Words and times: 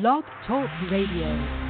Blog 0.00 0.24
Talk 0.48 0.68
Radio. 0.90 1.63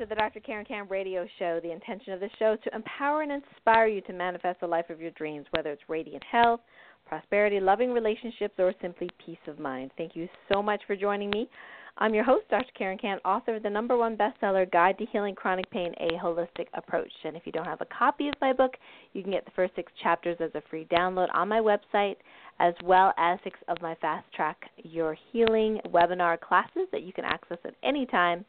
To 0.00 0.06
the 0.06 0.14
Dr. 0.14 0.40
Karen 0.40 0.64
Kan 0.64 0.88
radio 0.88 1.26
show. 1.38 1.60
The 1.62 1.72
intention 1.72 2.14
of 2.14 2.20
the 2.20 2.30
show 2.38 2.54
is 2.54 2.58
to 2.64 2.74
empower 2.74 3.20
and 3.20 3.30
inspire 3.30 3.86
you 3.86 4.00
to 4.02 4.14
manifest 4.14 4.60
the 4.60 4.66
life 4.66 4.88
of 4.88 4.98
your 4.98 5.10
dreams, 5.10 5.44
whether 5.50 5.70
it's 5.70 5.82
radiant 5.88 6.24
health, 6.24 6.60
prosperity, 7.06 7.60
loving 7.60 7.92
relationships, 7.92 8.54
or 8.58 8.72
simply 8.80 9.10
peace 9.26 9.36
of 9.46 9.58
mind. 9.58 9.90
Thank 9.98 10.16
you 10.16 10.26
so 10.50 10.62
much 10.62 10.80
for 10.86 10.96
joining 10.96 11.28
me. 11.28 11.50
I'm 11.98 12.14
your 12.14 12.24
host, 12.24 12.48
Dr. 12.48 12.72
Karen 12.78 12.96
Kan, 12.96 13.18
author 13.26 13.56
of 13.56 13.62
the 13.62 13.68
number 13.68 13.94
one 13.94 14.16
bestseller, 14.16 14.70
Guide 14.72 14.96
to 14.96 15.04
Healing 15.04 15.34
Chronic 15.34 15.70
Pain, 15.70 15.92
A 15.98 16.12
Holistic 16.16 16.68
Approach. 16.72 17.12
And 17.24 17.36
if 17.36 17.42
you 17.44 17.52
don't 17.52 17.66
have 17.66 17.82
a 17.82 17.86
copy 17.86 18.28
of 18.28 18.34
my 18.40 18.54
book, 18.54 18.78
you 19.12 19.22
can 19.22 19.32
get 19.32 19.44
the 19.44 19.50
first 19.50 19.74
six 19.76 19.92
chapters 20.02 20.38
as 20.40 20.50
a 20.54 20.62
free 20.70 20.86
download 20.90 21.28
on 21.34 21.46
my 21.46 21.60
website, 21.60 22.16
as 22.58 22.72
well 22.82 23.12
as 23.18 23.38
six 23.44 23.58
of 23.68 23.76
my 23.82 23.94
Fast 23.96 24.24
Track 24.34 24.70
Your 24.78 25.14
Healing 25.30 25.78
webinar 25.88 26.40
classes 26.40 26.88
that 26.90 27.02
you 27.02 27.12
can 27.12 27.26
access 27.26 27.58
at 27.66 27.74
any 27.82 28.06
time 28.06 28.46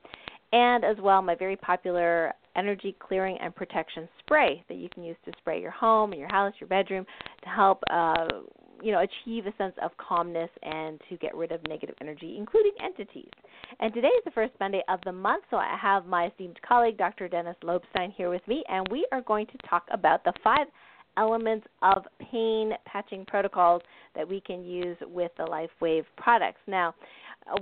and 0.51 0.83
as 0.83 0.97
well 1.01 1.21
my 1.21 1.35
very 1.35 1.55
popular 1.55 2.33
energy 2.55 2.95
clearing 2.99 3.37
and 3.41 3.55
protection 3.55 4.07
spray 4.19 4.63
that 4.67 4.77
you 4.77 4.89
can 4.89 5.03
use 5.03 5.15
to 5.25 5.31
spray 5.37 5.61
your 5.61 5.71
home, 5.71 6.13
your 6.13 6.27
house, 6.31 6.53
your 6.59 6.67
bedroom 6.67 7.05
to 7.43 7.49
help 7.49 7.81
uh, 7.89 8.27
you 8.81 8.91
know 8.91 8.99
achieve 8.99 9.45
a 9.45 9.55
sense 9.57 9.75
of 9.81 9.91
calmness 9.97 10.49
and 10.63 10.99
to 11.09 11.17
get 11.17 11.35
rid 11.35 11.51
of 11.51 11.65
negative 11.67 11.95
energy, 12.01 12.35
including 12.37 12.73
entities. 12.83 13.29
And 13.79 13.93
today 13.93 14.07
is 14.07 14.23
the 14.25 14.31
first 14.31 14.53
Monday 14.59 14.81
of 14.89 14.99
the 15.05 15.11
month, 15.11 15.43
so 15.49 15.57
I 15.57 15.77
have 15.81 16.05
my 16.05 16.27
esteemed 16.27 16.59
colleague 16.67 16.97
Dr. 16.97 17.27
Dennis 17.27 17.55
Lobstein 17.63 18.13
here 18.15 18.29
with 18.29 18.45
me, 18.47 18.63
and 18.67 18.87
we 18.89 19.05
are 19.11 19.21
going 19.21 19.47
to 19.47 19.57
talk 19.69 19.85
about 19.91 20.23
the 20.23 20.33
five 20.43 20.67
elements 21.17 21.67
of 21.81 22.05
pain 22.31 22.71
patching 22.85 23.25
protocols 23.25 23.81
that 24.15 24.27
we 24.27 24.41
can 24.41 24.63
use 24.63 24.97
with 25.01 25.31
the 25.37 25.43
LifeWave 25.43 26.05
products. 26.17 26.59
Now, 26.67 26.95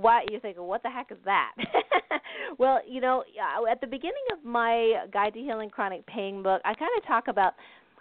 why 0.00 0.24
you 0.30 0.40
think 0.40 0.56
what 0.58 0.82
the 0.82 0.90
heck 0.90 1.10
is 1.10 1.18
that? 1.24 1.52
Well 2.58 2.80
you 2.86 3.00
know 3.00 3.24
at 3.70 3.80
the 3.80 3.86
beginning 3.86 4.14
of 4.32 4.44
my 4.44 5.04
guide 5.12 5.34
to 5.34 5.40
healing 5.40 5.70
chronic 5.70 6.04
pain 6.06 6.42
book 6.42 6.60
i 6.64 6.74
kind 6.74 6.90
of 6.96 7.06
talk 7.06 7.28
about 7.28 7.54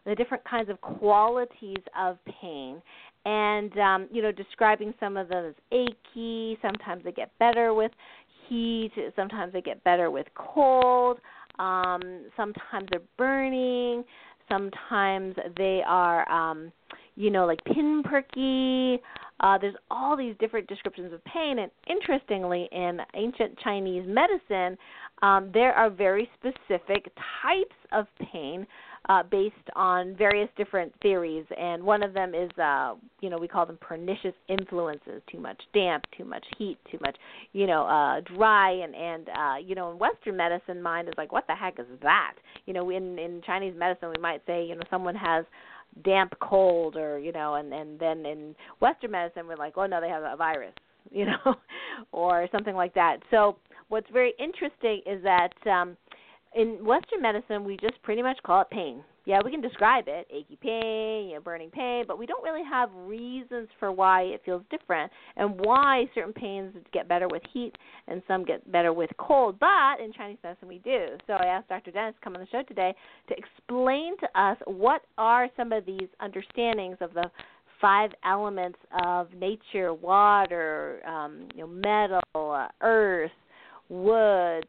the 0.05 0.15
different 0.15 0.43
kinds 0.43 0.69
of 0.69 0.79
qualities 0.81 1.83
of 1.97 2.17
pain 2.41 2.81
and 3.25 3.77
um 3.77 4.07
you 4.11 4.21
know 4.21 4.31
describing 4.31 4.93
some 4.99 5.17
of 5.17 5.29
them 5.29 5.45
as 5.45 5.55
achy 5.71 6.57
sometimes 6.61 7.03
they 7.03 7.11
get 7.11 7.31
better 7.39 7.73
with 7.73 7.91
heat 8.47 8.91
sometimes 9.15 9.53
they 9.53 9.61
get 9.61 9.83
better 9.83 10.09
with 10.09 10.27
cold 10.35 11.19
um 11.59 12.01
sometimes 12.35 12.87
they're 12.91 13.01
burning 13.17 14.03
sometimes 14.49 15.35
they 15.57 15.81
are 15.85 16.29
um 16.31 16.71
you 17.19 17.29
know 17.29 17.45
like 17.45 17.59
pinpricky 17.65 18.99
uh, 19.41 19.57
there's 19.57 19.75
all 19.89 20.17
these 20.17 20.35
different 20.39 20.67
descriptions 20.67 21.13
of 21.13 21.23
pain, 21.23 21.59
and 21.59 21.71
interestingly, 21.87 22.67
in 22.71 22.99
ancient 23.15 23.57
Chinese 23.59 24.03
medicine, 24.05 24.77
um, 25.21 25.49
there 25.53 25.73
are 25.73 25.89
very 25.89 26.29
specific 26.37 27.11
types 27.41 27.75
of 27.93 28.05
pain 28.31 28.67
uh, 29.07 29.23
based 29.23 29.55
on 29.75 30.13
various 30.17 30.49
different 30.57 30.93
theories, 31.01 31.45
and 31.57 31.81
one 31.81 32.03
of 32.03 32.13
them 32.13 32.35
is, 32.35 32.51
uh, 32.61 32.95
you 33.21 33.29
know, 33.29 33.37
we 33.37 33.47
call 33.47 33.65
them 33.65 33.77
pernicious 33.79 34.33
influences: 34.49 35.21
too 35.31 35.39
much 35.39 35.61
damp, 35.73 36.03
too 36.17 36.25
much 36.25 36.43
heat, 36.57 36.77
too 36.91 36.99
much, 37.01 37.15
you 37.53 37.65
know, 37.65 37.85
uh, 37.85 38.19
dry, 38.35 38.71
and 38.71 38.93
and 38.93 39.29
uh, 39.29 39.55
you 39.65 39.73
know, 39.73 39.91
in 39.91 39.99
Western 39.99 40.35
medicine, 40.35 40.81
mind 40.81 41.07
is 41.07 41.13
like, 41.17 41.31
what 41.31 41.47
the 41.47 41.55
heck 41.55 41.79
is 41.79 41.85
that? 42.01 42.33
You 42.65 42.73
know, 42.73 42.89
in 42.89 43.17
in 43.17 43.41
Chinese 43.45 43.73
medicine, 43.77 44.09
we 44.13 44.21
might 44.21 44.41
say, 44.45 44.65
you 44.65 44.75
know, 44.75 44.81
someone 44.91 45.15
has 45.15 45.45
damp 46.03 46.33
cold 46.41 46.95
or 46.95 47.19
you 47.19 47.31
know 47.31 47.55
and 47.55 47.73
and 47.73 47.99
then 47.99 48.25
in 48.25 48.55
western 48.79 49.11
medicine 49.11 49.47
we're 49.47 49.55
like 49.55 49.73
oh 49.77 49.85
no 49.85 49.99
they 49.99 50.09
have 50.09 50.23
a 50.23 50.35
virus 50.35 50.73
you 51.11 51.25
know 51.25 51.55
or 52.11 52.47
something 52.51 52.75
like 52.75 52.93
that. 52.93 53.17
So 53.31 53.57
what's 53.89 54.09
very 54.11 54.33
interesting 54.39 55.01
is 55.05 55.21
that 55.23 55.53
um 55.67 55.97
in 56.55 56.83
western 56.85 57.21
medicine 57.21 57.63
we 57.63 57.77
just 57.77 58.01
pretty 58.03 58.21
much 58.21 58.37
call 58.43 58.61
it 58.61 58.69
pain 58.69 59.03
yeah, 59.29 59.41
we 59.45 59.51
can 59.51 59.61
describe 59.61 60.05
it, 60.07 60.25
achy 60.31 60.57
pain, 60.59 61.29
you 61.29 61.35
know, 61.35 61.39
burning 61.39 61.69
pain, 61.69 62.03
but 62.07 62.17
we 62.17 62.25
don't 62.25 62.43
really 62.43 62.63
have 62.67 62.89
reasons 62.95 63.67
for 63.77 63.91
why 63.91 64.23
it 64.23 64.41
feels 64.43 64.63
different 64.71 65.11
and 65.37 65.59
why 65.59 66.05
certain 66.15 66.33
pains 66.33 66.73
get 66.91 67.07
better 67.07 67.27
with 67.27 67.43
heat 67.53 67.73
and 68.07 68.23
some 68.27 68.43
get 68.43 68.71
better 68.71 68.91
with 68.91 69.11
cold. 69.19 69.59
But 69.59 70.03
in 70.03 70.11
Chinese 70.13 70.39
medicine, 70.43 70.67
we 70.67 70.79
do. 70.79 71.09
So 71.27 71.33
I 71.33 71.45
asked 71.45 71.69
Dr. 71.69 71.91
Dennis 71.91 72.15
to 72.15 72.23
come 72.23 72.33
on 72.33 72.41
the 72.41 72.47
show 72.47 72.63
today 72.63 72.95
to 73.27 73.35
explain 73.37 74.17
to 74.17 74.41
us 74.41 74.57
what 74.65 75.03
are 75.19 75.47
some 75.55 75.73
of 75.73 75.85
these 75.85 76.09
understandings 76.19 76.97
of 76.99 77.13
the 77.13 77.29
five 77.79 78.09
elements 78.25 78.79
of 79.03 79.31
nature: 79.35 79.93
water, 79.93 81.01
um, 81.07 81.47
you 81.53 81.61
know, 81.61 81.67
metal, 81.67 82.51
uh, 82.51 82.67
earth, 82.81 83.29
wood, 83.89 84.65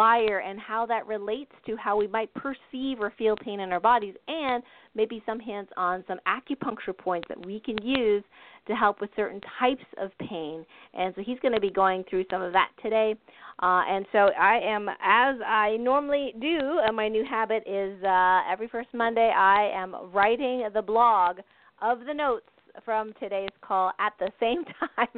fire 0.00 0.38
and 0.38 0.58
how 0.58 0.86
that 0.86 1.06
relates 1.06 1.52
to 1.66 1.76
how 1.76 1.94
we 1.94 2.06
might 2.06 2.32
perceive 2.32 2.98
or 3.00 3.12
feel 3.18 3.36
pain 3.36 3.60
in 3.60 3.70
our 3.70 3.80
bodies, 3.80 4.14
and 4.28 4.62
maybe 4.94 5.22
some 5.26 5.38
hands 5.38 5.68
on 5.76 6.02
some 6.08 6.18
acupuncture 6.26 6.96
points 6.96 7.28
that 7.28 7.44
we 7.44 7.60
can 7.60 7.76
use 7.82 8.24
to 8.66 8.72
help 8.72 9.02
with 9.02 9.10
certain 9.14 9.42
types 9.58 9.84
of 10.00 10.10
pain. 10.26 10.64
And 10.94 11.12
so 11.14 11.22
he's 11.22 11.38
going 11.40 11.52
to 11.52 11.60
be 11.60 11.70
going 11.70 12.04
through 12.08 12.24
some 12.30 12.40
of 12.40 12.54
that 12.54 12.70
today. 12.82 13.14
Uh, 13.62 13.82
and 13.86 14.06
so 14.10 14.30
I 14.40 14.58
am, 14.64 14.88
as 14.88 15.36
I 15.46 15.76
normally 15.78 16.32
do, 16.40 16.80
and 16.82 16.96
my 16.96 17.08
new 17.08 17.26
habit 17.28 17.62
is 17.66 18.02
uh, 18.02 18.40
every 18.50 18.68
first 18.68 18.88
Monday 18.94 19.30
I 19.36 19.70
am 19.74 19.94
writing 20.14 20.66
the 20.72 20.80
blog 20.80 21.40
of 21.82 22.06
the 22.06 22.14
notes 22.14 22.46
from 22.84 23.12
today's 23.20 23.48
call 23.62 23.92
at 23.98 24.12
the 24.18 24.30
same 24.38 24.64
time 24.96 25.08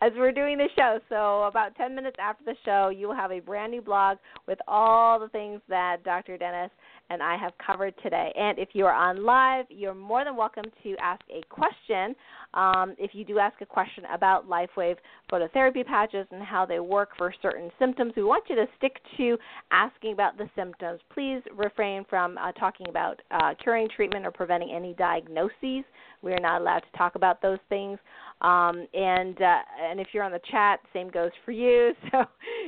as 0.00 0.12
we're 0.16 0.32
doing 0.32 0.58
the 0.58 0.68
show. 0.76 0.98
So, 1.08 1.42
about 1.44 1.74
10 1.76 1.94
minutes 1.94 2.16
after 2.20 2.44
the 2.44 2.56
show, 2.64 2.88
you 2.88 3.08
will 3.08 3.14
have 3.14 3.32
a 3.32 3.40
brand 3.40 3.72
new 3.72 3.82
blog 3.82 4.18
with 4.46 4.58
all 4.68 5.18
the 5.18 5.28
things 5.28 5.60
that 5.68 6.02
Dr. 6.04 6.36
Dennis 6.36 6.70
and 7.10 7.22
I 7.22 7.36
have 7.36 7.52
covered 7.64 7.94
today. 8.02 8.32
And 8.36 8.58
if 8.58 8.70
you 8.72 8.86
are 8.86 8.94
on 8.94 9.24
live, 9.24 9.66
you're 9.68 9.94
more 9.94 10.24
than 10.24 10.36
welcome 10.36 10.64
to 10.82 10.96
ask 11.00 11.20
a 11.30 11.42
question. 11.48 12.14
Um, 12.54 12.94
if 12.98 13.10
you 13.14 13.24
do 13.24 13.38
ask 13.38 13.60
a 13.60 13.66
question 13.66 14.04
about 14.12 14.48
LifeWave 14.48 14.96
phototherapy 15.30 15.84
patches 15.84 16.26
and 16.30 16.42
how 16.42 16.64
they 16.64 16.80
work 16.80 17.10
for 17.18 17.34
certain 17.42 17.70
symptoms, 17.78 18.12
we 18.16 18.24
want 18.24 18.44
you 18.48 18.56
to 18.56 18.66
stick 18.78 18.96
to 19.16 19.36
asking 19.70 20.12
about 20.12 20.38
the 20.38 20.48
symptoms. 20.56 21.00
Please 21.12 21.42
refrain 21.54 22.04
from 22.08 22.38
uh, 22.38 22.52
talking 22.52 22.88
about 22.88 23.20
uh, 23.30 23.54
curing, 23.62 23.88
treatment, 23.94 24.26
or 24.26 24.30
preventing 24.30 24.72
any 24.74 24.94
diagnoses. 24.94 25.84
We 26.24 26.32
are 26.32 26.40
not 26.40 26.60
allowed 26.60 26.80
to 26.80 26.98
talk 26.98 27.14
about 27.14 27.42
those 27.42 27.58
things. 27.68 27.98
Um, 28.40 28.86
and 28.92 29.40
uh, 29.40 29.58
and 29.80 30.00
if 30.00 30.08
you're 30.12 30.24
on 30.24 30.32
the 30.32 30.40
chat, 30.50 30.80
same 30.92 31.08
goes 31.10 31.30
for 31.44 31.52
you. 31.52 31.92
So 32.10 32.24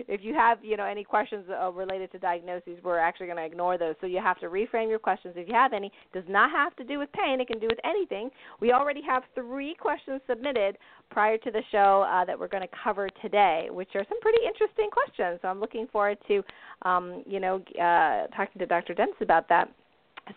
if 0.08 0.20
you 0.22 0.34
have 0.34 0.58
you 0.64 0.76
know 0.76 0.84
any 0.84 1.04
questions 1.04 1.44
uh, 1.48 1.70
related 1.70 2.10
to 2.12 2.18
diagnoses, 2.18 2.78
we're 2.82 2.98
actually 2.98 3.26
going 3.26 3.38
to 3.38 3.44
ignore 3.44 3.78
those. 3.78 3.94
So 4.00 4.06
you 4.06 4.20
have 4.22 4.38
to 4.40 4.46
reframe 4.46 4.88
your 4.88 4.98
questions 4.98 5.34
if 5.36 5.48
you 5.48 5.54
have 5.54 5.72
any. 5.72 5.92
Does 6.12 6.24
not 6.28 6.50
have 6.50 6.74
to 6.76 6.84
do 6.84 6.98
with 6.98 7.10
pain. 7.12 7.40
It 7.40 7.46
can 7.48 7.58
do 7.58 7.66
with 7.68 7.78
anything. 7.84 8.30
We 8.60 8.72
already 8.72 9.02
have 9.02 9.22
three 9.34 9.74
questions 9.78 10.20
submitted 10.28 10.78
prior 11.10 11.38
to 11.38 11.50
the 11.50 11.62
show 11.70 12.06
uh, 12.10 12.24
that 12.24 12.38
we're 12.38 12.48
going 12.48 12.62
to 12.62 12.76
cover 12.82 13.08
today, 13.22 13.68
which 13.70 13.90
are 13.94 14.04
some 14.08 14.20
pretty 14.20 14.40
interesting 14.46 14.90
questions. 14.90 15.38
So 15.42 15.48
I'm 15.48 15.60
looking 15.60 15.86
forward 15.88 16.18
to 16.28 16.42
um, 16.82 17.22
you 17.26 17.40
know 17.40 17.56
uh, 17.80 18.26
talking 18.36 18.58
to 18.58 18.66
Dr. 18.66 18.94
Dennis 18.94 19.16
about 19.20 19.48
that. 19.48 19.68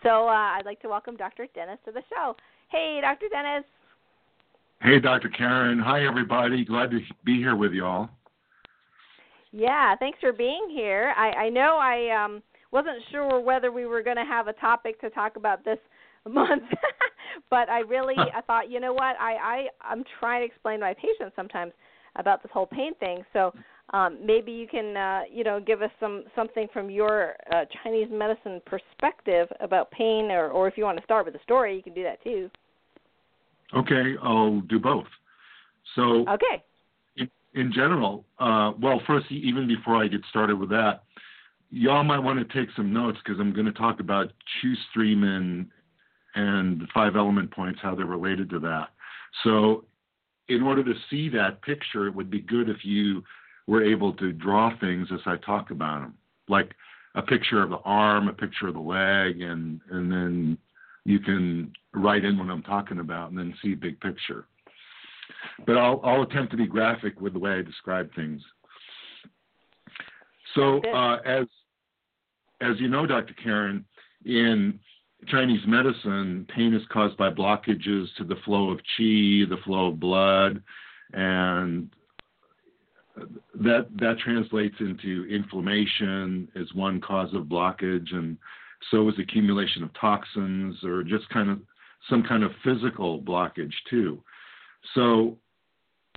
So 0.02 0.28
uh, 0.28 0.56
I'd 0.56 0.66
like 0.66 0.80
to 0.82 0.88
welcome 0.88 1.16
Dr. 1.16 1.46
Dennis 1.54 1.78
to 1.84 1.92
the 1.92 2.02
show. 2.10 2.36
Hey, 2.70 3.00
Dr. 3.00 3.26
Dennis. 3.30 3.64
Hey, 4.80 5.00
Dr. 5.00 5.28
Karen. 5.28 5.80
Hi, 5.80 6.06
everybody. 6.06 6.64
Glad 6.64 6.92
to 6.92 7.00
be 7.24 7.36
here 7.36 7.56
with 7.56 7.72
you 7.72 7.84
all. 7.84 8.08
Yeah, 9.50 9.96
thanks 9.96 10.18
for 10.20 10.32
being 10.32 10.70
here. 10.70 11.12
I, 11.16 11.30
I 11.30 11.48
know 11.48 11.78
I 11.80 12.24
um, 12.24 12.42
wasn't 12.70 12.98
sure 13.10 13.40
whether 13.40 13.72
we 13.72 13.86
were 13.86 14.02
going 14.02 14.16
to 14.16 14.24
have 14.24 14.46
a 14.46 14.52
topic 14.54 15.00
to 15.00 15.10
talk 15.10 15.34
about 15.34 15.64
this 15.64 15.78
month, 16.28 16.62
but 17.50 17.68
I 17.68 17.80
really 17.80 18.14
I 18.16 18.40
thought, 18.42 18.70
you 18.70 18.78
know 18.78 18.92
what, 18.92 19.16
I, 19.18 19.34
I 19.34 19.66
I'm 19.80 20.04
trying 20.20 20.42
to 20.42 20.46
explain 20.46 20.78
to 20.78 20.86
my 20.86 20.94
patients 20.94 21.34
sometimes 21.34 21.72
about 22.16 22.42
this 22.42 22.52
whole 22.52 22.66
pain 22.66 22.94
thing. 23.00 23.24
So 23.32 23.52
um, 23.92 24.18
maybe 24.24 24.52
you 24.52 24.68
can 24.68 24.96
uh, 24.96 25.22
you 25.32 25.42
know 25.42 25.58
give 25.58 25.82
us 25.82 25.90
some 25.98 26.24
something 26.36 26.68
from 26.72 26.90
your 26.90 27.34
uh, 27.52 27.64
Chinese 27.82 28.08
medicine 28.12 28.60
perspective 28.66 29.48
about 29.60 29.90
pain, 29.90 30.30
or 30.30 30.50
or 30.50 30.68
if 30.68 30.76
you 30.76 30.84
want 30.84 30.98
to 30.98 31.04
start 31.04 31.26
with 31.26 31.34
a 31.34 31.42
story, 31.42 31.74
you 31.74 31.82
can 31.82 31.94
do 31.94 32.04
that 32.04 32.22
too. 32.22 32.50
Okay, 33.74 34.14
I'll 34.22 34.60
do 34.62 34.78
both. 34.78 35.06
So, 35.94 36.26
okay. 36.28 36.62
In, 37.16 37.30
in 37.54 37.72
general, 37.72 38.24
uh, 38.38 38.72
well, 38.80 39.00
first, 39.06 39.30
even 39.30 39.66
before 39.66 40.02
I 40.02 40.08
get 40.08 40.20
started 40.28 40.58
with 40.58 40.70
that, 40.70 41.04
y'all 41.70 42.04
might 42.04 42.18
want 42.18 42.38
to 42.38 42.58
take 42.58 42.68
some 42.76 42.92
notes 42.92 43.18
because 43.24 43.40
I'm 43.40 43.52
going 43.52 43.66
to 43.66 43.72
talk 43.72 44.00
about 44.00 44.32
Shu 44.60 44.74
stream 44.90 45.24
and 45.24 45.66
and 46.36 46.80
the 46.80 46.86
five 46.94 47.16
element 47.16 47.50
points, 47.50 47.80
how 47.82 47.96
they're 47.96 48.06
related 48.06 48.48
to 48.50 48.60
that. 48.60 48.90
So, 49.42 49.84
in 50.48 50.62
order 50.62 50.84
to 50.84 50.94
see 51.08 51.28
that 51.30 51.60
picture, 51.62 52.06
it 52.06 52.14
would 52.14 52.30
be 52.30 52.40
good 52.40 52.68
if 52.68 52.84
you 52.84 53.24
were 53.66 53.84
able 53.84 54.12
to 54.14 54.32
draw 54.32 54.76
things 54.78 55.08
as 55.12 55.20
I 55.26 55.36
talk 55.36 55.70
about 55.70 56.02
them, 56.02 56.14
like 56.48 56.72
a 57.14 57.22
picture 57.22 57.62
of 57.62 57.70
the 57.70 57.78
arm, 57.84 58.28
a 58.28 58.32
picture 58.32 58.68
of 58.68 58.74
the 58.74 58.80
leg, 58.80 59.40
and 59.40 59.80
and 59.90 60.10
then 60.10 60.58
you 61.04 61.18
can 61.18 61.72
write 61.94 62.24
in 62.24 62.38
what 62.38 62.50
I'm 62.50 62.62
talking 62.62 63.00
about, 63.00 63.30
and 63.30 63.38
then 63.38 63.54
see 63.62 63.74
big 63.74 64.00
picture. 64.00 64.46
But 65.66 65.76
I'll 65.76 66.00
I'll 66.04 66.22
attempt 66.22 66.50
to 66.52 66.56
be 66.56 66.66
graphic 66.66 67.20
with 67.20 67.32
the 67.32 67.38
way 67.38 67.52
I 67.52 67.62
describe 67.62 68.14
things. 68.14 68.42
So 70.54 70.80
uh, 70.92 71.16
as 71.24 71.46
as 72.60 72.78
you 72.78 72.88
know, 72.88 73.06
Dr. 73.06 73.34
Karen, 73.42 73.84
in 74.24 74.78
Chinese 75.28 75.66
medicine, 75.66 76.46
pain 76.54 76.74
is 76.74 76.82
caused 76.90 77.16
by 77.16 77.30
blockages 77.30 78.06
to 78.16 78.24
the 78.24 78.36
flow 78.44 78.70
of 78.70 78.78
qi, 78.98 79.48
the 79.48 79.58
flow 79.64 79.88
of 79.88 80.00
blood, 80.00 80.62
and 81.12 81.90
that 83.54 83.86
that 83.98 84.18
translates 84.18 84.76
into 84.80 85.26
inflammation 85.30 86.48
as 86.58 86.72
one 86.74 87.00
cause 87.00 87.32
of 87.34 87.44
blockage, 87.44 88.14
and 88.14 88.36
so 88.90 89.08
is 89.08 89.14
accumulation 89.18 89.82
of 89.82 89.90
toxins 89.98 90.82
or 90.84 91.02
just 91.02 91.28
kind 91.28 91.50
of 91.50 91.58
some 92.08 92.22
kind 92.22 92.42
of 92.42 92.52
physical 92.64 93.20
blockage 93.20 93.74
too. 93.88 94.22
So, 94.94 95.36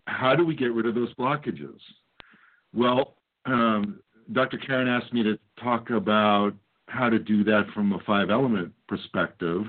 how 0.06 0.36
do 0.36 0.46
we 0.46 0.56
get 0.56 0.74
rid 0.74 0.86
of 0.86 0.96
those 0.96 1.14
blockages? 1.16 1.80
Well, 2.74 3.16
um, 3.46 4.00
Dr. 4.32 4.58
Karen 4.58 4.88
asked 4.88 5.14
me 5.14 5.24
to 5.24 5.38
talk 5.62 5.90
about 5.90 6.54
how 6.88 7.10
to 7.10 7.20
do 7.20 7.44
that 7.46 7.66
from 7.74 7.94
a 7.94 8.00
five 8.06 8.30
element 8.30 8.74
perspective. 8.88 9.64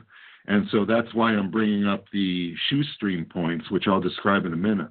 And 0.47 0.67
so 0.71 0.85
that's 0.85 1.13
why 1.15 1.33
I'm 1.33 1.51
bringing 1.51 1.87
up 1.87 2.05
the 2.13 2.55
stream 2.95 3.25
points, 3.25 3.71
which 3.71 3.85
I'll 3.87 4.01
describe 4.01 4.45
in 4.45 4.53
a 4.53 4.57
minute. 4.57 4.91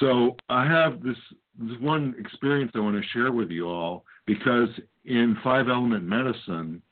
So 0.00 0.36
I 0.48 0.64
have 0.66 1.02
this, 1.02 1.16
this 1.58 1.78
one 1.78 2.14
experience 2.18 2.72
I 2.74 2.80
want 2.80 2.96
to 2.96 3.08
share 3.10 3.32
with 3.32 3.50
you 3.50 3.68
all 3.68 4.04
because 4.26 4.68
in 5.04 5.36
five 5.42 5.68
element 5.68 6.04
medicine, 6.04 6.82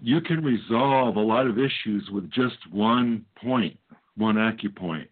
you 0.00 0.20
can 0.20 0.44
resolve 0.44 1.16
a 1.16 1.20
lot 1.20 1.46
of 1.46 1.58
issues 1.58 2.08
with 2.12 2.30
just 2.30 2.56
one 2.70 3.24
point, 3.36 3.78
one 4.16 4.36
acupoint. 4.36 5.08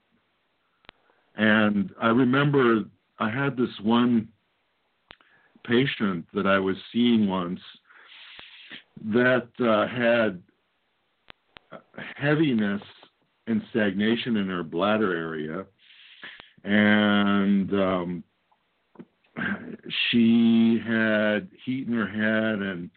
And 1.36 1.90
I 2.00 2.08
remember 2.08 2.84
I 3.18 3.30
had 3.30 3.56
this 3.56 3.70
one 3.82 4.28
patient 5.64 6.24
that 6.32 6.46
I 6.46 6.58
was 6.58 6.76
seeing 6.92 7.28
once 7.28 7.60
that 9.12 9.48
uh, 9.60 9.86
had 9.86 10.42
heaviness 12.16 12.82
and 13.46 13.62
stagnation 13.70 14.36
in 14.36 14.48
her 14.48 14.62
bladder 14.62 15.14
area, 15.14 15.64
and 16.64 17.72
um, 17.74 18.24
she 20.10 20.80
had 20.86 21.48
heat 21.64 21.86
in 21.86 21.92
her 21.92 22.06
head 22.06 22.60
and 22.60 22.90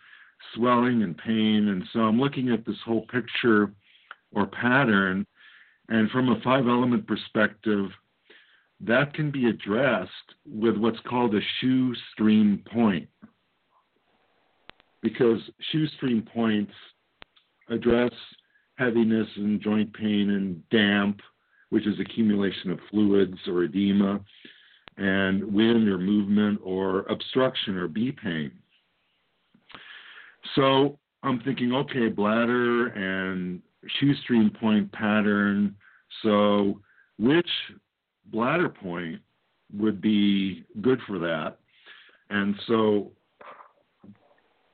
swelling 0.54 1.04
and 1.04 1.18
pain. 1.18 1.68
And 1.70 1.84
so 1.94 2.00
I'm 2.00 2.20
looking 2.20 2.50
at 2.50 2.66
this 2.66 2.78
whole 2.86 3.06
picture 3.08 3.72
or 4.34 4.46
pattern, 4.46 5.26
and 5.90 6.10
from 6.12 6.30
a 6.30 6.40
five 6.42 6.68
element 6.68 7.08
perspective, 7.08 7.90
that 8.82 9.14
can 9.14 9.32
be 9.32 9.48
addressed 9.48 10.12
with 10.48 10.78
what's 10.78 11.00
called 11.08 11.36
a 11.36 11.40
stream 12.14 12.64
point. 12.72 13.10
Because 15.02 15.40
stream 15.96 16.22
points 16.34 16.74
address 17.70 18.12
heaviness 18.76 19.28
and 19.36 19.62
joint 19.62 19.94
pain 19.94 20.30
and 20.30 20.70
damp, 20.70 21.20
which 21.70 21.86
is 21.86 22.00
accumulation 22.00 22.72
of 22.72 22.80
fluids 22.90 23.38
or 23.48 23.64
edema, 23.64 24.22
and 25.00 25.54
wind 25.54 25.88
or 25.88 25.98
movement 25.98 26.60
or 26.64 27.00
obstruction 27.04 27.78
or 27.78 27.88
B 27.88 28.12
pain. 28.12 28.52
So 30.56 31.00
I'm 31.24 31.40
thinking, 31.42 31.74
okay, 31.74 32.10
bladder 32.10 32.88
and 32.88 33.62
stream 34.24 34.52
point 34.60 34.92
pattern. 34.92 35.76
So 36.24 36.82
which 37.18 37.50
bladder 38.26 38.70
point 38.70 39.22
would 39.74 40.02
be 40.02 40.66
good 40.82 41.00
for 41.08 41.20
that. 41.20 41.58
And 42.30 42.56
so 42.68 43.12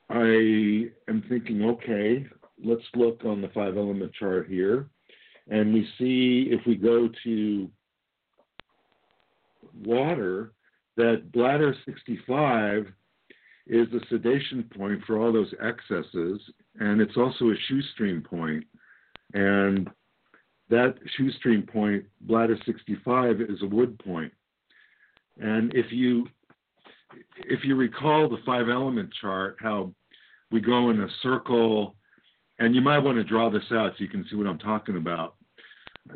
I 0.10 0.89
am 1.07 1.24
thinking, 1.30 1.63
okay, 1.63 2.25
let's 2.63 2.83
look 2.95 3.24
on 3.25 3.42
the 3.42 3.50
five 3.50 3.77
element 3.77 4.13
chart 4.13 4.48
here. 4.48 4.88
And 5.50 5.74
we 5.74 5.88
see 6.00 6.50
if 6.51 6.66
we 6.66 6.75
go 6.75 7.10
to 7.24 7.69
water, 9.83 10.54
that 10.98 11.31
bladder 11.31 11.75
65 11.86 12.88
is 13.68 13.88
the 13.92 14.01
sedation 14.10 14.69
point 14.77 15.01
for 15.06 15.18
all 15.18 15.33
those 15.33 15.54
excesses, 15.62 16.39
and 16.80 17.01
it's 17.01 17.18
also 17.18 17.50
a 17.50 17.56
stream 17.94 18.22
point. 18.22 18.63
And 19.33 19.89
that 20.69 20.95
stream 21.38 21.63
point, 21.63 22.06
bladder 22.22 22.57
65, 22.66 23.42
is 23.42 23.62
a 23.62 23.68
wood 23.68 23.98
point. 24.00 24.31
And 25.39 25.74
if 25.74 25.92
you 25.92 26.27
if 27.38 27.63
you 27.63 27.75
recall 27.75 28.30
the 28.30 28.38
five 28.45 28.68
element 28.69 29.10
chart, 29.22 29.57
how 29.60 29.92
we 30.51 30.60
go 30.60 30.89
in 30.89 31.01
a 31.01 31.07
circle, 31.22 31.95
and 32.60 32.74
you 32.75 32.81
might 32.81 33.00
want 33.00 33.18
to 33.18 33.24
draw 33.24 33.50
this 33.50 33.63
out 33.72 33.92
so 33.92 34.04
you 34.04 34.10
can 34.10 34.25
see 34.30 34.36
what 34.36 34.48
I'm 34.48 34.60
talking 34.60 34.98
about. 34.98 35.36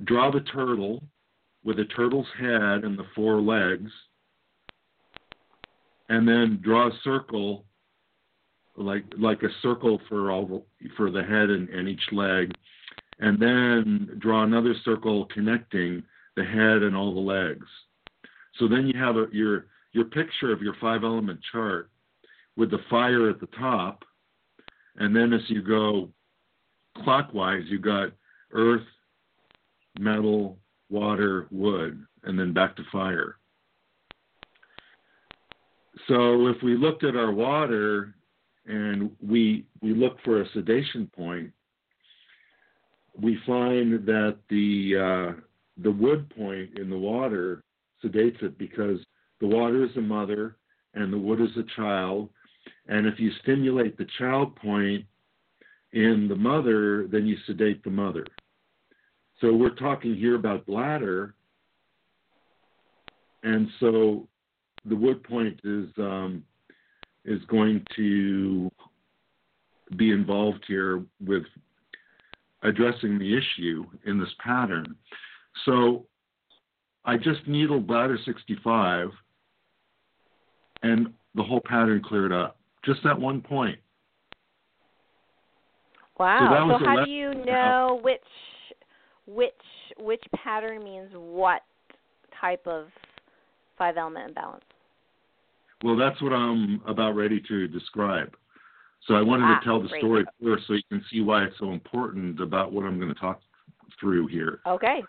Draw 0.06 0.32
the 0.32 0.42
turtle 0.42 1.04
with 1.70 1.78
a 1.78 1.86
turtle's 1.86 2.26
head 2.40 2.84
and 2.84 2.98
the 2.98 3.06
four 3.14 3.40
legs, 3.40 3.92
and 6.10 6.28
then 6.28 6.60
draw 6.64 6.88
a 6.88 7.00
circle 7.04 7.64
like 8.76 9.04
like 9.20 9.44
a 9.44 9.50
circle 9.62 10.02
for 10.10 10.32
all 10.32 10.66
for 10.98 11.12
the 11.12 11.22
head 11.22 11.52
and, 11.52 11.70
and 11.70 11.88
each 11.88 12.02
leg, 12.12 12.52
and 13.20 13.40
then 13.40 14.18
draw 14.18 14.44
another 14.44 14.74
circle 14.84 15.28
connecting 15.32 16.02
the 16.36 16.44
head 16.44 16.82
and 16.82 16.96
all 16.96 17.14
the 17.14 17.20
legs. 17.20 17.68
So 18.58 18.68
then 18.68 18.88
you 18.88 19.00
have 19.00 19.18
a, 19.18 19.28
your 19.32 19.68
your 19.92 20.06
picture 20.06 20.52
of 20.52 20.64
your 20.64 20.74
five 20.82 21.04
element 21.04 21.40
chart 21.52 21.92
with 22.58 22.72
the 22.72 22.80
fire 22.90 23.30
at 23.30 23.40
the 23.40 23.50
top, 23.60 24.04
and 24.96 25.16
then 25.16 25.34
as 25.34 25.42
you 25.50 25.62
go 25.62 26.10
clockwise, 27.04 27.66
you 27.68 27.78
got 27.78 28.10
earth, 28.54 28.88
metal, 30.00 30.58
water, 30.90 31.48
wood, 31.52 32.06
and 32.24 32.38
then 32.38 32.54
back 32.54 32.76
to 32.76 32.84
fire. 32.92 33.38
So 36.08 36.48
if 36.48 36.58
we 36.64 36.76
looked 36.76 37.04
at 37.04 37.16
our 37.16 37.32
water 37.32 38.16
and 38.66 39.12
we 39.22 39.66
we 39.82 39.94
look 39.94 40.18
for 40.24 40.42
a 40.42 40.50
sedation 40.50 41.10
point, 41.16 41.52
we 43.20 43.38
find 43.46 44.06
that 44.06 44.38
the 44.50 44.96
uh, 44.98 45.42
the 45.82 45.92
wood 45.92 46.30
point 46.36 46.78
in 46.78 46.90
the 46.90 46.98
water 46.98 47.64
sedates 48.04 48.42
it 48.42 48.58
because 48.58 49.00
the 49.40 49.48
water 49.48 49.84
is 49.84 49.96
a 49.98 50.02
mother 50.02 50.58
and 50.94 51.12
the 51.14 51.18
wood 51.18 51.42
is 51.42 51.56
a 51.58 51.76
child, 51.76 52.30
and 52.88 53.06
if 53.06 53.20
you 53.20 53.32
stimulate 53.44 53.98
the 53.98 54.08
child 54.18 54.56
point 54.56 55.06
in 55.94 56.28
the 56.28 56.36
mother, 56.36 57.08
then 57.08 57.26
you 57.26 57.38
sedate 57.46 57.84
the 57.84 57.90
mother. 57.90 58.26
So 59.42 59.54
we're 59.54 59.76
talking 59.76 60.16
here 60.16 60.36
about 60.36 60.66
bladder, 60.66 61.34
and 63.44 63.68
so 63.80 64.28
the 64.86 64.96
wood 64.96 65.24
point 65.24 65.60
is 65.64 65.90
um, 65.98 66.44
is 67.26 67.40
going 67.48 67.86
to 67.96 68.70
be 69.96 70.12
involved 70.12 70.64
here 70.68 71.04
with 71.26 71.44
addressing 72.64 73.18
the 73.18 73.38
issue 73.38 73.86
in 74.06 74.20
this 74.20 74.30
pattern. 74.44 74.96
So 75.66 76.06
I 77.06 77.18
just 77.18 77.48
needled 77.48 77.88
bladder 77.88 78.20
65 78.26 79.10
and 80.84 81.14
the 81.36 81.44
whole 81.44 81.62
pattern 81.64 82.02
cleared 82.04 82.32
up. 82.32 82.58
Just 82.86 83.00
that 83.04 83.20
one 83.20 83.42
point. 83.42 83.80
Wow. 86.18 86.78
So, 86.78 86.84
so 86.84 86.86
how 86.86 87.06
do 87.06 87.12
you 87.12 87.34
know 87.46 88.00
which 88.04 88.22
which 89.30 89.54
which 90.00 90.24
pattern 90.44 90.84
means 90.84 91.10
what 91.14 91.62
type 92.40 92.66
of 92.66 92.88
five 93.78 93.98
element 93.98 94.30
imbalance? 94.30 94.64
Well, 95.84 95.96
that's 95.96 96.22
what 96.22 96.34
I'm 96.34 96.82
about 96.88 97.16
ready 97.16 97.42
to 97.48 97.68
describe. 97.68 98.36
So 99.08 99.14
I 99.14 99.22
wanted 99.22 99.46
ah, 99.46 99.60
to 99.60 99.66
tell 99.66 99.82
the 99.82 99.88
great. 99.88 100.02
story 100.02 100.26
first 100.44 100.68
so 100.68 100.74
you 100.74 100.82
can 100.90 101.04
see 101.12 101.22
why 101.22 101.46
it's 101.46 101.56
so 101.58 101.72
important 101.72 102.42
about 102.42 102.74
what 102.74 102.86
I'm 102.86 103.00
going 103.00 103.14
to 103.14 103.20
talk 103.20 103.40
through 104.00 104.28
here. 104.28 104.60
Okay. 104.68 105.02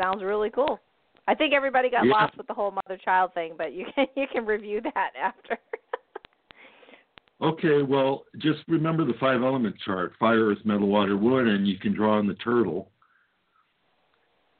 Sounds 0.00 0.22
really 0.22 0.50
cool. 0.50 0.78
I 1.26 1.34
think 1.34 1.52
everybody 1.52 1.90
got 1.90 2.06
yeah. 2.06 2.12
lost 2.12 2.36
with 2.36 2.46
the 2.46 2.54
whole 2.54 2.70
mother 2.70 2.98
child 3.02 3.32
thing, 3.34 3.54
but 3.56 3.72
you 3.72 3.86
can 3.94 4.06
you 4.16 4.26
can 4.32 4.44
review 4.46 4.80
that 4.82 5.10
after. 5.20 5.58
Okay, 7.42 7.82
well, 7.82 8.24
just 8.38 8.60
remember 8.68 9.04
the 9.04 9.12
five 9.18 9.42
element 9.42 9.74
chart 9.84 10.12
fire, 10.20 10.46
earth, 10.46 10.58
metal, 10.64 10.86
water, 10.86 11.16
wood, 11.16 11.48
and 11.48 11.66
you 11.66 11.78
can 11.78 11.92
draw 11.92 12.16
on 12.16 12.28
the 12.28 12.34
turtle. 12.34 12.90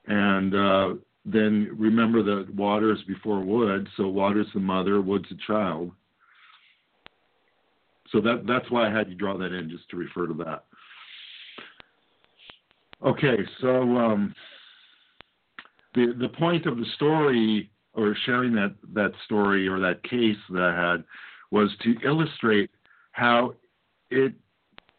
And 0.06 0.54
uh, 0.54 0.94
then 1.24 1.70
remember 1.76 2.22
that 2.22 2.54
water 2.54 2.92
is 2.92 3.02
before 3.04 3.40
wood, 3.40 3.88
so 3.96 4.08
water's 4.08 4.46
the 4.52 4.60
mother, 4.60 5.00
wood's 5.00 5.28
the 5.28 5.38
child. 5.46 5.90
So 8.10 8.20
that 8.20 8.44
that's 8.46 8.70
why 8.70 8.86
I 8.86 8.96
had 8.96 9.08
you 9.08 9.14
draw 9.14 9.36
that 9.38 9.52
in, 9.52 9.70
just 9.70 9.88
to 9.90 9.96
refer 9.96 10.26
to 10.26 10.34
that. 10.34 10.64
Okay, 13.04 13.38
so 13.60 13.96
um, 13.96 14.34
the 15.94 16.14
the 16.18 16.28
point 16.28 16.66
of 16.66 16.76
the 16.76 16.86
story, 16.94 17.70
or 17.94 18.14
sharing 18.26 18.54
that 18.54 18.74
that 18.92 19.12
story 19.24 19.66
or 19.66 19.80
that 19.80 20.02
case 20.04 20.36
that 20.50 20.62
I 20.62 20.90
had, 20.90 21.04
was 21.50 21.70
to 21.82 21.94
illustrate 22.04 22.70
how 23.12 23.54
it 24.10 24.34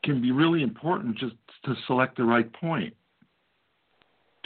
can 0.03 0.21
be 0.21 0.31
really 0.31 0.63
important 0.63 1.17
just 1.17 1.35
to 1.65 1.75
select 1.87 2.17
the 2.17 2.23
right 2.23 2.51
point 2.53 2.93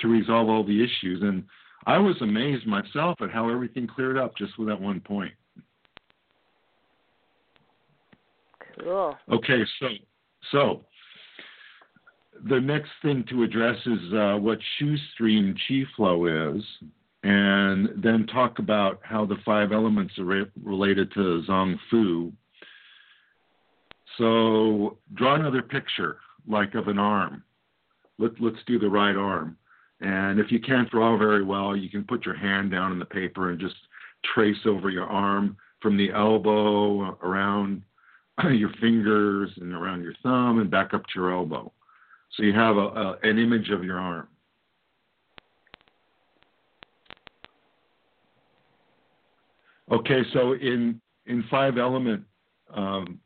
to 0.02 0.08
resolve 0.08 0.50
all 0.50 0.64
the 0.64 0.84
issues. 0.84 1.22
And 1.22 1.44
I 1.86 1.98
was 1.98 2.16
amazed 2.22 2.68
myself 2.68 3.18
at 3.22 3.32
how 3.32 3.50
everything 3.50 3.88
cleared 3.88 4.18
up 4.18 4.36
just 4.38 4.58
with 4.58 4.68
that 4.68 4.80
one 4.80 5.00
point. 5.00 5.34
Cool. 8.80 9.16
Okay, 9.32 9.64
so 9.80 9.88
so 10.52 10.82
the 12.48 12.60
next 12.60 12.90
thing 13.02 13.26
to 13.30 13.44
address 13.44 13.78
is 13.86 14.14
uh, 14.14 14.38
what 14.40 14.60
shu 14.78 14.96
stream 15.14 15.56
chi 15.68 15.84
flow 15.96 16.56
is, 16.56 16.64
and 17.24 17.90
then 18.02 18.26
talk 18.28 18.60
about 18.60 19.00
how 19.04 19.26
the 19.26 19.36
five 19.46 19.72
elements 19.72 20.18
are 20.18 20.24
re- 20.24 20.52
related 20.64 21.12
to 21.14 21.44
zong 21.48 21.78
fu. 21.90 22.32
So 24.18 24.98
draw 25.16 25.36
another 25.36 25.62
picture, 25.62 26.18
like 26.48 26.76
of 26.76 26.88
an 26.88 27.00
arm. 27.00 27.44
Let, 28.18 28.32
let's 28.40 28.64
do 28.68 28.80
the 28.80 28.90
right 28.90 29.16
arm. 29.16 29.58
And 30.02 30.40
if 30.40 30.52
you 30.52 30.60
can't 30.60 30.90
draw 30.90 31.18
very 31.18 31.44
well, 31.44 31.76
you 31.76 31.90
can 31.90 32.04
put 32.04 32.26
your 32.26 32.38
hand 32.38 32.72
down 32.72 32.92
in 32.92 33.00
the 33.00 33.06
paper 33.06 33.50
and 33.50 33.60
just 33.60 33.76
trace 34.34 34.66
over 34.66 34.90
your 34.90 35.06
arm 35.06 35.58
from 35.82 35.98
the 35.98 36.12
elbow 36.12 37.18
around 37.22 37.82
your 38.52 38.72
fingers 38.80 39.52
and 39.60 39.74
around 39.74 40.04
your 40.04 40.14
thumb 40.24 40.60
and 40.60 40.72
back 40.72 40.94
up 40.94 41.04
to 41.04 41.12
your 41.16 41.34
elbow. 41.34 41.72
So 42.36 42.44
you 42.44 42.54
have 42.54 42.78
a, 42.78 42.80
a, 42.80 43.18
an 43.24 43.38
image 43.38 43.70
of 43.70 43.84
your 43.84 44.00
arm. 44.00 44.28
Okay, 49.92 50.22
so 50.34 50.54
in 50.54 51.02
in 51.26 51.44
five 51.50 51.78
element 51.78 52.24
um, 52.74 53.20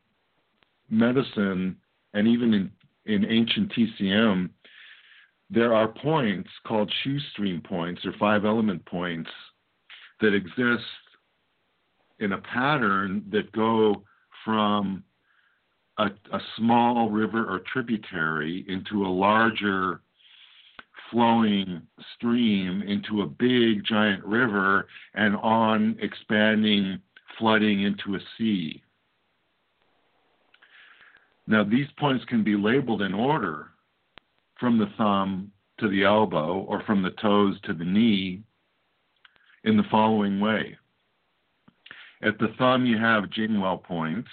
medicine 0.89 1.75
and 2.13 2.27
even 2.27 2.53
in, 2.53 2.71
in 3.05 3.25
ancient 3.25 3.71
TCM, 3.73 4.49
there 5.53 5.73
are 5.73 5.87
points 5.87 6.49
called 6.65 6.91
shu 7.03 7.19
stream 7.31 7.61
points 7.61 8.03
or 8.05 8.13
five 8.19 8.43
element 8.43 8.83
points 8.85 9.29
that 10.19 10.33
exist 10.33 10.83
in 12.19 12.31
a 12.31 12.41
pattern 12.41 13.23
that 13.31 13.51
go 13.51 14.03
from 14.43 15.03
a, 15.99 16.05
a 16.05 16.39
small 16.57 17.09
river 17.11 17.45
or 17.45 17.61
tributary 17.71 18.65
into 18.67 19.05
a 19.05 19.07
larger 19.07 20.01
flowing 21.11 21.81
stream 22.15 22.81
into 22.81 23.21
a 23.21 23.27
big 23.27 23.85
giant 23.85 24.23
river 24.25 24.87
and 25.13 25.35
on 25.37 25.95
expanding 26.01 26.99
flooding 27.37 27.83
into 27.83 28.15
a 28.15 28.19
sea. 28.37 28.81
Now, 31.45 31.63
these 31.63 31.87
points 31.99 32.23
can 32.25 32.43
be 32.43 32.55
labeled 32.55 33.01
in 33.01 33.13
order 33.13 33.72
from 34.63 34.77
the 34.77 34.89
thumb 34.97 35.51
to 35.77 35.89
the 35.89 36.05
elbow 36.05 36.59
or 36.69 36.81
from 36.83 37.03
the 37.03 37.09
toes 37.21 37.57
to 37.65 37.73
the 37.73 37.83
knee 37.83 38.41
in 39.65 39.75
the 39.75 39.83
following 39.91 40.39
way. 40.39 40.77
At 42.21 42.39
the 42.39 42.47
thumb, 42.57 42.85
you 42.85 42.97
have 42.97 43.25
Jingwell 43.25 43.83
points, 43.83 44.29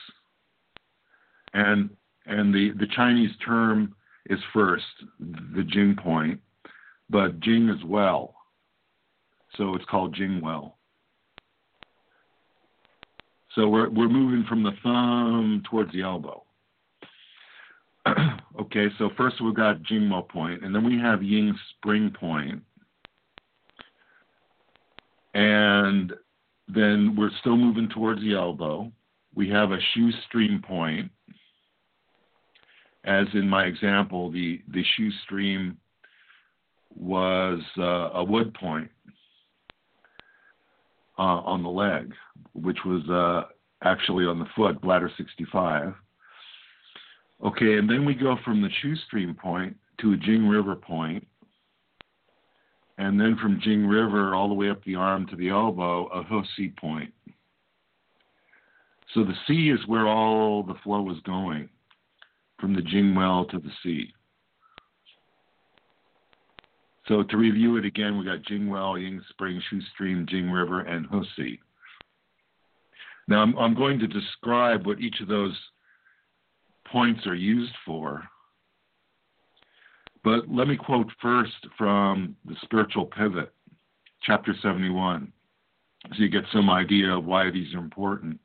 and 1.52 1.90
and 2.26 2.54
the, 2.54 2.70
the 2.78 2.86
Chinese 2.94 3.32
term 3.44 3.96
is 4.26 4.38
first, 4.52 4.84
the 5.18 5.64
Jing 5.64 5.96
point, 6.00 6.38
but 7.08 7.40
Jing 7.40 7.68
is 7.68 7.84
well, 7.84 8.36
so 9.56 9.74
it's 9.74 9.84
called 9.86 10.14
Jingwell. 10.14 10.74
So 13.56 13.66
we're 13.66 13.90
we're 13.90 14.08
moving 14.08 14.44
from 14.48 14.62
the 14.62 14.76
thumb 14.84 15.64
towards 15.68 15.90
the 15.90 16.02
elbow. 16.02 16.44
okay, 18.60 18.86
so 18.98 19.10
first 19.16 19.40
we've 19.40 19.54
got 19.54 19.82
Jingwell 19.82 20.28
point, 20.28 20.64
and 20.64 20.74
then 20.74 20.84
we 20.84 20.98
have 20.98 21.22
Ying 21.22 21.56
Spring 21.76 22.10
point. 22.18 22.62
And 25.34 26.12
then 26.68 27.14
we're 27.16 27.30
still 27.40 27.56
moving 27.56 27.88
towards 27.88 28.20
the 28.20 28.34
elbow. 28.34 28.90
We 29.34 29.48
have 29.50 29.70
a 29.70 29.78
shu 29.94 30.10
stream 30.26 30.62
point. 30.66 31.10
As 33.04 33.26
in 33.32 33.48
my 33.48 33.64
example, 33.64 34.30
the, 34.30 34.60
the 34.72 34.84
shu 34.96 35.10
stream 35.24 35.78
was 36.94 37.60
uh, 37.78 38.10
a 38.14 38.24
wood 38.24 38.52
point 38.54 38.90
uh, 41.18 41.22
on 41.22 41.62
the 41.62 41.68
leg, 41.68 42.12
which 42.54 42.78
was 42.84 43.08
uh, 43.08 43.48
actually 43.82 44.24
on 44.24 44.38
the 44.38 44.46
foot, 44.56 44.80
bladder 44.80 45.10
65. 45.16 45.94
Okay, 47.44 47.78
and 47.78 47.88
then 47.88 48.04
we 48.04 48.14
go 48.14 48.36
from 48.44 48.60
the 48.60 48.68
Shu 48.80 48.94
Stream 49.06 49.34
point 49.34 49.76
to 50.00 50.12
a 50.12 50.16
Jing 50.16 50.46
River 50.46 50.76
point, 50.76 51.26
and 52.98 53.18
then 53.18 53.36
from 53.40 53.60
Jing 53.62 53.86
River 53.86 54.34
all 54.34 54.48
the 54.48 54.54
way 54.54 54.68
up 54.68 54.84
the 54.84 54.94
arm 54.94 55.26
to 55.28 55.36
the 55.36 55.48
elbow, 55.48 56.06
a 56.08 56.42
He 56.56 56.68
point. 56.78 57.12
So 59.14 59.24
the 59.24 59.34
sea 59.46 59.70
is 59.70 59.80
where 59.86 60.06
all 60.06 60.62
the 60.62 60.76
flow 60.84 61.10
is 61.10 61.18
going, 61.24 61.68
from 62.60 62.74
the 62.74 62.82
Jing 62.82 63.14
well 63.14 63.46
to 63.46 63.58
the 63.58 63.70
sea. 63.82 64.12
So 67.08 67.22
to 67.24 67.36
review 67.36 67.76
it 67.76 67.84
again, 67.84 68.18
we 68.18 68.24
got 68.24 68.42
Jing 68.42 68.68
Well, 68.68 68.96
Ying 68.96 69.20
Spring, 69.30 69.60
Shu 69.68 69.80
Stream, 69.94 70.26
Jing 70.28 70.48
River, 70.50 70.82
and 70.82 71.06
He 71.36 71.58
Now 73.26 73.40
I'm, 73.40 73.58
I'm 73.58 73.74
going 73.74 73.98
to 73.98 74.06
describe 74.06 74.86
what 74.86 75.00
each 75.00 75.20
of 75.20 75.26
those 75.26 75.58
points 76.90 77.26
are 77.26 77.34
used 77.34 77.74
for. 77.84 78.22
But 80.22 80.50
let 80.50 80.68
me 80.68 80.76
quote 80.76 81.10
first 81.22 81.66
from 81.78 82.36
the 82.44 82.56
Spiritual 82.62 83.06
Pivot, 83.06 83.52
chapter 84.22 84.54
71, 84.60 85.32
so 86.08 86.22
you 86.22 86.28
get 86.28 86.44
some 86.52 86.68
idea 86.68 87.16
of 87.16 87.24
why 87.24 87.50
these 87.50 87.74
are 87.74 87.78
important. 87.78 88.38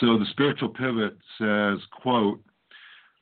So 0.00 0.18
the 0.18 0.26
Spiritual 0.30 0.68
Pivot 0.68 1.16
says, 1.38 1.78
quote, 2.02 2.42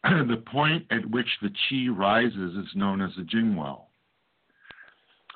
the 0.05 0.43
point 0.47 0.87
at 0.91 1.09
which 1.11 1.29
the 1.43 1.51
chi 1.51 1.89
rises 1.89 2.55
is 2.57 2.75
known 2.75 3.01
as 3.01 3.11
the 3.17 3.23
jingwell. 3.23 3.87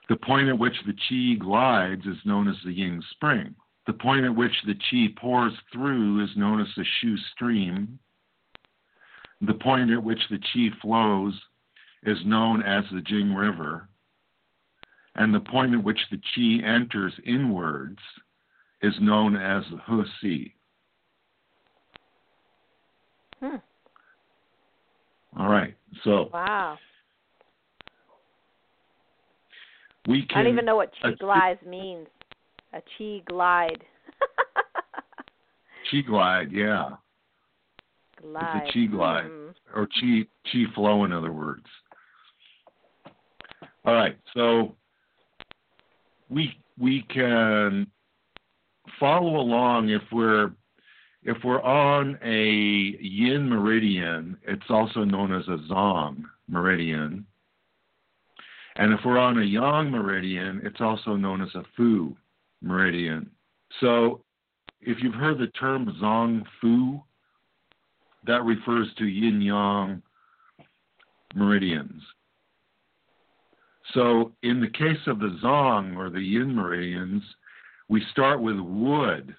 The 0.08 0.16
point 0.16 0.48
at 0.48 0.58
which 0.58 0.76
the 0.86 0.94
chi 1.08 1.38
glides 1.38 2.04
is 2.06 2.18
known 2.24 2.48
as 2.48 2.56
the 2.64 2.72
yin 2.72 3.02
spring. 3.12 3.54
The 3.86 3.92
point 3.92 4.24
at 4.24 4.34
which 4.34 4.52
the 4.66 4.74
chi 4.74 5.12
pours 5.16 5.52
through 5.72 6.22
is 6.24 6.30
known 6.36 6.60
as 6.60 6.68
the 6.76 6.84
shu 7.00 7.16
stream. 7.32 7.98
The 9.42 9.54
point 9.54 9.90
at 9.90 10.02
which 10.02 10.20
the 10.30 10.38
chi 10.38 10.68
flows 10.80 11.34
is 12.04 12.18
known 12.24 12.62
as 12.62 12.84
the 12.92 13.00
Jing 13.00 13.34
River, 13.34 13.88
and 15.16 15.34
the 15.34 15.40
point 15.40 15.74
at 15.74 15.82
which 15.82 15.98
the 16.10 16.18
chi 16.34 16.64
enters 16.66 17.12
inwards 17.26 17.98
is 18.82 18.94
known 19.00 19.36
as 19.36 19.64
the 19.70 19.80
He 19.86 20.02
Sea. 20.20 20.54
Hmm. 23.40 23.56
All 25.38 25.48
right, 25.48 25.74
so 26.04 26.30
wow. 26.32 26.78
We 30.06 30.26
can, 30.26 30.38
I 30.38 30.42
don't 30.42 30.52
even 30.52 30.64
know 30.64 30.76
what 30.76 30.92
chi 31.00 31.12
glide 31.18 31.64
means. 31.66 32.08
A 32.72 32.82
chi 32.96 33.22
glide. 33.26 33.84
chi 35.90 36.00
glide, 36.00 36.52
yeah. 36.52 36.90
Glide. 38.22 38.62
It's 38.64 38.70
a 38.70 38.72
chi 38.72 38.86
glide 38.86 39.24
mm. 39.24 39.54
or 39.74 39.86
chi 39.86 40.26
chi 40.50 40.64
flow, 40.74 41.04
in 41.04 41.12
other 41.12 41.32
words. 41.32 41.66
All 43.84 43.94
right, 43.94 44.16
so 44.32 44.76
we 46.28 46.56
we 46.78 47.02
can 47.12 47.86
follow 49.00 49.40
along 49.40 49.88
if 49.88 50.02
we're 50.12 50.52
if 51.24 51.36
we're 51.44 51.62
on 51.62 52.18
a 52.24 52.44
yin 53.02 53.48
meridian. 53.48 54.36
It's 54.46 54.70
also 54.70 55.04
known 55.04 55.32
as 55.32 55.46
a 55.48 55.58
zong 55.72 56.22
meridian, 56.48 57.26
and 58.76 58.92
if 58.92 59.00
we're 59.04 59.18
on 59.18 59.38
a 59.38 59.44
yang 59.44 59.90
meridian, 59.90 60.60
it's 60.64 60.80
also 60.80 61.16
known 61.16 61.42
as 61.42 61.54
a 61.56 61.64
fu 61.76 62.16
meridian. 62.62 63.28
So 63.80 64.22
if 64.80 64.98
you've 65.02 65.14
heard 65.14 65.38
the 65.38 65.48
term 65.48 65.92
zong 66.00 66.44
fu 66.60 67.02
that 68.26 68.44
refers 68.44 68.88
to 68.98 69.04
yin 69.04 69.40
yang 69.40 70.02
meridians. 71.34 72.02
So, 73.94 74.32
in 74.42 74.60
the 74.60 74.70
case 74.70 75.06
of 75.06 75.18
the 75.18 75.38
Zong 75.42 75.96
or 75.96 76.08
the 76.08 76.20
yin 76.20 76.54
meridians, 76.54 77.22
we 77.88 78.02
start 78.12 78.40
with 78.40 78.58
wood 78.58 79.34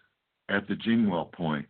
at 0.50 0.68
the 0.68 0.76
Jingwell 0.76 1.32
point. 1.32 1.68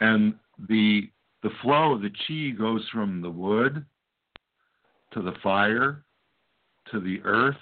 And 0.00 0.34
the 0.68 1.10
the 1.42 1.50
flow 1.62 1.92
of 1.92 2.02
the 2.02 2.10
chi 2.10 2.56
goes 2.56 2.84
from 2.92 3.22
the 3.22 3.30
wood 3.30 3.84
to 5.12 5.22
the 5.22 5.34
fire 5.42 6.04
to 6.90 7.00
the 7.00 7.20
earth 7.24 7.56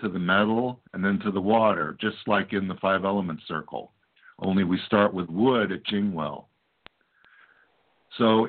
to 0.00 0.08
the 0.08 0.18
metal 0.18 0.80
and 0.92 1.04
then 1.04 1.18
to 1.20 1.30
the 1.30 1.40
water, 1.40 1.96
just 2.00 2.16
like 2.26 2.52
in 2.52 2.68
the 2.68 2.76
five 2.76 3.04
element 3.04 3.40
circle. 3.46 3.92
Only 4.40 4.64
we 4.64 4.78
start 4.86 5.12
with 5.12 5.28
wood 5.28 5.72
at 5.72 5.84
Jingwell. 5.86 6.47
So, 8.18 8.48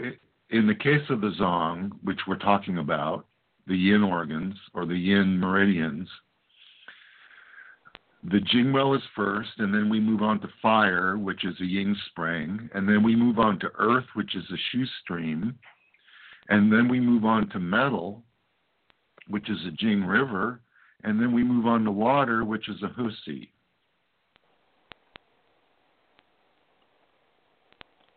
in 0.50 0.66
the 0.66 0.76
case 0.76 1.08
of 1.10 1.22
the 1.22 1.32
Zong, 1.40 1.92
which 2.04 2.20
we're 2.28 2.38
talking 2.38 2.80
about, 2.80 3.26
the 3.68 3.78
yin 3.78 4.04
organs 4.04 4.56
or 4.74 4.88
the 4.88 4.98
yin 4.98 5.40
meridians, 5.40 6.10
the 8.24 8.40
Jingwell 8.40 8.98
is 8.98 9.04
first, 9.16 9.52
and 9.60 9.74
then 9.74 9.90
we 9.90 10.00
move 10.00 10.24
on 10.24 10.42
to 10.42 10.50
fire, 10.62 11.18
which 11.18 11.46
is 11.46 11.56
a 11.62 11.66
yin 11.66 11.96
spring, 12.08 12.70
and 12.74 12.90
then 12.90 13.04
we 13.04 13.16
move 13.16 13.38
on 13.40 13.60
to 13.60 13.72
earth, 13.78 14.08
which 14.16 14.36
is 14.36 14.44
a 14.52 14.58
shu 14.72 14.86
stream, 15.02 15.58
and 16.50 16.74
then 16.74 16.90
we 16.90 17.00
move 17.00 17.24
on 17.24 17.48
to 17.50 17.60
metal, 17.60 18.24
which 19.28 19.50
is 19.50 19.60
a 19.68 19.72
Jing 19.72 20.04
river, 20.04 20.62
and 21.04 21.22
then 21.22 21.32
we 21.32 21.44
move 21.44 21.68
on 21.68 21.86
to 21.86 21.92
water, 21.92 22.44
which 22.44 22.68
is 22.68 22.82
a 22.82 22.90
husi. 22.90 23.50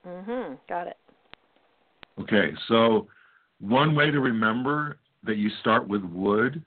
Mhm. 0.04 0.58
Got 0.66 0.88
it. 0.88 0.96
Okay, 2.20 2.52
so 2.68 3.08
one 3.60 3.94
way 3.94 4.10
to 4.10 4.20
remember 4.20 4.98
that 5.24 5.36
you 5.36 5.50
start 5.60 5.88
with 5.88 6.02
wood 6.02 6.62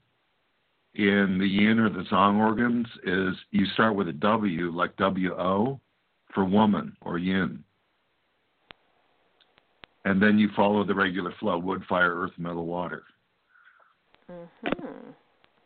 in 0.96 1.38
the 1.38 1.46
yin 1.46 1.80
or 1.80 1.90
the 1.90 2.04
zong 2.10 2.38
organs 2.40 2.88
is 3.04 3.36
you 3.52 3.66
start 3.74 3.96
with 3.96 4.08
a 4.08 4.14
W, 4.14 4.72
like 4.72 4.96
W 4.98 5.34
O, 5.34 5.80
for 6.34 6.46
woman 6.46 6.96
or 7.02 7.18
yin. 7.18 7.64
And 10.06 10.22
then 10.22 10.38
you 10.40 10.50
follow 10.56 10.84
the 10.84 10.94
regular 10.94 11.34
flow 11.40 11.58
wood, 11.58 11.84
fire, 11.90 12.16
earth, 12.16 12.34
metal, 12.38 12.66
water. 12.66 13.04
Mhm. 14.30 15.16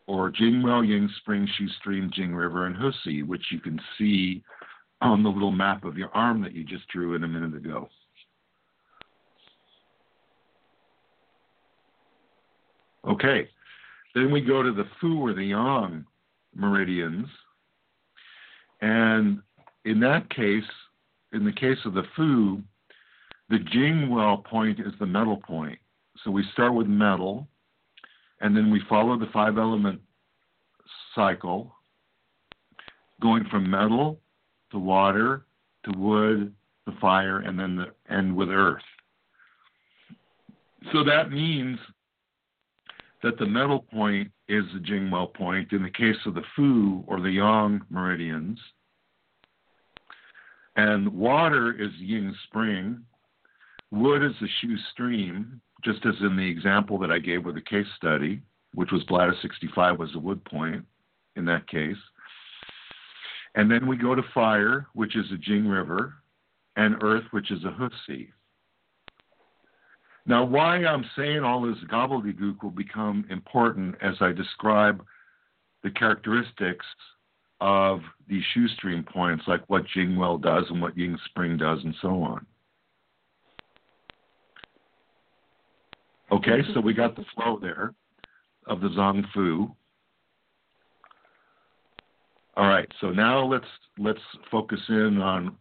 Or 0.06 0.30
Jingwell, 0.30 0.86
Ying 0.86 1.08
Spring, 1.18 1.46
Shu 1.46 1.68
Stream, 1.68 2.10
Jing 2.10 2.34
River, 2.34 2.66
and 2.66 2.76
Husi, 2.76 3.22
which 3.24 3.52
you 3.52 3.60
can 3.60 3.80
see 3.96 4.42
on 5.00 5.22
the 5.22 5.30
little 5.30 5.52
map 5.52 5.84
of 5.84 5.96
your 5.96 6.10
arm 6.14 6.40
that 6.42 6.52
you 6.52 6.64
just 6.64 6.88
drew 6.88 7.14
in 7.14 7.24
a 7.24 7.28
minute 7.28 7.54
ago. 7.54 7.88
Okay, 13.08 13.48
then 14.14 14.30
we 14.30 14.40
go 14.40 14.62
to 14.62 14.72
the 14.72 14.84
Fu 15.00 15.20
or 15.20 15.32
the 15.32 15.44
Yang 15.44 16.04
meridians. 16.54 17.26
And 18.80 19.40
in 19.84 20.00
that 20.00 20.28
case, 20.30 20.64
in 21.32 21.44
the 21.44 21.52
case 21.52 21.78
of 21.84 21.94
the 21.94 22.04
Fu, 22.16 22.60
the 23.48 23.58
Jing 23.58 24.10
well 24.10 24.38
point 24.38 24.80
is 24.80 24.92
the 24.98 25.06
metal 25.06 25.36
point. 25.36 25.78
So 26.24 26.30
we 26.30 26.44
start 26.52 26.74
with 26.74 26.86
metal, 26.86 27.48
and 28.40 28.56
then 28.56 28.70
we 28.70 28.80
follow 28.88 29.18
the 29.18 29.28
five 29.32 29.58
element 29.58 30.00
cycle, 31.14 31.74
going 33.20 33.44
from 33.50 33.70
metal 33.70 34.20
to 34.72 34.78
water 34.78 35.46
to 35.84 35.98
wood 35.98 36.54
to 36.86 36.94
fire, 37.00 37.38
and 37.38 37.58
then 37.58 37.76
the, 37.76 38.14
end 38.14 38.34
with 38.34 38.50
earth. 38.50 38.82
So 40.92 41.04
that 41.04 41.30
means 41.30 41.78
that 43.22 43.38
the 43.38 43.46
metal 43.46 43.80
point 43.92 44.30
is 44.48 44.64
the 44.72 44.80
Jingwell 44.80 45.34
point 45.34 45.72
in 45.72 45.82
the 45.82 45.90
case 45.90 46.16
of 46.26 46.34
the 46.34 46.42
Fu 46.56 47.04
or 47.06 47.20
the 47.20 47.30
Yang 47.30 47.82
meridians. 47.90 48.58
And 50.76 51.12
water 51.12 51.72
is 51.72 51.90
Ying 51.98 52.34
spring. 52.44 53.04
Wood 53.90 54.22
is 54.22 54.32
the 54.40 54.48
Shu 54.60 54.76
stream, 54.92 55.60
just 55.84 56.06
as 56.06 56.14
in 56.20 56.36
the 56.36 56.48
example 56.48 56.98
that 56.98 57.10
I 57.10 57.18
gave 57.18 57.44
with 57.44 57.56
the 57.56 57.60
case 57.60 57.86
study, 57.96 58.40
which 58.74 58.92
was 58.92 59.02
bladder 59.04 59.34
65 59.42 59.98
was 59.98 60.12
the 60.12 60.18
wood 60.18 60.42
point 60.44 60.84
in 61.36 61.44
that 61.46 61.68
case. 61.68 61.96
And 63.56 63.70
then 63.70 63.86
we 63.86 63.96
go 63.96 64.14
to 64.14 64.22
fire, 64.32 64.86
which 64.94 65.16
is 65.16 65.26
a 65.32 65.36
Jing 65.36 65.66
river, 65.66 66.14
and 66.76 67.02
earth, 67.02 67.24
which 67.32 67.50
is 67.50 67.64
a 67.64 67.76
Husi. 67.76 68.28
Now, 70.26 70.44
why 70.44 70.84
I'm 70.84 71.04
saying 71.16 71.40
all 71.40 71.62
this 71.62 71.78
gobbledygook 71.90 72.62
will 72.62 72.70
become 72.70 73.24
important 73.30 73.96
as 74.02 74.14
I 74.20 74.32
describe 74.32 75.04
the 75.82 75.90
characteristics 75.90 76.84
of 77.60 78.00
these 78.28 78.44
shu 78.54 78.68
stream 78.68 79.02
points, 79.02 79.44
like 79.46 79.62
what 79.68 79.84
Jingwell 79.94 80.40
does 80.40 80.64
and 80.70 80.80
what 80.80 80.96
Ying 80.96 81.18
Spring 81.26 81.56
does, 81.56 81.78
and 81.84 81.94
so 82.00 82.22
on. 82.22 82.46
Okay, 86.32 86.60
so 86.74 86.80
we 86.80 86.94
got 86.94 87.16
the 87.16 87.24
flow 87.34 87.58
there 87.60 87.92
of 88.66 88.80
the 88.80 88.88
Zong 88.88 89.24
Fu. 89.34 89.74
All 92.56 92.68
right, 92.68 92.88
so 93.00 93.10
now 93.10 93.44
let's 93.44 93.66
let's 93.98 94.20
focus 94.50 94.80
in 94.88 95.20
on 95.20 95.56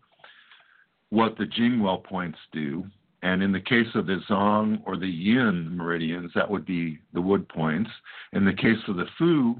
what 1.09 1.37
the 1.37 1.45
Jingwell 1.45 2.03
points 2.03 2.37
do. 2.51 2.85
And 3.21 3.43
in 3.43 3.51
the 3.51 3.59
case 3.59 3.87
of 3.95 4.05
the 4.05 4.19
Zong 4.29 4.81
or 4.85 4.95
the 4.95 5.07
Yin 5.07 5.75
meridians, 5.75 6.31
that 6.35 6.49
would 6.49 6.65
be 6.65 6.99
the 7.13 7.21
wood 7.21 7.47
points. 7.49 7.89
In 8.31 8.45
the 8.45 8.53
case 8.53 8.77
of 8.87 8.95
the 8.95 9.07
Fu 9.17 9.59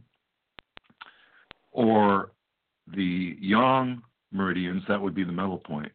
or 1.72 2.32
the 2.95 3.36
Yang 3.39 4.02
meridians, 4.32 4.84
that 4.88 5.02
would 5.02 5.13
be 5.13 5.24
the 5.24 5.32
metal 5.32 5.58
point. 5.58 5.91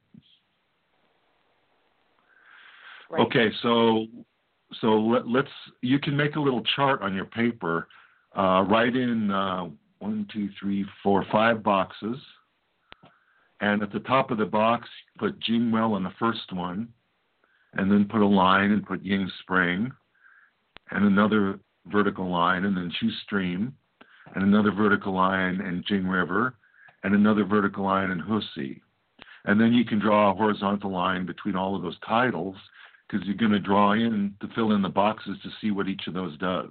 Right. 3.10 3.20
Okay, 3.20 3.50
so 3.62 4.06
so 4.80 4.88
let, 4.88 5.44
us 5.44 5.50
you 5.82 5.98
can 5.98 6.16
make 6.16 6.36
a 6.36 6.40
little 6.40 6.62
chart 6.76 7.02
on 7.02 7.14
your 7.14 7.26
paper. 7.26 7.88
Uh, 8.36 8.64
write 8.68 8.96
in 8.96 9.30
uh, 9.30 9.68
one, 10.00 10.26
two, 10.32 10.48
three, 10.60 10.84
four, 11.02 11.24
five 11.30 11.62
boxes, 11.62 12.16
and 13.60 13.82
at 13.82 13.92
the 13.92 14.00
top 14.00 14.30
of 14.30 14.38
the 14.38 14.44
box, 14.44 14.88
put 15.18 15.38
Jingwell 15.40 15.96
in 15.96 16.02
the 16.02 16.12
first 16.18 16.52
one, 16.52 16.88
and 17.76 17.90
then 17.90 18.06
put 18.06 18.20
a 18.20 18.26
line 18.26 18.70
and 18.70 18.86
put 18.86 19.04
Ying 19.04 19.30
Spring, 19.40 19.90
and 20.90 21.04
another 21.04 21.58
vertical 21.86 22.30
line, 22.30 22.64
and 22.64 22.76
then 22.76 22.92
Shu 22.98 23.10
Stream, 23.24 23.74
and 24.34 24.44
another 24.44 24.72
vertical 24.72 25.12
line 25.12 25.60
and 25.60 25.84
Jing 25.86 26.06
River, 26.06 26.56
and 27.02 27.14
another 27.14 27.44
vertical 27.44 27.84
line 27.84 28.10
and 28.10 28.22
Husi. 28.22 28.80
And 29.44 29.60
then 29.60 29.72
you 29.72 29.84
can 29.84 29.98
draw 29.98 30.30
a 30.30 30.34
horizontal 30.34 30.90
line 30.90 31.26
between 31.26 31.56
all 31.56 31.76
of 31.76 31.82
those 31.82 31.98
titles 32.06 32.56
because 33.06 33.26
you're 33.26 33.36
going 33.36 33.52
to 33.52 33.60
draw 33.60 33.92
in 33.92 34.34
to 34.40 34.48
fill 34.54 34.72
in 34.72 34.82
the 34.82 34.88
boxes 34.88 35.36
to 35.42 35.50
see 35.60 35.70
what 35.70 35.88
each 35.88 36.06
of 36.06 36.14
those 36.14 36.36
does. 36.38 36.70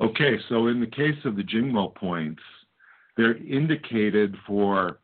Okay, 0.00 0.36
so 0.48 0.68
in 0.68 0.80
the 0.80 0.86
case 0.86 1.18
of 1.24 1.36
the 1.36 1.42
Jingwell 1.42 1.94
points, 1.94 2.42
they're 3.16 3.36
indicated 3.36 4.36
for 4.46 4.98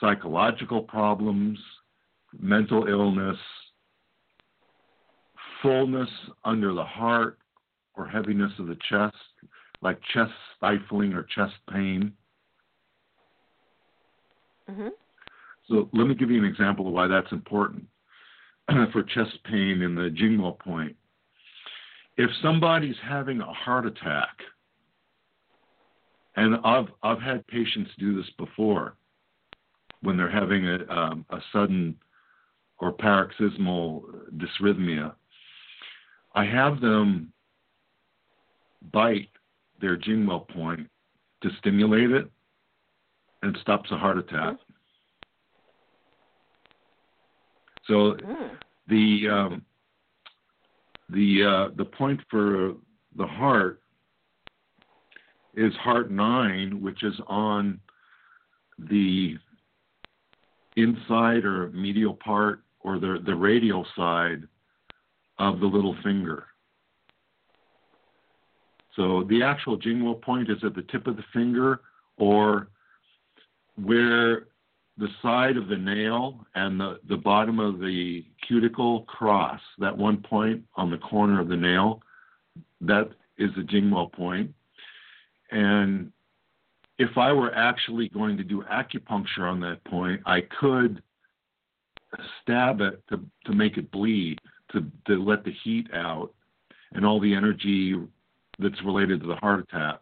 psychological 0.00 0.82
problems, 0.82 1.58
mental 2.38 2.86
illness, 2.86 3.36
fullness 5.62 6.08
under 6.44 6.72
the 6.72 6.84
heart 6.84 7.38
or 7.94 8.06
heaviness 8.06 8.52
of 8.58 8.66
the 8.66 8.78
chest, 8.88 9.16
like 9.82 9.98
chest 10.14 10.32
stifling 10.56 11.12
or 11.12 11.24
chest 11.34 11.54
pain. 11.72 12.12
Mm-hmm. 14.70 14.88
So 15.68 15.88
let 15.92 16.06
me 16.06 16.14
give 16.14 16.30
you 16.30 16.38
an 16.38 16.48
example 16.48 16.86
of 16.86 16.92
why 16.92 17.06
that's 17.06 17.30
important 17.32 17.84
for 18.92 19.02
chest 19.02 19.38
pain 19.44 19.82
in 19.82 19.94
the 19.94 20.10
Jingwell 20.10 20.58
point. 20.58 20.96
If 22.16 22.30
somebody's 22.42 22.96
having 23.02 23.40
a 23.40 23.52
heart 23.52 23.86
attack, 23.86 24.36
and 26.36 26.56
I've 26.64 26.88
I've 27.02 27.20
had 27.20 27.46
patients 27.46 27.90
do 27.98 28.16
this 28.16 28.30
before, 28.38 28.96
when 30.02 30.16
they're 30.16 30.30
having 30.30 30.66
a, 30.66 30.86
um, 30.88 31.24
a 31.30 31.40
sudden 31.52 31.96
or 32.78 32.92
paroxysmal 32.92 34.04
dysrhythmia, 34.36 35.12
I 36.34 36.44
have 36.44 36.80
them 36.80 37.32
bite 38.92 39.28
their 39.80 39.96
Jingwell 39.96 40.48
point 40.48 40.88
to 41.42 41.50
stimulate 41.58 42.10
it 42.10 42.30
and 43.42 43.54
it 43.54 43.60
stops 43.60 43.90
a 43.90 43.96
heart 43.98 44.18
attack. 44.18 44.56
So 47.86 48.12
Mm. 48.14 48.50
the 48.86 49.28
um, 49.28 49.64
the 51.08 51.44
uh, 51.44 51.68
the 51.76 51.84
point 51.84 52.20
for 52.30 52.74
the 53.16 53.26
heart 53.26 53.82
is 55.54 55.74
heart 55.76 56.10
nine, 56.10 56.80
which 56.80 57.02
is 57.02 57.18
on 57.26 57.80
the 58.78 59.36
inside 60.76 61.44
or 61.44 61.70
medial 61.70 62.14
part 62.14 62.62
or 62.80 62.98
the, 62.98 63.18
the 63.24 63.34
radial 63.34 63.86
side 63.96 64.42
of 65.38 65.60
the 65.60 65.66
little 65.66 65.96
finger. 66.02 66.46
So 68.96 69.24
the 69.28 69.42
actual 69.42 69.78
Jingwell 69.78 70.20
point 70.20 70.50
is 70.50 70.58
at 70.64 70.74
the 70.74 70.82
tip 70.82 71.06
of 71.06 71.16
the 71.16 71.24
finger 71.32 71.80
or 72.18 72.68
where 73.76 74.46
the 74.98 75.08
side 75.22 75.56
of 75.56 75.68
the 75.68 75.76
nail 75.76 76.44
and 76.54 76.78
the, 76.78 77.00
the 77.08 77.16
bottom 77.16 77.58
of 77.58 77.78
the 77.78 78.24
cuticle 78.46 79.02
cross, 79.02 79.60
that 79.78 79.96
one 79.96 80.18
point 80.18 80.62
on 80.76 80.90
the 80.90 80.98
corner 80.98 81.40
of 81.40 81.48
the 81.48 81.56
nail, 81.56 82.02
that 82.82 83.08
is 83.38 83.50
the 83.56 83.62
Jingwell 83.62 84.12
point. 84.12 84.52
And 85.50 86.12
if 87.00 87.16
I 87.16 87.32
were 87.32 87.54
actually 87.54 88.10
going 88.10 88.36
to 88.36 88.44
do 88.44 88.62
acupuncture 88.70 89.50
on 89.50 89.58
that 89.60 89.82
point, 89.84 90.20
I 90.26 90.42
could 90.60 91.02
stab 92.42 92.82
it 92.82 93.02
to, 93.08 93.18
to 93.46 93.52
make 93.54 93.78
it 93.78 93.90
bleed, 93.90 94.38
to, 94.72 94.84
to 95.06 95.14
let 95.14 95.42
the 95.42 95.52
heat 95.64 95.86
out 95.94 96.34
and 96.92 97.06
all 97.06 97.18
the 97.18 97.34
energy 97.34 97.96
that's 98.58 98.84
related 98.84 99.22
to 99.22 99.28
the 99.28 99.36
heart 99.36 99.60
attack. 99.60 100.00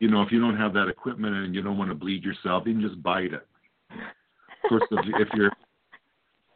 You 0.00 0.08
know, 0.08 0.22
if 0.22 0.32
you 0.32 0.40
don't 0.40 0.56
have 0.56 0.72
that 0.74 0.88
equipment 0.88 1.36
and 1.36 1.54
you 1.54 1.62
don't 1.62 1.78
want 1.78 1.90
to 1.90 1.94
bleed 1.94 2.24
yourself, 2.24 2.64
you 2.66 2.72
can 2.72 2.82
just 2.82 3.00
bite 3.00 3.32
it. 3.32 3.46
Of 3.92 4.68
course, 4.68 4.82
if 4.90 5.28
you're 5.34 5.52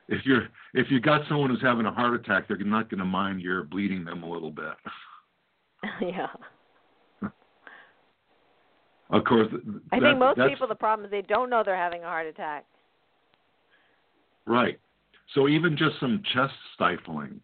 if 0.09 0.27
you're 0.27 0.49
if 0.75 0.91
you 0.91 0.99
got 0.99 1.23
someone 1.29 1.51
who's 1.51 1.63
having 1.63 1.87
a 1.87 1.93
heart 1.93 2.15
attack, 2.15 2.49
they're 2.49 2.59
not 2.59 2.91
going 2.91 2.99
to 2.99 3.05
mind 3.05 3.41
you're 3.41 3.63
bleeding 3.63 4.05
them 4.05 4.25
a 4.25 4.29
little 4.29 4.51
bit. 4.51 4.75
yeah. 6.01 6.29
Of 9.11 9.25
course. 9.25 9.49
I 9.93 10.01
think 10.01 10.19
most 10.19 10.39
people 10.49 10.67
the 10.67 10.75
problem 10.75 11.05
is 11.05 11.11
they 11.11 11.23
don't 11.23 11.51
know 11.51 11.63
they're 11.65 11.77
having 11.77 12.03
a 12.03 12.07
heart 12.07 12.27
attack. 12.27 12.65
Right. 14.47 14.81
So 15.35 15.49
even 15.49 15.77
just 15.77 16.01
some 16.01 16.23
chest 16.33 16.55
stifling. 16.75 17.41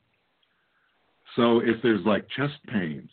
So 1.37 1.61
if 1.61 1.77
there's 1.83 2.05
like 2.07 2.27
chest 2.37 2.55
pains, 2.73 3.11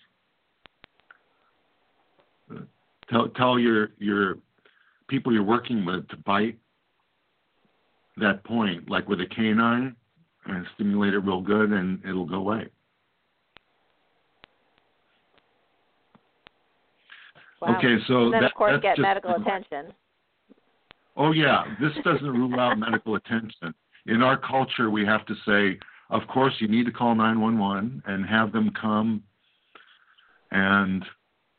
uh, 2.50 2.62
tell 3.10 3.28
tell 3.30 3.60
your 3.60 3.90
your 4.00 4.38
people 5.10 5.34
you're 5.34 5.44
working 5.44 5.86
with 5.86 6.08
to 6.08 6.18
bite 6.18 6.58
that 8.18 8.44
point, 8.46 8.90
like 8.90 9.08
with 9.10 9.20
a 9.20 9.26
canine, 9.28 9.96
and 10.46 10.66
stimulate 10.76 11.14
it 11.14 11.20
real 11.20 11.42
good, 11.42 11.72
and 11.72 12.04
it'll 12.06 12.26
go 12.26 12.36
away. 12.36 12.68
Wow. 17.62 17.78
Okay, 17.78 17.96
so 18.08 18.26
and 18.26 18.34
then 18.34 18.42
that, 18.42 18.52
of 18.52 18.54
course 18.54 18.82
get 18.82 19.00
medical 19.00 19.36
attention. 19.36 19.94
Oh 21.18 21.32
yeah, 21.32 21.64
this 21.80 21.94
doesn't 22.04 22.30
rule 22.30 22.60
out 22.60 22.78
medical 22.80 23.16
attention. 23.16 23.74
In 24.08 24.22
our 24.22 24.38
culture, 24.38 24.90
we 24.90 25.06
have 25.06 25.26
to 25.26 25.36
say, 25.46 25.80
of 26.10 26.28
course, 26.28 26.54
you 26.60 26.68
need 26.68 26.86
to 26.86 26.92
call 26.92 27.16
911 27.16 28.04
and 28.06 28.26
have 28.26 28.52
them 28.52 28.72
come 28.80 29.24
and 30.52 31.04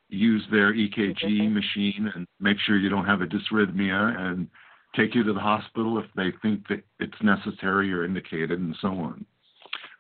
use 0.09 0.43
their 0.51 0.73
EKG 0.73 1.53
machine 1.53 2.11
and 2.15 2.27
make 2.39 2.57
sure 2.65 2.77
you 2.77 2.89
don't 2.89 3.07
have 3.07 3.23
a 3.23 3.27
dysrhythmia 3.27 4.19
and 4.21 4.49
take 4.95 5.15
you 5.15 5.25
to 5.25 5.33
the 5.33 5.41
hospital 5.41 5.99
if 5.99 6.05
they 6.15 6.33
think 6.43 6.67
that 6.69 6.83
it's 7.01 7.21
necessary 7.23 7.93
or 7.93 8.05
indicated 8.05 8.61
and 8.61 8.77
so 8.81 8.89
on, 8.89 9.27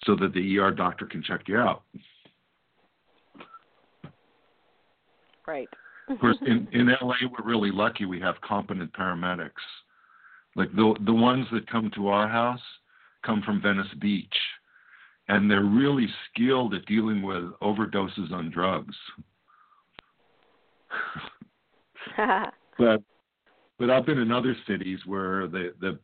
so 0.04 0.14
that 0.14 0.32
the 0.32 0.58
ER 0.58 0.70
doctor 0.70 1.06
can 1.06 1.22
check 1.22 1.42
you 1.48 1.58
out. 1.58 1.82
Right. 5.46 5.68
Of 6.08 6.20
course, 6.20 6.36
in, 6.46 6.68
in 6.72 6.88
LA, 7.00 7.14
we're 7.30 7.44
really 7.44 7.72
lucky. 7.72 8.04
We 8.04 8.20
have 8.20 8.40
competent 8.40 8.92
paramedics. 8.92 9.50
Like 10.54 10.74
the 10.74 10.94
the 11.04 11.12
ones 11.12 11.46
that 11.52 11.70
come 11.70 11.90
to 11.96 12.08
our 12.08 12.28
house 12.28 12.60
come 13.24 13.42
from 13.42 13.60
Venice 13.60 13.92
Beach, 14.00 14.34
and 15.28 15.50
they're 15.50 15.64
really 15.64 16.06
skilled 16.30 16.74
at 16.74 16.86
dealing 16.86 17.22
with 17.22 17.44
overdoses 17.60 18.32
on 18.32 18.50
drugs. 18.50 18.94
but 22.78 23.02
but 23.78 23.90
I've 23.90 24.06
been 24.06 24.18
in 24.18 24.32
other 24.32 24.56
cities 24.66 25.00
where 25.04 25.46
the 25.46 25.74
the 25.80 25.98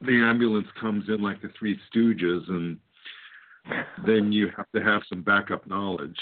the 0.00 0.22
ambulance 0.24 0.68
comes 0.80 1.08
in 1.08 1.20
like 1.20 1.42
the 1.42 1.50
Three 1.58 1.78
Stooges, 1.92 2.48
and 2.48 2.78
then 4.06 4.32
you 4.32 4.48
have 4.56 4.70
to 4.74 4.82
have 4.82 5.02
some 5.08 5.22
backup 5.22 5.66
knowledge. 5.66 6.16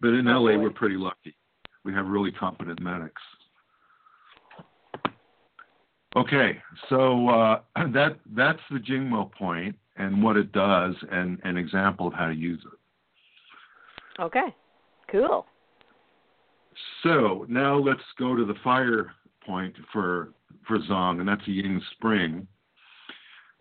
But 0.00 0.08
in 0.08 0.28
oh, 0.28 0.42
LA, 0.42 0.56
boy. 0.56 0.58
we're 0.58 0.70
pretty 0.70 0.96
lucky. 0.96 1.36
We 1.86 1.94
have 1.94 2.08
really 2.08 2.32
competent 2.32 2.80
medics. 2.82 3.22
Okay, 6.16 6.58
so 6.88 7.28
uh, 7.28 7.60
that 7.92 8.18
that's 8.34 8.58
the 8.72 8.80
Jingwell 8.80 9.30
point 9.32 9.76
and 9.96 10.20
what 10.20 10.36
it 10.36 10.50
does, 10.50 10.96
and 11.12 11.38
an 11.44 11.56
example 11.56 12.08
of 12.08 12.12
how 12.12 12.26
to 12.26 12.34
use 12.34 12.60
it. 12.66 14.20
Okay, 14.20 14.54
cool. 15.10 15.46
So 17.04 17.46
now 17.48 17.78
let's 17.78 18.00
go 18.18 18.34
to 18.34 18.44
the 18.44 18.56
fire 18.64 19.12
point 19.46 19.76
for 19.92 20.32
for 20.66 20.80
Zong, 20.80 21.20
and 21.20 21.28
that's 21.28 21.46
a 21.46 21.52
Ying 21.52 21.80
Spring. 21.92 22.48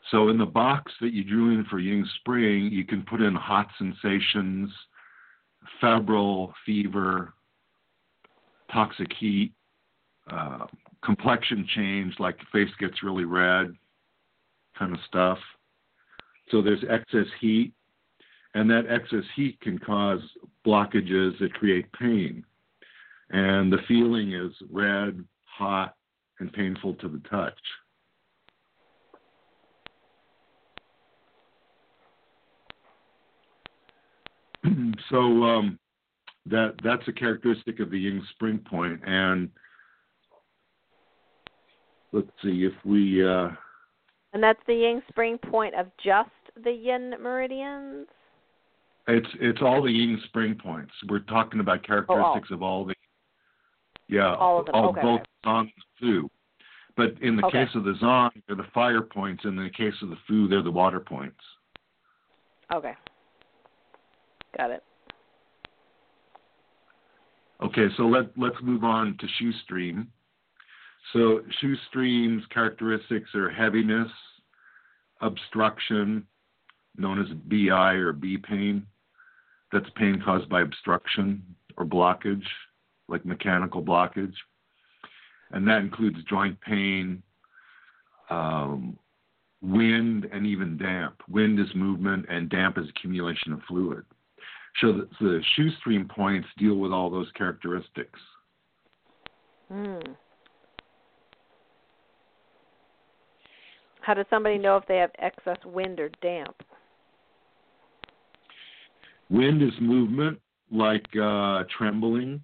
So 0.10 0.30
in 0.30 0.40
the 0.40 0.46
box 0.46 0.92
that 1.00 1.14
you 1.14 1.24
drew 1.24 1.54
in 1.54 1.64
for 1.66 1.78
Ying 1.78 2.08
Spring, 2.20 2.70
you 2.72 2.86
can 2.86 3.04
put 3.04 3.22
in 3.22 3.36
hot 3.36 3.68
sensations, 3.78 4.72
febrile 5.80 6.54
fever, 6.66 7.34
toxic 8.72 9.12
heat, 9.20 9.54
uh, 10.30 10.66
complexion 11.04 11.68
change, 11.76 12.16
like 12.20 12.38
the 12.38 12.46
face 12.52 12.74
gets 12.80 13.04
really 13.04 13.26
red, 13.26 13.74
kind 14.78 14.94
of 14.94 15.00
stuff. 15.08 15.38
So 16.52 16.62
there's 16.62 16.84
excess 16.90 17.28
heat, 17.40 17.74
and 18.54 18.70
that 18.70 18.86
excess 18.90 19.24
heat 19.36 19.60
can 19.62 19.80
cause 19.80 20.22
blockages 20.66 21.38
that 21.40 21.54
create 21.54 21.92
pain. 21.94 22.44
And 23.32 23.72
the 23.72 23.80
feeling 23.88 24.34
is 24.34 24.52
red, 24.72 25.24
hot, 25.46 25.96
and 26.40 26.52
painful 26.52 26.96
to 26.96 27.08
the 27.08 27.22
touch. 27.30 27.60
so 35.10 35.44
um, 35.44 35.80
that 36.48 36.76
that's 36.84 37.08
a 37.08 37.14
characteristic 37.14 37.80
of 37.80 37.90
the 37.90 38.00
Ying 38.00 38.26
spring 38.34 38.60
point. 38.60 39.02
and 39.06 39.50
let's 42.12 42.30
see 42.42 42.64
if 42.66 42.74
we. 42.86 43.26
Uh, 43.28 43.50
and 44.34 44.42
that's 44.44 44.60
the 44.68 44.74
Ying 44.74 45.02
spring 45.10 45.38
point 45.38 45.76
of 45.76 45.88
just 46.04 46.30
the 46.64 46.72
Yin 46.72 47.14
meridians. 47.22 48.08
It's 49.08 49.28
it's 49.40 49.62
all 49.62 49.84
the 49.84 49.92
Ying 49.92 50.20
spring 50.26 50.56
points. 50.56 50.92
We're 51.08 51.20
talking 51.20 51.60
about 51.60 51.86
characteristics 51.86 52.48
oh, 52.52 52.56
of 52.56 52.64
all 52.64 52.86
the. 52.86 52.96
Yeah, 54.08 54.36
all 54.36 54.60
of 54.60 54.66
them. 54.68 54.76
all 54.76 54.90
okay, 54.90 55.02
both. 55.02 55.22
Zong 55.46 55.62
and 55.62 55.72
Fu. 56.00 56.30
But 56.98 57.16
in 57.22 57.36
the 57.36 57.46
Okay. 57.46 57.66
case 57.66 57.76
of 57.76 57.84
the 57.84 57.94
Zong, 58.02 58.32
they're 58.48 58.56
the 58.56 58.68
fire 58.74 59.02
points. 59.02 59.44
In 59.44 59.56
the 59.56 59.70
case 59.70 59.94
of 60.02 60.10
the 60.10 60.16
Fu, 60.28 60.48
they're 60.48 60.62
the 60.62 60.72
water 60.72 61.00
points. 61.00 61.40
Okay. 62.74 62.94
Got 64.58 64.72
it. 64.72 64.84
Okay, 67.66 67.88
so 67.98 68.04
let 68.04 68.26
let's 68.38 68.62
move 68.62 68.84
on 68.84 69.18
to 69.20 69.28
shu 69.40 69.52
stream. 69.64 70.08
So 71.14 71.42
shu 71.60 71.76
stream's 71.90 72.44
characteristics 72.54 73.34
are 73.34 73.50
heaviness, 73.50 74.12
obstruction, 75.22 76.28
known 76.96 77.20
as 77.20 77.28
BI 77.48 77.94
or 77.94 78.14
B 78.14 78.38
pain. 78.38 78.86
That's 79.72 79.90
pain 79.96 80.22
caused 80.24 80.48
by 80.48 80.62
obstruction 80.62 81.42
or 81.76 81.86
blockage, 81.86 82.46
like 83.08 83.26
mechanical 83.26 83.82
blockage. 83.82 84.36
And 85.50 85.68
that 85.68 85.80
includes 85.80 86.18
joint 86.30 86.62
pain, 86.62 87.24
um, 88.30 88.96
wind, 89.64 90.30
and 90.32 90.46
even 90.46 90.78
damp. 90.78 91.16
Wind 91.28 91.60
is 91.60 91.74
movement, 91.74 92.28
and 92.30 92.48
damp 92.48 92.78
is 92.78 92.86
accumulation 92.90 93.54
of 93.54 93.62
fluid. 93.68 94.06
So 94.82 94.92
the, 94.92 95.10
so 95.18 95.26
the 95.26 95.42
shu 95.56 95.70
stream 95.80 96.08
points 96.08 96.48
deal 96.58 96.76
with 96.76 96.92
all 96.92 97.10
those 97.10 97.30
characteristics. 97.38 98.20
Hmm. 99.72 100.00
How 104.02 104.14
does 104.14 104.26
somebody 104.30 104.58
know 104.58 104.78
if 104.78 104.86
they 104.86 104.98
have 104.98 105.12
excess 105.18 105.58
wind 105.66 106.00
or 106.00 106.10
damp? 106.22 106.56
Wind 109.30 109.64
is 109.64 109.72
movement, 109.82 110.40
like 110.72 111.06
uh, 111.20 111.64
trembling, 111.76 112.42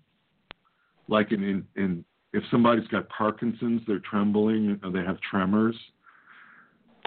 like 1.07 1.31
in, 1.31 1.43
in, 1.43 1.65
in 1.75 2.05
if 2.33 2.43
somebody's 2.49 2.87
got 2.87 3.07
Parkinson's, 3.09 3.81
they're 3.85 3.99
trembling, 3.99 4.79
or 4.83 4.89
they 4.89 5.03
have 5.03 5.19
tremors. 5.29 5.75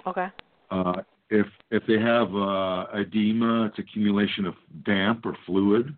Okay. 0.07 0.27
Uh, 0.71 1.03
if 1.31 1.47
if 1.71 1.83
they 1.87 1.99
have 1.99 2.35
uh, 2.35 2.87
edema, 2.95 3.67
it's 3.67 3.79
accumulation 3.79 4.47
of 4.47 4.55
damp 4.85 5.25
or 5.27 5.37
fluid. 5.47 5.95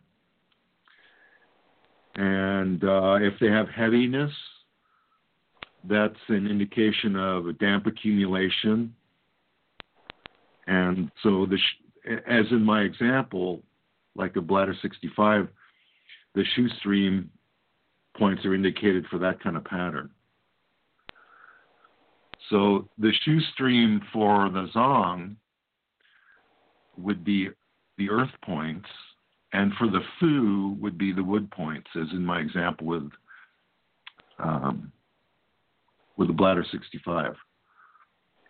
And 2.14 2.82
uh, 2.82 3.18
if 3.20 3.34
they 3.40 3.48
have 3.48 3.68
heaviness, 3.68 4.32
that's 5.84 6.14
an 6.28 6.46
indication 6.46 7.16
of 7.16 7.46
a 7.46 7.52
damp 7.52 7.86
accumulation. 7.86 8.94
And 10.66 11.10
so, 11.22 11.46
the 11.46 11.58
sh- 11.58 12.10
as 12.26 12.46
in 12.50 12.64
my 12.64 12.82
example, 12.82 13.62
like 14.14 14.36
a 14.36 14.40
bladder 14.40 14.74
65, 14.80 15.48
the 16.34 16.44
shu 16.54 16.68
stream 16.80 17.30
points 18.16 18.44
are 18.44 18.54
indicated 18.54 19.04
for 19.10 19.18
that 19.18 19.42
kind 19.42 19.56
of 19.56 19.64
pattern. 19.64 20.10
So 22.50 22.88
the 22.98 23.12
shu 23.24 23.40
stream 23.52 24.00
for 24.12 24.48
the 24.50 24.68
zong 24.74 25.36
would 26.96 27.24
be 27.24 27.48
the 27.98 28.10
earth 28.10 28.30
points, 28.44 28.88
and 29.52 29.72
for 29.74 29.88
the 29.88 30.00
fu 30.20 30.76
would 30.80 30.96
be 30.96 31.12
the 31.12 31.24
wood 31.24 31.50
points, 31.50 31.88
as 31.96 32.08
in 32.12 32.24
my 32.24 32.40
example 32.40 32.86
with 32.86 33.10
um, 34.38 34.92
with 36.16 36.28
the 36.28 36.34
bladder 36.34 36.64
65. 36.70 37.34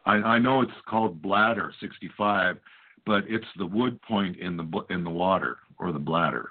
I, 0.04 0.12
I 0.14 0.38
know 0.38 0.62
it's 0.62 0.72
called 0.88 1.22
bladder 1.22 1.72
65, 1.80 2.58
but 3.04 3.24
it's 3.28 3.46
the 3.56 3.66
wood 3.66 4.00
point 4.02 4.36
in 4.36 4.56
the 4.56 4.84
in 4.90 5.04
the 5.04 5.10
water 5.10 5.58
or 5.78 5.92
the 5.92 5.98
bladder. 5.98 6.50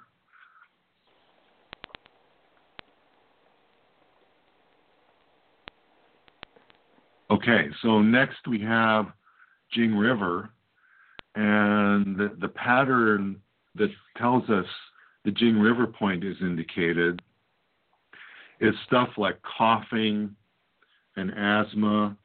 Okay, 7.32 7.70
so 7.82 8.02
next 8.02 8.48
we 8.48 8.62
have 8.62 9.08
Jing 9.74 9.96
River, 9.96 10.50
and 11.34 12.16
the, 12.16 12.36
the 12.40 12.50
pattern 12.50 13.42
that 13.74 13.90
tells 14.18 14.48
us 14.50 14.66
the 15.24 15.32
Jing 15.32 15.60
River 15.60 15.88
point 15.88 16.24
is 16.24 16.38
indicated 16.40 17.22
is 18.62 18.76
stuff 18.86 19.10
like 19.18 19.40
coughing 19.58 20.36
and 21.18 21.32
asthma, 21.32 22.16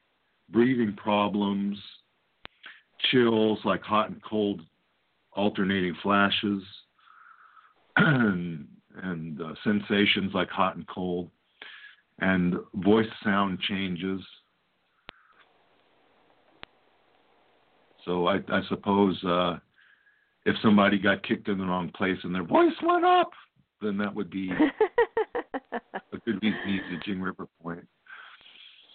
breathing 0.51 0.95
problems, 0.97 1.79
chills 3.11 3.59
like 3.65 3.83
hot 3.83 4.11
and 4.11 4.23
cold 4.23 4.61
alternating 5.33 5.97
flashes, 6.03 6.63
and, 7.97 8.69
and 9.03 9.41
uh, 9.41 9.55
sensations 9.65 10.33
like 10.35 10.51
hot 10.51 10.77
and 10.77 10.87
cold, 10.89 11.31
and 12.19 12.57
voice 12.75 13.09
sound 13.25 13.59
changes 13.61 14.21
So 18.05 18.27
I, 18.27 18.37
I 18.49 18.61
suppose 18.69 19.23
uh, 19.25 19.59
if 20.47 20.57
somebody 20.63 20.99
got 20.99 21.27
kicked 21.27 21.49
in 21.49 21.59
the 21.59 21.65
wrong 21.65 21.91
place 21.95 22.19
and 22.23 22.35
their 22.35 22.45
voice 22.45 22.73
went 22.83 23.05
up, 23.05 23.31
then 23.83 23.99
that 23.99 24.15
would 24.15 24.31
be 24.31 24.51
a 25.73 26.19
good 26.25 26.43
reason 26.43 26.81
to 26.91 26.99
Jing 27.05 27.21
River 27.21 27.47
point. 27.63 27.87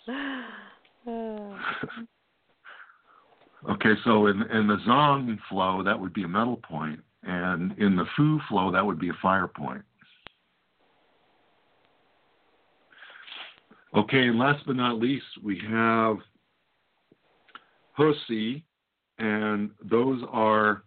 okay, 3.69 3.93
so 4.03 4.27
in 4.27 4.41
in 4.43 4.67
the 4.67 4.77
Zong 4.87 5.37
flow, 5.49 5.81
that 5.83 5.99
would 5.99 6.13
be 6.13 6.23
a 6.23 6.27
metal 6.27 6.57
point, 6.57 6.99
and 7.23 7.75
in 7.79 7.95
the 7.95 8.05
Fu 8.15 8.39
flow, 8.47 8.71
that 8.71 8.85
would 8.85 8.99
be 8.99 9.09
a 9.09 9.17
fire 9.21 9.47
point. 9.47 9.83
Okay, 13.95 14.27
and 14.27 14.37
last 14.37 14.63
but 14.67 14.75
not 14.75 14.99
least, 14.99 15.25
we 15.41 15.59
have 15.69 16.17
Husi, 17.97 18.61
and 19.17 19.71
those 19.83 20.21
are 20.31 20.83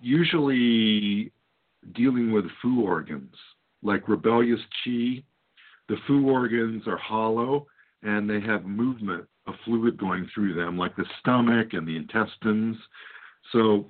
usually 0.00 1.32
dealing 1.94 2.32
with 2.32 2.44
fu 2.60 2.82
organs, 2.82 3.34
like 3.82 4.08
rebellious 4.08 4.60
chi. 4.84 5.22
The 5.88 5.96
fu 6.06 6.28
organs 6.28 6.82
are 6.86 6.96
hollow 6.96 7.66
and 8.02 8.28
they 8.28 8.40
have 8.40 8.64
movement 8.64 9.26
of 9.46 9.54
fluid 9.64 9.96
going 9.98 10.28
through 10.34 10.54
them, 10.54 10.76
like 10.76 10.96
the 10.96 11.06
stomach 11.20 11.72
and 11.72 11.86
the 11.86 11.96
intestines. 11.96 12.76
So, 13.52 13.86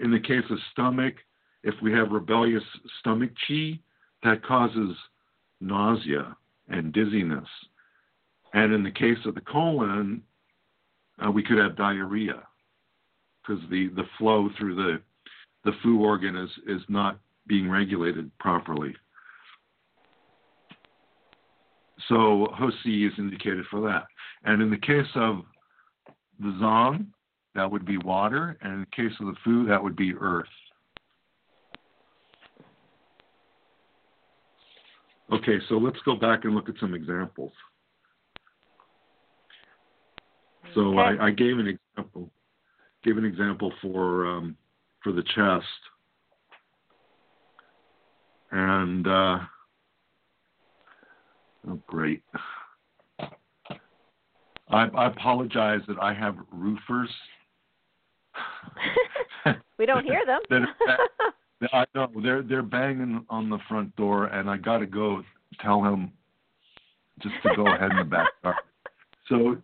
in 0.00 0.10
the 0.10 0.20
case 0.20 0.44
of 0.50 0.58
stomach, 0.72 1.14
if 1.62 1.74
we 1.82 1.92
have 1.92 2.10
rebellious 2.10 2.62
stomach 3.00 3.30
chi, 3.46 3.78
that 4.22 4.44
causes 4.44 4.96
nausea 5.60 6.36
and 6.68 6.92
dizziness. 6.92 7.48
And 8.54 8.72
in 8.72 8.82
the 8.82 8.90
case 8.90 9.18
of 9.26 9.34
the 9.34 9.40
colon, 9.40 10.22
uh, 11.24 11.30
we 11.30 11.42
could 11.42 11.58
have 11.58 11.76
diarrhea 11.76 12.42
because 13.42 13.62
the, 13.70 13.88
the 13.96 14.04
flow 14.18 14.48
through 14.58 14.74
the, 14.74 15.00
the 15.64 15.72
fu 15.82 16.02
organ 16.02 16.36
is, 16.36 16.50
is 16.66 16.82
not 16.88 17.18
being 17.46 17.68
regulated 17.68 18.30
properly. 18.38 18.94
So 22.08 22.48
Hosi 22.58 23.06
is 23.06 23.12
indicated 23.18 23.64
for 23.70 23.80
that. 23.82 24.04
And 24.44 24.62
in 24.62 24.70
the 24.70 24.78
case 24.78 25.10
of 25.14 25.42
the 26.40 26.56
Zong, 26.62 27.06
that 27.54 27.70
would 27.70 27.84
be 27.84 27.98
water, 27.98 28.56
and 28.62 28.72
in 28.72 28.80
the 28.80 28.86
case 28.96 29.12
of 29.20 29.26
the 29.26 29.34
Fu, 29.42 29.66
that 29.66 29.82
would 29.82 29.96
be 29.96 30.14
earth. 30.14 30.46
Okay, 35.32 35.58
so 35.68 35.74
let's 35.74 35.98
go 36.04 36.14
back 36.14 36.44
and 36.44 36.54
look 36.54 36.68
at 36.68 36.76
some 36.80 36.94
examples. 36.94 37.52
So 40.78 40.96
Okay. 40.96 41.18
I, 41.20 41.26
I 41.26 41.30
gave 41.32 41.58
an 41.58 41.66
example, 41.66 42.30
gave 43.02 43.18
an 43.18 43.24
example 43.24 43.72
for 43.82 44.28
um, 44.28 44.56
for 45.02 45.10
the 45.10 45.24
chest, 45.34 45.66
and 48.52 49.04
uh, 49.08 49.38
oh 51.68 51.80
great. 51.88 52.22
I, 54.70 54.84
I 54.84 55.06
apologize 55.08 55.80
that 55.88 55.98
I 56.00 56.14
have 56.14 56.36
roofers. 56.52 57.10
we 59.78 59.86
don't 59.86 60.04
hear 60.04 60.24
them. 60.24 60.40
That 60.48 61.68
I 61.72 61.86
know 61.92 62.08
they're 62.22 62.42
they're 62.42 62.62
banging 62.62 63.26
on 63.28 63.50
the 63.50 63.58
front 63.68 63.96
door, 63.96 64.26
and 64.26 64.48
I 64.48 64.58
got 64.58 64.78
to 64.78 64.86
go 64.86 65.24
tell 65.60 65.82
him 65.82 66.12
just 67.20 67.34
to 67.42 67.56
go 67.56 67.66
ahead 67.66 67.90
in 67.90 67.98
the 67.98 68.04
backyard. 68.04 68.56
So 69.28 69.56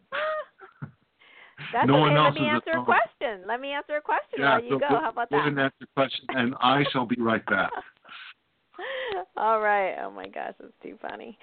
That's 1.75 1.89
no 1.89 1.95
okay. 1.95 2.15
one 2.15 2.17
else 2.17 2.35
Let 2.37 2.43
me 2.43 2.49
answer 2.49 2.71
a 2.79 2.85
question. 2.85 3.43
Let 3.49 3.61
me 3.61 3.73
answer 3.73 3.97
a 3.97 4.01
question 4.01 4.39
yeah, 4.39 4.53
while 4.53 4.63
you 4.63 4.71
so 4.71 4.79
go. 4.79 4.89
go, 4.91 5.01
How 5.03 5.11
about 5.11 5.31
go 5.31 5.39
that? 5.39 5.49
and 5.49 5.59
ask 5.59 5.75
the 5.81 5.87
question, 5.97 6.25
and 6.29 6.55
I 6.63 6.85
shall 6.93 7.05
be 7.05 7.17
right 7.19 7.45
back. 7.47 7.73
All 9.37 9.61
right. 9.61 9.97
Oh 10.01 10.11
my 10.11 10.29
gosh, 10.29 10.55
that's 10.61 10.73
too 10.83 10.97
funny. 11.03 11.37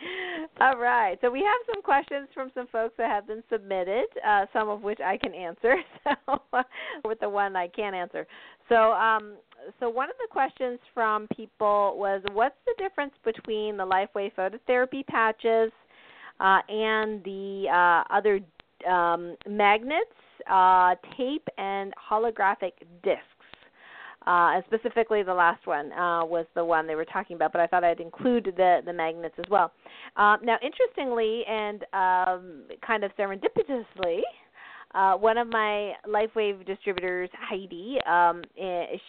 All 0.61 0.77
right. 0.77 1.17
So 1.21 1.29
we 1.29 1.39
have 1.39 1.73
some 1.73 1.81
questions 1.81 2.29
from 2.33 2.49
some 2.53 2.67
folks 2.67 2.93
that 2.97 3.09
have 3.09 3.27
been 3.27 3.43
submitted, 3.51 4.05
uh, 4.25 4.45
some 4.53 4.69
of 4.69 4.83
which 4.83 4.99
I 5.03 5.17
can 5.17 5.33
answer. 5.33 5.75
So 6.25 6.63
with 7.05 7.19
the 7.19 7.29
one 7.29 7.55
I 7.55 7.67
can't 7.67 7.95
answer. 7.95 8.25
So 8.69 8.93
um 8.93 9.35
so 9.79 9.89
one 9.89 10.09
of 10.09 10.15
the 10.17 10.27
questions 10.31 10.79
from 10.93 11.27
people 11.35 11.95
was 11.97 12.21
what's 12.33 12.55
the 12.65 12.73
difference 12.77 13.13
between 13.23 13.77
the 13.77 13.85
LifeWave 13.85 14.33
phototherapy 14.35 15.05
patches 15.05 15.71
uh, 16.41 16.59
and 16.67 17.23
the 17.23 17.65
uh, 17.71 18.13
other 18.13 18.39
um, 18.85 19.35
magnets, 19.47 20.11
uh, 20.49 20.95
tape, 21.17 21.47
and 21.57 21.93
holographic 22.09 22.73
discs? 23.03 23.21
Uh, 24.27 24.53
and 24.53 24.63
specifically, 24.67 25.23
the 25.23 25.33
last 25.33 25.65
one 25.65 25.91
uh, 25.93 26.23
was 26.23 26.45
the 26.53 26.63
one 26.63 26.85
they 26.85 26.93
were 26.93 27.05
talking 27.05 27.35
about, 27.35 27.51
but 27.51 27.59
I 27.59 27.65
thought 27.65 27.83
I'd 27.83 27.99
include 27.99 28.53
the 28.55 28.81
the 28.85 28.93
magnets 28.93 29.33
as 29.39 29.45
well. 29.49 29.71
Uh, 30.15 30.37
now, 30.43 30.57
interestingly, 30.61 31.43
and 31.47 31.83
um, 31.93 32.63
kind 32.85 33.03
of 33.03 33.11
serendipitously, 33.17 34.19
uh, 34.93 35.15
one 35.15 35.37
of 35.37 35.47
my 35.47 35.93
LifeWave 36.07 36.65
distributors, 36.65 37.29
Heidi, 37.33 37.97
um, 38.07 38.41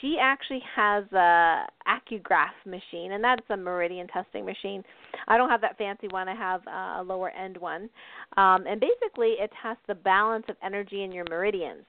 she 0.01 0.17
actually 0.21 0.63
has 0.77 1.05
a 1.13 1.67
AcuGraph 1.87 2.55
machine, 2.67 3.13
and 3.13 3.23
that's 3.23 3.43
a 3.51 3.57
meridian 3.57 4.07
testing 4.09 4.45
machine. 4.45 4.85
I 5.29 5.37
don't 5.37 5.51
have 5.51 5.61
that 5.63 5.77
fancy 5.79 6.09
one. 6.11 6.29
I 6.29 6.35
have 6.35 6.61
uh, 6.67 7.03
a 7.03 7.05
lower 7.05 7.31
end 7.31 7.57
one, 7.57 7.89
um, 8.37 8.67
and 8.67 8.81
basically 8.81 9.35
it 9.39 9.51
tests 9.63 9.83
the 9.89 9.95
balance 9.95 10.45
of 10.49 10.57
energy 10.65 11.03
in 11.03 11.13
your 11.13 11.25
meridians. 11.29 11.85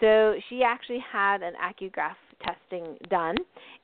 So 0.00 0.34
she 0.48 0.62
actually 0.62 1.02
had 1.12 1.42
an 1.42 1.52
AcuGraph 1.62 2.16
testing 2.42 2.96
done, 3.10 3.36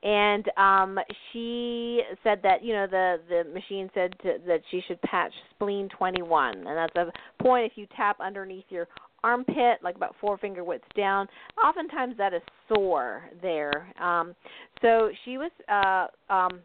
and 0.02 0.50
um, 0.56 0.98
she 1.32 2.00
said 2.24 2.40
that 2.42 2.64
you 2.64 2.72
know 2.72 2.86
the 2.86 3.16
the 3.28 3.44
machine 3.52 3.90
said 3.94 4.14
to, 4.22 4.38
that 4.46 4.60
she 4.70 4.80
should 4.88 5.00
patch 5.02 5.32
spleen 5.54 5.88
21, 5.96 6.56
and 6.56 6.66
that's 6.66 6.96
a 6.96 7.42
point 7.42 7.70
if 7.70 7.72
you 7.76 7.86
tap 7.94 8.16
underneath 8.20 8.64
your 8.70 8.88
armpit, 9.24 9.78
like 9.82 9.96
about 9.96 10.14
four 10.20 10.38
finger 10.38 10.64
widths 10.64 10.86
down. 10.96 11.26
Oftentimes 11.62 12.16
that 12.18 12.32
is 12.34 12.42
sore 12.68 13.24
there. 13.42 13.92
Um, 14.00 14.34
so 14.82 15.10
she 15.24 15.38
was 15.38 15.50
uh, 15.68 16.32
um, 16.32 16.60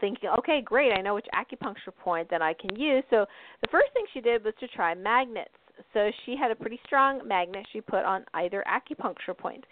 thinking, 0.00 0.30
okay, 0.38 0.60
great, 0.64 0.92
I 0.92 1.00
know 1.00 1.14
which 1.14 1.26
acupuncture 1.34 1.94
point 2.02 2.30
that 2.30 2.42
I 2.42 2.54
can 2.54 2.76
use. 2.76 3.04
So 3.10 3.26
the 3.62 3.68
first 3.70 3.92
thing 3.92 4.04
she 4.12 4.20
did 4.20 4.44
was 4.44 4.54
to 4.60 4.68
try 4.68 4.94
magnets. 4.94 5.50
So 5.94 6.10
she 6.26 6.36
had 6.36 6.50
a 6.50 6.56
pretty 6.56 6.80
strong 6.86 7.26
magnet 7.26 7.64
she 7.72 7.80
put 7.80 8.04
on 8.04 8.24
either 8.34 8.64
acupuncture 8.66 9.36
point. 9.36 9.64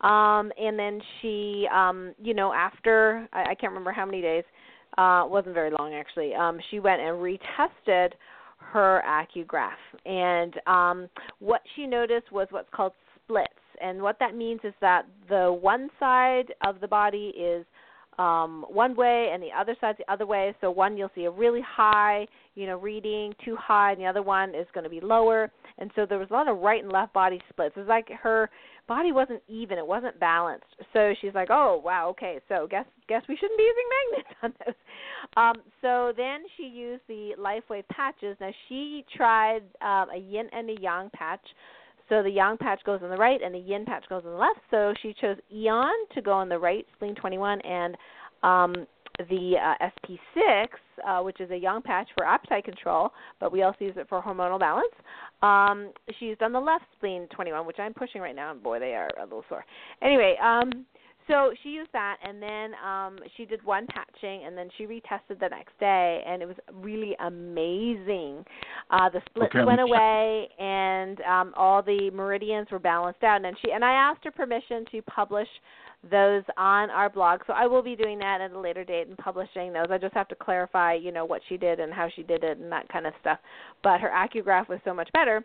Um, 0.00 0.50
and 0.60 0.76
then 0.78 1.00
she, 1.20 1.66
um, 1.72 2.14
you 2.20 2.34
know, 2.34 2.52
after 2.52 3.28
I, 3.32 3.42
I 3.50 3.54
can't 3.54 3.70
remember 3.70 3.92
how 3.92 4.04
many 4.04 4.20
days, 4.20 4.44
uh, 4.98 5.24
wasn't 5.26 5.54
very 5.54 5.70
long 5.70 5.94
actually. 5.94 6.34
Um, 6.34 6.58
she 6.70 6.80
went 6.80 7.00
and 7.00 7.16
retested 7.16 8.10
her 8.70 9.02
AcuGraph, 9.06 9.70
and 10.06 10.54
um, 10.66 11.08
what 11.38 11.62
she 11.74 11.86
noticed 11.86 12.32
was 12.32 12.46
what's 12.50 12.68
called 12.72 12.92
splits. 13.24 13.48
And 13.80 14.00
what 14.00 14.16
that 14.20 14.36
means 14.36 14.60
is 14.64 14.74
that 14.80 15.06
the 15.28 15.52
one 15.60 15.90
side 15.98 16.54
of 16.64 16.80
the 16.80 16.86
body 16.86 17.32
is 17.36 17.64
um, 18.18 18.64
one 18.68 18.94
way 18.94 19.30
and 19.32 19.42
the 19.42 19.48
other 19.58 19.74
side's 19.80 19.98
the 19.98 20.12
other 20.12 20.26
way. 20.26 20.54
So 20.60 20.70
one 20.70 20.96
you'll 20.96 21.10
see 21.14 21.24
a 21.24 21.30
really 21.30 21.62
high, 21.66 22.26
you 22.54 22.66
know, 22.66 22.78
reading 22.78 23.34
too 23.44 23.56
high, 23.56 23.92
and 23.92 24.00
the 24.00 24.06
other 24.06 24.22
one 24.22 24.50
is 24.50 24.66
going 24.74 24.84
to 24.84 24.90
be 24.90 25.00
lower. 25.00 25.50
And 25.78 25.90
so 25.96 26.06
there 26.06 26.18
was 26.18 26.28
a 26.30 26.32
lot 26.32 26.48
of 26.48 26.58
right 26.58 26.82
and 26.82 26.92
left 26.92 27.12
body 27.12 27.40
splits. 27.48 27.76
It 27.76 27.80
was 27.80 27.88
like 27.88 28.08
her 28.22 28.50
body 28.88 29.12
wasn't 29.12 29.42
even; 29.48 29.78
it 29.78 29.86
wasn't 29.86 30.18
balanced. 30.20 30.66
So 30.92 31.14
she's 31.20 31.34
like, 31.34 31.48
"Oh, 31.50 31.80
wow, 31.84 32.08
okay. 32.10 32.40
So 32.48 32.66
guess 32.70 32.86
guess 33.08 33.22
we 33.28 33.36
shouldn't 33.36 33.58
be 33.58 33.64
using 33.64 33.84
magnets 34.12 34.38
on 34.42 34.54
those." 34.64 34.74
Um, 35.36 35.62
so 35.80 36.12
then 36.16 36.42
she 36.56 36.64
used 36.64 37.02
the 37.08 37.32
LifeWave 37.38 37.86
patches. 37.88 38.36
Now 38.40 38.50
she 38.68 39.04
tried 39.16 39.62
um, 39.80 40.10
a 40.10 40.18
yin 40.18 40.48
and 40.52 40.70
a 40.70 40.80
yang 40.80 41.10
patch. 41.10 41.44
So 42.08 42.22
the 42.22 42.30
yang 42.30 42.58
patch 42.58 42.82
goes 42.84 43.00
on 43.02 43.10
the 43.10 43.16
right 43.16 43.40
and 43.42 43.54
the 43.54 43.58
yin 43.58 43.86
patch 43.86 44.04
goes 44.08 44.22
on 44.26 44.32
the 44.32 44.36
left. 44.36 44.60
So 44.70 44.92
she 45.02 45.14
chose 45.18 45.36
Aeon 45.50 45.94
to 46.14 46.20
go 46.20 46.32
on 46.32 46.48
the 46.48 46.58
right, 46.58 46.86
spleen 46.96 47.14
21, 47.14 47.60
and 47.62 47.96
um, 48.42 48.86
the 49.18 49.54
uh, 49.56 49.90
SP6, 50.08 50.66
uh, 51.06 51.22
which 51.22 51.40
is 51.40 51.50
a 51.50 51.56
yang 51.56 51.82
patch 51.82 52.08
for 52.16 52.26
appetite 52.26 52.64
control, 52.64 53.12
but 53.40 53.52
we 53.52 53.62
also 53.62 53.78
use 53.80 53.94
it 53.96 54.08
for 54.08 54.22
hormonal 54.22 54.58
balance. 54.58 54.92
Um, 55.42 55.92
she 56.18 56.26
used 56.26 56.42
on 56.42 56.52
the 56.52 56.60
left 56.60 56.84
spleen 56.96 57.26
21, 57.34 57.66
which 57.66 57.78
I'm 57.78 57.94
pushing 57.94 58.20
right 58.20 58.36
now, 58.36 58.52
and 58.52 58.62
boy, 58.62 58.78
they 58.78 58.94
are 58.94 59.10
a 59.20 59.24
little 59.24 59.44
sore. 59.48 59.64
Anyway, 60.02 60.36
um, 60.42 60.86
so 61.28 61.52
she 61.62 61.70
used 61.70 61.90
that, 61.92 62.16
and 62.26 62.42
then 62.42 62.72
um, 62.84 63.18
she 63.36 63.44
did 63.44 63.64
one 63.64 63.86
patching, 63.86 64.44
and 64.44 64.56
then 64.56 64.68
she 64.76 64.86
retested 64.86 65.38
the 65.40 65.48
next 65.48 65.78
day, 65.78 66.22
and 66.26 66.42
it 66.42 66.46
was 66.46 66.56
really 66.72 67.14
amazing. 67.20 68.44
Uh, 68.90 69.08
the 69.08 69.20
splits 69.26 69.54
Okay. 69.54 69.64
went 69.64 69.80
away, 69.80 70.48
and 70.58 71.20
um, 71.22 71.52
all 71.56 71.82
the 71.82 72.10
meridians 72.12 72.68
were 72.70 72.78
balanced 72.78 73.22
out. 73.22 73.44
And 73.44 73.56
she 73.64 73.72
and 73.72 73.84
I 73.84 73.92
asked 73.92 74.24
her 74.24 74.30
permission 74.30 74.84
to 74.90 75.02
publish 75.02 75.48
those 76.10 76.42
on 76.56 76.90
our 76.90 77.08
blog. 77.08 77.40
So 77.46 77.52
I 77.52 77.66
will 77.66 77.82
be 77.82 77.94
doing 77.94 78.18
that 78.18 78.40
at 78.40 78.52
a 78.52 78.58
later 78.58 78.84
date 78.84 79.08
and 79.08 79.16
publishing 79.18 79.72
those. 79.72 79.86
I 79.90 79.98
just 79.98 80.14
have 80.14 80.28
to 80.28 80.34
clarify, 80.34 80.94
you 80.94 81.12
know, 81.12 81.24
what 81.24 81.42
she 81.48 81.56
did 81.56 81.78
and 81.80 81.92
how 81.92 82.08
she 82.14 82.22
did 82.22 82.42
it 82.42 82.58
and 82.58 82.70
that 82.72 82.88
kind 82.88 83.06
of 83.06 83.12
stuff. 83.20 83.38
But 83.82 84.00
her 84.00 84.10
AcuGraph 84.10 84.68
was 84.68 84.80
so 84.84 84.92
much 84.92 85.10
better. 85.12 85.44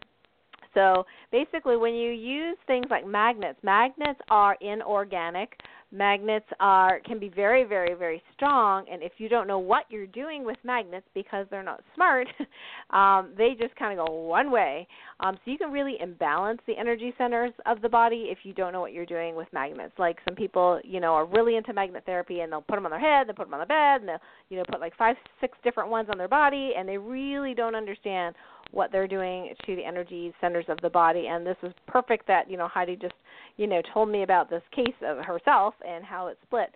So 0.73 1.05
basically, 1.31 1.77
when 1.77 1.93
you 1.93 2.11
use 2.11 2.57
things 2.67 2.85
like 2.89 3.05
magnets, 3.05 3.59
magnets 3.63 4.19
are 4.29 4.57
inorganic. 4.61 5.59
Magnets 5.91 6.45
are 6.59 6.99
can 7.05 7.17
be 7.17 7.29
very, 7.29 7.63
very, 7.63 7.93
very 7.93 8.21
strong, 8.35 8.85
and 8.91 9.01
if 9.01 9.13
you 9.19 9.29
don't 9.29 9.47
know 9.47 9.59
what 9.59 9.85
you're 9.89 10.05
doing 10.05 10.43
with 10.43 10.57
magnets 10.65 11.05
because 11.13 11.47
they're 11.49 11.63
not 11.63 11.81
smart, 11.95 12.27
um, 12.89 13.33
they 13.37 13.55
just 13.57 13.73
kind 13.77 13.97
of 13.97 14.05
go 14.05 14.13
one 14.13 14.51
way. 14.51 14.85
Um, 15.21 15.35
so 15.35 15.51
you 15.51 15.57
can 15.57 15.71
really 15.71 15.95
imbalance 16.01 16.59
the 16.67 16.77
energy 16.77 17.13
centers 17.17 17.51
of 17.65 17.81
the 17.81 17.87
body 17.87 18.27
if 18.29 18.39
you 18.43 18.53
don't 18.53 18.73
know 18.73 18.81
what 18.81 18.91
you're 18.91 19.05
doing 19.05 19.33
with 19.33 19.47
magnets. 19.53 19.93
Like 19.97 20.17
some 20.27 20.35
people, 20.35 20.81
you 20.83 20.99
know, 20.99 21.13
are 21.13 21.25
really 21.25 21.55
into 21.55 21.71
magnet 21.71 22.03
therapy, 22.05 22.41
and 22.41 22.51
they'll 22.51 22.61
put 22.61 22.75
them 22.75 22.85
on 22.85 22.91
their 22.91 22.99
head, 22.99 23.27
they'll 23.27 23.35
put 23.35 23.45
them 23.47 23.53
on 23.53 23.61
the 23.61 23.65
bed, 23.65 24.01
and 24.01 24.09
they'll, 24.09 24.21
you 24.49 24.57
know, 24.57 24.65
put 24.69 24.81
like 24.81 24.95
five, 24.97 25.15
six 25.39 25.57
different 25.63 25.89
ones 25.89 26.09
on 26.11 26.17
their 26.17 26.27
body, 26.27 26.71
and 26.77 26.87
they 26.87 26.97
really 26.97 27.53
don't 27.53 27.75
understand 27.75 28.35
what 28.71 28.91
they're 28.91 29.07
doing 29.07 29.53
to 29.65 29.75
the 29.75 29.83
energy 29.83 30.33
centers 30.41 30.65
of 30.67 30.77
the 30.81 30.89
body. 30.89 31.27
And 31.27 31.45
this 31.45 31.57
is 31.63 31.73
perfect 31.87 32.27
that 32.27 32.49
you 32.49 32.57
know 32.57 32.67
Heidi 32.67 32.95
just 32.95 33.15
you 33.57 33.67
know 33.67 33.81
told 33.93 34.09
me 34.09 34.23
about 34.23 34.49
this 34.49 34.63
case 34.75 34.95
of 35.05 35.23
herself 35.25 35.73
and 35.87 36.03
how 36.03 36.27
it 36.27 36.37
split. 36.45 36.69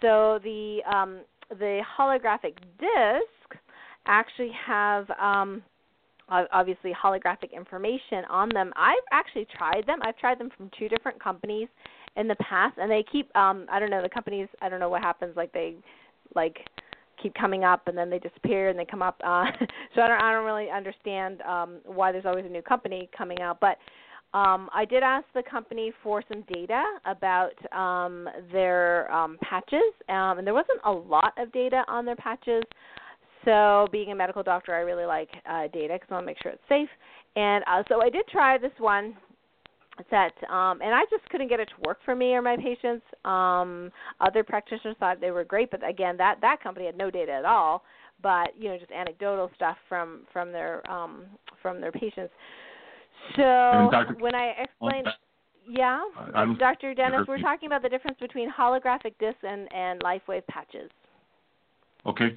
So 0.00 0.40
the 0.42 0.80
um, 0.90 1.20
the 1.50 1.80
holographic 1.98 2.54
discs 2.78 3.62
actually 4.06 4.50
have 4.66 5.08
um, 5.20 5.62
ob- 6.30 6.48
obviously 6.52 6.92
holographic 6.92 7.52
information 7.54 8.24
on 8.30 8.48
them. 8.52 8.72
I've 8.76 8.96
actually 9.12 9.46
tried 9.56 9.86
them. 9.86 9.98
I've 10.02 10.16
tried 10.18 10.38
them 10.38 10.50
from 10.56 10.70
two 10.78 10.88
different 10.88 11.22
companies 11.22 11.68
in 12.16 12.28
the 12.28 12.36
past, 12.36 12.78
and 12.78 12.90
they 12.90 13.04
keep 13.10 13.34
um, 13.36 13.66
I 13.70 13.78
don't 13.78 13.90
know 13.90 14.02
the 14.02 14.08
companies. 14.08 14.48
I 14.60 14.68
don't 14.68 14.80
know 14.80 14.90
what 14.90 15.02
happens. 15.02 15.36
Like 15.36 15.52
they 15.52 15.76
like 16.34 16.58
keep 17.22 17.34
coming 17.34 17.64
up 17.64 17.86
and 17.86 17.96
then 17.96 18.10
they 18.10 18.18
disappear 18.18 18.68
and 18.68 18.78
they 18.78 18.84
come 18.84 19.02
up 19.02 19.20
uh 19.24 19.44
so 19.94 20.02
I 20.02 20.08
don't 20.08 20.20
I 20.20 20.32
don't 20.32 20.44
really 20.44 20.70
understand 20.70 21.40
um 21.42 21.80
why 21.84 22.12
there's 22.12 22.26
always 22.26 22.44
a 22.44 22.48
new 22.48 22.62
company 22.62 23.08
coming 23.16 23.40
out 23.40 23.58
but 23.60 23.78
um 24.36 24.68
I 24.74 24.84
did 24.84 25.02
ask 25.02 25.26
the 25.34 25.42
company 25.42 25.92
for 26.02 26.22
some 26.32 26.42
data 26.52 26.82
about 27.04 27.52
um 27.72 28.28
their 28.50 29.10
um 29.12 29.38
patches 29.42 29.92
um 30.08 30.38
and 30.38 30.46
there 30.46 30.54
wasn't 30.54 30.80
a 30.84 30.92
lot 30.92 31.34
of 31.38 31.52
data 31.52 31.84
on 31.88 32.04
their 32.04 32.16
patches. 32.16 32.62
So 33.44 33.88
being 33.90 34.12
a 34.12 34.14
medical 34.14 34.42
doctor 34.42 34.74
I 34.74 34.80
really 34.80 35.06
like 35.06 35.30
uh 35.48 35.68
data 35.72 35.98
cuz 35.98 36.08
I 36.10 36.14
want 36.14 36.24
to 36.24 36.26
make 36.26 36.42
sure 36.42 36.52
it's 36.52 36.68
safe. 36.68 36.90
And 37.34 37.64
uh, 37.66 37.82
so 37.88 38.02
I 38.02 38.10
did 38.10 38.26
try 38.28 38.58
this 38.58 38.72
one 38.78 39.16
that 40.10 40.32
um 40.50 40.80
and 40.82 40.94
I 40.94 41.02
just 41.10 41.28
couldn't 41.30 41.48
get 41.48 41.60
it 41.60 41.68
to 41.68 41.88
work 41.88 41.98
for 42.04 42.14
me 42.14 42.32
or 42.34 42.42
my 42.42 42.56
patients. 42.56 43.04
Um 43.24 43.90
other 44.20 44.42
practitioners 44.42 44.96
thought 44.98 45.20
they 45.20 45.30
were 45.30 45.44
great, 45.44 45.70
but 45.70 45.86
again 45.86 46.16
that 46.16 46.38
that 46.40 46.62
company 46.62 46.86
had 46.86 46.96
no 46.96 47.10
data 47.10 47.32
at 47.32 47.44
all, 47.44 47.84
but 48.22 48.50
you 48.58 48.68
know 48.68 48.78
just 48.78 48.90
anecdotal 48.92 49.50
stuff 49.54 49.76
from 49.88 50.20
from 50.32 50.52
their 50.52 50.88
um 50.90 51.24
from 51.60 51.80
their 51.80 51.92
patients. 51.92 52.32
So 53.36 53.88
Dr. 53.92 54.14
when 54.18 54.34
I 54.34 54.54
explained 54.62 55.08
yeah, 55.68 56.00
I'm- 56.34 56.56
Dr. 56.58 56.92
Dennis, 56.92 57.26
we're 57.28 57.38
talking 57.38 57.68
about 57.68 57.82
the 57.82 57.88
difference 57.88 58.18
between 58.18 58.50
holographic 58.50 59.14
discs 59.20 59.44
and 59.44 59.72
and 59.72 60.00
LifeWave 60.02 60.46
patches. 60.48 60.90
Okay. 62.04 62.36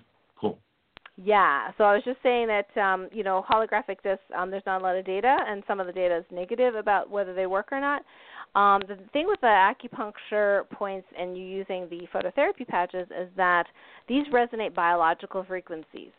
Yeah, 1.17 1.71
so 1.77 1.85
I 1.85 1.93
was 1.93 2.03
just 2.03 2.17
saying 2.23 2.47
that 2.47 2.77
um, 2.81 3.07
you 3.13 3.23
know 3.23 3.43
holographic 3.49 4.03
discs, 4.03 4.23
um, 4.37 4.51
there's 4.51 4.65
not 4.65 4.81
a 4.81 4.83
lot 4.83 4.97
of 4.97 5.05
data, 5.05 5.37
and 5.47 5.63
some 5.65 5.79
of 5.79 5.87
the 5.87 5.93
data 5.93 6.17
is 6.17 6.25
negative 6.29 6.75
about 6.75 7.09
whether 7.09 7.33
they 7.33 7.45
work 7.45 7.69
or 7.71 7.79
not. 7.79 8.01
Um, 8.55 8.81
the 8.87 8.97
thing 9.11 9.25
with 9.27 9.39
the 9.41 9.47
acupuncture 9.47 10.69
points 10.69 11.07
and 11.17 11.37
you 11.37 11.43
using 11.43 11.87
the 11.89 12.07
phototherapy 12.13 12.67
patches 12.67 13.07
is 13.07 13.29
that 13.35 13.65
these 14.07 14.25
resonate 14.27 14.73
biological 14.73 15.43
frequencies. 15.43 16.11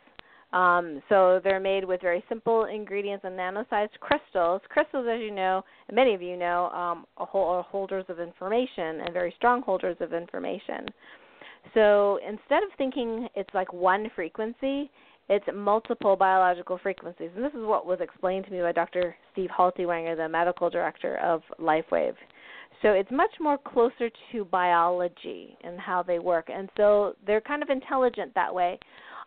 Um, 0.53 1.03
so 1.09 1.41
they're 1.43 1.61
made 1.61 1.85
with 1.85 2.01
very 2.01 2.23
simple 2.29 2.67
ingredients 2.67 3.25
and 3.27 3.37
nano-sized 3.37 3.99
crystals. 4.01 4.61
Crystals, 4.69 5.07
as 5.11 5.21
you 5.21 5.31
know, 5.31 5.63
many 5.93 6.15
of 6.15 6.23
you 6.23 6.37
know, 6.37 6.67
um, 6.71 7.07
are 7.17 7.63
holders 7.63 8.05
of 8.09 8.21
information 8.21 9.01
and 9.01 9.13
very 9.13 9.35
strong 9.37 9.63
holders 9.63 9.97
of 10.01 10.13
information. 10.13 10.87
So 11.75 12.19
instead 12.27 12.63
of 12.63 12.71
thinking 12.79 13.29
it's 13.35 13.53
like 13.55 13.73
one 13.73 14.11
frequency, 14.15 14.91
it's 15.29 15.45
multiple 15.53 16.17
biological 16.17 16.79
frequencies. 16.83 17.31
And 17.35 17.45
this 17.45 17.53
is 17.53 17.65
what 17.65 17.87
was 17.87 17.99
explained 18.01 18.45
to 18.47 18.53
me 18.53 18.61
by 18.61 18.73
Dr. 18.73 19.17
Steve 19.33 19.51
Haltiwanger, 19.57 20.17
the 20.17 20.29
medical 20.29 20.71
director 20.71 21.17
of 21.19 21.43
LifeWave. 21.61 22.15
So 22.83 22.91
it's 22.91 23.11
much 23.11 23.31
more 23.41 23.59
closer 23.59 24.11
to 24.33 24.45
biology 24.45 25.57
and 25.65 25.81
how 25.81 26.03
they 26.03 26.19
work. 26.19 26.49
And 26.53 26.69
so 26.77 27.17
they're 27.27 27.41
kind 27.41 27.63
of 27.63 27.71
intelligent 27.71 28.35
that 28.35 28.55
way. 28.55 28.79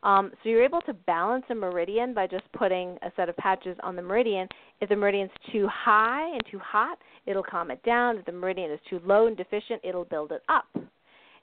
Um, 0.03 0.31
so 0.41 0.49
you're 0.49 0.63
able 0.63 0.81
to 0.81 0.93
balance 0.93 1.43
a 1.49 1.55
meridian 1.55 2.13
by 2.13 2.27
just 2.27 2.49
putting 2.53 2.97
a 3.01 3.11
set 3.17 3.27
of 3.27 3.35
patches 3.35 3.75
on 3.83 3.97
the 3.97 4.01
meridian. 4.01 4.47
If 4.79 4.87
the 4.87 4.95
meridian's 4.95 5.31
too 5.51 5.67
high 5.67 6.29
and 6.31 6.41
too 6.49 6.59
hot, 6.59 6.97
it'll 7.25 7.43
calm 7.43 7.71
it 7.71 7.83
down. 7.83 8.17
If 8.17 8.25
the 8.25 8.31
meridian 8.31 8.71
is 8.71 8.79
too 8.89 9.01
low 9.03 9.27
and 9.27 9.35
deficient, 9.35 9.81
it'll 9.83 10.05
build 10.05 10.31
it 10.31 10.43
up 10.47 10.67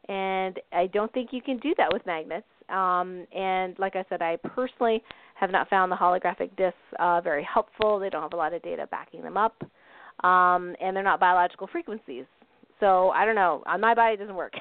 and 0.09 0.59
I 0.73 0.87
don't 0.88 1.12
think 1.12 1.31
you 1.33 1.42
can 1.42 1.59
do 1.59 1.75
that 1.77 1.92
with 1.92 2.05
magnets. 2.07 2.47
Um, 2.69 3.27
and 3.35 3.79
like 3.79 3.97
I 3.97 4.05
said, 4.09 4.23
I 4.23 4.37
personally 4.37 5.03
have 5.35 5.51
not 5.51 5.69
found 5.69 5.90
the 5.90 5.97
holographic 5.97 6.57
discs 6.57 6.79
uh, 6.99 7.21
very 7.21 7.45
helpful. 7.45 7.99
They 7.99 8.11
don't 8.11 8.23
have 8.23 8.33
a 8.33 8.37
lot 8.37 8.53
of 8.53 8.62
data 8.62 8.88
backing 8.90 9.23
them 9.23 9.37
up, 9.37 9.55
um, 10.25 10.74
and 10.80 10.97
they're 10.97 11.03
not 11.03 11.20
biological 11.20 11.68
frequencies. 11.70 12.24
So 12.80 13.11
I 13.11 13.24
don't 13.24 13.35
know. 13.35 13.62
On 13.66 13.80
my 13.80 13.95
body, 13.95 14.14
it 14.14 14.18
doesn't 14.18 14.35
work. 14.35 14.55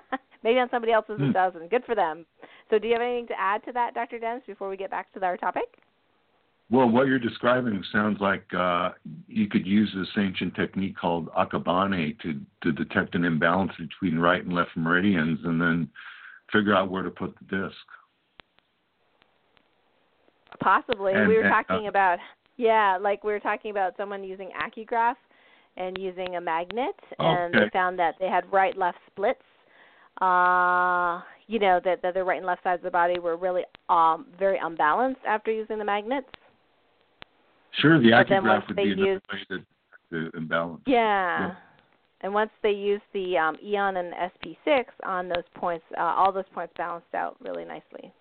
Maybe 0.42 0.58
on 0.58 0.68
somebody 0.70 0.92
else's 0.92 1.18
Hmm. 1.18 1.24
it 1.24 1.32
does, 1.34 1.52
and 1.54 1.68
good 1.68 1.84
for 1.84 1.94
them. 1.94 2.24
So 2.70 2.78
do 2.78 2.86
you 2.86 2.94
have 2.94 3.02
anything 3.02 3.26
to 3.28 3.38
add 3.38 3.64
to 3.64 3.72
that, 3.72 3.94
Dr. 3.94 4.18
Dennis, 4.18 4.42
before 4.46 4.68
we 4.68 4.76
get 4.76 4.90
back 4.90 5.12
to 5.12 5.24
our 5.24 5.36
topic? 5.36 5.76
Well, 6.70 6.88
what 6.88 7.08
you're 7.08 7.18
describing 7.18 7.82
sounds 7.92 8.20
like 8.20 8.44
uh, 8.56 8.90
you 9.26 9.48
could 9.48 9.66
use 9.66 9.92
this 9.96 10.06
ancient 10.16 10.54
technique 10.54 10.96
called 10.96 11.28
akabane 11.30 12.16
to, 12.20 12.40
to 12.62 12.72
detect 12.72 13.16
an 13.16 13.24
imbalance 13.24 13.72
between 13.76 14.20
right 14.20 14.44
and 14.44 14.52
left 14.52 14.70
meridians 14.76 15.40
and 15.44 15.60
then 15.60 15.88
figure 16.52 16.74
out 16.74 16.88
where 16.88 17.02
to 17.02 17.10
put 17.10 17.34
the 17.40 17.62
disc. 17.62 17.76
Possibly. 20.60 21.12
And- 21.12 21.28
we 21.28 21.36
were 21.36 21.42
and, 21.42 21.52
uh, 21.52 21.62
talking 21.62 21.88
about 21.88 22.18
yeah, 22.56 22.98
like 23.00 23.24
we 23.24 23.32
were 23.32 23.40
talking 23.40 23.70
about 23.70 23.96
someone 23.96 24.22
using 24.22 24.50
AcuGraph 24.60 25.14
and 25.78 25.96
using 25.98 26.36
a 26.36 26.40
magnet 26.40 26.94
and 27.18 27.54
they 27.54 27.70
found 27.72 27.98
that 27.98 28.16
they 28.20 28.28
had 28.28 28.44
right 28.52 28.76
left 28.76 28.98
splits. 29.10 29.40
Uh 30.20 31.22
you 31.46 31.58
know, 31.58 31.80
that, 31.84 32.00
that 32.02 32.14
the 32.14 32.22
right 32.22 32.36
and 32.36 32.46
left 32.46 32.62
sides 32.62 32.80
of 32.80 32.84
the 32.84 32.90
body 32.90 33.18
were 33.18 33.36
really 33.36 33.62
um 33.88 34.26
very 34.38 34.58
unbalanced 34.62 35.20
after 35.26 35.50
using 35.50 35.78
the 35.78 35.84
magnets. 35.84 36.28
Sure, 37.78 37.98
the 38.00 38.10
AcuGraph 38.10 38.66
would 38.68 38.76
be 38.76 38.92
another 38.92 39.12
use- 39.12 39.22
way 39.32 39.58
to, 40.10 40.30
to 40.30 40.36
imbalance. 40.36 40.82
Yeah. 40.86 41.48
Yeah. 41.48 41.54
And 42.22 42.34
once 42.34 42.50
they 42.62 42.72
use 42.72 43.00
the 43.14 43.38
um, 43.38 43.56
Aeon 43.64 43.96
and 43.96 44.12
SP6 44.12 44.84
on 45.06 45.28
those 45.28 45.44
points, 45.54 45.84
uh, 45.96 46.02
all 46.02 46.32
those 46.32 46.44
points 46.52 46.72
balanced 46.76 47.14
out 47.14 47.36
really 47.40 47.64
nicely, 47.64 48.12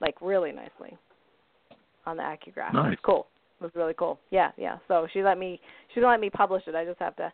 like 0.00 0.14
really 0.20 0.52
nicely, 0.52 0.96
on 2.06 2.16
the 2.16 2.22
AcuGraph. 2.22 2.72
Nice. 2.72 2.92
It's 2.92 3.02
cool. 3.04 3.26
It 3.60 3.64
was 3.64 3.72
really 3.74 3.94
cool. 3.94 4.20
Yeah, 4.30 4.52
yeah. 4.56 4.78
So 4.86 5.08
she 5.12 5.22
let 5.22 5.38
me. 5.38 5.60
She 5.94 6.00
let 6.00 6.20
me 6.20 6.30
publish 6.30 6.62
it. 6.66 6.74
I 6.74 6.84
just 6.84 6.98
have 7.00 7.16
to 7.16 7.32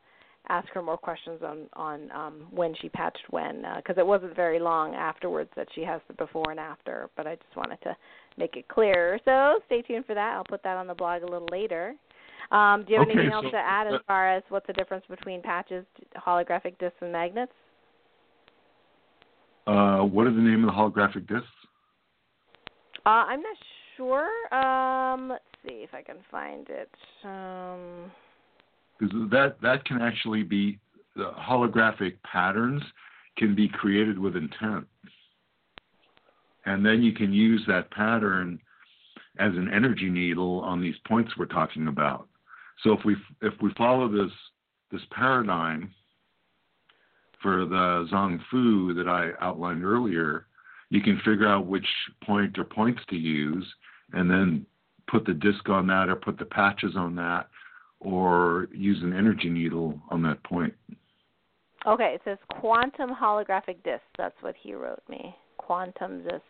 ask 0.49 0.68
her 0.68 0.82
more 0.82 0.97
questions 0.97 1.41
on 1.43 1.66
on 1.74 2.11
um, 2.12 2.47
when 2.51 2.74
she 2.80 2.89
patched 2.89 3.24
when, 3.30 3.64
because 3.76 3.97
it 3.99 4.07
wasn't 4.07 4.34
very 4.34 4.59
long 4.59 4.95
afterwards 4.95 5.51
that 5.57 5.68
she 5.74 5.82
has 5.82 6.01
the 6.09 6.14
before 6.14 6.51
and 6.51 6.61
after. 6.61 7.11
But 7.16 7.26
I 7.26 7.34
just 7.36 7.57
wanted 7.57 7.80
to 7.82 7.97
make 8.36 8.57
it 8.57 8.68
clear. 8.68 9.18
So 9.24 9.61
stay 9.66 9.82
tuned 9.82 10.07
for 10.07 10.14
that. 10.14 10.34
I'll 10.34 10.45
put 10.45 10.62
that 10.62 10.76
on 10.76 10.86
the 10.86 10.95
blog 10.95 11.22
a 11.22 11.26
little 11.26 11.49
later. 11.51 11.95
Um, 12.51 12.84
do 12.86 12.93
you 12.93 12.99
have 12.99 13.09
Okay, 13.09 13.18
anything 13.18 13.32
else 13.32 13.45
so- 13.47 13.51
to 13.51 13.59
add 13.59 13.86
as 13.89 13.95
uh, 13.95 13.99
far 14.07 14.34
as 14.34 14.43
what's 14.49 14.66
the 14.66 14.72
difference 14.72 15.05
between 15.11 15.43
patches, 15.43 15.84
holographic 16.16 16.78
discs, 16.78 16.97
and 17.03 17.12
magnets? 17.12 17.53
Uh, 19.66 19.99
what 19.99 20.26
are 20.26 20.32
the 20.32 20.41
name 20.41 20.66
of 20.66 20.74
the 20.74 20.80
holographic 20.80 21.28
discs? 21.28 21.47
Uh, 23.05 23.26
I'm 23.28 23.43
not 23.43 23.57
sure. 23.97 24.55
Um, 24.55 25.28
let's 25.28 25.45
see 25.66 25.84
if 25.84 25.93
I 25.93 26.01
can 26.01 26.16
find 26.30 26.66
it. 26.70 26.91
Um, 27.24 28.11
Because 28.99 29.15
that 29.31 29.57
that 29.63 29.85
can 29.85 30.01
actually 30.01 30.43
be 30.43 30.79
the 31.15 31.31
holographic 31.39 32.17
patterns 32.23 32.83
can 33.37 33.55
be 33.55 33.69
created 33.69 34.19
with 34.19 34.37
intent, 34.37 34.87
and 36.67 36.85
then 36.85 37.03
you 37.03 37.13
can 37.13 37.33
use 37.33 37.63
that 37.69 37.91
pattern 37.91 38.61
as 39.39 39.53
an 39.53 39.71
energy 39.73 40.11
needle 40.11 40.61
on 40.61 40.81
these 40.81 40.97
points 41.07 41.33
we're 41.37 41.47
talking 41.47 41.87
about. 41.89 42.29
So 42.83 42.93
if 42.93 43.05
we 43.05 43.17
if 43.43 43.55
we 43.63 43.73
follow 43.77 44.09
this 44.09 44.33
this 44.91 45.03
paradigm 45.13 45.93
for 47.41 47.67
the 47.67 48.09
Zong 48.13 48.41
Fu 48.51 48.95
that 48.95 49.07
I 49.07 49.31
outlined 49.41 49.85
earlier, 49.85 50.47
you 50.91 51.01
can 51.01 51.19
figure 51.19 51.47
out 51.47 51.67
which 51.67 51.87
point 52.25 52.59
or 52.59 52.65
points 52.65 53.01
to 53.11 53.17
use, 53.17 53.65
and 54.13 54.29
then 54.29 54.67
put 55.09 55.25
the 55.25 55.35
disc 55.35 55.69
on 55.69 55.87
that 55.87 56.09
or 56.09 56.17
put 56.17 56.39
the 56.39 56.45
patches 56.45 56.97
on 56.97 57.15
that 57.17 57.49
or 58.01 58.69
use 58.73 59.03
an 59.03 59.13
energy 59.13 59.49
needle 59.51 59.99
on 60.11 60.23
that 60.23 60.43
point. 60.45 60.75
okay, 61.87 62.15
it 62.15 62.21
says 62.25 62.39
quantum 62.61 63.11
holographic 63.11 63.83
discs. 63.85 64.05
That's 64.17 64.37
what 64.41 64.55
he 64.61 64.75
wrote 64.75 65.03
me. 65.09 65.35
Quantum 65.57 66.23
discs. 66.23 66.43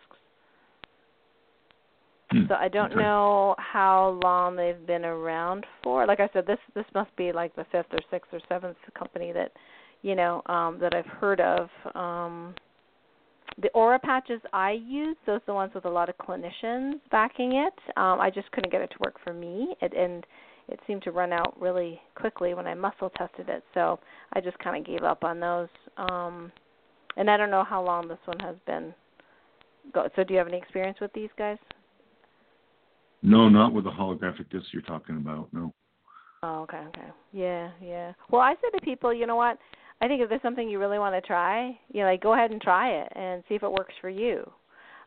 Hmm, 2.31 2.45
So 2.49 2.55
I 2.55 2.69
don't 2.69 2.93
okay. 2.93 3.01
know 3.01 3.55
how 3.59 4.21
long 4.23 4.55
they've 4.55 4.87
been 4.87 5.05
around 5.05 5.65
for. 5.83 6.07
Like 6.07 6.21
I 6.21 6.29
said, 6.33 6.47
this 6.47 6.59
this 6.75 6.85
must 6.95 7.15
be 7.17 7.33
like 7.33 7.57
the 7.57 7.65
fifth 7.73 7.87
or 7.93 8.01
sixth 8.11 8.33
or 8.33 8.41
seventh 8.49 8.77
company 8.99 9.33
that, 9.33 9.53
you 10.03 10.15
know, 10.15 10.43
um, 10.47 10.79
that 10.81 10.95
I've 10.95 11.07
heard 11.07 11.41
of. 11.41 11.69
Um, 11.95 12.55
the 13.63 13.71
aura 13.71 13.99
patches 13.99 14.41
I 14.53 14.73
use, 14.73 15.17
those 15.27 15.39
are 15.39 15.47
the 15.47 15.55
ones 15.55 15.73
with 15.75 15.87
a 15.87 15.91
lot 15.91 16.09
of 16.11 16.17
clinicians 16.19 17.01
backing 17.11 17.55
it. 17.55 17.73
Um, 17.97 18.21
I 18.21 18.31
just 18.33 18.51
couldn't 18.53 18.71
get 18.71 18.83
it 18.83 18.91
to 18.91 18.97
work 19.03 19.17
for 19.25 19.33
me, 19.33 19.75
it, 19.81 19.95
and 19.97 20.25
it 20.69 20.81
seemed 20.87 21.03
to 21.03 21.11
run 21.11 21.33
out 21.33 21.59
really 21.61 22.01
quickly 22.15 22.55
when 22.55 22.67
I 22.67 22.75
muscle 22.75 23.11
tested 23.11 23.49
it. 23.49 23.63
So 23.75 23.99
I 24.33 24.41
just 24.41 24.59
kind 24.59 24.77
of 24.77 24.87
gave 24.87 25.03
up 25.03 25.25
on 25.25 25.41
those. 25.41 25.69
Um, 25.97 26.53
and 27.17 27.31
I 27.31 27.37
don't 27.37 27.51
know 27.51 27.65
how 27.65 27.83
long 27.83 28.09
this 28.09 28.19
one 28.27 28.39
has 28.41 28.57
been. 28.67 28.95
Go. 29.93 30.09
So 30.15 30.25
do 30.25 30.35
you 30.35 30.39
have 30.39 30.49
any 30.49 30.59
experience 30.59 30.99
with 31.01 31.13
these 31.13 31.31
guys? 31.39 31.59
No, 33.23 33.49
not 33.49 33.73
with 33.73 33.85
the 33.85 33.91
holographic 33.91 34.51
disc 34.51 34.67
you're 34.73 34.83
talking 34.83 35.17
about. 35.17 35.49
No. 35.53 35.73
Oh, 36.43 36.61
okay, 36.63 36.85
okay. 36.89 37.09
Yeah, 37.33 37.71
yeah. 37.83 38.13
Well, 38.31 38.43
I 38.43 38.55
said 38.61 38.79
to 38.79 38.85
people, 38.85 39.13
you 39.13 39.27
know 39.27 39.37
what? 39.37 39.59
I 40.01 40.07
think 40.07 40.23
if 40.23 40.29
there's 40.29 40.43
something 40.43 40.69
you 40.69 40.79
really 40.79 41.01
want 41.01 41.17
to 41.17 41.27
try, 41.27 41.77
you 41.93 42.01
know, 42.03 42.11
like 42.11 42.23
go 42.23 42.35
ahead 42.35 42.53
and 42.53 42.61
try 42.61 42.91
it 42.91 43.13
and 43.17 43.43
see 43.49 43.57
if 43.57 43.65
it 43.65 43.73
works 43.73 43.95
for 44.01 44.09
you. 44.09 44.49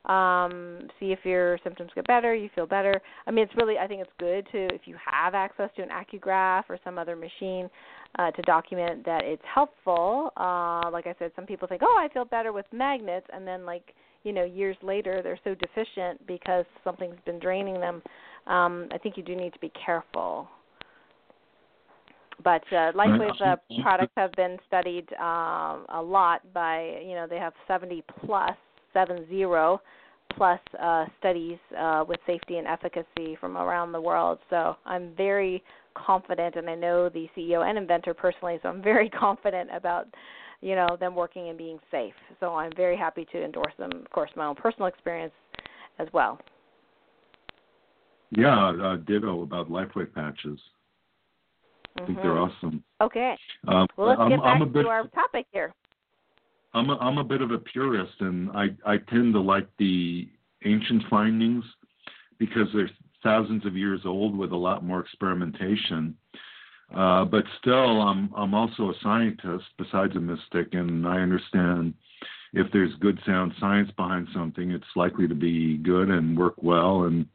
Um, 0.06 0.88
see 1.00 1.12
if 1.12 1.20
your 1.24 1.60
symptoms 1.64 1.92
get 1.94 2.08
better, 2.08 2.34
you 2.34 2.50
feel 2.56 2.66
better. 2.66 3.00
I 3.28 3.32
mean, 3.32 3.44
it's 3.44 3.56
really 3.56 3.78
I 3.78 3.88
think 3.88 4.02
it's 4.02 4.12
good 4.20 4.48
to 4.52 4.74
if 4.74 4.82
you 4.86 4.96
have 5.06 5.36
access 5.36 5.70
to 5.76 5.84
an 5.84 5.90
AcuGraph 5.90 6.64
or 6.70 6.80
some 6.84 6.98
other 6.98 7.16
machine 7.16 7.70
uh, 8.18 8.32
to 8.32 8.42
document 8.42 9.06
that 9.06 9.24
it's 9.24 9.44
helpful. 9.54 10.32
Uh, 10.38 10.90
like 10.92 11.06
I 11.06 11.14
said, 11.20 11.32
some 11.36 11.46
people 11.46 11.68
think, 11.68 11.82
"Oh, 11.84 11.98
I 12.00 12.12
feel 12.12 12.26
better 12.26 12.52
with 12.52 12.66
magnets," 12.72 13.28
and 13.32 13.48
then 13.48 13.66
like 13.66 13.94
you 14.24 14.34
know, 14.34 14.44
years 14.44 14.78
later 14.82 15.22
they're 15.24 15.40
so 15.44 15.56
deficient 15.56 16.26
because 16.28 16.66
something's 16.84 17.20
been 17.26 17.40
draining 17.40 17.80
them. 17.80 18.02
Um, 18.48 18.88
I 18.92 18.98
think 18.98 19.18
you 19.18 19.24
do 19.24 19.36
need 19.36 19.54
to 19.54 19.60
be 19.60 19.72
careful. 19.86 20.48
But 22.44 22.64
uh, 22.72 22.92
LifeWave 22.94 23.42
uh, 23.42 23.56
products 23.84 24.14
have 24.18 24.32
been 24.34 24.58
studied 24.68 25.08
um, 25.14 25.86
a 25.90 26.02
lot 26.04 26.42
by, 26.54 27.00
you 27.04 27.14
know, 27.14 27.28
they 27.30 27.38
have 27.38 27.54
70 27.68 28.04
plus, 28.26 28.56
seven 28.94 29.28
zero 29.30 29.82
plus 30.36 30.60
uh, 30.82 31.06
studies 31.20 31.58
uh, 31.78 32.06
with 32.08 32.20
safety 32.26 32.58
and 32.58 32.68
efficacy 32.68 33.38
from 33.40 33.58
around 33.58 33.92
the 33.92 34.02
world. 34.02 34.40
So 34.50 34.78
I'm 34.86 35.14
very 35.16 35.64
confident, 35.94 36.56
and 36.56 36.70
I 36.70 36.76
know 36.76 37.10
the 37.10 37.28
CEO 37.36 37.68
and 37.68 37.78
inventor 37.78 38.14
personally, 38.14 38.58
so 38.64 38.70
I'm 38.70 38.82
very 38.94 39.10
confident 39.10 39.70
about, 39.74 40.08
you 40.62 40.76
know, 40.76 40.96
them 41.00 41.16
working 41.16 41.50
and 41.50 41.58
being 41.58 41.80
safe. 41.90 42.14
So 42.40 42.56
I'm 42.56 42.72
very 42.76 42.98
happy 42.98 43.26
to 43.32 43.44
endorse 43.44 43.74
them. 43.78 43.92
Of 43.92 44.10
course, 44.12 44.32
my 44.36 44.46
own 44.46 44.56
personal 44.56 44.88
experience 44.88 45.34
as 46.00 46.08
well. 46.14 46.40
Yeah, 48.32 48.70
uh, 48.70 48.96
ditto 48.96 49.42
about 49.42 49.70
LifeWave 49.70 50.14
patches. 50.14 50.60
I 51.98 52.06
think 52.06 52.22
they're 52.22 52.32
Mhm. 52.32 52.50
awesome. 52.50 52.84
Okay. 53.02 53.38
Um, 53.68 53.88
Well, 53.98 54.08
let's 54.08 54.22
I'm, 54.22 54.30
get 54.30 54.42
back 54.42 54.56
I'm 54.56 54.62
a 54.62 54.66
bit, 54.66 54.84
to 54.84 54.90
our 54.90 55.08
topic 55.10 55.46
here. 55.52 55.74
I'm 56.74 56.90
a, 56.90 56.98
I'm 56.98 57.18
a 57.18 57.24
bit 57.24 57.42
of 57.42 57.52
a 57.52 57.58
purist, 57.58 58.14
and 58.20 58.50
I, 58.52 58.68
I 58.86 58.98
tend 58.98 59.34
to 59.34 59.42
like 59.42 59.68
the 59.78 60.30
ancient 60.66 61.04
findings 61.10 61.64
because 62.40 62.68
they're 62.74 62.90
thousands 63.24 63.66
of 63.66 63.76
years 63.76 64.02
old 64.06 64.38
with 64.38 64.52
a 64.52 64.58
lot 64.58 64.84
more 64.84 65.00
experimentation. 65.00 66.16
Uh, 66.96 67.24
but 67.24 67.44
still, 67.60 68.02
I'm 68.02 68.34
I'm 68.36 68.54
also 68.54 68.90
a 68.90 68.94
scientist 69.02 69.66
besides 69.78 70.16
a 70.16 70.20
mystic, 70.20 70.74
and 70.74 71.08
I 71.08 71.20
understand 71.20 71.94
if 72.54 72.68
there's 72.74 72.94
good 73.00 73.20
sound 73.26 73.54
science 73.60 73.90
behind 73.96 74.28
something, 74.34 74.72
it's 74.72 74.84
likely 74.96 75.28
to 75.28 75.36
be 75.36 75.78
good 75.78 76.10
and 76.10 76.38
work 76.38 76.56
well. 76.62 77.04
And 77.04 77.26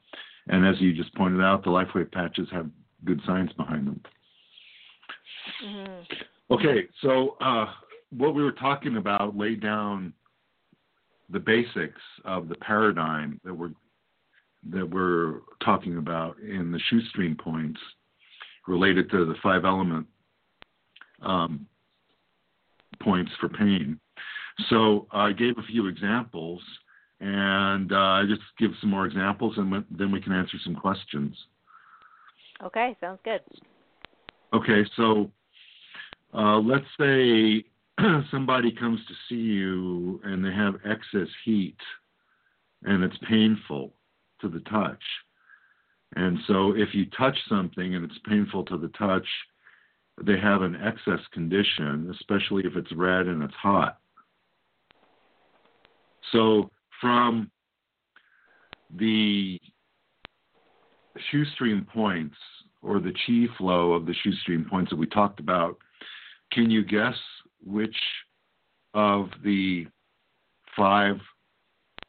and 0.49 0.67
as 0.67 0.81
you 0.81 0.93
just 0.93 1.15
pointed 1.15 1.41
out, 1.41 1.65
the 1.65 1.71
LifeWave 1.71 2.13
patches 2.13 2.49
have 2.53 2.69
good 3.05 3.21
science 3.27 3.53
behind 3.57 3.87
them. 3.87 4.01
hmm 5.63 6.03
Okay, 6.49 6.87
so 7.03 7.37
uh, 7.41 7.67
what 8.11 8.35
we 8.35 8.43
were 8.43 8.53
talking 8.53 8.97
about 8.97 9.37
laid 9.37 9.61
down 9.61 10.13
the 11.31 11.41
basics 11.41 12.01
of 12.25 12.49
the 12.49 12.55
paradigm 12.57 13.41
that 13.45 13.55
we're 13.55 13.73
that 14.71 14.89
we're 14.89 15.41
talking 15.65 15.99
about 15.99 16.39
in 16.41 16.73
the 16.73 16.81
shu 16.89 17.01
stream 17.09 17.37
points 17.37 17.81
related 18.67 19.11
to 19.11 19.25
the 19.25 19.35
five 19.43 19.65
element 19.65 20.07
um, 21.23 21.67
points 23.01 23.31
for 23.39 23.49
pain. 23.49 24.01
So 24.69 25.07
I 25.13 25.33
gave 25.33 25.59
a 25.59 25.63
few 25.63 25.87
examples, 25.87 26.61
and 27.21 27.93
uh, 27.93 27.97
I 27.97 28.25
just 28.29 28.43
give 28.59 28.73
some 28.81 28.91
more 28.91 29.07
examples, 29.07 29.55
and 29.57 29.85
then 29.91 30.11
we 30.11 30.21
can 30.21 30.33
answer 30.33 30.57
some 30.65 30.75
questions. 30.75 31.37
Okay, 32.65 32.97
sounds 33.01 33.21
good. 33.23 33.41
Okay, 34.53 34.85
so 34.97 35.31
uh, 36.35 36.59
let's 36.59 36.87
say 36.99 37.65
somebody 38.31 38.73
comes 38.73 39.01
to 39.07 39.15
see 39.29 39.41
you 39.41 40.21
and 40.25 40.45
they 40.45 40.53
have 40.53 40.75
excess 40.85 41.29
heat 41.45 41.79
and 42.85 43.03
it's 43.03 43.17
painful 43.29 43.93
to 44.41 44.49
the 44.49 44.61
touch. 44.61 45.03
And 46.15 46.39
so 46.47 46.73
if 46.73 46.95
you 46.95 47.07
touch 47.17 47.37
something 47.49 47.95
and 47.95 48.05
it's 48.05 48.19
painful 48.29 48.65
to 48.67 48.79
the 48.79 48.89
touch, 48.89 49.27
they 50.23 50.39
have 50.39 50.63
an 50.63 50.77
excess 50.77 51.21
condition, 51.33 52.11
especially 52.15 52.65
if 52.65 52.77
it's 52.77 52.93
red 52.93 53.27
and 53.27 53.43
it's 53.43 53.55
hot. 53.55 53.99
So 56.33 56.71
from 57.01 57.51
the 58.95 59.61
shu 61.31 61.45
stream 61.55 61.87
points 61.93 62.37
or 62.83 63.01
the 63.01 63.13
chi 63.27 63.47
flow 63.59 63.93
of 63.93 64.07
the 64.07 64.15
shu 64.23 64.33
stream 64.33 64.67
points 64.69 64.91
that 64.91 64.97
we 64.97 65.07
talked 65.07 65.41
about, 65.41 65.77
can 66.53 66.71
you 66.71 66.85
guess 66.85 67.15
which 67.65 67.97
of 68.95 69.29
the 69.45 69.87
five 70.77 71.17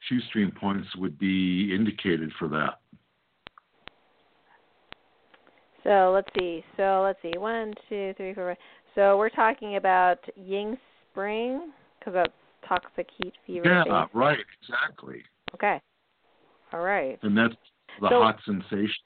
shu 0.08 0.20
stream 0.22 0.52
points 0.52 0.88
would 0.95 1.18
be 1.18 1.74
indicated 1.74 2.32
for 2.39 2.48
that? 2.50 2.80
So 5.84 6.12
let's 6.14 6.28
see. 6.38 6.64
So 6.76 7.02
let's 7.04 7.20
see. 7.22 7.38
One, 7.38 7.74
two, 7.88 8.14
three, 8.18 8.34
four. 8.34 8.50
Five. 8.50 8.58
So 8.95 9.18
we're 9.18 9.30
talking 9.30 9.78
about 9.78 10.20
Ying 10.36 10.78
Spring 11.12 11.72
because 12.00 12.14
that's 12.14 12.34
toxic 12.68 13.08
heat 13.22 13.34
fever. 13.45 13.84
Yeah, 13.88 14.06
right, 14.14 14.39
exactly. 14.62 15.24
Okay. 15.54 15.80
All 16.74 16.82
right. 16.82 17.18
And 17.22 17.38
that's 17.38 17.56
the 18.02 18.10
So- 18.10 18.22
hot 18.22 18.39
sensations. 18.43 18.98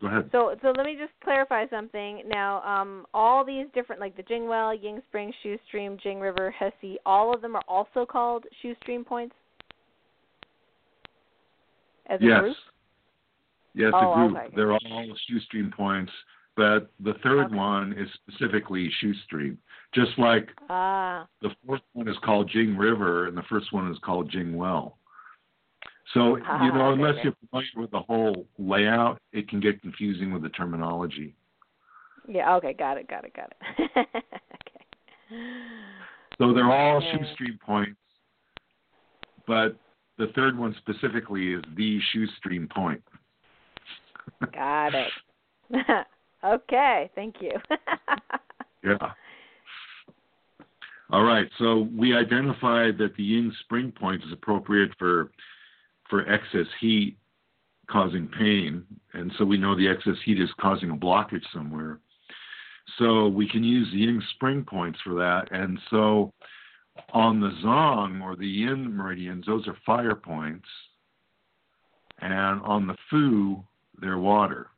Go 0.00 0.08
ahead. 0.08 0.28
So 0.30 0.54
so 0.62 0.72
let 0.76 0.84
me 0.84 0.96
just 0.98 1.12
clarify 1.24 1.66
something. 1.68 2.22
Now, 2.28 2.62
um, 2.62 3.06
all 3.14 3.44
these 3.44 3.66
different 3.74 4.00
like 4.00 4.16
the 4.16 4.22
Jing 4.22 4.46
Well, 4.48 4.74
Ying 4.74 5.00
Spring, 5.08 5.32
Shu 5.42 5.56
Stream, 5.66 5.96
Jing 6.02 6.20
River, 6.20 6.54
He-Sea, 6.58 6.98
all 7.06 7.34
of 7.34 7.40
them 7.40 7.56
are 7.56 7.64
also 7.66 8.04
called 8.04 8.44
Shu 8.60 8.74
Stream 8.82 9.04
points. 9.04 9.34
As 12.08 12.20
a 12.20 12.24
yes. 12.24 12.40
group? 12.40 12.56
Yes, 13.74 13.92
Oh, 13.94 14.12
a 14.12 14.14
group. 14.14 14.36
okay. 14.36 14.54
They're 14.54 14.72
all 14.72 15.16
shu 15.26 15.40
stream 15.40 15.70
points, 15.76 16.12
but 16.56 16.90
the 17.00 17.14
third 17.22 17.46
Okay. 17.46 17.56
one 17.56 17.92
is 17.94 18.08
specifically 18.14 18.88
shu 19.00 19.12
stream. 19.24 19.58
Just 19.92 20.16
like 20.18 20.50
Ah, 20.70 21.26
the 21.40 21.50
fourth 21.64 21.82
one 21.92 22.08
is 22.08 22.16
called 22.18 22.48
Jing 22.48 22.76
River 22.76 23.26
and 23.26 23.36
the 23.36 23.42
first 23.44 23.72
one 23.72 23.90
is 23.90 23.98
called 23.98 24.30
Jing 24.30 24.56
Well. 24.56 24.98
So, 26.14 26.38
Ah, 26.46 26.64
you 26.64 26.72
know, 26.72 26.92
unless 26.92 27.16
you're 27.24 27.34
familiar 27.50 27.68
with 27.76 27.90
the 27.90 28.00
whole 28.00 28.46
layout, 28.58 29.20
it 29.32 29.48
can 29.48 29.60
get 29.60 29.80
confusing 29.82 30.32
with 30.32 30.42
the 30.42 30.48
terminology. 30.50 31.34
yeah. 32.28 32.54
Okay, 32.56 32.72
got 32.72 32.96
it, 32.96 33.08
got 33.08 33.24
it, 33.24 33.32
got 33.34 33.52
it. 33.52 33.90
okay. 33.96 34.84
So 36.38 36.52
they're 36.52 36.70
all 36.70 37.00
Yeah. 37.02 37.18
shu 37.18 37.34
stream 37.34 37.58
points, 37.64 38.00
but 39.46 39.76
the 40.18 40.28
third 40.28 40.56
one 40.58 40.74
specifically 40.78 41.52
is 41.54 41.64
the 41.76 42.00
shu 42.12 42.26
stream 42.38 42.68
point. 42.68 43.02
Got 44.52 44.94
it. 44.94 45.12
okay, 46.44 47.10
thank 47.14 47.40
you. 47.40 47.52
Yeah. 48.82 49.12
All 51.10 51.22
right. 51.22 51.48
So 51.58 51.88
we 51.96 52.16
identified 52.16 52.98
that 52.98 53.16
the 53.16 53.22
yin 53.22 53.52
spring 53.60 53.92
point 53.92 54.22
is 54.24 54.32
appropriate 54.32 54.90
for 54.98 55.30
for 56.08 56.28
excess 56.30 56.66
heat 56.80 57.16
causing 57.90 58.28
pain, 58.28 58.84
and 59.12 59.32
so 59.38 59.44
we 59.44 59.56
know 59.56 59.76
the 59.76 59.88
excess 59.88 60.16
heat 60.24 60.40
is 60.40 60.50
causing 60.60 60.90
a 60.90 60.96
blockage 60.96 61.44
somewhere. 61.52 62.00
So 62.98 63.28
we 63.28 63.48
can 63.48 63.64
use 63.64 63.88
the 63.92 63.98
yin 63.98 64.22
spring 64.34 64.64
points 64.64 64.98
for 65.04 65.14
that. 65.14 65.48
And 65.50 65.78
so 65.90 66.32
on 67.12 67.40
the 67.40 67.50
zong 67.64 68.22
or 68.22 68.36
the 68.36 68.46
yin 68.46 68.96
meridians, 68.96 69.46
those 69.46 69.66
are 69.68 69.76
fire 69.84 70.14
points, 70.14 70.68
and 72.20 72.60
on 72.62 72.86
the 72.86 72.96
fu, 73.10 73.62
they're 74.00 74.18
water. 74.18 74.68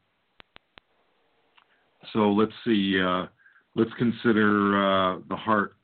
So 2.12 2.30
let's 2.30 2.52
see. 2.64 3.00
Uh, 3.00 3.26
let's 3.74 3.92
consider 3.98 4.76
uh, 4.76 5.18
the 5.28 5.36
heart 5.36 5.76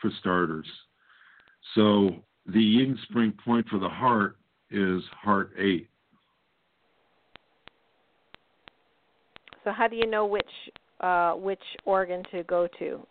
for 0.00 0.10
starters. 0.20 0.66
So 1.74 2.16
the 2.46 2.62
yin 2.62 2.98
spring 3.08 3.32
point 3.44 3.68
for 3.68 3.78
the 3.78 3.88
heart 3.88 4.36
is 4.70 5.02
heart 5.22 5.52
eight. 5.58 5.90
so 9.64 9.72
how 9.72 9.86
do 9.88 9.96
you 9.96 10.06
know 10.06 10.26
which 10.26 10.50
uh, 11.00 11.32
which 11.32 11.62
organ 11.84 12.22
to 12.30 12.42
go 12.44 12.68
to? 12.78 13.06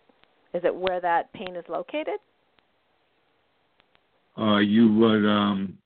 Is 0.54 0.62
it 0.64 0.76
where 0.76 1.00
that 1.02 1.32
pain 1.34 1.56
is 1.56 1.66
located? 1.68 2.20
Uh, 4.38 4.58
you 4.58 4.94
would, 4.94 5.26
um, 5.26 5.78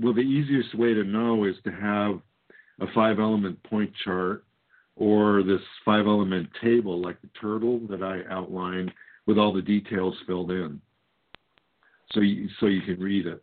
well, 0.00 0.12
the 0.12 0.20
easiest 0.20 0.74
way 0.74 0.94
to 0.94 1.04
know 1.04 1.44
is 1.44 1.54
to 1.64 1.70
have 1.70 2.20
a 2.80 2.92
five 2.94 3.18
element 3.18 3.60
point 3.64 3.90
chart 4.04 4.44
or 4.96 5.42
this 5.42 5.60
five 5.84 6.06
element 6.06 6.48
table 6.60 7.00
like 7.00 7.20
the 7.22 7.30
turtle 7.40 7.80
that 7.88 8.02
I 8.02 8.22
outlined 8.32 8.92
with 9.26 9.38
all 9.38 9.52
the 9.52 9.62
details 9.62 10.14
filled 10.26 10.50
in. 10.50 10.80
So 12.12 12.20
you, 12.20 12.48
so 12.60 12.66
you 12.66 12.82
can 12.82 13.00
read 13.00 13.26
it. 13.26 13.42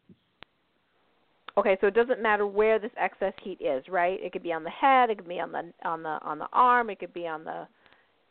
Okay, 1.58 1.78
so 1.80 1.88
it 1.88 1.94
doesn't 1.94 2.22
matter 2.22 2.46
where 2.46 2.80
this 2.80 2.92
excess 2.98 3.34
heat 3.42 3.60
is, 3.62 3.84
right? 3.88 4.20
It 4.22 4.34
could 4.34 4.44
be 4.44 4.52
on 4.52 4.64
the 4.64 4.70
head, 4.70 5.10
it 5.10 5.18
could 5.18 5.28
be 5.28 5.40
on 5.40 5.52
the 5.52 5.72
on 5.86 6.04
the 6.04 6.20
on 6.22 6.38
the 6.38 6.48
arm, 6.52 6.90
it 6.90 7.00
could 7.00 7.14
be 7.14 7.28
on 7.28 7.46
the 7.46 7.68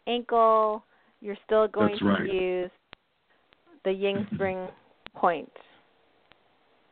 ankle. 0.07 0.85
You're 1.21 1.39
still 1.47 1.67
going 1.69 1.93
That's 1.93 2.01
to 2.01 2.07
right. 2.07 2.33
use 2.33 2.71
the 3.85 3.93
yin 3.93 4.27
spring 4.35 4.69
point. 5.15 5.51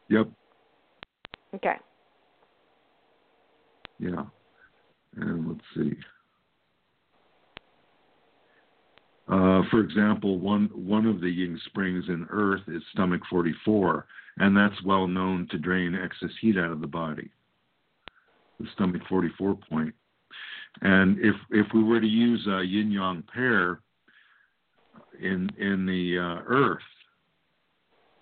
Yep. 0.08 0.28
Okay. 1.54 1.76
Yeah. 3.98 4.24
And 5.16 5.48
let's 5.48 5.60
see. 5.76 5.94
Uh, 9.28 9.62
for 9.70 9.80
example, 9.80 10.38
one 10.38 10.70
one 10.74 11.06
of 11.06 11.20
the 11.20 11.28
yin 11.28 11.60
springs 11.66 12.04
in 12.08 12.26
Earth 12.30 12.62
is 12.68 12.82
stomach 12.92 13.20
44, 13.30 14.06
and 14.38 14.56
that's 14.56 14.82
well 14.84 15.06
known 15.06 15.46
to 15.50 15.58
drain 15.58 15.94
excess 15.94 16.34
heat 16.40 16.56
out 16.56 16.70
of 16.70 16.80
the 16.80 16.86
body. 16.86 17.30
The 18.58 18.66
stomach 18.74 19.02
44 19.08 19.56
point. 19.68 19.94
And 20.80 21.18
if 21.18 21.34
if 21.50 21.66
we 21.74 21.82
were 21.82 22.00
to 22.00 22.06
use 22.06 22.46
a 22.46 22.62
yin 22.62 22.90
yang 22.90 23.22
pair 23.32 23.80
in 25.20 25.50
in 25.58 25.84
the 25.84 26.18
uh, 26.18 26.42
Earth 26.46 26.80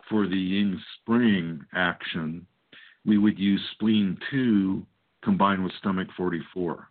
for 0.08 0.26
the 0.26 0.36
yin 0.36 0.80
spring 1.00 1.64
action, 1.74 2.44
we 3.06 3.18
would 3.18 3.38
use 3.38 3.60
spleen 3.72 4.18
2 4.30 4.84
combined 5.22 5.62
with 5.62 5.72
stomach 5.78 6.08
44. 6.16 6.88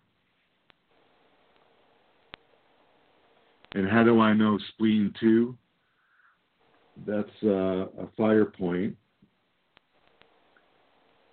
And 3.75 3.87
how 3.87 4.03
do 4.03 4.19
I 4.21 4.33
know 4.33 4.57
spleen 4.73 5.13
2? 5.19 5.55
That's 7.05 7.29
uh, 7.43 7.85
a 8.01 8.07
fire 8.17 8.45
point 8.45 8.95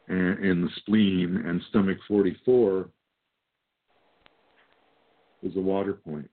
and, 0.09 0.45
in 0.45 0.63
the 0.63 0.69
spleen, 0.77 1.43
and 1.47 1.61
stomach 1.71 1.99
44 2.09 2.89
is 5.43 5.57
a 5.57 5.61
water 5.61 5.95
point. 5.95 6.31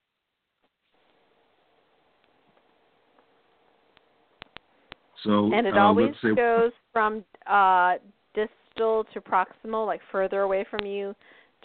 So 5.24 5.50
And 5.52 5.66
it 5.66 5.76
uh, 5.76 5.80
always 5.80 6.14
say 6.22 6.34
goes 6.34 6.72
from 6.92 7.24
uh, 7.46 7.94
distal 8.34 9.04
to 9.14 9.20
proximal, 9.20 9.86
like 9.86 10.00
further 10.12 10.42
away 10.42 10.66
from 10.70 10.86
you, 10.86 11.14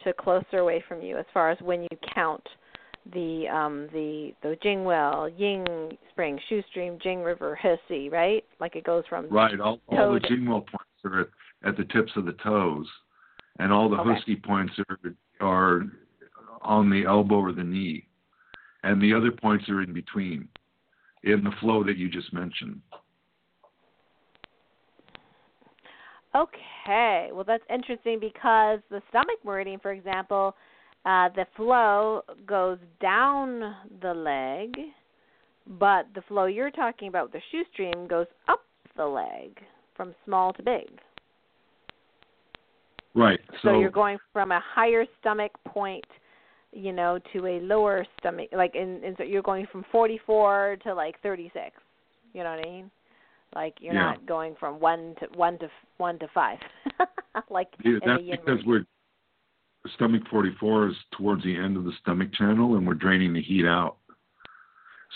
to 0.03 0.14
closer 0.14 0.60
away 0.60 0.84
from 0.88 1.01
you, 1.01 1.18
as 1.18 1.26
far 1.34 1.51
as 1.51 1.60
when 1.62 1.84
you 1.84 1.89
count 2.14 2.43
the 3.14 3.47
um, 3.49 3.88
the 3.91 4.32
the 4.43 4.57
Jing 4.64 4.86
Well, 4.86 5.28
Ying 5.30 5.97
Spring, 6.12 6.39
Shu 6.47 6.62
Stream, 6.70 6.97
Jing 7.01 7.22
River, 7.22 7.57
He-Sea, 7.62 8.10
right? 8.10 8.43
Like 8.60 8.76
it 8.76 8.84
goes 8.84 9.03
from 9.10 9.28
Right. 9.30 9.60
All, 9.60 9.80
all 9.88 10.14
the 10.14 10.20
Toed. 10.20 10.24
Jingwell 10.24 10.66
points 10.66 11.05
are 11.05 11.22
at, 11.22 11.28
at 11.64 11.78
the 11.78 11.86
tips 11.86 12.12
of 12.16 12.26
the 12.26 12.34
toes, 12.43 12.88
and 13.60 13.72
all 13.72 13.89
the 13.89 13.97
Okay. 13.97 14.16
He-Sea 14.26 14.41
points 14.41 14.74
are 14.89 14.99
are 15.41 15.84
on 16.62 16.89
the 16.89 17.05
elbow 17.05 17.39
or 17.39 17.51
the 17.51 17.64
knee, 17.64 18.07
and 18.84 19.01
the 19.01 19.14
other 19.14 19.32
points 19.32 19.70
are 19.70 19.82
in 19.82 19.93
between, 19.93 20.47
in 21.24 21.43
the 21.43 21.51
flow 21.60 21.84
that 21.84 21.97
you 21.97 22.10
just 22.10 22.34
mentioned. 22.34 22.82
Okay, 26.36 27.30
well 27.34 27.43
that's 27.43 27.64
interesting 27.74 28.20
because 28.20 28.80
the 28.89 29.01
stomach 29.10 29.39
meridian, 29.43 29.80
for 29.80 29.91
example, 29.91 30.55
uh, 31.05 31.30
the 31.30 31.45
flow 31.55 32.22
goes 32.45 32.78
down 33.01 33.76
the 34.01 34.14
leg, 34.14 34.78
but 35.80 36.05
the 36.14 36.22
flow 36.28 36.45
you're 36.45 36.72
talking 36.72 37.07
about, 37.07 37.32
the 37.32 37.41
shu 37.51 37.64
stream, 37.74 38.07
goes 38.07 38.28
up 38.47 38.62
the 38.95 39.05
leg 39.05 39.60
from 39.95 40.14
small 40.26 40.53
to 40.53 40.62
big. 40.62 40.88
Right. 43.16 43.39
So, 43.64 43.80
you're 43.80 43.89
going 43.89 44.20
from 44.32 44.51
a 44.51 44.62
higher 44.64 45.05
stomach 45.20 45.51
point, 45.68 46.05
you 46.72 46.93
know, 46.93 47.20
to 47.34 47.47
a 47.47 47.60
lower 47.62 48.05
stomach, 48.20 48.49
like 48.51 48.76
in, 48.76 49.03
in 49.03 49.16
so 49.18 49.24
you're 49.24 49.41
going 49.41 49.68
from 49.72 49.84
44 49.91 50.78
to 50.84 50.93
like 50.93 51.20
36. 51.22 51.72
You 52.34 52.43
know 52.43 52.51
what 52.51 52.60
I 52.60 52.70
mean? 52.70 52.91
Like 53.55 53.76
you're 53.80 53.93
Yeah. 53.93 54.12
not 54.12 54.26
going 54.26 54.55
from 54.60 54.80
one 54.80 55.16
to 55.20 55.28
one 55.38 55.57
to 55.60 55.70
one 55.97 56.20
to 56.20 56.28
five, 56.34 56.60
like 57.49 57.70
Yeah, 57.84 57.97
that's 58.05 58.24
because 58.30 58.64
we're 58.66 58.86
stomach 59.95 60.22
44 60.30 60.89
is 60.89 60.95
towards 61.18 61.43
the 61.43 61.55
end 61.55 61.78
of 61.78 61.84
the 61.84 61.93
stomach 62.01 62.32
channel, 62.34 62.76
and 62.76 62.86
we're 62.86 62.93
draining 62.93 63.34
the 63.34 63.41
heat 63.41 63.66
out. 63.66 63.97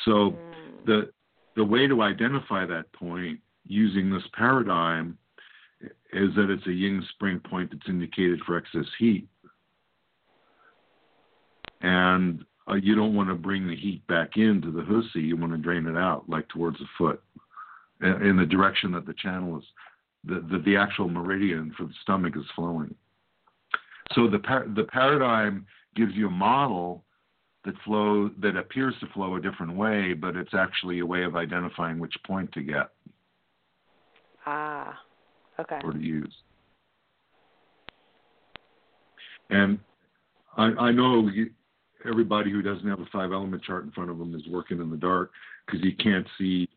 So 0.05 0.31
Mm. 0.31 0.85
the 0.85 1.11
the 1.55 1.63
way 1.63 1.85
to 1.87 2.01
identify 2.01 2.65
that 2.65 2.91
point 2.93 3.39
using 3.67 4.09
this 4.09 4.23
paradigm 4.33 5.17
is 6.11 6.33
that 6.35 6.49
it's 6.49 6.67
a 6.67 6.71
yin 6.71 7.05
spring 7.09 7.39
point 7.39 7.71
that's 7.71 7.89
indicated 7.89 8.39
for 8.45 8.57
excess 8.57 8.85
heat. 8.97 9.27
And 11.81 12.45
uh, 12.69 12.75
you 12.75 12.95
don't 12.95 13.15
want 13.15 13.29
to 13.29 13.35
bring 13.35 13.67
the 13.67 13.75
heat 13.75 14.05
back 14.07 14.37
into 14.37 14.71
the 14.71 14.83
hussy 14.83 15.21
you 15.21 15.35
want 15.35 15.51
to 15.51 15.57
drain 15.57 15.85
it 15.85 15.97
out 15.97 16.23
like 16.29 16.47
towards 16.47 16.77
the 16.79 16.85
foot 16.97 17.21
in 18.01 18.21
in 18.21 18.37
the 18.37 18.45
direction 18.45 18.91
that 18.93 19.05
the 19.05 19.13
channel 19.13 19.57
is 19.57 19.65
the, 20.25 20.35
the, 20.49 20.59
the 20.59 20.77
actual 20.77 21.09
meridian 21.09 21.73
for 21.77 21.83
the 21.83 21.93
stomach 22.01 22.35
is 22.37 22.45
flowing. 22.55 22.95
So 24.13 24.29
the 24.29 24.39
par- 24.39 24.67
the 24.75 24.85
paradigm 24.85 25.65
gives 25.95 26.13
you 26.13 26.27
a 26.27 26.31
model 26.31 27.03
that 27.65 27.75
flow 27.83 28.29
that 28.41 28.55
appears 28.55 28.93
to 28.99 29.07
flow 29.07 29.35
a 29.35 29.41
different 29.41 29.75
way, 29.75 30.13
but 30.13 30.35
it's 30.35 30.53
actually 30.53 30.99
a 30.99 31.05
way 31.05 31.23
of 31.23 31.35
identifying 31.35 31.99
which 31.99 32.15
point 32.25 32.51
to 32.53 32.61
get 32.61 32.89
okay. 35.59 35.79
or 35.83 35.93
to 35.93 35.99
use. 35.99 36.33
And 39.49 39.79
I, 40.57 40.63
I 40.63 40.91
know 40.91 41.27
you, 41.27 41.49
everybody 42.07 42.51
who 42.51 42.61
doesn't 42.61 42.87
have 42.87 42.99
a 42.99 43.05
five 43.11 43.31
element 43.31 43.63
chart 43.63 43.83
in 43.83 43.91
front 43.91 44.09
of 44.09 44.17
them 44.17 44.35
is 44.35 44.41
working 44.49 44.79
in 44.79 44.89
the 44.89 44.97
dark 44.97 45.31
because 45.65 45.83
you 45.83 45.95
can't 45.95 46.27
see 46.37 46.67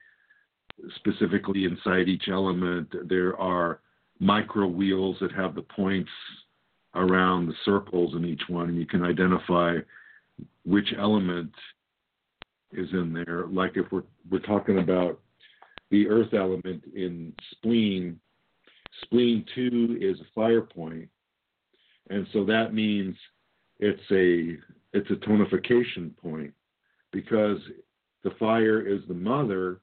specifically 0.97 1.65
inside 1.65 2.09
each 2.09 2.29
element. 2.29 2.93
There 3.09 3.37
are 3.39 3.81
micro 4.21 4.67
wheels 4.67 5.17
that 5.21 5.33
have 5.33 5.55
the 5.55 5.63
points 5.63 6.11
around 6.95 7.47
the 7.47 7.55
circles 7.65 8.15
in 8.15 8.25
each 8.25 8.43
one, 8.49 8.69
and 8.69 8.79
you 8.79 8.87
can 8.87 9.05
identify 9.05 9.77
which 10.65 10.89
element 10.99 11.53
is 12.73 12.89
in 12.93 13.13
there. 13.13 13.47
Like 13.47 13.73
if 13.77 13.87
we're 13.91 14.05
we're 14.31 14.39
talking 14.41 14.79
about 14.79 15.21
the 15.91 16.09
earth 16.09 16.35
element 16.35 16.83
in 16.95 17.33
spleen, 17.53 18.19
spleen 19.03 19.45
two 19.55 19.99
is 20.01 20.21
a 20.21 20.35
fire 20.35 20.63
point, 20.63 21.09
and 22.11 22.27
so 22.33 22.45
that 22.45 22.75
means 22.75 23.17
it's 23.79 24.01
a 24.11 24.59
it's 24.97 25.11
a 25.11 25.27
tonification 25.27 26.17
point 26.17 26.53
because 27.13 27.59
the 28.23 28.31
fire 28.39 28.81
is 28.81 29.01
the 29.09 29.15
mother 29.15 29.81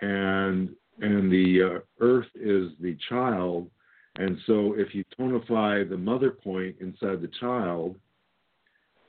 and 0.00 0.70
and 1.00 1.32
the 1.32 1.62
uh, 1.62 2.04
earth 2.04 2.28
is 2.34 2.70
the 2.80 2.96
child. 3.08 3.70
And 4.16 4.36
so 4.46 4.74
if 4.76 4.94
you 4.94 5.04
tonify 5.18 5.88
the 5.88 5.96
mother 5.96 6.32
point 6.32 6.76
inside 6.80 7.22
the 7.22 7.30
child 7.40 7.96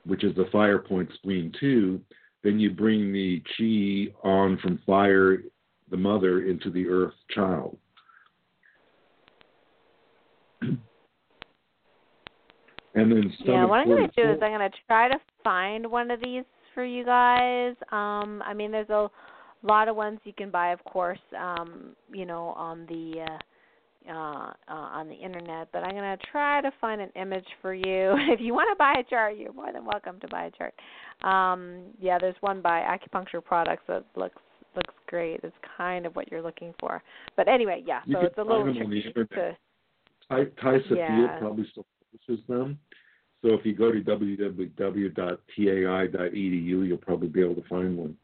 which 0.06 0.24
is 0.24 0.36
the 0.36 0.48
fire 0.52 0.80
point 0.80 1.10
spleen 1.16 1.52
2 1.60 2.00
then 2.44 2.60
you 2.60 2.72
bring 2.72 3.12
the 3.12 3.42
chi 3.58 4.14
on 4.28 4.58
from 4.58 4.80
fire 4.86 5.44
the 5.90 5.98
mother 5.98 6.46
into 6.46 6.70
the 6.70 6.88
earth 6.88 7.14
child 7.30 7.78
And 12.94 13.12
then 13.12 13.34
yeah, 13.46 13.66
what 13.66 13.80
I'm 13.80 13.88
going 13.88 14.10
to 14.10 14.24
do 14.24 14.30
is 14.32 14.40
I'm 14.42 14.52
going 14.52 14.70
to 14.70 14.78
try 14.88 15.08
to 15.08 15.18
find 15.44 15.90
one 15.90 16.12
of 16.12 16.20
these 16.22 16.44
for 16.74 16.84
you 16.84 17.06
guys. 17.06 17.76
Um, 17.92 18.44
I 18.46 18.54
mean, 18.54 18.72
there's 18.72 18.90
a 18.90 19.10
lot 19.64 19.88
of 19.88 19.96
ones 19.96 20.20
you 20.24 20.34
can 20.34 20.50
buy, 20.50 20.72
of 20.72 20.84
course, 20.84 21.20
um, 21.40 21.96
you 22.14 22.26
know, 22.26 22.48
on 22.58 22.86
the 22.88 23.22
uh, 23.22 24.12
uh, 24.12 24.54
uh, 24.68 24.74
on 24.74 25.08
the 25.08 25.16
internet. 25.16 25.70
But 25.72 25.84
I'm 25.84 25.92
going 25.92 26.18
to 26.18 26.26
try 26.32 26.60
to 26.62 26.72
find 26.82 27.00
an 27.00 27.12
image 27.16 27.46
for 27.62 27.74
you. 27.74 27.84
if 27.86 28.42
you 28.42 28.54
want 28.54 28.70
to 28.72 28.76
buy 28.78 28.96
a 29.00 29.04
chart, 29.10 29.38
you're 29.38 29.54
more 29.54 29.72
than 29.72 29.86
welcome 29.86 30.20
to 30.20 30.28
buy 30.28 30.46
a 30.46 30.52
chart. 30.52 30.74
Um, 31.24 31.84
yeah, 32.00 32.18
there's 32.20 32.36
one 32.42 32.62
by 32.62 32.82
Acupuncture 32.82 33.44
Products 33.44 33.84
that 33.88 34.04
looks 34.16 34.42
looks 34.76 34.94
great. 35.08 35.40
It's 35.44 35.56
kind 35.78 36.06
of 36.06 36.16
what 36.16 36.32
you're 36.32 36.42
looking 36.42 36.74
for. 36.80 37.04
But 37.38 37.48
anyway, 37.48 37.84
yeah. 37.86 38.02
You 38.06 38.16
so 38.16 38.26
it's 38.26 38.38
a 38.38 38.42
little 38.42 38.74
tricky 38.74 39.04
to. 39.14 39.58
Ty, 40.30 40.46
Ty 40.62 40.78
yeah. 40.96 41.40
probably 41.40 41.68
still 41.72 41.86
publishes 42.12 42.46
them. 42.48 42.80
So 43.42 43.54
if 43.54 43.66
you 43.66 43.74
go 43.74 43.92
to 43.92 44.00
www.tai.edu, 44.02 45.18
you'll 46.88 46.98
probably 46.98 47.28
be 47.28 47.42
able 47.42 47.56
to 47.56 47.68
find 47.68 47.98
one. 47.98 48.16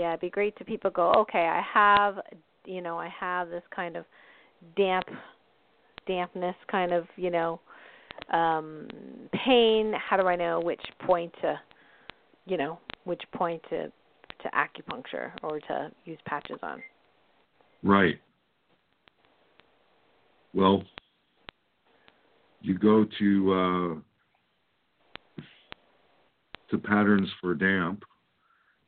Yeah, 0.00 0.10
it'd 0.10 0.20
be 0.20 0.30
great 0.30 0.56
to 0.56 0.64
people 0.64 0.90
go, 0.90 1.12
okay, 1.12 1.46
I 1.46 1.62
have, 1.72 2.18
you 2.64 2.80
know, 2.80 2.98
I 2.98 3.08
have 3.08 3.50
this 3.50 3.62
kind 3.74 3.96
of 3.96 4.06
damp, 4.74 5.04
dampness 6.06 6.56
kind 6.70 6.92
of, 6.92 7.06
you 7.16 7.30
know, 7.30 7.60
um, 8.32 8.88
pain. 9.44 9.92
How 9.92 10.16
do 10.16 10.26
I 10.26 10.34
know 10.34 10.60
which 10.60 10.80
point 11.06 11.32
to, 11.42 11.60
you 12.46 12.56
know, 12.56 12.78
which 13.04 13.22
point 13.32 13.62
to 13.68 13.92
to 14.42 14.50
acupuncture 14.50 15.32
or 15.42 15.60
to 15.60 15.90
use 16.04 16.18
patches 16.26 16.58
on? 16.62 16.82
Right. 17.82 18.20
Well, 20.54 20.82
you 22.60 22.78
go 22.78 23.06
to 23.18 23.52
uh, 23.52 25.42
to 26.70 26.78
patterns 26.78 27.28
for 27.40 27.54
damp, 27.54 28.04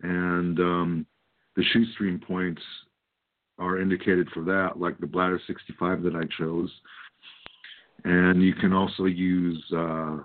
and 0.03 0.59
um, 0.61 1.07
the 1.57 1.65
shu 1.73 1.85
stream 1.93 2.21
points 2.25 2.63
are 3.59 3.81
indicated 3.81 4.29
for 4.35 4.43
that, 4.45 4.79
like 4.79 4.99
the 4.99 5.07
bladder 5.07 5.41
65 5.47 6.03
that 6.03 6.15
I 6.15 6.25
chose. 6.39 6.71
And 8.05 8.43
you 8.43 8.53
can 8.55 8.73
also 8.73 9.05
use 9.05 9.63
uh, 9.73 10.19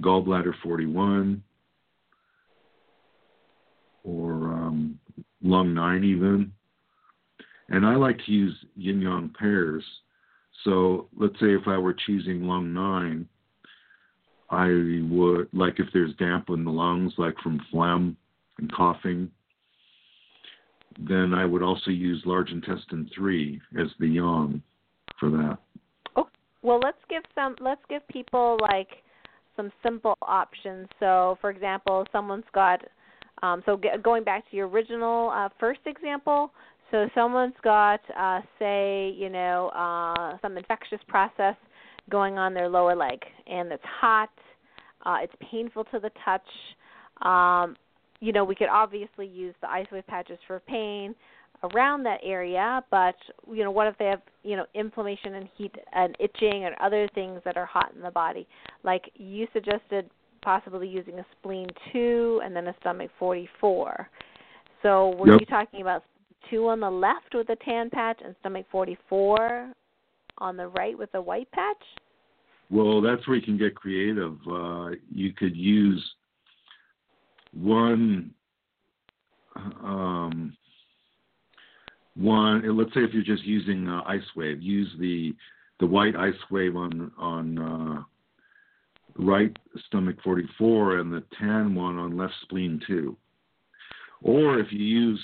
gallbladder 0.00 0.54
41 0.62 1.42
or 4.04 4.32
um, 4.52 4.98
lung 5.42 5.74
9 5.74 6.04
even. 6.04 6.52
And 7.68 7.84
I 7.84 7.96
like 7.96 8.18
to 8.26 8.32
use 8.32 8.54
yin 8.76 9.00
yang 9.00 9.34
pairs. 9.38 9.84
So 10.64 11.08
let's 11.16 11.34
say 11.40 11.54
if 11.54 11.66
I 11.66 11.78
were 11.78 11.96
choosing 12.06 12.46
lung 12.46 12.72
nine, 12.72 13.28
I 14.50 14.66
would, 15.10 15.48
like 15.52 15.80
if 15.80 15.86
there's 15.92 16.14
damp 16.16 16.48
in 16.50 16.64
the 16.64 16.70
lungs, 16.70 17.12
like 17.18 17.34
from 17.42 17.60
phlegm 17.70 18.16
and 18.58 18.72
coughing, 18.72 19.30
then 20.98 21.34
I 21.34 21.44
would 21.44 21.62
also 21.62 21.90
use 21.90 22.22
large 22.24 22.50
intestine 22.50 23.10
three 23.14 23.60
as 23.78 23.88
the 23.98 24.06
yang 24.06 24.62
for 25.18 25.30
that. 25.30 25.58
Oh, 26.16 26.28
well, 26.62 26.78
let's 26.78 26.98
give 27.10 27.24
some, 27.34 27.56
let's 27.60 27.82
give 27.88 28.06
people 28.08 28.58
like 28.60 28.88
some 29.56 29.72
simple 29.82 30.14
options. 30.22 30.88
So, 31.00 31.36
for 31.40 31.50
example, 31.50 32.06
someone's 32.12 32.44
got, 32.54 32.80
um, 33.42 33.62
so 33.66 33.76
g- 33.76 33.88
going 34.02 34.24
back 34.24 34.48
to 34.50 34.56
your 34.56 34.68
original 34.68 35.30
uh, 35.30 35.48
first 35.58 35.80
example, 35.86 36.50
so 36.90 37.08
someone's 37.14 37.54
got, 37.62 38.00
uh, 38.16 38.40
say, 38.58 39.14
you 39.16 39.28
know, 39.28 39.68
uh, 39.68 40.38
some 40.40 40.56
infectious 40.56 41.00
process 41.08 41.56
going 42.10 42.38
on 42.38 42.54
their 42.54 42.68
lower 42.68 42.94
leg, 42.94 43.18
and 43.46 43.72
it's 43.72 43.82
hot. 43.84 44.30
Uh, 45.04 45.16
it's 45.22 45.32
painful 45.50 45.84
to 45.84 45.98
the 45.98 46.10
touch. 46.24 46.42
Um, 47.22 47.76
you 48.20 48.32
know, 48.32 48.44
we 48.44 48.54
could 48.54 48.68
obviously 48.68 49.26
use 49.26 49.54
the 49.60 49.66
IceWave 49.66 50.06
patches 50.06 50.38
for 50.46 50.60
pain 50.60 51.14
around 51.72 52.02
that 52.04 52.20
area, 52.22 52.82
but 52.90 53.14
you 53.50 53.64
know, 53.64 53.70
what 53.70 53.86
if 53.86 53.96
they 53.98 54.06
have 54.06 54.20
you 54.42 54.56
know 54.56 54.66
inflammation 54.74 55.34
and 55.34 55.48
heat 55.56 55.74
and 55.92 56.16
itching 56.20 56.64
and 56.64 56.74
other 56.80 57.08
things 57.14 57.40
that 57.44 57.56
are 57.56 57.66
hot 57.66 57.92
in 57.94 58.02
the 58.02 58.10
body? 58.10 58.46
Like 58.82 59.10
you 59.14 59.46
suggested, 59.52 60.08
possibly 60.44 60.86
using 60.86 61.18
a 61.18 61.26
spleen 61.38 61.66
two 61.92 62.40
and 62.44 62.54
then 62.54 62.68
a 62.68 62.74
stomach 62.80 63.10
forty 63.18 63.48
four. 63.60 64.08
So 64.82 65.16
were 65.16 65.32
yep. 65.32 65.40
you 65.40 65.46
talking 65.46 65.80
about 65.80 66.04
two 66.50 66.68
on 66.68 66.80
the 66.80 66.90
left 66.90 67.34
with 67.34 67.48
a 67.48 67.56
tan 67.56 67.90
patch 67.90 68.20
and 68.24 68.34
stomach 68.40 68.66
44 68.70 69.72
on 70.38 70.56
the 70.56 70.68
right 70.68 70.96
with 70.96 71.08
a 71.14 71.20
white 71.20 71.50
patch? 71.52 71.82
Well, 72.70 73.00
that's 73.00 73.26
where 73.26 73.36
you 73.36 73.42
can 73.42 73.58
get 73.58 73.74
creative. 73.74 74.36
Uh, 74.50 74.90
you 75.10 75.32
could 75.32 75.56
use 75.56 76.02
one, 77.52 78.32
um, 79.56 80.56
one. 82.16 82.76
Let's 82.76 82.92
say 82.94 83.00
if 83.00 83.12
you're 83.12 83.22
just 83.22 83.44
using 83.44 83.88
uh, 83.88 84.02
ice 84.06 84.20
wave, 84.36 84.60
use 84.62 84.90
the 84.98 85.34
the 85.80 85.86
white 85.86 86.16
ice 86.16 86.34
wave 86.50 86.76
on 86.76 87.12
on 87.18 87.58
uh, 87.58 88.02
right 89.16 89.56
stomach 89.86 90.16
44 90.22 90.98
and 90.98 91.12
the 91.12 91.22
tan 91.38 91.74
one 91.74 91.98
on 91.98 92.16
left 92.16 92.34
spleen 92.42 92.80
2. 92.86 93.16
Or 94.22 94.58
if 94.58 94.72
you 94.72 94.80
use 94.80 95.20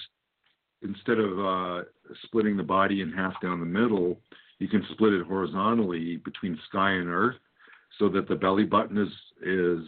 instead 0.82 1.18
of 1.18 1.38
uh, 1.38 1.84
splitting 2.24 2.56
the 2.56 2.62
body 2.62 3.00
in 3.02 3.12
half 3.12 3.40
down 3.40 3.60
the 3.60 3.66
middle, 3.66 4.18
you 4.58 4.68
can 4.68 4.84
split 4.92 5.12
it 5.12 5.26
horizontally 5.26 6.16
between 6.18 6.58
sky 6.68 6.92
and 6.92 7.08
earth, 7.08 7.36
so 7.98 8.08
that 8.08 8.28
the 8.28 8.34
belly 8.34 8.64
button 8.64 8.98
is 8.98 9.08
is 9.42 9.86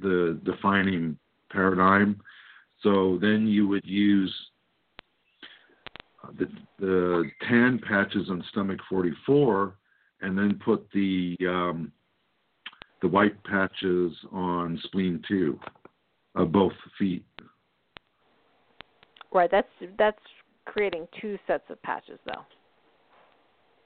the 0.00 0.40
defining 0.44 1.16
paradigm. 1.50 2.20
So 2.82 3.18
then 3.20 3.46
you 3.46 3.68
would 3.68 3.84
use 3.84 4.34
the, 6.38 6.48
the 6.78 7.30
tan 7.48 7.78
patches 7.86 8.28
on 8.30 8.44
stomach 8.50 8.80
44, 8.88 9.74
and 10.22 10.36
then 10.36 10.58
put 10.64 10.88
the 10.92 11.36
um, 11.42 11.92
the 13.02 13.08
white 13.08 13.42
patches 13.44 14.12
on 14.32 14.80
spleen 14.84 15.22
2 15.28 15.58
of 16.36 16.52
both 16.52 16.72
feet. 16.98 17.24
Right. 19.32 19.50
That's 19.50 19.68
that's 19.98 20.20
creating 20.66 21.08
two 21.20 21.38
sets 21.46 21.64
of 21.68 21.82
patches, 21.82 22.18
though. 22.26 22.42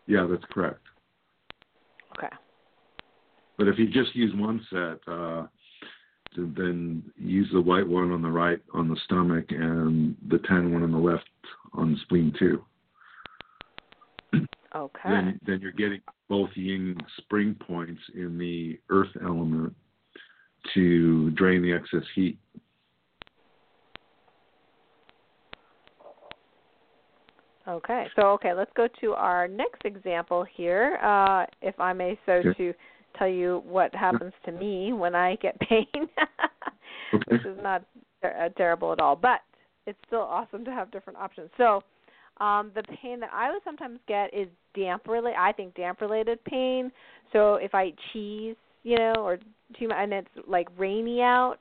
Yeah, 0.06 0.26
that's 0.30 0.44
correct. 0.52 0.80
Okay. 2.16 2.34
But 3.56 3.68
if 3.68 3.78
you 3.78 3.86
just 3.86 4.14
use 4.14 4.32
one 4.34 4.64
set, 4.70 5.12
uh, 5.12 5.46
then 6.36 7.02
use 7.16 7.48
the 7.52 7.60
white 7.60 7.86
one 7.86 8.12
on 8.12 8.22
the 8.22 8.30
right 8.30 8.60
on 8.74 8.88
the 8.88 8.96
stomach 9.04 9.46
and 9.50 10.16
the 10.28 10.38
tan 10.38 10.72
one 10.72 10.82
on 10.82 10.92
the 10.92 10.98
left 10.98 11.28
on 11.72 11.92
the 11.92 11.98
spleen 12.02 12.32
too. 12.38 12.62
Okay. 14.76 15.08
Then, 15.08 15.40
then 15.46 15.60
you're 15.60 15.72
getting 15.72 16.00
both 16.28 16.50
yin 16.54 16.96
spring 17.18 17.56
points 17.66 18.00
in 18.14 18.36
the 18.36 18.78
earth 18.90 19.10
element 19.24 19.74
to 20.74 21.30
drain 21.30 21.62
the 21.62 21.72
excess 21.72 22.06
heat. 22.14 22.38
Okay, 27.68 28.06
so 28.14 28.28
okay, 28.28 28.52
let's 28.52 28.70
go 28.76 28.86
to 29.00 29.12
our 29.14 29.48
next 29.48 29.84
example 29.84 30.46
here, 30.54 30.98
uh, 31.02 31.46
if 31.62 31.78
I 31.80 31.92
may 31.92 32.16
so 32.24 32.34
Okay. 32.34 32.54
to 32.54 32.74
tell 33.18 33.26
you 33.28 33.62
what 33.66 33.92
happens 33.92 34.32
to 34.44 34.52
me 34.52 34.92
when 34.92 35.16
I 35.16 35.34
get 35.36 35.58
pain. 35.68 35.86
Okay. 37.12 37.24
This 37.28 37.40
is 37.40 37.58
not 37.62 37.82
ter- 38.22 38.36
uh, 38.38 38.48
terrible 38.50 38.92
at 38.92 39.00
all, 39.00 39.16
but 39.16 39.40
it's 39.86 39.98
still 40.06 40.20
awesome 40.20 40.64
to 40.64 40.70
have 40.70 40.92
different 40.92 41.18
options. 41.18 41.50
So, 41.56 41.82
um, 42.38 42.70
the 42.74 42.82
pain 43.02 43.20
that 43.20 43.30
I 43.32 43.50
would 43.50 43.62
sometimes 43.64 43.98
get 44.06 44.32
is 44.34 44.48
damp 44.74 45.06
related. 45.08 45.38
I 45.38 45.52
think 45.52 45.74
damp 45.74 46.00
related 46.00 46.42
pain. 46.44 46.90
So 47.32 47.54
if 47.54 47.74
I 47.74 47.86
eat 47.86 47.98
cheese, 48.12 48.56
you 48.82 48.98
know, 48.98 49.14
or 49.18 49.38
too 49.78 49.88
much, 49.88 49.96
and 49.98 50.12
it's 50.12 50.28
like 50.46 50.68
rainy 50.76 51.22
out, 51.22 51.58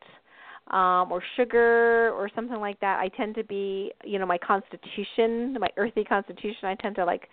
um, 0.72 1.12
or 1.12 1.22
sugar 1.36 2.12
or 2.12 2.30
something 2.36 2.60
like 2.60 2.80
that, 2.80 3.00
I 3.00 3.10
tend 3.10 3.36
to 3.36 3.44
be, 3.44 3.92
you 4.04 4.20
know, 4.20 4.26
my 4.26 4.38
constitution, 4.38 5.56
my 5.60 5.70
earthy 5.78 6.04
constitution, 6.04 6.66
I 6.66 6.76
tend 6.76 6.96
to 6.96 7.06
like 7.06 7.30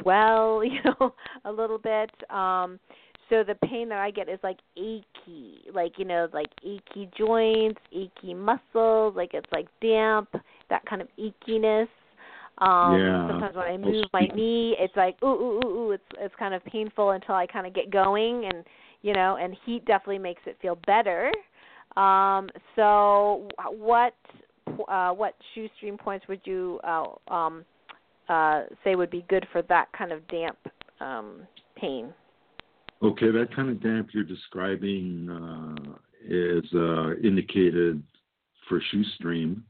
swell, 0.00 0.62
you 0.64 0.80
know, 0.84 1.14
a 1.44 1.52
little 1.52 1.78
bit. 1.78 2.10
Um, 2.30 2.78
so 3.28 3.42
the 3.42 3.56
pain 3.66 3.88
that 3.88 3.98
I 3.98 4.10
get 4.10 4.28
is 4.28 4.38
like 4.42 4.58
achy, 4.76 5.58
like 5.74 5.92
you 5.98 6.04
know, 6.04 6.28
like 6.32 6.46
achy 6.64 7.10
joints, 7.16 7.80
achy 7.92 8.34
muscles, 8.34 9.14
like 9.16 9.30
it's 9.34 9.50
like 9.52 9.66
damp, 9.80 10.28
that 10.70 10.84
kind 10.86 11.02
of 11.02 11.08
achiness. 11.18 11.88
Um 12.58 12.98
Yeah. 12.98 13.28
sometimes 13.28 13.56
when 13.56 13.66
I 13.66 13.76
move 13.76 14.04
my 14.12 14.26
knee, 14.34 14.76
it's 14.78 14.96
like 14.96 15.16
ooh 15.22 15.26
ooh 15.26 15.60
ooh 15.64 15.68
ooh, 15.68 15.90
it's 15.92 16.04
it's 16.18 16.34
kind 16.36 16.54
of 16.54 16.64
painful 16.64 17.10
until 17.10 17.34
I 17.34 17.46
kind 17.46 17.66
of 17.66 17.74
get 17.74 17.90
going 17.90 18.44
and 18.46 18.64
you 19.02 19.12
know, 19.12 19.36
and 19.40 19.56
heat 19.64 19.84
definitely 19.84 20.18
makes 20.18 20.42
it 20.46 20.56
feel 20.60 20.78
better. 20.86 21.30
Um 21.96 22.48
so 22.74 23.48
what 23.70 24.14
uh 24.88 25.10
what 25.12 25.34
shu 25.54 25.68
stream 25.76 25.96
points 25.96 26.26
would 26.28 26.40
you 26.44 26.80
uh 26.84 27.04
um 27.28 27.64
uh 28.28 28.62
say 28.82 28.94
would 28.94 29.10
be 29.10 29.24
good 29.28 29.46
for 29.52 29.62
that 29.62 29.92
kind 29.92 30.12
of 30.12 30.26
damp 30.28 30.58
um 31.00 31.46
pain? 31.76 32.12
Okay, 33.02 33.30
that 33.30 33.54
kind 33.54 33.68
of 33.68 33.82
damp 33.82 34.08
you're 34.12 34.24
describing 34.24 35.28
uh, 35.28 35.92
is 36.26 36.64
uh, 36.74 37.14
indicated 37.22 38.02
for 38.68 38.80
shu 38.90 39.04
stream, 39.16 39.62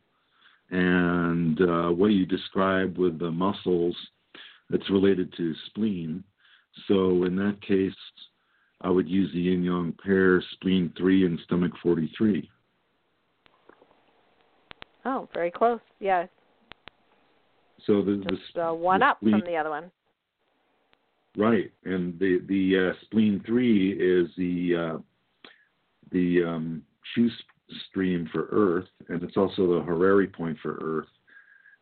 and 0.71 1.61
uh, 1.61 1.89
what 1.91 2.09
you 2.09 2.27
describe 2.27 2.99
with 2.99 3.19
the 3.19 3.31
muscles, 3.31 3.97
that's 4.71 4.91
related 4.91 5.33
to 5.37 5.55
spleen. 5.67 6.25
So 6.89 7.25
in 7.25 7.37
that 7.37 7.59
case, 7.67 7.95
I 8.81 8.91
would 8.91 9.09
use 9.09 9.33
the 9.33 9.41
yin 9.41 9.63
yang 9.63 9.95
pair, 10.05 10.43
spleen 10.53 10.93
three 10.97 11.25
and 11.25 11.39
stomach 11.45 11.73
forty 11.83 12.11
three. 12.17 12.51
Oh, 15.05 15.29
very 15.33 15.53
close. 15.53 15.81
Yes, 16.01 16.29
So 17.87 18.03
the, 18.03 18.23
the 18.25 18.37
just 18.37 18.59
uh, 18.59 18.73
one 18.73 19.01
the 19.01 19.07
up 19.07 19.19
from 19.21 19.41
the 19.47 19.57
other 19.57 19.71
one. 19.71 19.91
Right, 21.37 21.71
and 21.85 22.19
the 22.19 22.41
the 22.49 22.91
uh, 22.91 23.05
spleen 23.05 23.43
three 23.47 23.93
is 23.93 24.29
the 24.37 24.97
uh, 24.97 24.99
the 26.11 26.43
um, 26.45 26.83
shoe 27.15 27.29
stream 27.89 28.29
for 28.33 28.49
Earth, 28.51 28.89
and 29.09 29.23
it's 29.23 29.37
also 29.37 29.75
the 29.75 29.83
Horary 29.83 30.27
point 30.27 30.57
for 30.63 30.79
Earth. 30.83 31.09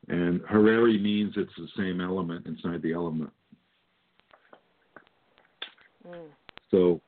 And 0.08 0.40
Horary 0.42 0.98
means 0.98 1.34
it's 1.36 1.52
the 1.56 1.68
same 1.76 2.00
element 2.00 2.46
inside 2.46 2.82
the 2.82 2.92
element. 2.92 3.30
Mm. 6.06 6.28
So 6.70 7.00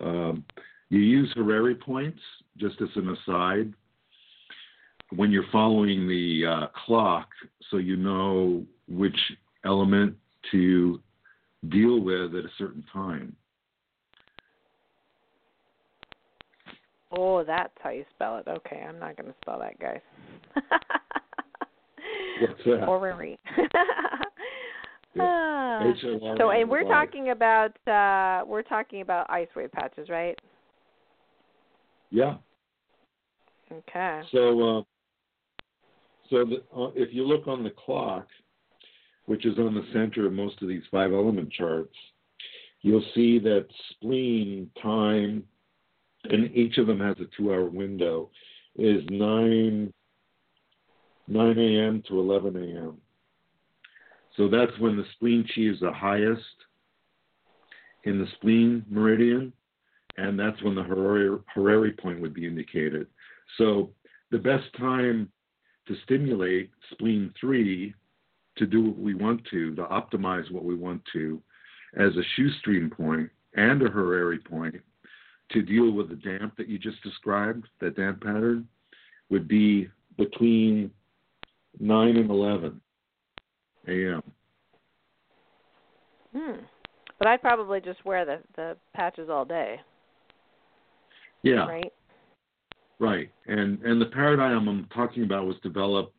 um, 0.00 0.44
you 0.88 1.00
use 1.00 1.32
Horary 1.34 1.74
points 1.74 2.20
just 2.56 2.80
as 2.80 2.88
an 2.96 3.16
aside 3.16 3.72
when 5.10 5.30
you're 5.30 5.44
following 5.52 6.08
the 6.08 6.44
uh, 6.46 6.66
clock, 6.84 7.28
so 7.70 7.76
you 7.76 7.96
know 7.96 8.64
which 8.88 9.16
element 9.64 10.16
to 10.50 11.00
deal 11.68 12.00
with 12.00 12.34
at 12.34 12.44
a 12.44 12.50
certain 12.58 12.84
time. 12.92 13.34
Oh, 17.16 17.44
that's 17.44 17.72
how 17.80 17.90
you 17.90 18.04
spell 18.14 18.38
it. 18.38 18.48
Okay, 18.48 18.84
I'm 18.86 18.98
not 18.98 19.16
going 19.16 19.28
to 19.28 19.34
spell 19.42 19.58
that, 19.58 19.78
guys. 19.78 20.00
What's 22.40 22.64
that? 22.64 22.82
Horary. 22.84 23.38
Yeah. 23.48 23.64
Ah. 25.18 25.80
So, 26.36 26.50
and 26.50 26.68
we're 26.68 26.82
talking 26.82 27.30
about 27.30 27.70
uh 27.86 28.44
we're 28.46 28.60
talking 28.60 29.00
about 29.00 29.26
IceWave 29.30 29.72
patches, 29.72 30.10
right? 30.10 30.38
Yeah. 32.10 32.34
Okay. 33.72 34.20
So, 34.30 34.78
uh, 34.78 34.82
so 36.30 36.44
the, 36.44 36.56
uh, 36.76 36.90
if 36.94 37.12
you 37.12 37.26
look 37.26 37.48
on 37.48 37.64
the 37.64 37.70
clock, 37.70 38.26
which 39.26 39.44
is 39.44 39.58
on 39.58 39.74
the 39.74 39.84
center 39.92 40.26
of 40.26 40.32
most 40.32 40.60
of 40.62 40.68
these 40.68 40.82
five 40.90 41.12
element 41.12 41.52
charts, 41.52 41.94
you'll 42.82 43.04
see 43.14 43.38
that 43.40 43.66
spleen 43.90 44.70
time, 44.80 45.42
and 46.32 46.54
each 46.54 46.78
of 46.78 46.86
them 46.86 47.00
has 47.00 47.16
a 47.20 47.26
two 47.36 47.52
hour 47.52 47.64
window, 47.64 48.30
is 48.76 49.02
9, 49.10 49.92
9 51.28 51.58
a.m. 51.58 52.02
to 52.08 52.18
11 52.18 52.56
a.m. 52.56 52.98
So 54.36 54.48
that's 54.48 54.78
when 54.78 54.96
the 54.96 55.04
spleen 55.12 55.44
chi 55.44 55.62
is 55.62 55.80
the 55.80 55.92
highest 55.92 56.42
in 58.04 58.18
the 58.18 58.26
spleen 58.34 58.84
meridian, 58.88 59.52
and 60.16 60.38
that's 60.38 60.62
when 60.62 60.74
the 60.74 60.82
Horary, 60.82 61.38
Horary 61.52 61.92
point 61.92 62.20
would 62.20 62.34
be 62.34 62.46
indicated. 62.46 63.06
So 63.58 63.90
the 64.30 64.38
best 64.38 64.64
time 64.78 65.30
to 65.88 65.96
stimulate 66.04 66.70
spleen 66.92 67.32
3 67.40 67.94
to 68.56 68.66
do 68.66 68.82
what 68.82 68.98
we 68.98 69.14
want 69.14 69.42
to, 69.50 69.74
to 69.74 69.82
optimize 69.84 70.50
what 70.50 70.64
we 70.64 70.74
want 70.74 71.02
to, 71.12 71.40
as 71.96 72.12
a 72.16 72.22
shu 72.34 72.50
stream 72.58 72.90
point 72.90 73.30
and 73.54 73.82
a 73.82 73.90
Horary 73.90 74.38
point 74.38 74.76
to 75.52 75.62
deal 75.62 75.92
with 75.92 76.08
the 76.08 76.16
damp 76.16 76.56
that 76.56 76.68
you 76.68 76.78
just 76.78 77.02
described, 77.02 77.66
that 77.80 77.96
damp 77.96 78.22
pattern, 78.22 78.66
would 79.30 79.46
be 79.48 79.88
between 80.18 80.90
9 81.78 82.16
and 82.16 82.30
11 82.30 82.80
a.m. 83.88 84.22
Hmm. 86.34 86.60
But 87.18 87.28
I'd 87.28 87.40
probably 87.40 87.80
just 87.80 88.04
wear 88.04 88.24
the 88.24 88.40
the 88.56 88.76
patches 88.94 89.30
all 89.30 89.44
day, 89.44 89.80
Yeah, 91.42 91.66
right? 91.66 91.92
right. 92.98 93.30
And 93.46 93.80
and 93.82 94.00
the 94.00 94.06
paradigm 94.06 94.68
I'm 94.68 94.86
talking 94.94 95.22
about 95.22 95.46
was 95.46 95.56
developed 95.62 96.14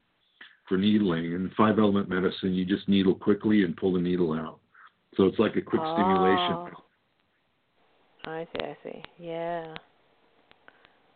for 0.68 0.78
needling. 0.78 1.26
In 1.34 1.52
five 1.56 1.78
element 1.78 2.10
medicine, 2.10 2.54
you 2.54 2.66
just 2.66 2.90
needle 2.90 3.14
quickly 3.14 3.64
and 3.64 3.78
pull 3.78 3.94
the 3.94 4.02
needle 4.02 4.34
out. 4.34 4.60
So 5.16 5.26
it's 5.26 5.40
like 5.40 5.56
a 5.56 5.62
quick 5.62 5.82
Oh. 5.84 5.94
stimulation. 5.94 6.76
I 8.26 8.48
see, 8.54 8.66
I 8.66 8.78
see. 8.84 9.04
Yeah. 9.20 9.76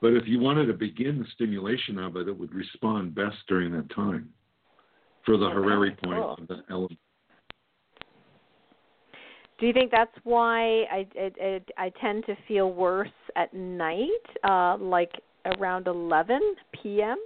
But 0.01 0.13
if 0.13 0.23
you 0.27 0.39
wanted 0.39 0.65
to 0.65 0.73
begin 0.73 1.19
the 1.19 1.25
stimulation 1.35 1.99
of 1.99 2.15
it, 2.15 2.27
it 2.27 2.37
would 2.37 2.53
respond 2.53 3.13
best 3.13 3.37
during 3.47 3.71
that 3.73 3.93
time 3.93 4.29
for 5.25 5.37
the 5.37 5.47
Horary 5.47 5.91
point 6.03 6.19
cool. 6.19 6.35
of 6.39 6.47
the 6.47 6.63
element. 6.69 6.99
Do 9.59 9.67
you 9.67 9.73
think 9.73 9.91
that's 9.91 10.15
why 10.23 10.83
I 10.91 11.07
I, 11.15 11.31
I, 11.39 11.61
I 11.77 11.91
tend 12.01 12.25
to 12.25 12.35
feel 12.47 12.73
worse 12.73 13.09
at 13.35 13.53
night, 13.53 14.09
uh, 14.43 14.77
like 14.79 15.11
around 15.57 15.87
11 15.87 16.39
p.m. 16.81 17.17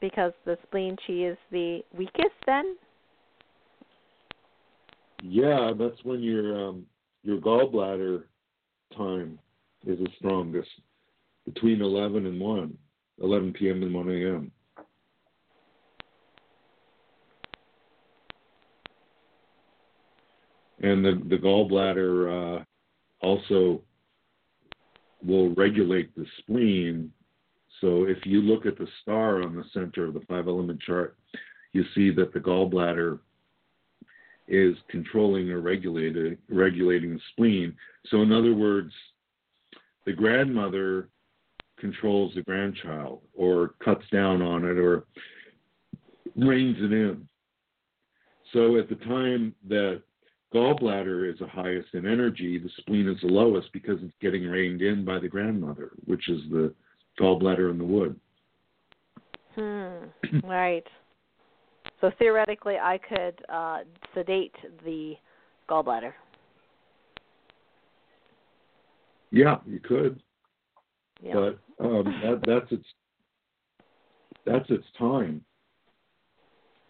Because 0.00 0.32
the 0.44 0.58
spleen 0.64 0.96
chi 1.06 1.12
is 1.12 1.38
the 1.52 1.80
weakest 1.96 2.34
then? 2.46 2.76
Yeah, 5.22 5.72
that's 5.78 6.04
when 6.04 6.20
your 6.20 6.68
um, 6.68 6.86
your 7.26 7.38
gallbladder 7.38 8.22
time 8.96 9.38
is 9.84 9.98
the 9.98 10.08
strongest, 10.18 10.68
between 11.44 11.82
11 11.82 12.24
and 12.24 12.40
1, 12.40 12.78
11 13.20 13.52
p.m. 13.52 13.82
and 13.82 13.92
1 13.92 14.10
a.m. 14.10 14.52
And 20.82 21.04
the, 21.04 21.20
the 21.28 21.36
gallbladder 21.36 22.60
uh, 22.60 22.64
also 23.20 23.82
will 25.24 25.52
regulate 25.54 26.14
the 26.14 26.26
spleen. 26.38 27.10
So 27.80 28.04
if 28.04 28.18
you 28.24 28.40
look 28.40 28.66
at 28.66 28.78
the 28.78 28.86
star 29.02 29.42
on 29.42 29.56
the 29.56 29.64
center 29.74 30.04
of 30.04 30.14
the 30.14 30.20
five 30.28 30.46
element 30.46 30.80
chart, 30.80 31.16
you 31.72 31.84
see 31.92 32.12
that 32.12 32.32
the 32.32 32.38
gallbladder 32.38 33.18
is 34.48 34.76
controlling 34.88 35.50
or 35.50 35.60
regulating 35.60 36.36
regulating 36.48 37.14
the 37.14 37.20
spleen. 37.32 37.74
So 38.06 38.22
in 38.22 38.32
other 38.32 38.54
words, 38.54 38.92
the 40.04 40.12
grandmother 40.12 41.08
controls 41.78 42.32
the 42.34 42.42
grandchild 42.42 43.20
or 43.34 43.74
cuts 43.84 44.04
down 44.12 44.42
on 44.42 44.64
it 44.64 44.78
or 44.78 45.04
reins 46.36 46.76
it 46.78 46.92
in. 46.92 47.28
So 48.52 48.78
at 48.78 48.88
the 48.88 48.94
time 48.96 49.54
that 49.68 50.02
gallbladder 50.54 51.30
is 51.30 51.38
the 51.40 51.48
highest 51.48 51.88
in 51.94 52.06
energy, 52.06 52.58
the 52.58 52.70
spleen 52.78 53.08
is 53.08 53.20
the 53.20 53.28
lowest 53.28 53.72
because 53.72 53.98
it's 54.02 54.14
getting 54.20 54.44
reined 54.44 54.80
in 54.80 55.04
by 55.04 55.18
the 55.18 55.28
grandmother, 55.28 55.90
which 56.04 56.28
is 56.28 56.40
the 56.50 56.72
gallbladder 57.20 57.70
in 57.70 57.78
the 57.78 57.84
wood. 57.84 58.18
Hmm. 59.54 60.46
right. 60.46 60.86
So 62.00 62.10
theoretically, 62.18 62.76
I 62.76 62.98
could 62.98 63.44
uh, 63.48 63.78
sedate 64.14 64.54
the 64.84 65.14
gallbladder. 65.68 66.12
Yeah, 69.30 69.56
you 69.66 69.80
could, 69.80 70.20
Yeah. 71.20 71.34
but 71.34 71.84
um, 71.84 72.04
that, 72.22 72.40
that's 72.46 72.72
its 72.72 72.86
that's 74.44 74.70
its 74.70 74.84
time. 74.98 75.44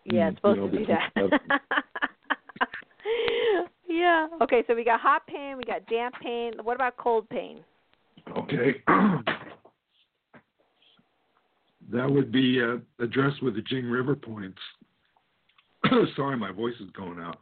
yeah, 0.05 0.29
it's 0.29 0.37
supposed 0.39 0.57
you 0.59 0.63
know, 0.63 0.71
to 0.71 0.79
do 0.79 0.87
that. 0.87 1.11
yeah. 3.89 4.27
Okay, 4.43 4.63
so 4.67 4.75
we 4.75 4.85
got 4.85 5.01
hot 5.01 5.27
pain, 5.27 5.57
we 5.57 5.65
got 5.65 5.87
damp 5.87 6.15
pain. 6.23 6.53
What 6.63 6.75
about 6.75 6.97
cold 6.99 7.29
pain? 7.31 7.65
Okay. 8.37 8.83
that 11.91 12.11
would 12.11 12.31
be 12.31 12.61
uh, 12.63 12.77
addressed 13.03 13.43
with 13.43 13.55
the 13.55 13.63
Jing 13.63 13.87
River 13.87 14.15
points. 14.15 14.61
Sorry, 16.17 16.37
my 16.37 16.53
voice 16.53 16.75
is 16.81 16.91
going 16.91 17.21
out. 17.21 17.39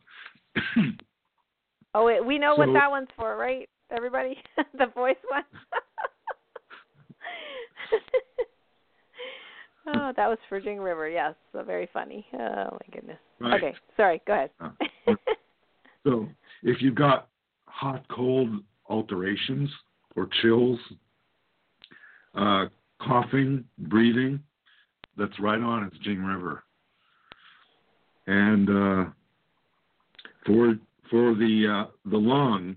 Oh, 1.97 2.05
wait, 2.05 2.26
we 2.26 2.38
know 2.40 2.57
what 2.57 2.72
that 2.72 2.90
one's 2.90 3.07
for, 3.16 3.36
right? 3.36 3.68
Everybody, 3.97 4.36
the 4.76 4.86
voice 4.86 5.14
one. 5.28 5.45
oh, 9.95 10.12
that 10.16 10.26
was 10.26 10.38
for 10.49 10.61
Jing 10.61 10.80
River. 10.80 11.09
Yes, 11.09 11.34
so 11.53 11.62
very 11.62 11.88
funny. 11.92 12.26
Oh 12.32 12.38
my 12.72 12.92
goodness. 12.92 13.18
Right. 13.38 13.62
Okay, 13.62 13.76
sorry. 13.97 14.20
Go 14.26 14.32
ahead. 14.32 14.51
Uh, 14.61 14.70
So 16.05 16.28
if 16.62 16.82
you've 16.82 16.95
got 16.95 17.28
hot 17.66 18.05
cold 18.09 18.49
alterations 18.88 19.70
or 20.16 20.28
chills, 20.42 20.78
uh, 22.34 22.66
coughing, 23.01 23.64
breathing, 23.78 24.40
that's 25.16 25.38
right 25.40 25.61
on. 25.61 25.84
It's 25.84 25.99
Jing 26.05 26.22
River. 26.22 26.62
And 28.26 28.68
uh, 28.70 29.10
for 30.46 30.74
for 31.10 31.34
the 31.34 31.86
uh, 31.86 31.90
the 32.10 32.16
lung, 32.16 32.76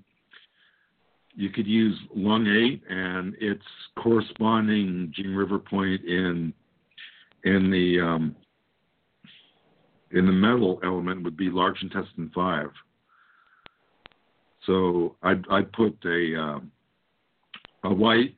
you 1.35 1.49
could 1.49 1.67
use 1.67 1.97
lung 2.15 2.47
eight 2.47 2.81
and 2.89 3.35
its 3.39 3.63
corresponding 3.97 5.13
Jing 5.15 5.35
River 5.35 5.59
point 5.59 6.03
in 6.03 6.53
in 7.43 7.71
the 7.71 7.99
um, 7.99 8.35
in 10.11 10.25
the 10.25 10.31
metal 10.31 10.79
element 10.83 11.23
would 11.23 11.37
be 11.37 11.49
large 11.49 11.81
intestine 11.81 12.31
five. 12.33 12.69
So 14.65 15.15
I'd 15.23 15.45
I'd 15.49 15.71
put 15.71 15.97
a 16.05 16.39
um, 16.39 16.71
a 17.83 17.93
white 17.93 18.35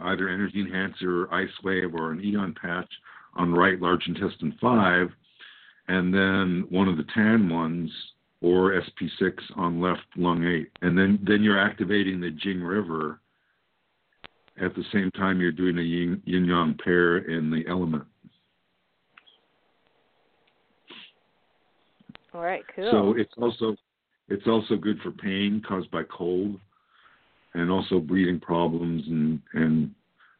either 0.00 0.28
energy 0.28 0.60
enhancer, 0.60 1.32
ice 1.32 1.48
wave, 1.64 1.94
or 1.94 2.12
an 2.12 2.20
Aeon 2.20 2.54
patch 2.60 2.90
on 3.34 3.52
right 3.52 3.80
large 3.80 4.06
intestine 4.06 4.56
five, 4.60 5.08
and 5.88 6.12
then 6.12 6.66
one 6.68 6.88
of 6.88 6.96
the 6.96 7.04
tan 7.14 7.48
ones 7.48 7.90
or 8.40 8.72
SP6 8.72 9.32
on 9.56 9.80
left 9.80 10.02
lung 10.16 10.46
eight, 10.46 10.70
and 10.82 10.96
then 10.96 11.18
then 11.26 11.42
you're 11.42 11.58
activating 11.58 12.20
the 12.20 12.30
Jing 12.30 12.62
River. 12.62 13.20
At 14.60 14.74
the 14.74 14.84
same 14.92 15.10
time, 15.12 15.40
you're 15.40 15.52
doing 15.52 15.78
a 15.78 15.82
yin 15.82 16.22
yang 16.24 16.76
pair 16.82 17.18
in 17.18 17.50
the 17.50 17.64
element. 17.68 18.04
All 22.34 22.42
right, 22.42 22.62
cool. 22.74 22.90
So 22.90 23.14
it's 23.16 23.32
also 23.38 23.76
it's 24.28 24.46
also 24.46 24.76
good 24.76 25.00
for 25.00 25.10
pain 25.10 25.62
caused 25.66 25.90
by 25.90 26.02
cold, 26.04 26.60
and 27.54 27.70
also 27.70 27.98
breathing 27.98 28.40
problems 28.40 29.04
and 29.06 29.40
and 29.54 29.94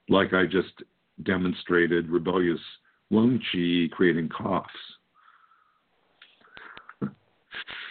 like 0.08 0.32
I 0.34 0.44
just 0.44 0.82
demonstrated, 1.24 2.08
rebellious 2.08 2.60
lung 3.10 3.40
qi 3.52 3.90
creating 3.90 4.28
coughs. 4.28 4.70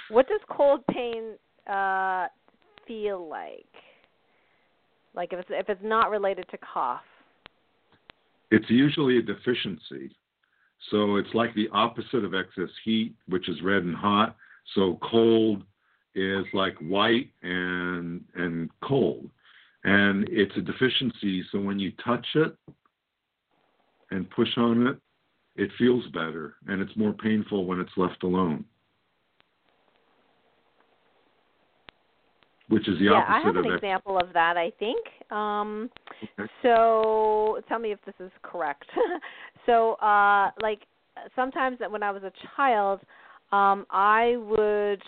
What 0.09 0.27
does 0.27 0.39
cold 0.49 0.85
pain 0.87 1.35
uh 1.67 2.27
feel 2.87 3.27
like? 3.27 3.65
Like 5.13 5.33
if 5.33 5.39
it's 5.39 5.49
if 5.51 5.69
it's 5.69 5.81
not 5.83 6.09
related 6.09 6.45
to 6.51 6.57
cough. 6.57 7.01
It's 8.51 8.69
usually 8.69 9.17
a 9.17 9.21
deficiency. 9.21 10.15
So 10.91 11.17
it's 11.17 11.33
like 11.33 11.53
the 11.55 11.67
opposite 11.73 12.23
of 12.23 12.33
excess 12.33 12.69
heat, 12.85 13.13
which 13.27 13.49
is 13.49 13.61
red 13.61 13.83
and 13.83 13.95
hot. 13.95 14.37
So 14.75 14.99
cold 15.01 15.63
is 16.15 16.45
like 16.53 16.75
white 16.77 17.29
and 17.41 18.23
and 18.35 18.69
cold. 18.83 19.29
And 19.83 20.27
it's 20.29 20.55
a 20.57 20.61
deficiency, 20.61 21.45
so 21.51 21.59
when 21.59 21.79
you 21.79 21.91
touch 22.03 22.25
it 22.35 22.57
and 24.11 24.29
push 24.29 24.49
on 24.57 24.87
it, 24.87 24.97
it 25.55 25.69
feels 25.77 26.05
better 26.07 26.55
and 26.67 26.81
it's 26.81 26.95
more 26.97 27.13
painful 27.13 27.65
when 27.65 27.79
it's 27.79 27.91
left 27.95 28.23
alone. 28.23 28.65
Which 32.69 32.87
is 32.87 32.99
the 32.99 33.05
yeah, 33.05 33.13
I 33.13 33.37
opposite 33.37 33.45
have 33.45 33.55
an 33.55 33.57
of 33.57 33.65
ex- 33.65 33.75
example 33.75 34.17
of 34.17 34.33
that. 34.33 34.57
I 34.57 34.71
think. 34.79 35.05
Um, 35.31 35.89
Okay. 36.39 36.49
so 36.63 37.59
tell 37.67 37.79
me 37.79 37.91
if 37.91 37.99
this 38.05 38.15
is 38.19 38.31
correct. 38.41 38.85
so, 39.65 39.93
uh, 39.95 40.49
like 40.61 40.81
sometimes 41.35 41.77
when 41.89 42.03
I 42.03 42.11
was 42.11 42.23
a 42.23 42.31
child, 42.55 43.01
um, 43.51 43.85
I 43.91 44.37
would 44.37 45.01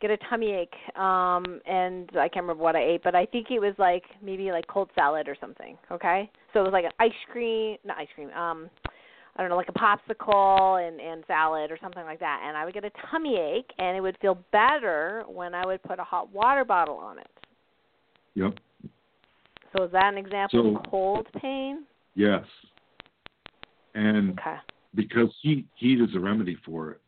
get 0.00 0.10
a 0.10 0.16
tummy 0.28 0.52
ache, 0.52 0.96
um, 0.96 1.60
and 1.66 2.10
I 2.12 2.28
can't 2.28 2.44
remember 2.44 2.62
what 2.62 2.76
I 2.76 2.82
ate, 2.82 3.02
but 3.02 3.14
I 3.14 3.26
think 3.26 3.50
it 3.50 3.58
was 3.58 3.74
like 3.78 4.04
maybe 4.22 4.50
like 4.52 4.66
cold 4.66 4.90
salad 4.94 5.28
or 5.28 5.36
something. 5.40 5.76
Okay, 5.90 6.30
so 6.52 6.60
it 6.60 6.64
was 6.64 6.72
like 6.72 6.84
an 6.84 6.92
ice 6.98 7.12
cream, 7.30 7.76
not 7.84 7.98
ice 7.98 8.08
cream. 8.14 8.30
Um, 8.30 8.70
I 9.36 9.42
don't 9.42 9.50
know, 9.50 9.56
like 9.56 9.68
a 9.68 9.72
popsicle 9.72 10.86
and 10.86 11.00
and 11.00 11.24
salad 11.26 11.70
or 11.70 11.78
something 11.80 12.04
like 12.04 12.20
that, 12.20 12.42
and 12.44 12.56
I 12.56 12.64
would 12.64 12.74
get 12.74 12.84
a 12.84 12.90
tummy 13.10 13.36
ache, 13.36 13.70
and 13.78 13.96
it 13.96 14.00
would 14.00 14.18
feel 14.20 14.38
better 14.52 15.24
when 15.28 15.54
I 15.54 15.64
would 15.64 15.82
put 15.82 15.98
a 15.98 16.04
hot 16.04 16.32
water 16.32 16.64
bottle 16.64 16.96
on 16.96 17.18
it. 17.18 17.30
Yep. 18.34 18.58
So 19.76 19.84
is 19.84 19.92
that 19.92 20.12
an 20.12 20.18
example 20.18 20.76
of 20.76 20.90
cold 20.90 21.26
pain? 21.40 21.84
Yes. 22.14 22.44
And 23.94 24.38
Okay. 24.38 24.56
because 24.94 25.28
heat 25.42 25.66
heat 25.76 26.00
is 26.00 26.14
a 26.14 26.20
remedy 26.20 26.56
for 26.64 26.90
it, 26.90 27.00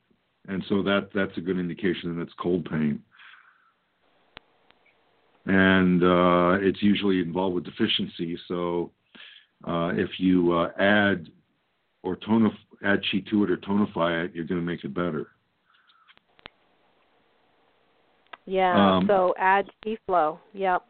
and 0.49 0.65
so 0.69 0.83
that 0.83 1.11
that's 1.15 1.37
a 1.37 1.41
good 1.41 1.59
indication 1.59 2.17
that 2.17 2.23
it's 2.23 2.35
cold 2.39 2.65
pain. 2.71 3.03
And 5.47 6.05
uh, 6.05 6.59
it's 6.61 6.81
usually 6.83 7.21
involved 7.21 7.57
with 7.57 7.65
deficiency. 7.65 8.39
So 8.47 8.93
uh, 9.67 9.91
if 9.95 10.11
you 10.19 10.53
uh, 10.53 10.71
add 10.79 11.29
or 12.03 12.17
tonif- 12.17 12.53
add 12.85 13.01
chi 13.11 13.19
to 13.31 13.45
it 13.45 13.51
or 13.51 13.57
tonify 13.59 14.25
it, 14.25 14.35
you're 14.35 14.45
going 14.45 14.61
to 14.61 14.67
make 14.67 14.85
it 14.85 14.95
better. 14.95 15.29
Yeah. 18.47 18.97
Um, 18.97 19.07
so 19.07 19.35
add 19.39 19.67
chi 19.85 19.97
flow. 20.07 20.41
Yep. 20.53 20.83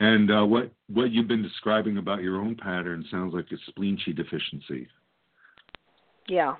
And 0.00 0.30
uh, 0.30 0.44
what 0.44 0.70
what 0.92 1.10
you've 1.10 1.28
been 1.28 1.42
describing 1.42 1.98
about 1.98 2.22
your 2.22 2.36
own 2.36 2.56
pattern 2.56 3.04
sounds 3.10 3.32
like 3.32 3.46
a 3.52 3.56
spleen 3.68 3.98
chi 4.04 4.12
deficiency. 4.12 4.88
Yeah. 6.28 6.56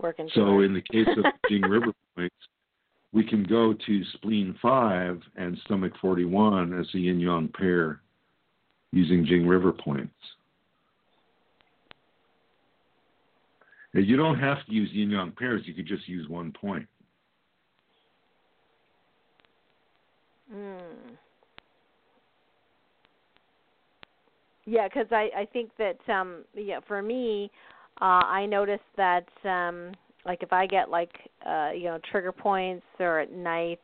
Working. 0.00 0.28
So 0.34 0.60
in 0.60 0.74
the 0.74 0.82
case 0.82 1.08
of 1.16 1.24
Jing 1.48 1.62
River 1.62 1.92
points, 2.16 2.34
we 3.12 3.24
can 3.24 3.44
go 3.44 3.72
to 3.72 4.04
spleen 4.14 4.56
five 4.60 5.22
and 5.36 5.56
stomach 5.64 5.92
forty 6.00 6.24
one 6.24 6.78
as 6.78 6.86
a 6.94 6.98
yin 6.98 7.20
yang 7.20 7.48
pair 7.48 8.00
using 8.92 9.24
Jing 9.24 9.46
River 9.46 9.72
points. 9.72 10.12
You 14.00 14.16
don't 14.16 14.38
have 14.38 14.64
to 14.66 14.72
use 14.72 14.90
yin 14.92 15.10
yang 15.10 15.32
pairs, 15.32 15.62
you 15.66 15.74
could 15.74 15.86
just 15.86 16.08
use 16.08 16.28
one 16.28 16.52
point. 16.52 16.86
Mm. 20.52 21.16
Yeah, 24.66 24.88
because 24.88 25.06
I 25.10 25.28
I 25.36 25.46
think 25.52 25.70
that 25.78 25.98
um 26.12 26.44
yeah 26.54 26.80
for 26.86 27.02
me, 27.02 27.50
uh 28.00 28.24
I 28.26 28.46
noticed 28.46 28.82
that 28.96 29.26
um 29.44 29.92
like 30.24 30.42
if 30.42 30.52
I 30.52 30.66
get 30.66 30.90
like 30.90 31.12
uh 31.46 31.70
you 31.74 31.84
know 31.84 31.98
trigger 32.10 32.32
points 32.32 32.84
or 32.98 33.20
at 33.20 33.32
night, 33.32 33.80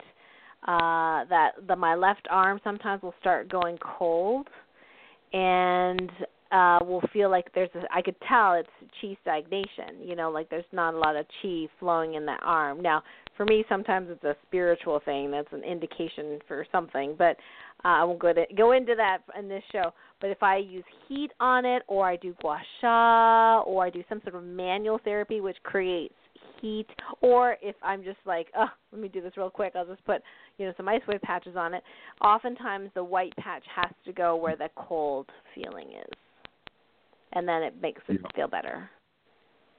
uh 0.66 1.24
that 1.28 1.50
the 1.68 1.76
my 1.76 1.94
left 1.94 2.26
arm 2.30 2.61
sometimes 2.64 3.02
will 3.02 3.14
start 3.20 3.48
going 3.50 3.78
cold, 3.78 4.48
and 5.32 6.11
uh 6.53 6.78
will 6.82 7.03
feel 7.12 7.30
like 7.30 7.53
there's 7.55 7.70
a 7.74 7.82
I 7.92 8.03
could 8.03 8.16
tell 8.28 8.55
it's 8.55 8.68
chi 9.01 9.16
stagnation. 9.22 10.03
You 10.03 10.16
know, 10.16 10.30
like 10.30 10.51
there's 10.51 10.64
not 10.72 10.94
a 10.94 10.98
lot 10.98 11.16
of 11.16 11.26
chi 11.42 11.66
flowing 11.78 12.14
in 12.14 12.26
that 12.26 12.40
arm. 12.42 12.80
Now 12.80 13.03
for 13.40 13.46
me 13.46 13.64
sometimes 13.70 14.09
it's 14.11 14.22
a 14.22 14.36
spiritual 14.46 15.01
thing 15.03 15.30
that's 15.30 15.51
an 15.53 15.64
indication 15.64 16.38
for 16.46 16.66
something 16.70 17.14
but 17.16 17.38
uh, 17.86 17.96
i 17.96 18.05
won't 18.05 18.18
go 18.18 18.34
to 18.34 18.44
go 18.55 18.72
into 18.72 18.94
that 18.94 19.20
in 19.38 19.48
this 19.48 19.62
show 19.72 19.94
but 20.20 20.28
if 20.28 20.42
i 20.42 20.59
use 20.59 20.84
heat 21.09 21.30
on 21.40 21.64
it 21.64 21.82
or 21.88 22.07
i 22.07 22.16
do 22.16 22.34
gua 22.42 22.61
sha 22.82 23.62
or 23.62 23.86
i 23.86 23.88
do 23.88 24.05
some 24.11 24.20
sort 24.24 24.34
of 24.34 24.42
manual 24.42 25.01
therapy 25.05 25.40
which 25.40 25.57
creates 25.62 26.12
heat 26.61 26.86
or 27.22 27.57
if 27.62 27.74
i'm 27.82 28.05
just 28.05 28.18
like 28.26 28.48
oh 28.59 28.66
let 28.92 29.01
me 29.01 29.09
do 29.09 29.22
this 29.22 29.32
real 29.38 29.48
quick 29.48 29.72
i'll 29.74 29.86
just 29.86 30.05
put 30.05 30.20
you 30.59 30.66
know 30.66 30.74
some 30.76 30.84
IceWave 30.84 31.22
patches 31.22 31.57
on 31.57 31.72
it 31.72 31.82
oftentimes 32.20 32.90
the 32.94 33.03
white 33.03 33.34
patch 33.36 33.64
has 33.74 33.90
to 34.05 34.12
go 34.12 34.36
where 34.36 34.57
the 34.57 34.68
cold 34.76 35.26
feeling 35.55 35.88
is 35.92 36.12
and 37.33 37.47
then 37.47 37.62
it 37.62 37.81
makes 37.81 38.03
it 38.09 38.20
Yeah. 38.20 38.28
feel 38.35 38.49
better 38.49 38.91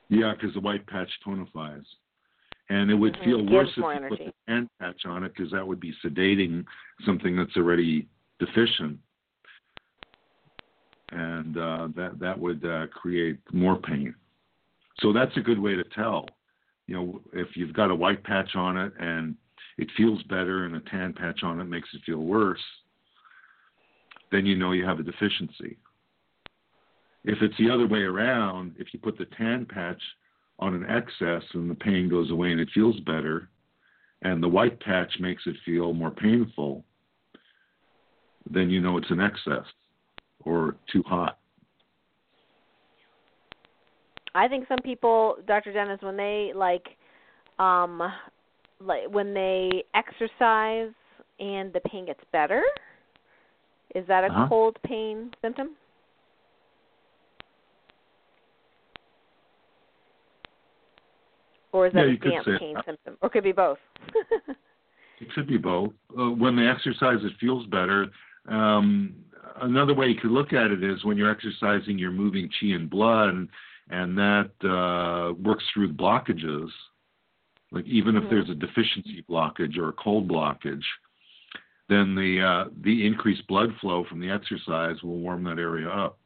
Yeah, 0.10 0.34
because 0.34 0.54
the 0.54 0.60
white 0.60 0.86
patch 0.88 1.10
tonifies. 1.26 1.86
And 2.70 2.92
it 2.92 2.96
would 2.96 3.16
Mhm. 3.16 3.24
feel 3.24 3.38
Gives 3.40 3.52
worse 3.52 3.70
if 3.70 3.78
you 3.78 3.84
put 3.84 3.96
energy. 3.96 4.26
the 4.26 4.34
tan 4.48 4.70
patch 4.80 5.06
on 5.06 5.24
it 5.24 5.34
because 5.34 5.52
that 5.52 5.66
would 5.66 5.80
be 5.80 5.94
sedating 6.04 6.66
something 7.06 7.36
that's 7.36 7.56
already 7.58 8.08
deficient. 8.40 9.00
And 11.12 11.58
uh, 11.58 11.88
that 11.96 12.20
that 12.20 12.38
would 12.40 12.66
uh, 12.66 12.88
create 12.88 13.40
more 13.54 13.78
pain. 13.78 14.16
So 15.00 15.12
that's 15.12 15.36
a 15.38 15.42
good 15.42 15.60
way 15.60 15.76
to 15.76 15.84
tell. 15.84 16.26
You 16.88 16.96
know, 16.96 17.22
if 17.34 17.56
you've 17.56 17.74
got 17.74 17.92
a 17.92 17.96
white 17.96 18.24
patch 18.24 18.56
on 18.56 18.78
it 18.78 18.94
and 19.00 19.36
it 19.78 19.90
feels 19.98 20.22
better, 20.24 20.66
and 20.66 20.76
a 20.76 20.82
tan 20.82 21.14
patch 21.14 21.44
on 21.44 21.60
it 21.60 21.66
makes 21.66 21.90
it 21.94 22.02
feel 22.06 22.20
worse, 22.20 22.64
then 24.32 24.46
you 24.46 24.56
know 24.56 24.72
you 24.72 24.86
have 24.86 25.00
a 25.00 25.04
deficiency. 25.04 25.78
If 27.24 27.42
it's 27.42 27.58
the 27.58 27.70
other 27.70 27.88
way 27.88 28.00
around, 28.00 28.76
if 28.80 28.94
you 28.94 29.00
put 29.00 29.18
the 29.18 29.26
tan 29.38 29.66
patch 29.66 30.02
on 30.60 30.74
an 30.74 30.86
excess 30.90 31.44
and 31.54 31.70
the 31.70 31.76
pain 31.76 32.10
goes 32.10 32.32
away 32.32 32.52
and 32.52 32.60
it 32.60 32.70
feels 32.74 33.00
better, 33.02 33.50
and 34.24 34.42
the 34.42 34.48
white 34.48 34.80
patch 34.80 35.12
makes 35.20 35.44
it 35.46 35.56
feel 35.66 35.94
more 35.94 36.12
painful, 36.12 36.84
then 38.50 38.70
you 38.70 38.80
know 38.82 38.98
it's 38.98 39.12
an 39.12 39.20
excess 39.20 39.66
or 40.46 40.76
too 40.92 41.04
hot. 41.06 41.40
I 44.34 44.48
think 44.48 44.68
some 44.68 44.80
people, 44.84 45.38
Dr. 45.46 45.74
Dennis, 45.74 46.00
when 46.02 46.18
they 46.18 46.54
like, 46.56 46.88
um, 47.60 48.02
like 48.80 49.10
when 49.10 49.34
they 49.34 49.84
exercise 49.94 50.92
and 51.40 51.74
the 51.74 51.82
pain 51.86 52.06
gets 52.06 52.22
better, 52.32 52.64
is 53.94 54.08
that 54.08 54.24
a 54.24 54.28
Uh-huh. 54.28 54.48
cold 54.48 54.78
pain 54.84 55.32
symptom? 55.42 55.76
Or 61.72 61.88
is 61.88 61.94
that 61.94 62.08
Yeah, 62.08 62.14
a 62.14 62.18
damp 62.18 62.60
pain 62.60 62.74
that. 62.76 62.86
symptom? 62.86 63.18
Or 63.22 63.30
could 63.30 63.44
be 63.44 63.52
both. 63.52 63.80
It 65.22 65.32
could 65.36 65.46
be 65.48 65.58
both. 65.58 65.94
Uh, 66.18 66.32
when 66.32 66.56
they 66.56 66.66
exercise, 66.66 67.20
it 67.22 67.34
feels 67.40 67.68
better. 67.68 68.08
Um, 68.48 69.14
another 69.62 69.94
way 69.94 70.08
you 70.08 70.20
could 70.20 70.32
look 70.32 70.52
at 70.52 70.72
it 70.72 70.84
is 70.84 71.06
when 71.06 71.16
you're 71.16 71.30
exercising, 71.30 72.00
you're 72.00 72.10
moving 72.10 72.50
chi 72.60 72.70
and 72.70 72.90
blood, 72.90 73.30
and, 73.30 73.48
and 73.92 74.18
that 74.18 74.50
uh, 74.68 75.34
works 75.34 75.64
through 75.74 75.94
blockages. 75.94 76.70
Like 77.72 77.86
even 77.86 78.16
Mhm. 78.16 78.24
if 78.24 78.30
there's 78.32 78.50
a 78.50 78.56
deficiency 78.56 79.24
blockage 79.30 79.78
or 79.78 79.90
a 79.90 79.94
cold 79.94 80.28
blockage, 80.28 80.84
then 81.88 82.16
the 82.16 82.42
uh, 82.42 82.66
the 82.82 83.06
increased 83.06 83.46
blood 83.48 83.70
flow 83.80 84.04
from 84.06 84.20
the 84.20 84.30
exercise 84.32 85.02
will 85.04 85.20
warm 85.20 85.44
that 85.44 85.60
area 85.60 85.88
up. 85.88 86.18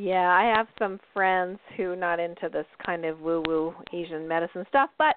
Yeah, 0.00 0.30
I 0.30 0.44
have 0.56 0.66
some 0.78 0.98
friends 1.12 1.58
who 1.76 1.90
are 1.90 1.96
not 1.96 2.18
into 2.18 2.48
this 2.50 2.64
kind 2.86 3.04
of 3.04 3.20
woo 3.20 3.42
woo 3.46 3.74
Asian 3.92 4.26
medicine 4.26 4.64
stuff, 4.70 4.88
but 4.96 5.16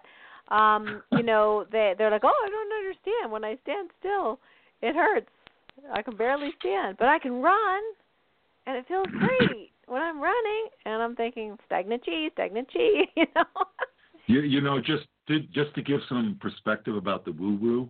um, 0.54 1.02
you 1.10 1.24
know, 1.30 1.66
they 1.72 1.94
they're 1.98 2.12
like, 2.12 2.26
"Oh, 2.26 2.46
I 2.46 2.50
don't 2.50 2.74
understand. 2.80 3.32
When 3.32 3.46
I 3.46 3.58
stand 3.64 3.92
still, 4.02 4.40
it 4.82 4.94
hurts. 4.94 5.30
I 5.94 6.02
can 6.02 6.18
barely 6.18 6.50
stand, 6.60 6.98
but 7.00 7.08
I 7.08 7.18
can 7.18 7.42
run 7.42 7.82
and 8.68 8.76
it 8.76 8.86
feels 8.90 9.08
great 9.18 9.72
when 9.88 10.02
I'm 10.02 10.20
running." 10.20 10.68
And 10.84 11.02
I'm 11.02 11.16
thinking, 11.16 11.58
"Stagnant 11.66 12.06
chi, 12.06 12.28
stagnant 12.34 12.68
chi," 12.74 12.80
you 13.16 13.26
know. 13.38 13.46
You, 14.28 14.42
you 14.42 14.60
know, 14.60 14.82
just 14.82 15.06
to, 15.30 15.40
just 15.54 15.74
to 15.76 15.82
give 15.82 16.02
some 16.10 16.38
perspective 16.42 16.98
about 16.98 17.24
the 17.24 17.32
woo 17.32 17.56
woo, 17.56 17.90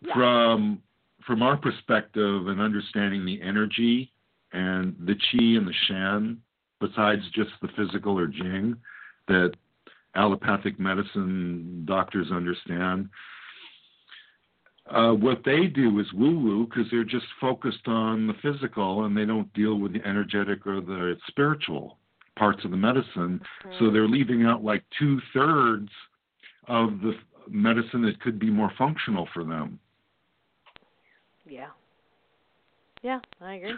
Yeah. 0.00 0.14
from 0.14 0.80
from 1.26 1.42
our 1.42 1.58
perspective 1.58 2.46
and 2.46 2.58
understanding 2.58 3.26
the 3.26 3.42
energy 3.42 4.10
and 4.52 4.94
the 5.00 5.14
chi 5.14 5.44
and 5.56 5.66
the 5.66 5.74
shen, 5.86 6.40
besides 6.80 7.22
just 7.34 7.50
the 7.60 7.68
physical 7.76 8.18
or 8.18 8.26
jing, 8.26 8.76
that 9.28 9.52
allopathic 10.14 10.78
medicine 10.80 11.84
doctors 11.86 12.30
understand. 12.30 13.08
Uh, 14.90 15.12
what 15.12 15.42
they 15.44 15.66
do 15.66 15.98
is 16.00 16.06
woo 16.14 16.38
woo 16.38 16.66
because 16.66 16.90
they're 16.90 17.04
just 17.04 17.26
focused 17.40 17.86
on 17.86 18.26
the 18.26 18.34
physical 18.42 19.04
and 19.04 19.16
they 19.16 19.26
don't 19.26 19.52
deal 19.52 19.74
with 19.78 19.92
the 19.92 20.04
energetic 20.06 20.66
or 20.66 20.80
the 20.80 21.14
spiritual 21.28 21.98
parts 22.36 22.64
of 22.64 22.70
the 22.70 22.76
medicine. 22.76 23.40
So 23.78 23.90
they're 23.90 24.08
leaving 24.08 24.46
out 24.46 24.64
like 24.64 24.82
two 24.98 25.20
thirds 25.34 25.90
of 26.68 27.00
the 27.00 27.12
medicine 27.50 28.02
that 28.02 28.20
could 28.20 28.38
be 28.38 28.50
more 28.50 28.72
functional 28.78 29.28
for 29.34 29.44
them. 29.44 29.78
yeah. 31.46 31.68
Yeah, 33.02 33.20
I 33.40 33.54
agree. 33.54 33.74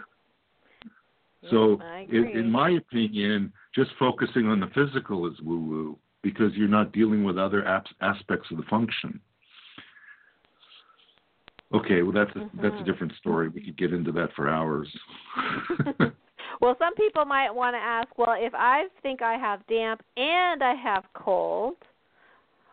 So, 1.49 1.77
Yeah, 2.07 2.21
I 2.21 2.29
in, 2.33 2.51
my 2.51 2.71
opinion, 2.71 3.51
just 3.73 3.91
focusing 3.97 4.47
on 4.47 4.59
the 4.59 4.67
physical 4.67 5.27
is 5.27 5.39
woo 5.41 5.59
woo 5.59 5.99
because 6.21 6.53
you're 6.53 6.67
not 6.67 6.91
dealing 6.91 7.23
with 7.23 7.37
other 7.37 7.65
ap- 7.65 7.87
aspects 8.01 8.51
of 8.51 8.57
the 8.57 8.63
function. 8.63 9.19
Okay, 11.73 12.01
well 12.01 12.11
that's 12.11 12.35
a, 12.35 12.43
that's 12.61 12.75
a 12.75 12.83
Mhm. 12.83 12.85
different 12.85 13.13
story. 13.13 13.47
We 13.47 13.61
could 13.63 13.77
get 13.77 13.93
into 13.93 14.11
that 14.11 14.33
for 14.33 14.49
hours. 14.49 14.93
well, 16.61 16.75
some 16.77 16.93
people 16.95 17.23
might 17.25 17.49
want 17.49 17.75
to 17.75 17.79
ask, 17.79 18.17
well, 18.17 18.35
if 18.37 18.53
I 18.53 18.87
think 19.01 19.21
I 19.21 19.37
have 19.37 19.65
damp 19.67 20.03
and 20.17 20.61
I 20.61 20.75
have 20.75 21.05
cold, 21.13 21.77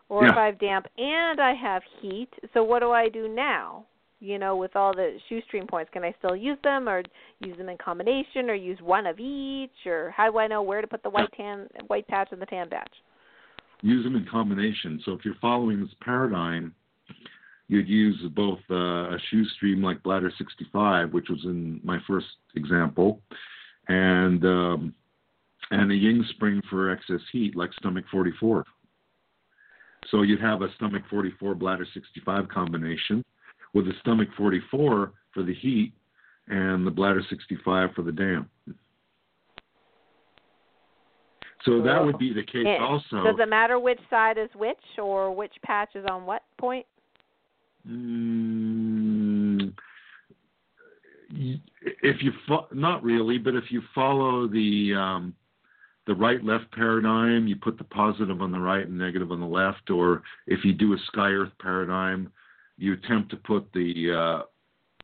or 0.09 0.27
if 0.27 0.35
I 0.35 0.47
have 0.47 0.59
damp 0.59 0.87
and 0.97 1.39
I 1.39 1.53
have 1.53 1.83
heat, 2.01 2.29
so 2.53 2.63
what 2.63 2.79
do 2.79 2.91
I 2.91 3.09
do 3.09 3.27
now? 3.27 3.85
You 4.21 4.37
know, 4.37 4.57
with 4.57 4.75
all 4.75 4.93
the 4.93 5.17
shu 5.29 5.41
stream 5.47 5.65
points, 5.65 5.89
can 5.93 6.03
I 6.03 6.13
still 6.19 6.35
use 6.35 6.57
them, 6.63 6.89
or 6.89 7.03
use 7.39 7.57
them 7.57 7.69
in 7.69 7.77
combination, 7.77 8.49
or 8.49 8.53
use 8.53 8.79
one 8.81 9.07
of 9.07 9.17
each, 9.19 9.85
or 9.85 10.11
how 10.11 10.29
do 10.29 10.37
I 10.39 10.47
know 10.47 10.61
where 10.61 10.81
to 10.81 10.87
put 10.87 11.03
the 11.03 11.09
white 11.09 11.29
tan, 11.37 11.67
white 11.87 12.07
patch 12.07 12.29
and 12.31 12.41
the 12.41 12.45
tan 12.45 12.69
patch? 12.69 12.91
use 13.81 14.03
them 14.03 14.15
in 14.15 14.25
combination. 14.25 15.01
So 15.05 15.13
if 15.13 15.23
you're 15.23 15.35
following 15.41 15.81
this 15.81 15.93
paradigm, 16.01 16.73
you'd 17.67 17.87
use 17.87 18.17
both 18.35 18.59
uh, 18.69 18.75
a 18.75 19.17
shu 19.29 19.45
stream 19.55 19.83
like 19.83 20.03
Bladder 20.03 20.31
65, 20.37 21.13
which 21.13 21.29
was 21.29 21.39
in 21.45 21.79
my 21.83 21.99
first 22.07 22.27
example, 22.55 23.21
and 23.87 24.43
um, 24.43 24.93
and 25.71 25.91
a 25.91 25.95
Ying 25.95 26.25
spring 26.31 26.61
for 26.69 26.91
excess 26.91 27.21
heat 27.31 27.55
like 27.55 27.71
Stomach 27.73 28.05
44. 28.11 28.65
So 30.09 30.23
you'd 30.23 30.41
have 30.41 30.61
a 30.61 30.73
Stomach 30.75 31.03
44 31.09 31.55
Bladder 31.55 31.85
65 31.93 32.47
combination 32.49 33.23
with 33.73 33.85
the 33.85 33.93
Stomach 34.01 34.29
44 34.37 35.11
for 35.33 35.43
the 35.43 35.53
heat 35.53 35.93
and 36.47 36.85
the 36.85 36.91
Bladder 36.91 37.23
65 37.29 37.89
for 37.95 38.01
the 38.01 38.11
damp. 38.11 38.49
So 41.65 41.81
that 41.83 42.03
would 42.03 42.17
be 42.17 42.33
the 42.33 42.43
case 42.43 42.65
And 42.65 42.83
also. 42.83 43.23
Does 43.23 43.35
it 43.39 43.49
matter 43.49 43.79
which 43.79 43.99
side 44.09 44.37
is 44.37 44.49
which, 44.55 44.77
or 44.97 45.35
which 45.35 45.53
patch 45.63 45.89
is 45.93 46.05
on 46.09 46.25
what 46.25 46.43
point? 46.57 46.85
Mm, 47.87 49.73
if 51.31 52.21
you 52.21 52.31
fo- 52.47 52.67
not 52.73 53.03
really, 53.03 53.37
but 53.37 53.55
if 53.55 53.65
you 53.69 53.81
follow 53.93 54.47
the 54.47 54.93
um, 54.95 55.35
the 56.07 56.15
right 56.15 56.43
left 56.43 56.71
paradigm, 56.71 57.47
you 57.47 57.55
put 57.55 57.77
the 57.77 57.83
positive 57.83 58.41
on 58.41 58.51
the 58.51 58.59
right 58.59 58.87
and 58.87 58.97
negative 58.97 59.31
on 59.31 59.39
the 59.39 59.45
left, 59.45 59.89
or 59.89 60.23
if 60.47 60.63
you 60.63 60.73
do 60.73 60.93
a 60.93 60.97
sky 61.07 61.29
earth 61.29 61.51
paradigm, 61.61 62.31
you 62.79 62.93
attempt 62.93 63.29
to 63.31 63.37
put 63.37 63.71
the 63.73 64.11
uh, 64.11 64.45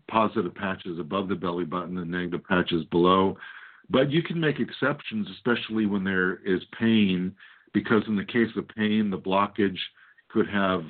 positive 0.10 0.56
patches 0.56 1.00
above 1.00 1.28
the 1.28 1.36
belly 1.36 1.66
button 1.66 1.98
and 1.98 2.10
negative 2.10 2.44
patches 2.48 2.86
below. 2.86 3.38
But 3.90 4.12
you 4.12 4.24
can 4.24 4.40
make 4.40 4.60
exceptions, 4.60 5.28
especially 5.36 5.86
when 5.86 6.04
there 6.04 6.38
is 6.46 6.62
pain, 6.80 7.36
because 7.74 8.04
in 8.08 8.16
the 8.16 8.26
case 8.26 8.50
of 8.56 8.68
pain, 8.70 9.10
the 9.10 9.18
blockage 9.18 9.78
could 10.30 10.48
have 10.50 10.84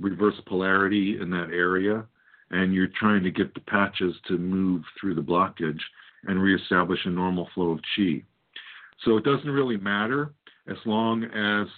reverse 0.00 0.34
polarity 0.46 1.18
in 1.20 1.30
that 1.30 1.50
area, 1.52 2.04
and 2.50 2.74
you're 2.74 2.88
trying 2.98 3.22
to 3.22 3.30
get 3.30 3.54
the 3.54 3.60
patches 3.60 4.14
to 4.28 4.38
move 4.38 4.82
through 5.00 5.14
the 5.14 5.20
blockage 5.20 5.80
and 6.26 6.42
reestablish 6.42 6.98
a 7.04 7.10
normal 7.10 7.48
flow 7.54 7.70
of 7.70 7.80
chi. 7.94 8.22
So 9.04 9.16
it 9.16 9.24
doesn't 9.24 9.50
really 9.50 9.76
matter 9.76 10.32
as 10.68 10.76
long 10.86 11.24
as 11.24 11.68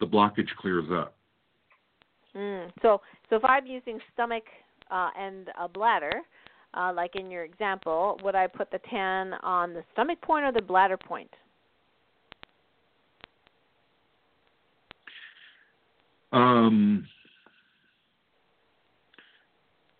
the 0.00 0.06
blockage 0.06 0.48
clears 0.58 0.88
up. 0.92 1.16
Mm. 2.36 2.70
So, 2.82 3.00
so 3.30 3.36
if 3.36 3.44
I'm 3.44 3.66
using 3.66 3.98
stomach 4.12 4.44
uh, 4.90 5.10
and 5.18 5.48
a 5.58 5.68
bladder, 5.68 6.22
uh, 6.74 6.92
like 6.94 7.16
in 7.16 7.30
your 7.30 7.44
example, 7.44 8.20
would 8.22 8.34
I 8.34 8.46
put 8.46 8.70
the 8.70 8.80
tan 8.90 9.34
on 9.42 9.72
the 9.72 9.82
stomach 9.92 10.20
point 10.20 10.44
or 10.44 10.52
the 10.52 10.62
bladder 10.62 10.96
point? 10.96 11.30
Um, 16.32 17.06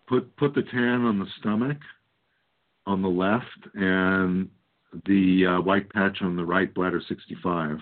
put 0.07 0.35
put 0.37 0.53
the 0.53 0.61
tan 0.61 1.05
on 1.05 1.17
the 1.17 1.25
stomach 1.39 1.77
on 2.85 3.01
the 3.01 3.07
left 3.07 3.45
and 3.73 4.49
the 5.05 5.45
uh, 5.57 5.61
white 5.61 5.89
patch 5.89 6.17
on 6.21 6.35
the 6.35 6.45
right 6.45 6.71
bladder 6.73 7.01
65 7.07 7.77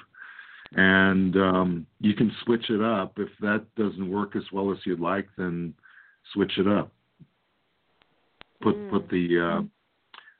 and 0.73 1.35
um, 1.35 1.85
you 1.99 2.13
can 2.13 2.31
switch 2.43 2.69
it 2.69 2.81
up 2.81 3.13
if 3.17 3.29
that 3.41 3.65
doesn't 3.75 4.11
work 4.11 4.35
as 4.35 4.43
well 4.51 4.71
as 4.71 4.77
you'd 4.85 4.99
like 4.99 5.27
then 5.37 5.73
switch 6.33 6.57
it 6.57 6.67
up 6.67 6.91
put 8.61 8.75
Mm. 8.75 8.89
put 8.89 9.09
the 9.09 9.39
uh, 9.39 9.61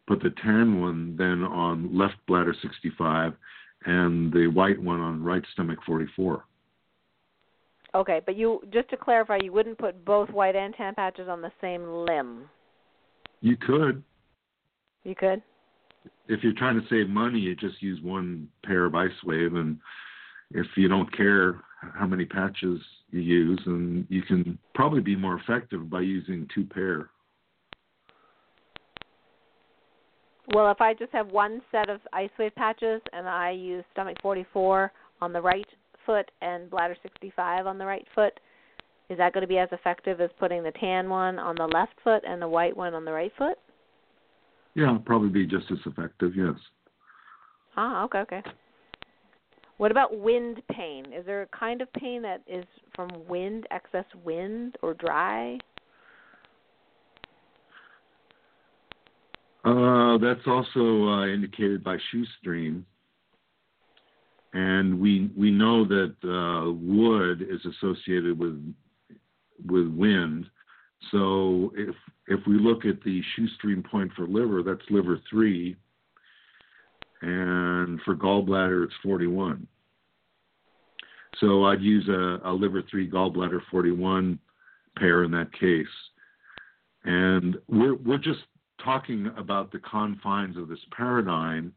put 0.08 0.22
the 0.22 0.34
tan 0.42 0.82
one 0.82 1.16
then 1.18 1.44
on 1.44 1.96
left 1.96 2.16
bladder 2.28 2.56
65 2.62 3.34
and 3.86 4.32
the 4.34 4.48
white 4.48 4.82
one 4.82 5.00
on 5.00 5.24
right 5.24 5.44
stomach 5.54 5.80
44. 5.86 6.44
Okay, 7.94 8.22
but 8.26 8.36
you 8.36 8.62
just 8.74 8.90
to 8.90 8.98
clarify, 8.98 9.38
you 9.42 9.54
wouldn't 9.54 9.78
put 9.78 10.04
both 10.04 10.30
white 10.30 10.56
and 10.56 10.74
tan 10.76 10.96
patches 10.96 11.30
on 11.30 11.42
the 11.42 11.52
same 11.62 11.88
limb. 11.88 12.50
You 13.42 13.56
could. 13.56 14.04
You 15.04 15.16
could. 15.16 15.42
If 16.28 16.44
you're 16.44 16.54
trying 16.54 16.82
to 16.82 16.88
save 16.90 17.08
money, 17.08 17.40
you 17.40 17.56
just 17.56 17.82
use 17.82 18.02
one 18.02 18.50
pair 18.66 18.86
of 18.86 18.96
ice 18.96 19.12
wave, 19.24 19.54
and 19.56 19.78
if 20.52 20.68
you 20.76 20.88
don't 20.88 21.16
care 21.16 21.62
how 21.80 22.06
many 22.06 22.26
patches 22.26 22.80
you 23.12 23.22
use, 23.22 23.62
and 23.66 24.06
you 24.10 24.22
can 24.24 24.58
probably 24.74 25.02
be 25.02 25.16
more 25.16 25.40
effective 25.40 25.90
by 25.90 26.02
using 26.02 26.48
two 26.54 26.66
pair. 26.66 27.10
Well, 30.54 30.70
if 30.72 30.80
I 30.80 30.94
just 30.94 31.12
have 31.12 31.28
one 31.28 31.62
set 31.72 31.90
of 31.90 32.02
IceWave 32.14 32.56
patches 32.56 33.02
and 33.14 33.28
I 33.28 33.52
use 33.52 33.84
stomach 33.94 34.18
44 34.22 34.92
on 35.22 35.34
the 35.34 35.42
right 35.42 35.66
foot 36.06 36.30
and 36.42 36.70
bladder 36.70 36.96
65 37.02 37.66
on 37.66 37.78
the 37.78 37.86
right 37.86 38.06
foot, 38.14 38.40
is 39.10 39.18
that 39.18 39.34
going 39.34 39.42
to 39.42 39.48
be 39.48 39.58
as 39.58 39.70
effective 39.72 40.22
as 40.22 40.30
putting 40.40 40.64
the 40.64 40.72
tan 40.72 41.10
one 41.10 41.40
on 41.40 41.56
the 41.56 41.66
left 41.66 41.94
foot 42.04 42.24
and 42.28 42.42
the 42.42 42.48
white 42.48 42.76
one 42.76 42.94
on 42.94 43.06
the 43.06 43.12
right 43.12 43.32
foot? 43.38 43.58
Yeah, 44.76 44.98
probably 45.06 45.30
be 45.30 45.46
just 45.46 45.72
as 45.72 45.78
effective, 45.86 46.34
yes. 46.36 46.56
Ah, 47.78 48.04
okay, 48.06 48.20
okay. 48.20 48.44
What 49.78 49.92
about 49.92 50.18
wind 50.18 50.62
pain? 50.72 51.06
Is 51.12 51.26
there 51.26 51.42
a 51.42 51.48
kind 51.48 51.82
of 51.82 51.92
pain 51.94 52.22
that 52.22 52.42
is 52.48 52.66
from 52.96 53.10
wind, 53.28 53.68
excess 53.72 54.06
wind, 54.24 54.78
or 54.82 54.94
dry? 54.94 55.58
Uh, 59.66 60.18
that's 60.20 60.48
also 60.48 61.10
uh, 61.10 61.28
indicated 61.28 61.84
by 61.84 61.98
shu 62.12 62.24
stream, 62.40 62.86
and 64.54 65.00
we 65.00 65.32
we 65.36 65.50
know 65.50 65.84
that 65.86 66.14
uh, 66.24 66.72
wood 66.72 67.42
is 67.42 67.60
associated 67.66 68.38
with 68.38 68.62
with 69.66 69.88
wind. 69.88 70.46
So 71.12 71.74
if 71.76 71.96
if 72.28 72.40
we 72.46 72.60
look 72.60 72.86
at 72.86 73.04
the 73.04 73.22
shu 73.36 73.48
stream 73.58 73.84
point 73.84 74.12
for 74.16 74.28
liver, 74.28 74.62
that's 74.62 74.88
liver 74.92 75.20
three, 75.30 75.76
and 77.26 78.00
for 78.02 78.16
gallbladder 78.16 78.86
it's 78.86 78.94
41. 79.04 79.68
So 81.40 81.66
I'd 81.66 81.82
use 81.82 82.08
a, 82.08 82.40
a 82.46 82.54
liver 82.54 82.84
three 82.90 83.10
gallbladder 83.10 83.62
41 83.70 84.40
pair 84.98 85.24
in 85.24 85.32
that 85.32 85.52
case, 85.60 85.88
and 87.04 87.58
we're 87.68 87.96
we're 87.96 88.18
just 88.18 88.42
talking 88.84 89.32
about 89.38 89.72
the 89.72 89.80
confines 89.80 90.56
of 90.56 90.70
this 90.70 90.80
paradigm. 90.96 91.74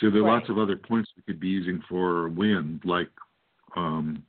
So 0.00 0.10
there 0.10 0.22
are 0.22 0.24
right. 0.24 0.34
lots 0.34 0.48
of 0.48 0.58
other 0.58 0.76
points 0.76 1.10
we 1.16 1.22
could 1.22 1.40
be 1.40 1.48
using 1.48 1.82
for 1.88 2.28
wind, 2.30 2.80
like 2.84 3.10
um, 3.76 4.22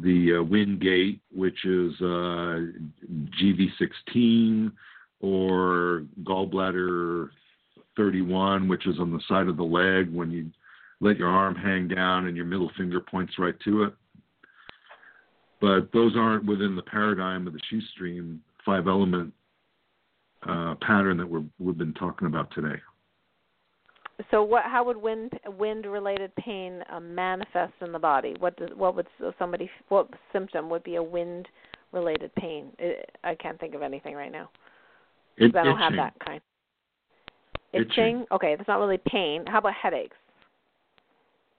the 0.00 0.38
uh, 0.40 0.42
wind 0.42 0.80
gate, 0.80 1.20
which 1.32 1.64
is 1.64 1.92
uh, 2.00 2.60
GV16, 3.40 4.72
or 5.20 6.04
gallbladder 6.24 7.28
31, 7.96 8.68
which 8.68 8.86
is 8.86 8.98
on 8.98 9.12
the 9.12 9.20
side 9.28 9.48
of 9.48 9.56
the 9.56 9.62
leg 9.62 10.12
when 10.12 10.30
you 10.30 10.50
let 11.00 11.16
your 11.16 11.28
arm 11.28 11.54
hang 11.54 11.88
down 11.88 12.26
and 12.26 12.36
your 12.36 12.46
middle 12.46 12.70
finger 12.76 13.00
points 13.00 13.38
right 13.38 13.54
to 13.64 13.84
it. 13.84 13.94
But 15.60 15.92
those 15.92 16.14
aren't 16.16 16.44
within 16.44 16.76
the 16.76 16.82
paradigm 16.82 17.46
of 17.46 17.52
the 17.52 17.60
shu 17.70 17.80
stream 17.94 18.42
five 18.64 18.86
element 18.86 19.32
uh, 20.48 20.74
pattern 20.80 21.16
that 21.18 21.26
we're, 21.26 21.44
we've 21.58 21.78
been 21.78 21.94
talking 21.94 22.26
about 22.26 22.52
today. 22.54 22.80
So, 24.30 24.42
what? 24.44 24.64
How 24.64 24.84
would 24.84 24.96
wind 24.96 25.32
wind 25.58 25.86
related 25.86 26.34
pain 26.36 26.84
uh, 26.92 27.00
manifest 27.00 27.72
in 27.80 27.90
the 27.90 27.98
body? 27.98 28.36
What 28.38 28.56
does 28.56 28.70
what 28.76 28.94
would 28.94 29.08
somebody 29.38 29.68
what 29.88 30.08
symptom 30.32 30.70
would 30.70 30.84
be 30.84 30.96
a 30.96 31.02
wind 31.02 31.48
related 31.90 32.32
pain? 32.36 32.68
It, 32.78 33.10
I 33.24 33.34
can't 33.34 33.58
think 33.58 33.74
of 33.74 33.82
anything 33.82 34.14
right 34.14 34.30
now. 34.30 34.50
It, 35.36 35.56
I 35.56 35.64
don't 35.64 35.74
itching. 35.74 35.78
have 35.78 35.92
that 35.96 36.14
kind. 36.24 36.40
Itching? 37.74 38.26
Okay, 38.32 38.56
that's 38.56 38.68
not 38.68 38.78
really 38.78 38.98
pain. 38.98 39.44
How 39.46 39.58
about 39.58 39.74
headaches? 39.74 40.16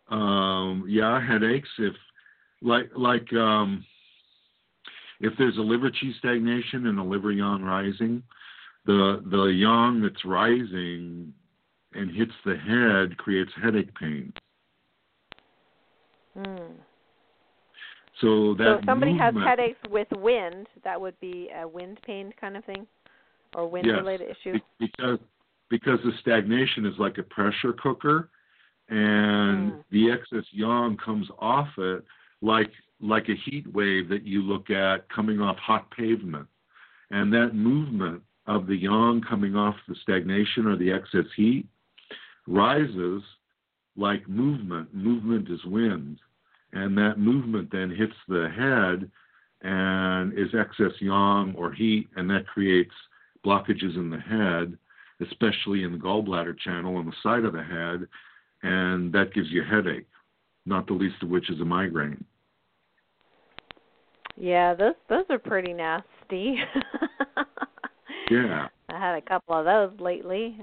Um, 0.10 0.86
yeah, 0.88 1.26
headaches. 1.26 1.70
If 1.80 1.94
like 2.62 2.90
like 2.96 3.32
um, 3.34 3.86
if 5.20 5.34
there's 5.38 5.58
a 5.58 5.62
liver 5.62 5.90
qi 5.90 6.18
stagnation 6.20 6.88
and 6.88 7.00
a 7.00 7.04
liver 7.04 7.32
yang 7.32 7.64
rising, 7.64 8.22
the 8.86 9.24
the 9.32 9.46
yang 9.46 10.02
that's 10.02 10.24
rising 10.26 11.34
and 11.94 12.12
hits 12.12 12.34
the 12.46 12.56
head 12.56 13.18
creates 13.18 13.52
headache 13.62 13.94
pain. 13.96 14.32
Mm. 16.38 16.74
So 18.22 18.54
that 18.56 18.64
So 18.66 18.72
if 18.78 18.86
somebody 18.86 19.12
movement, 19.14 19.38
has 19.38 19.48
headaches 19.48 19.80
with 19.90 20.08
wind, 20.12 20.68
that 20.84 21.00
would 21.00 21.20
be 21.20 21.50
a 21.58 21.68
wind 21.68 22.00
pain 22.06 22.34
kind 22.40 22.56
of 22.58 22.64
thing, 22.66 22.86
or 23.56 23.68
wind 23.68 23.88
Yes, 23.88 23.98
related 23.98 24.30
issue. 24.30 24.54
be- 24.54 24.88
because 24.88 25.20
because 25.70 26.00
the 26.04 26.12
stagnation 26.22 26.86
is 26.86 26.98
like 27.00 27.18
a 27.18 27.24
pressure 27.24 27.74
cooker, 27.74 28.30
and 28.90 29.72
Mm. 29.72 29.84
the 29.90 30.12
excess 30.12 30.46
yang 30.52 30.96
comes 30.98 31.30
off 31.40 31.78
it 31.78 32.06
like 32.42 32.72
like 33.02 33.28
a 33.30 33.36
heat 33.36 33.68
wave 33.74 34.08
that 34.08 34.24
you 34.24 34.42
look 34.42 34.70
at 34.70 35.10
coming 35.10 35.42
off 35.42 35.58
hot 35.58 35.90
pavement, 35.92 36.48
and 37.12 37.34
that 37.34 37.54
movement 37.54 38.22
of 38.48 38.68
the 38.68 38.76
yang 38.76 39.22
coming 39.22 39.56
off 39.56 39.76
the 39.88 39.96
stagnation 39.96 40.66
or 40.66 40.76
the 40.76 40.92
excess 40.92 41.26
heat 41.36 41.68
rises 42.48 43.24
like 43.98 44.28
movement. 44.30 44.94
Movement 44.94 45.50
is 45.50 45.64
wind, 45.66 46.20
and 46.74 46.98
that 46.98 47.18
movement 47.18 47.72
then 47.72 47.90
hits 47.90 48.16
the 48.28 48.50
head 48.50 49.10
and 49.62 50.34
is 50.38 50.54
excess 50.54 50.94
yang 51.02 51.56
or 51.56 51.72
heat, 51.72 52.08
and 52.16 52.30
that 52.30 52.46
creates 52.48 52.94
blockages 53.44 53.96
in 53.96 54.10
the 54.10 54.20
head, 54.20 54.78
especially 55.22 55.84
in 55.84 55.92
the 55.92 55.98
gallbladder 55.98 56.58
channel 56.60 56.98
on 56.98 57.06
the 57.06 57.14
side 57.24 57.44
of 57.44 57.54
the 57.54 57.64
head, 57.64 58.08
and 58.64 59.14
that 59.14 59.34
gives 59.34 59.50
you 59.50 59.62
a 59.62 59.66
headache, 59.66 60.08
not 60.66 60.88
the 60.88 60.94
least 60.94 61.22
of 61.22 61.30
which 61.30 61.50
is 61.50 61.60
a 61.62 61.66
migraine. 61.66 62.24
Yeah, 64.38 64.74
those 64.74 64.96
those 65.10 65.26
are 65.30 65.40
pretty 65.40 65.74
nasty. 65.74 66.58
Yeah. 68.30 68.68
I 68.90 69.00
had 69.00 69.16
a 69.16 69.22
couple 69.22 69.56
of 69.56 69.66
those 69.66 70.00
lately. 70.00 70.58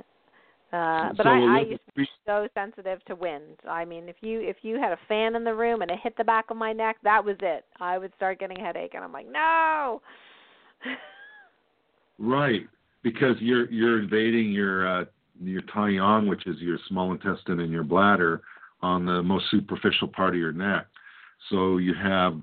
Uh 0.73 1.13
but 1.17 1.25
So 1.25 1.29
I, 1.29 1.59
I 1.59 1.61
used 1.61 1.87
to 1.87 1.93
be 1.95 2.09
so 2.27 2.49
sensitive 2.55 3.05
to 3.07 3.15
wind. 3.15 3.59
I 3.69 3.85
mean 3.85 4.09
if 4.09 4.17
you 4.21 4.41
if 4.41 4.57
you 4.63 4.81
had 4.81 4.93
a 4.93 4.99
fan 5.09 5.37
in 5.37 5.45
the 5.45 5.55
room 5.55 5.83
and 5.83 5.91
it 5.91 5.99
hit 6.03 6.17
the 6.17 6.25
back 6.25 6.51
of 6.51 6.57
my 6.57 6.73
neck, 6.73 6.97
that 7.05 7.25
was 7.25 7.37
it. 7.41 7.65
I 7.81 7.99
would 7.99 8.13
start 8.17 8.41
getting 8.41 8.59
a 8.59 8.65
headache 8.65 8.95
and 8.95 9.05
I'm 9.05 9.13
like, 9.13 9.31
No 9.31 10.01
Right, 12.19 12.67
because 13.03 13.37
you're 13.41 13.71
you're 13.71 14.01
invading 14.01 14.53
your 14.53 14.87
uh, 14.87 15.05
your 15.43 15.63
taiyang, 15.63 16.29
which 16.29 16.47
is 16.47 16.61
your 16.61 16.79
small 16.89 17.13
intestine 17.13 17.61
and 17.61 17.73
your 17.73 17.83
bladder, 17.83 18.43
on 18.81 19.05
the 19.05 19.23
most 19.23 19.51
superficial 19.51 20.09
part 20.09 20.35
of 20.35 20.41
your 20.41 20.53
neck. 20.53 20.87
So 21.51 21.79
you 21.79 21.95
have 21.95 22.41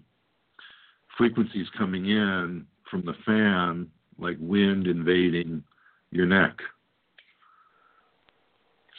frequencies 1.17 1.67
coming 1.77 2.07
in 2.07 2.65
from 2.89 3.05
the 3.05 3.13
fan, 3.25 3.87
like 4.17 4.37
wind 4.39 4.87
invading 4.87 5.63
your 6.11 6.25
neck. 6.25 6.57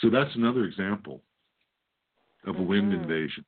So 0.01 0.09
that's 0.09 0.35
another 0.37 0.65
example 0.65 1.23
of 2.47 2.59
a 2.59 2.62
wind 2.62 2.93
Mhm. 2.93 3.03
invasion. 3.03 3.45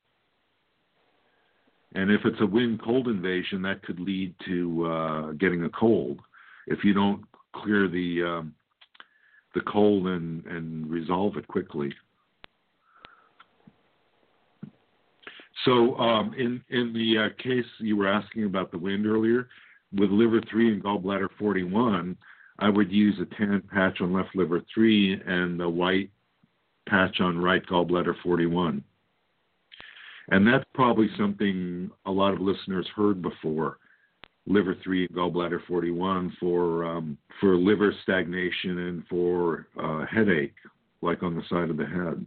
And 1.95 2.11
if 2.11 2.25
it's 2.25 2.41
a 2.41 2.45
wind 2.45 2.81
cold 2.81 3.07
invasion, 3.07 3.61
that 3.63 3.83
could 3.83 3.99
lead 3.99 4.35
to 4.45 4.85
uh, 4.85 5.31
getting 5.33 5.63
a 5.63 5.69
cold 5.69 6.21
if 6.67 6.83
you 6.83 6.93
don't 6.93 7.23
clear 7.53 7.87
the 7.87 8.23
um, 8.23 8.55
the 9.53 9.61
cold 9.61 10.07
and 10.07 10.45
and 10.45 10.89
resolve 10.89 11.37
it 11.37 11.47
quickly. 11.47 11.93
So 15.65 15.95
um, 15.97 16.33
in 16.37 16.61
in 16.69 16.93
the 16.93 17.25
uh, 17.25 17.41
case 17.41 17.65
you 17.79 17.95
were 17.95 18.07
asking 18.07 18.45
about 18.45 18.71
the 18.71 18.77
wind 18.77 19.05
earlier, 19.05 19.47
with 19.93 20.09
liver 20.09 20.41
three 20.49 20.71
and 20.71 20.83
gallbladder 20.83 21.29
41, 21.39 22.17
I 22.59 22.69
would 22.69 22.91
use 22.91 23.15
a 23.21 23.35
tan 23.35 23.61
patch 23.71 24.01
on 24.01 24.13
left 24.13 24.35
liver 24.35 24.61
three 24.73 25.19
and 25.25 25.59
the 25.59 25.69
white 25.69 26.09
patch 26.87 27.21
on 27.21 27.37
right 27.37 27.65
gallbladder 27.65 28.15
41. 28.23 28.83
And 30.29 30.47
that's 30.47 30.65
probably 30.73 31.09
something 31.17 31.91
a 32.05 32.11
lot 32.11 32.33
of 32.33 32.41
listeners 32.41 32.87
heard 32.95 33.21
before 33.21 33.77
liver 34.45 34.75
3 34.83 35.05
and 35.07 35.15
gallbladder 35.17 35.59
41 35.67 36.35
for 36.39 36.85
um, 36.85 37.17
for 37.39 37.55
liver 37.55 37.93
stagnation 38.03 38.77
and 38.79 39.03
for 39.09 39.67
uh, 39.81 40.05
headache 40.05 40.55
like 41.01 41.23
on 41.23 41.35
the 41.35 41.43
side 41.49 41.69
of 41.69 41.77
the 41.77 41.85
head 41.85 42.25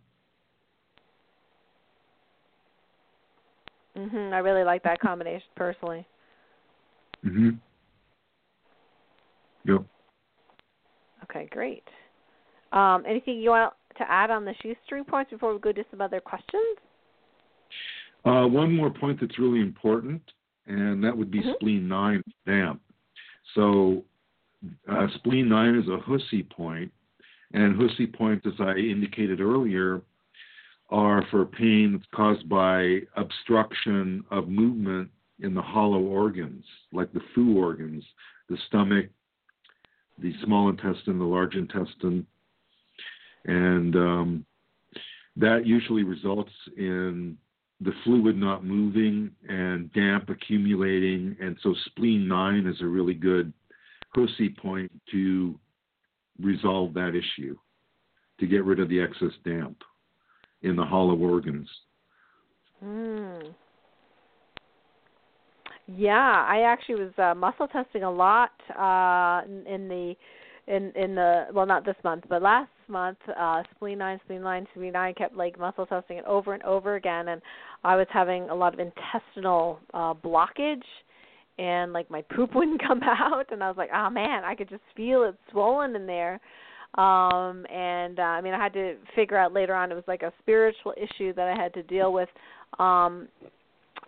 Mhm. 3.96 4.32
I 4.34 4.38
really 4.38 4.62
like 4.64 4.82
that 4.82 5.00
combination 5.00 5.48
personally. 5.54 6.06
mhm 7.24 7.58
yep 9.64 9.82
Okay, 11.24 11.48
great. 11.50 11.82
Um, 12.72 13.04
anything 13.06 13.40
you 13.40 13.50
want 13.50 13.72
to 13.98 14.10
add 14.10 14.30
on 14.30 14.44
the 14.44 14.54
shu 14.62 14.74
stream 14.84 15.04
points 15.04 15.30
before 15.30 15.52
we 15.52 15.58
go 15.58 15.72
to 15.72 15.84
some 15.90 16.00
other 16.00 16.20
questions? 16.20 16.78
Uh, 18.24 18.46
one 18.46 18.74
more 18.74 18.90
point 18.90 19.20
that's 19.20 19.38
really 19.38 19.60
important, 19.60 20.22
and 20.66 21.02
that 21.04 21.16
would 21.16 21.30
be 21.30 21.40
Mhm. 21.40 21.54
spleen 21.54 21.88
nine 21.88 22.22
damp. 22.44 22.80
So, 23.54 24.04
uh, 24.88 25.08
spleen 25.08 25.48
nine 25.48 25.74
is 25.76 25.88
a 25.88 26.00
He-Sea 26.00 26.42
point, 26.44 26.92
and 27.52 27.80
He-Sea 27.80 28.06
points, 28.08 28.46
as 28.46 28.60
I 28.60 28.76
indicated 28.76 29.40
earlier, 29.40 30.02
are 30.90 31.22
for 31.26 31.44
pain 31.44 31.92
that's 31.92 32.06
caused 32.12 32.48
by 32.48 33.02
obstruction 33.16 34.24
of 34.30 34.48
movement 34.48 35.10
in 35.40 35.54
the 35.54 35.62
hollow 35.62 36.00
organs, 36.00 36.64
like 36.92 37.12
the 37.12 37.20
fu 37.34 37.58
organs, 37.58 38.04
the 38.48 38.56
stomach, 38.68 39.06
the 40.18 40.32
small 40.44 40.68
intestine, 40.68 41.18
the 41.18 41.24
large 41.24 41.56
intestine, 41.56 42.26
and 43.44 43.96
um, 43.96 44.46
that 45.36 45.66
usually 45.66 46.04
results 46.04 46.52
in 46.76 47.36
the 47.80 47.92
fluid 48.04 48.36
not 48.36 48.64
moving 48.64 49.30
and 49.48 49.92
damp 49.92 50.30
accumulating. 50.30 51.36
And 51.40 51.56
so 51.62 51.74
spleen 51.86 52.26
9 52.26 52.66
is 52.66 52.80
a 52.80 52.86
really 52.86 53.14
good 53.14 53.52
He-Sea 54.14 54.54
point 54.60 54.90
to 55.12 55.58
resolve 56.40 56.94
that 56.94 57.12
issue, 57.14 57.56
to 58.40 58.46
get 58.46 58.64
rid 58.64 58.80
of 58.80 58.88
the 58.88 59.00
excess 59.00 59.32
damp 59.44 59.82
in 60.62 60.76
the 60.76 60.84
hollow 60.84 61.16
organs. 61.16 61.68
Mm. 62.84 63.54
Yeah, 65.86 66.44
I 66.48 66.62
actually 66.62 66.96
was 66.96 67.12
uh, 67.18 67.34
muscle 67.34 67.68
testing 67.68 68.02
a 68.02 68.10
lot 68.10 68.50
uh, 68.70 69.42
in 69.46 69.88
the 69.88 70.14
in 70.66 70.92
in 70.96 71.14
the 71.14 71.46
well 71.52 71.66
not 71.66 71.84
this 71.84 71.96
month 72.02 72.24
but 72.28 72.42
last 72.42 72.70
month 72.88 73.18
uh 73.38 73.62
spleen 73.74 73.98
nine 73.98 74.18
spleen 74.24 74.42
nine 74.42 74.66
spleen 74.72 74.92
nine 74.92 75.14
kept 75.14 75.34
like 75.34 75.58
muscle 75.58 75.86
testing 75.86 76.18
it 76.18 76.24
over 76.24 76.54
and 76.54 76.62
over 76.64 76.96
again 76.96 77.28
and 77.28 77.40
i 77.84 77.94
was 77.94 78.06
having 78.12 78.48
a 78.50 78.54
lot 78.54 78.74
of 78.74 78.80
intestinal 78.80 79.78
uh 79.94 80.12
blockage 80.12 80.82
and 81.58 81.92
like 81.92 82.10
my 82.10 82.22
poop 82.34 82.54
wouldn't 82.54 82.82
come 82.82 83.00
out 83.02 83.46
and 83.50 83.62
i 83.62 83.68
was 83.68 83.76
like 83.76 83.90
oh 83.94 84.10
man 84.10 84.44
i 84.44 84.54
could 84.54 84.68
just 84.68 84.82
feel 84.96 85.24
it 85.24 85.34
swollen 85.50 85.94
in 85.96 86.06
there. 86.06 86.40
Um 86.94 87.66
and 87.66 88.18
uh, 88.18 88.22
i 88.22 88.40
mean 88.40 88.54
i 88.54 88.62
had 88.62 88.72
to 88.72 88.94
figure 89.14 89.36
out 89.36 89.52
later 89.52 89.74
on 89.74 89.92
it 89.92 89.94
was 89.94 90.04
like 90.08 90.22
a 90.22 90.32
spiritual 90.40 90.94
issue 90.96 91.32
that 91.34 91.46
i 91.46 91.54
had 91.60 91.74
to 91.74 91.82
deal 91.82 92.12
with 92.12 92.28
um 92.78 93.28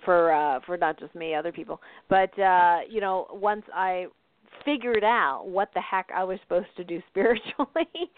for 0.05 0.33
uh 0.33 0.61
for 0.65 0.77
not 0.77 0.99
just 0.99 1.15
me 1.15 1.35
other 1.35 1.53
people. 1.53 1.81
But 2.09 2.37
uh 2.39 2.79
you 2.89 3.01
know 3.01 3.27
once 3.31 3.65
i 3.75 4.07
figured 4.65 5.05
out 5.05 5.45
what 5.47 5.71
the 5.75 5.81
heck 5.81 6.09
I 6.15 6.25
was 6.25 6.39
supposed 6.43 6.69
to 6.77 6.85
do 6.85 7.01
spiritually, 7.11 8.11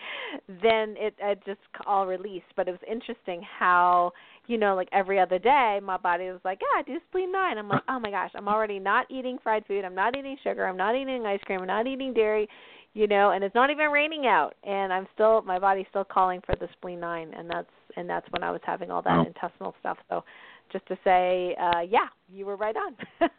then 0.48 0.94
it, 0.98 1.14
it 1.18 1.40
just 1.46 1.60
all 1.86 2.06
released. 2.06 2.46
But 2.56 2.68
it 2.68 2.72
was 2.72 2.80
interesting 2.90 3.42
how, 3.58 4.12
you 4.46 4.58
know, 4.58 4.74
like 4.74 4.88
every 4.92 5.18
other 5.18 5.38
day, 5.38 5.80
my 5.82 5.96
body 5.96 6.24
was 6.30 6.40
like, 6.44 6.60
yeah, 6.60 6.82
do 6.82 6.98
spleen 7.08 7.32
nine. 7.32 7.58
I'm 7.58 7.68
like, 7.68 7.82
oh 7.88 7.98
my 8.00 8.10
gosh, 8.10 8.30
I'm 8.34 8.48
already 8.48 8.78
not 8.78 9.06
eating 9.10 9.38
fried 9.42 9.64
food. 9.66 9.84
I'm 9.84 9.94
not 9.94 10.16
eating 10.16 10.36
sugar. 10.42 10.66
I'm 10.66 10.76
not 10.76 10.94
eating 10.94 11.24
ice 11.26 11.40
cream. 11.44 11.60
I'm 11.60 11.66
not 11.66 11.86
eating 11.86 12.12
dairy, 12.12 12.48
you 12.94 13.06
know, 13.06 13.30
and 13.30 13.44
it's 13.44 13.54
not 13.54 13.70
even 13.70 13.90
raining 13.90 14.26
out. 14.26 14.54
And 14.64 14.92
I'm 14.92 15.06
still, 15.14 15.42
my 15.42 15.58
body's 15.58 15.86
still 15.90 16.04
calling 16.04 16.40
for 16.44 16.56
the 16.56 16.68
spleen 16.72 17.00
nine. 17.00 17.32
And 17.36 17.48
that's, 17.48 17.68
and 17.96 18.08
that's 18.08 18.26
when 18.30 18.42
I 18.42 18.50
was 18.50 18.60
having 18.64 18.90
all 18.90 19.02
that 19.02 19.16
Wow. 19.16 19.26
intestinal 19.26 19.74
stuff. 19.80 19.98
So 20.08 20.24
just 20.72 20.86
to 20.86 20.96
say, 21.04 21.56
uh, 21.60 21.80
yeah, 21.80 22.06
you 22.32 22.46
were 22.46 22.56
right 22.56 22.76
on. 22.76 22.94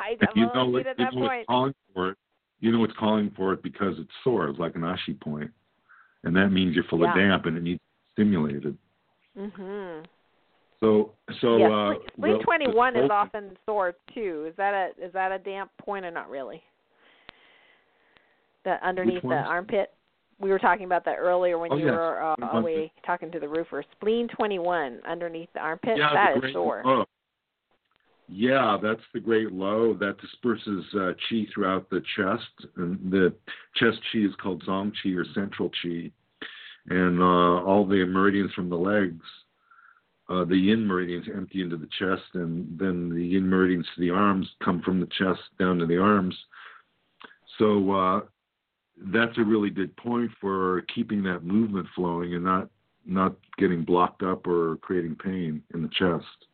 I 0.00 0.12
definitely 0.12 0.42
you 0.42 0.50
know, 0.54 0.68
agreed 0.68 0.86
at 0.86 0.96
that 0.98 1.12
point. 1.12 1.46
calling 1.46 1.74
for 1.94 2.10
it. 2.10 2.18
You 2.60 2.72
know 2.72 2.84
it's 2.84 2.92
calling 2.98 3.30
for 3.36 3.52
it 3.52 3.62
because 3.62 3.94
it's 3.98 4.10
sore. 4.22 4.48
It's 4.48 4.58
like 4.58 4.74
an 4.74 4.82
ashi 4.82 5.18
point, 5.18 5.50
and 6.24 6.34
that 6.36 6.48
means 6.50 6.74
you're 6.74 6.84
full 6.84 7.04
of 7.08 7.14
damp 7.14 7.46
and 7.46 7.56
it 7.56 7.62
needs 7.62 7.80
stimulated. 8.12 8.76
Mhm. 9.36 10.04
So, 10.80 11.12
so 11.40 11.56
yeah, 11.58 11.68
uh, 11.70 11.94
spleen, 12.14 12.40
spleen 12.40 12.42
21 12.42 12.96
is 12.96 13.10
often 13.10 13.56
sore 13.66 13.94
too. 14.14 14.46
Is 14.48 14.56
that 14.56 14.72
a 14.74 15.04
is 15.04 15.12
that 15.12 15.30
a 15.32 15.38
damp 15.38 15.70
point 15.78 16.04
or 16.06 16.10
not 16.10 16.28
really? 16.30 16.62
The 18.64 18.76
underneath 18.86 19.22
the 19.22 19.28
armpit. 19.28 19.92
We 20.38 20.48
were 20.50 20.58
talking 20.58 20.86
about 20.86 21.04
that 21.04 21.16
earlier 21.18 21.58
when 21.58 21.70
Oh, 21.70 21.76
you 21.76 21.84
yes. 21.84 21.92
were 21.92 22.22
uh, 22.22 22.34
away 22.58 22.90
talking 23.04 23.30
to 23.30 23.38
the 23.38 23.46
roofer. 23.48 23.84
Spleen 23.92 24.26
21 24.28 25.00
underneath 25.06 25.50
the 25.52 25.60
armpit. 25.60 25.98
yeah, 25.98 26.14
that 26.14 26.42
is 26.42 26.52
sore. 26.54 26.82
low. 26.84 27.04
Yeah, 28.32 28.78
that's 28.80 29.02
the 29.12 29.18
great 29.18 29.48
luo 29.48 29.98
that 29.98 30.20
disperses 30.20 30.84
uh, 30.94 31.12
chi 31.28 31.46
throughout 31.52 31.90
the 31.90 32.00
chest, 32.16 32.68
and 32.76 33.10
the 33.10 33.34
chest 33.74 33.98
chi 34.12 34.20
is 34.20 34.34
called 34.40 34.64
zong 34.64 34.92
chi 35.02 35.10
or 35.10 35.24
central 35.34 35.68
chi, 35.82 36.12
and 36.86 37.20
uh, 37.20 37.64
all 37.64 37.84
the 37.84 38.04
meridians 38.04 38.52
from 38.52 38.70
the 38.70 38.76
legs, 38.76 39.24
uh, 40.28 40.44
the 40.44 40.56
yin 40.56 40.86
meridians 40.86 41.26
empty 41.34 41.60
into 41.60 41.76
the 41.76 41.88
chest, 41.98 42.22
and 42.34 42.78
then 42.78 43.12
the 43.12 43.24
yin 43.24 43.48
meridians 43.48 43.86
to 43.96 44.00
the 44.00 44.10
arms 44.10 44.48
come 44.64 44.80
from 44.82 45.00
the 45.00 45.08
chest 45.18 45.40
down 45.58 45.78
to 45.78 45.86
the 45.86 45.98
arms. 45.98 46.36
So 47.58 47.90
uh, 47.90 48.20
that's 49.12 49.36
a 49.38 49.44
really 49.44 49.70
good 49.70 49.96
point 49.96 50.30
for 50.40 50.82
keeping 50.94 51.24
that 51.24 51.42
movement 51.42 51.88
flowing 51.96 52.34
and 52.34 52.44
not 52.44 52.68
not 53.04 53.34
getting 53.58 53.82
blocked 53.82 54.22
up 54.22 54.46
or 54.46 54.76
creating 54.82 55.16
pain 55.16 55.62
in 55.74 55.82
the 55.82 55.88
chest. 55.88 56.46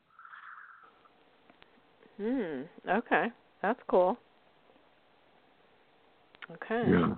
Hmm. 2.18 2.62
Okay. 2.88 3.26
That's 3.62 3.80
cool. 3.88 4.16
Okay. 6.52 6.84
Yeah. 6.90 7.14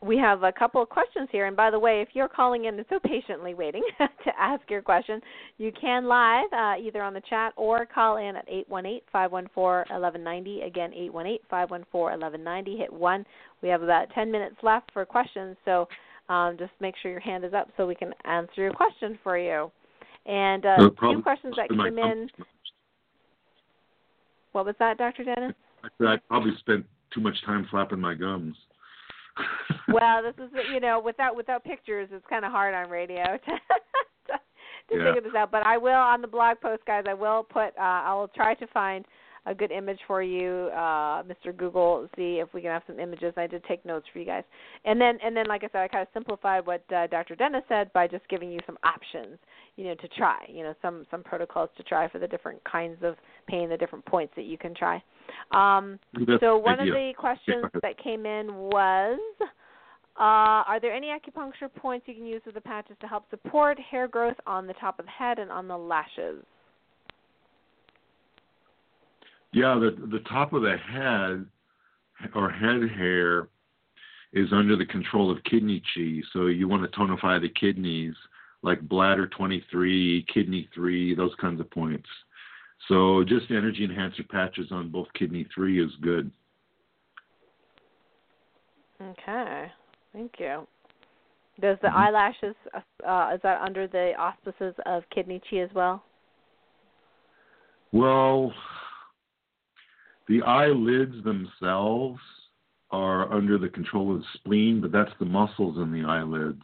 We 0.00 0.16
have 0.18 0.44
a 0.44 0.52
couple 0.52 0.80
of 0.80 0.88
questions 0.88 1.28
here, 1.32 1.46
and 1.46 1.56
by 1.56 1.72
the 1.72 1.78
way, 1.78 2.00
if 2.00 2.10
you're 2.12 2.28
calling 2.28 2.66
in 2.66 2.76
and 2.76 2.86
so 2.88 3.00
patiently 3.00 3.54
waiting 3.54 3.82
to 3.98 4.30
ask 4.38 4.62
your 4.70 4.80
question, 4.80 5.20
you 5.56 5.72
can 5.72 6.06
live 6.06 6.52
uh, 6.52 6.74
either 6.80 7.02
on 7.02 7.14
the 7.14 7.22
chat 7.28 7.52
or 7.56 7.84
call 7.84 8.18
in 8.18 8.36
at 8.36 8.44
eight 8.48 8.68
one 8.68 8.86
eight 8.86 9.02
five 9.10 9.32
one 9.32 9.48
four 9.52 9.84
eleven 9.90 10.22
ninety. 10.22 10.60
Again, 10.62 10.92
eight 10.94 11.12
one 11.12 11.26
eight 11.26 11.42
five 11.50 11.70
one 11.70 11.84
four 11.90 12.12
eleven 12.12 12.44
ninety. 12.44 12.76
Hit 12.76 12.92
one. 12.92 13.24
We 13.60 13.68
have 13.70 13.82
about 13.82 14.08
ten 14.14 14.30
minutes 14.30 14.56
left 14.62 14.92
for 14.92 15.04
questions, 15.04 15.56
so 15.64 15.88
um, 16.28 16.56
just 16.58 16.72
make 16.80 16.94
sure 17.02 17.10
your 17.10 17.20
hand 17.20 17.44
is 17.44 17.52
up 17.52 17.68
so 17.76 17.84
we 17.84 17.96
can 17.96 18.12
answer 18.24 18.62
your 18.62 18.72
question 18.72 19.18
for 19.24 19.36
you. 19.36 19.70
And 20.26 20.64
uh, 20.64 20.76
No 20.78 20.86
a 20.86 21.12
few 21.12 21.22
questions 21.22 21.54
that 21.56 21.70
came 21.70 21.98
in. 21.98 22.28
What 24.58 24.66
was 24.66 24.74
that, 24.80 24.98
Dr. 24.98 25.22
Dennis? 25.22 25.54
I 25.84 26.04
I 26.04 26.16
probably 26.26 26.50
spent 26.58 26.84
too 27.14 27.20
much 27.20 27.36
time 27.46 27.68
flapping 27.70 28.00
my 28.00 28.14
gums. 28.14 28.56
well, 29.92 30.20
this 30.20 30.34
is 30.44 30.50
you 30.72 30.80
know 30.80 30.98
without 30.98 31.36
without 31.36 31.62
pictures, 31.62 32.08
it's 32.10 32.26
kind 32.28 32.44
of 32.44 32.50
hard 32.50 32.74
on 32.74 32.90
radio 32.90 33.22
to 33.44 33.52
to, 33.52 34.32
to 34.32 34.96
Yeah. 34.96 35.04
figure 35.14 35.20
this 35.20 35.36
out. 35.38 35.52
But 35.52 35.64
I 35.64 35.78
will 35.78 35.92
on 35.92 36.22
the 36.22 36.26
blog 36.26 36.60
post, 36.60 36.84
guys. 36.86 37.04
I 37.08 37.14
will 37.14 37.44
put. 37.44 37.68
Uh, 37.78 38.02
I 38.08 38.12
will 38.14 38.26
try 38.34 38.54
to 38.54 38.66
find 38.66 39.04
a 39.48 39.54
good 39.54 39.72
image 39.72 39.98
for 40.06 40.22
you, 40.22 40.68
uh, 40.74 41.22
Mr. 41.22 41.56
Google. 41.56 42.06
See 42.16 42.38
if 42.38 42.52
we 42.52 42.60
can 42.60 42.70
have 42.70 42.82
some 42.86 43.00
images. 43.00 43.32
I 43.36 43.46
did 43.46 43.64
take 43.64 43.84
notes 43.84 44.06
for 44.12 44.18
you 44.18 44.26
guys, 44.26 44.44
and 44.84 45.00
then 45.00 45.18
and 45.24 45.34
then 45.36 45.46
like 45.46 45.64
I 45.64 45.68
said, 45.72 45.80
I 45.80 45.88
kind 45.88 46.02
of 46.02 46.08
simplified 46.12 46.66
what 46.66 46.84
uh, 46.94 47.06
Dr. 47.06 47.34
Dennis 47.34 47.64
said 47.68 47.92
by 47.94 48.06
just 48.06 48.28
giving 48.28 48.52
you 48.52 48.60
some 48.66 48.76
options, 48.84 49.38
you 49.76 49.84
know, 49.84 49.94
to 49.94 50.08
try. 50.08 50.44
You 50.48 50.64
know, 50.64 50.74
some 50.82 51.06
some 51.10 51.22
protocols 51.22 51.70
to 51.78 51.82
try 51.82 52.08
for 52.08 52.18
the 52.18 52.28
different 52.28 52.62
kinds 52.64 52.98
of 53.02 53.16
pain, 53.46 53.70
the 53.70 53.76
different 53.76 54.04
points 54.04 54.34
that 54.36 54.44
you 54.44 54.58
can 54.58 54.74
try. 54.74 55.02
Um, 55.52 55.98
so 56.40 56.58
one 56.58 56.80
of 56.80 56.86
the 56.86 57.12
questions 57.16 57.64
Yeah. 57.72 57.80
that 57.82 57.98
came 58.02 58.26
in 58.26 58.54
was, 58.54 59.18
uh, 59.40 59.46
are 60.18 60.80
there 60.80 60.92
any 60.92 61.08
acupuncture 61.08 61.72
points 61.74 62.06
you 62.06 62.14
can 62.14 62.26
use 62.26 62.42
with 62.44 62.54
the 62.54 62.60
patches 62.60 62.96
to 63.00 63.06
help 63.06 63.28
support 63.30 63.78
hair 63.78 64.08
growth 64.08 64.36
on 64.46 64.66
the 64.66 64.74
top 64.74 64.98
of 64.98 65.06
the 65.06 65.10
head 65.10 65.38
and 65.38 65.50
on 65.50 65.68
the 65.68 65.76
lashes? 65.76 66.44
Yeah, 69.58 69.74
the 69.74 69.90
the 70.06 70.20
top 70.20 70.52
of 70.52 70.62
the 70.62 70.76
head 70.76 71.44
or 72.36 72.48
head 72.48 72.88
hair 72.96 73.48
is 74.32 74.52
under 74.52 74.76
the 74.76 74.86
control 74.86 75.32
of 75.32 75.42
kidney 75.42 75.82
chi. 75.92 76.20
So 76.32 76.46
you 76.46 76.68
want 76.68 76.88
to 76.88 76.96
tonify 76.96 77.40
the 77.40 77.48
kidneys, 77.48 78.14
like 78.62 78.80
bladder 78.80 79.26
23, 79.26 80.26
kidney 80.32 80.68
3, 80.72 81.16
those 81.16 81.34
kinds 81.40 81.58
of 81.58 81.68
points. 81.72 82.08
So 82.86 83.24
just 83.24 83.50
energy 83.50 83.82
enhancer 83.82 84.22
patches 84.30 84.70
on 84.70 84.90
both 84.90 85.08
kidney 85.18 85.44
3 85.52 85.84
is 85.84 85.90
good. 86.02 86.30
Okay, 89.02 89.72
thank 90.12 90.34
you. 90.38 90.68
Does 91.60 91.78
the 91.82 91.88
Mhm. 91.88 91.94
eyelashes, 91.94 92.54
uh, 93.04 93.32
is 93.34 93.40
that 93.42 93.60
under 93.60 93.88
the 93.88 94.14
auspices 94.14 94.76
of 94.86 95.02
kidney 95.10 95.40
chi 95.50 95.56
as 95.56 95.70
well? 95.74 96.04
Well, 97.90 98.54
the 100.28 100.42
eyelids 100.42 101.14
themselves 101.24 102.20
are 102.90 103.32
under 103.32 103.58
the 103.58 103.68
control 103.68 104.14
of 104.14 104.20
the 104.20 104.26
spleen, 104.34 104.80
but 104.80 104.92
that's 104.92 105.12
the 105.18 105.26
muscles 105.26 105.78
in 105.78 105.92
the 105.92 106.06
eyelids. 106.08 106.62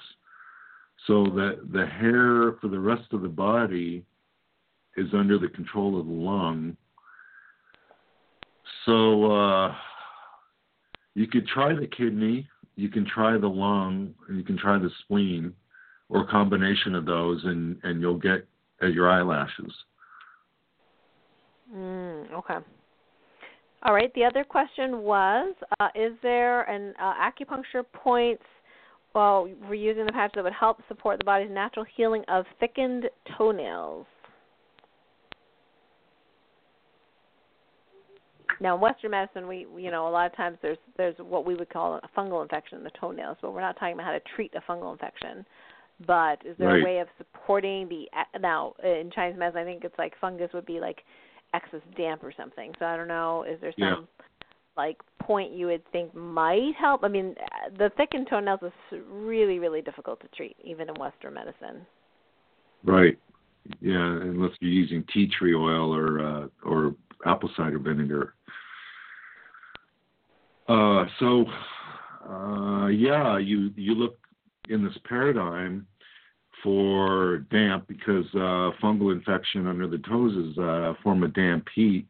So 1.06 1.24
that 1.24 1.68
the 1.72 1.86
hair 1.86 2.56
for 2.60 2.68
the 2.68 2.78
rest 2.78 3.12
of 3.12 3.22
the 3.22 3.28
body 3.28 4.04
is 4.96 5.08
under 5.12 5.38
the 5.38 5.48
control 5.48 6.00
of 6.00 6.06
the 6.06 6.12
lung. 6.12 6.76
So 8.86 9.30
uh, 9.30 9.74
you 11.14 11.26
could 11.26 11.46
try 11.46 11.74
the 11.74 11.86
kidney 11.86 12.48
you 12.76 12.88
can 12.88 13.06
try 13.06 13.38
the 13.38 13.48
lung 13.48 14.14
and 14.28 14.36
you 14.36 14.44
can 14.44 14.58
try 14.58 14.78
the 14.78 14.90
spleen 15.02 15.52
or 16.08 16.26
combination 16.26 16.94
of 16.94 17.06
those 17.06 17.42
and 17.44 17.78
and 17.82 18.00
you'll 18.00 18.18
get 18.18 18.46
at 18.82 18.92
your 18.92 19.08
eyelashes. 19.10 19.72
Mm, 21.74 22.32
okay. 22.32 22.58
All 23.84 23.92
right. 23.92 24.12
The 24.14 24.24
other 24.24 24.44
question 24.44 25.02
was: 25.02 25.54
uh, 25.80 25.88
Is 25.94 26.12
there 26.22 26.62
an 26.62 26.94
uh, 27.00 27.12
acupuncture 27.14 27.84
points 27.92 28.42
Well, 29.14 29.48
we're 29.68 29.74
using 29.74 30.06
the 30.06 30.12
patch 30.12 30.32
that 30.34 30.44
would 30.44 30.52
help 30.52 30.78
support 30.88 31.18
the 31.18 31.24
body's 31.24 31.50
natural 31.50 31.84
healing 31.96 32.24
of 32.28 32.46
thickened 32.60 33.04
toenails? 33.36 34.06
Now, 38.60 38.76
in 38.76 38.80
Western 38.80 39.10
medicine, 39.10 39.46
we 39.46 39.66
you 39.76 39.90
know 39.90 40.08
a 40.08 40.10
lot 40.10 40.26
of 40.26 40.36
times 40.36 40.56
there's 40.62 40.78
there's 40.96 41.16
what 41.18 41.44
we 41.44 41.54
would 41.54 41.68
call 41.68 42.00
a 42.02 42.18
fungal 42.18 42.42
infection 42.42 42.78
in 42.78 42.84
the 42.84 42.90
toenails, 42.98 43.36
but 43.42 43.52
we're 43.52 43.60
not 43.60 43.78
talking 43.78 43.94
about 43.94 44.06
how 44.06 44.12
to 44.12 44.20
treat 44.34 44.52
a 44.54 44.60
fungal 44.70 44.92
infection. 44.92 45.44
But 46.06 46.44
is 46.44 46.56
there 46.58 46.68
Right. 46.68 46.80
a 46.80 46.84
way 46.84 46.98
of 46.98 47.08
supporting 47.18 47.88
the 47.88 48.08
now 48.40 48.74
in 48.82 49.10
Chinese 49.14 49.38
medicine? 49.38 49.60
I 49.60 49.64
think 49.64 49.84
it's 49.84 49.98
like 49.98 50.14
fungus 50.20 50.52
would 50.52 50.66
be 50.66 50.80
like 50.80 51.04
excess 51.54 51.80
damp 51.96 52.22
or 52.22 52.32
something. 52.36 52.72
So 52.78 52.84
I 52.84 52.96
don't 52.96 53.08
know. 53.08 53.44
Is 53.44 53.60
there 53.60 53.72
some 53.78 53.88
Yeah. 53.88 54.24
like 54.76 55.00
point 55.20 55.52
you 55.52 55.66
would 55.66 55.86
think 55.92 56.14
might 56.14 56.74
help? 56.74 57.04
I 57.04 57.08
mean, 57.08 57.36
the 57.78 57.90
thickened 57.96 58.26
toenails 58.28 58.60
is 58.62 58.72
really 59.08 59.58
really 59.58 59.80
difficult 59.80 60.20
to 60.20 60.28
treat 60.28 60.56
even 60.62 60.88
in 60.88 60.94
Western 60.96 61.34
medicine. 61.34 61.86
Right. 62.82 63.18
Yeah, 63.80 64.20
unless 64.20 64.52
you're 64.60 64.70
using 64.70 65.04
tea 65.12 65.26
tree 65.26 65.54
oil 65.54 65.94
or 65.94 66.20
uh, 66.20 66.48
or 66.64 66.94
apple 67.24 67.50
cider 67.56 67.78
vinegar. 67.78 68.34
Uh, 70.68 71.06
so, 71.18 71.46
uh, 72.28 72.86
yeah, 72.88 73.38
you 73.38 73.70
you 73.76 73.94
look 73.94 74.18
in 74.68 74.84
this 74.84 74.96
paradigm 75.04 75.86
for 76.64 77.46
damp 77.52 77.86
because 77.86 78.24
uh, 78.34 78.74
fungal 78.82 79.12
infection 79.12 79.68
under 79.68 79.86
the 79.86 79.98
toes 79.98 80.34
is 80.34 80.58
a 80.58 80.94
form 81.04 81.22
of 81.22 81.32
damp 81.34 81.68
heat, 81.74 82.08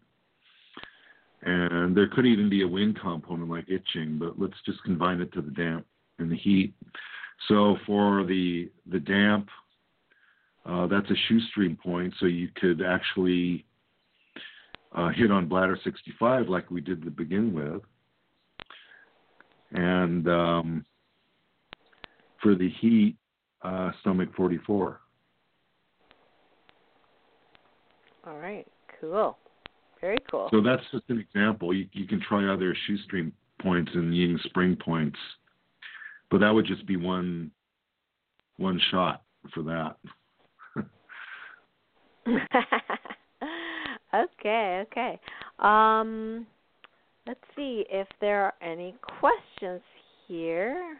and 1.42 1.94
there 1.94 2.08
could 2.08 2.24
even 2.24 2.48
be 2.48 2.62
a 2.62 2.68
wind 2.68 2.98
component 2.98 3.50
like 3.50 3.68
itching, 3.68 4.18
but 4.18 4.40
let's 4.40 4.56
just 4.64 4.82
combine 4.84 5.20
it 5.20 5.30
to 5.34 5.42
the 5.42 5.50
damp 5.50 5.84
and 6.18 6.30
the 6.30 6.36
heat. 6.36 6.72
So 7.48 7.76
for 7.84 8.24
the 8.24 8.70
the 8.90 9.00
damp 9.00 9.50
uh, 10.66 10.86
that's 10.86 11.10
a 11.10 11.14
shu 11.28 11.40
stream 11.50 11.76
point, 11.76 12.14
so 12.18 12.26
you 12.26 12.48
could 12.56 12.80
actually 12.80 13.66
uh, 14.94 15.10
hit 15.10 15.30
on 15.30 15.46
bladder 15.48 15.78
65 15.84 16.48
like 16.48 16.70
we 16.70 16.80
did 16.80 17.02
to 17.02 17.10
begin 17.10 17.52
with. 17.52 17.82
And 19.72 20.26
um, 20.28 20.86
for 22.42 22.54
the 22.54 22.70
heat, 22.80 23.16
uh, 23.64 23.90
stomach 24.00 24.28
44. 24.36 25.00
All 28.26 28.38
right, 28.38 28.66
cool, 29.00 29.36
very 30.00 30.18
cool. 30.30 30.48
So 30.50 30.62
that's 30.62 30.82
just 30.92 31.04
an 31.08 31.18
example. 31.18 31.74
You, 31.74 31.86
you 31.92 32.06
can 32.06 32.20
try 32.26 32.52
other 32.52 32.74
shu 32.86 32.96
stream 32.98 33.32
points 33.60 33.90
and 33.94 34.16
yin 34.16 34.38
spring 34.44 34.76
points, 34.82 35.18
but 36.30 36.38
that 36.38 36.50
would 36.50 36.66
just 36.66 36.86
be 36.86 36.96
one 36.96 37.50
one 38.56 38.80
shot 38.90 39.22
for 39.52 39.62
that. 39.62 39.96
okay, 44.14 44.84
okay. 44.86 45.20
Um, 45.58 46.46
let's 47.26 47.40
see 47.54 47.84
if 47.90 48.08
there 48.20 48.44
are 48.44 48.54
any 48.62 48.94
questions 49.20 49.82
here. 50.26 50.96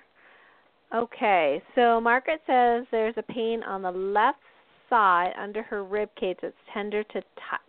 Okay, 0.94 1.60
so 1.74 2.00
Margaret 2.00 2.40
says 2.46 2.84
there's 2.92 3.14
a 3.16 3.22
pain 3.22 3.64
on 3.64 3.82
the 3.82 3.90
left 3.90 4.38
side 4.88 5.32
under 5.36 5.60
her 5.62 5.82
rib 5.82 6.08
cage 6.18 6.36
that's 6.40 6.54
tender 6.72 7.02
to 7.02 7.14
touch. 7.14 7.60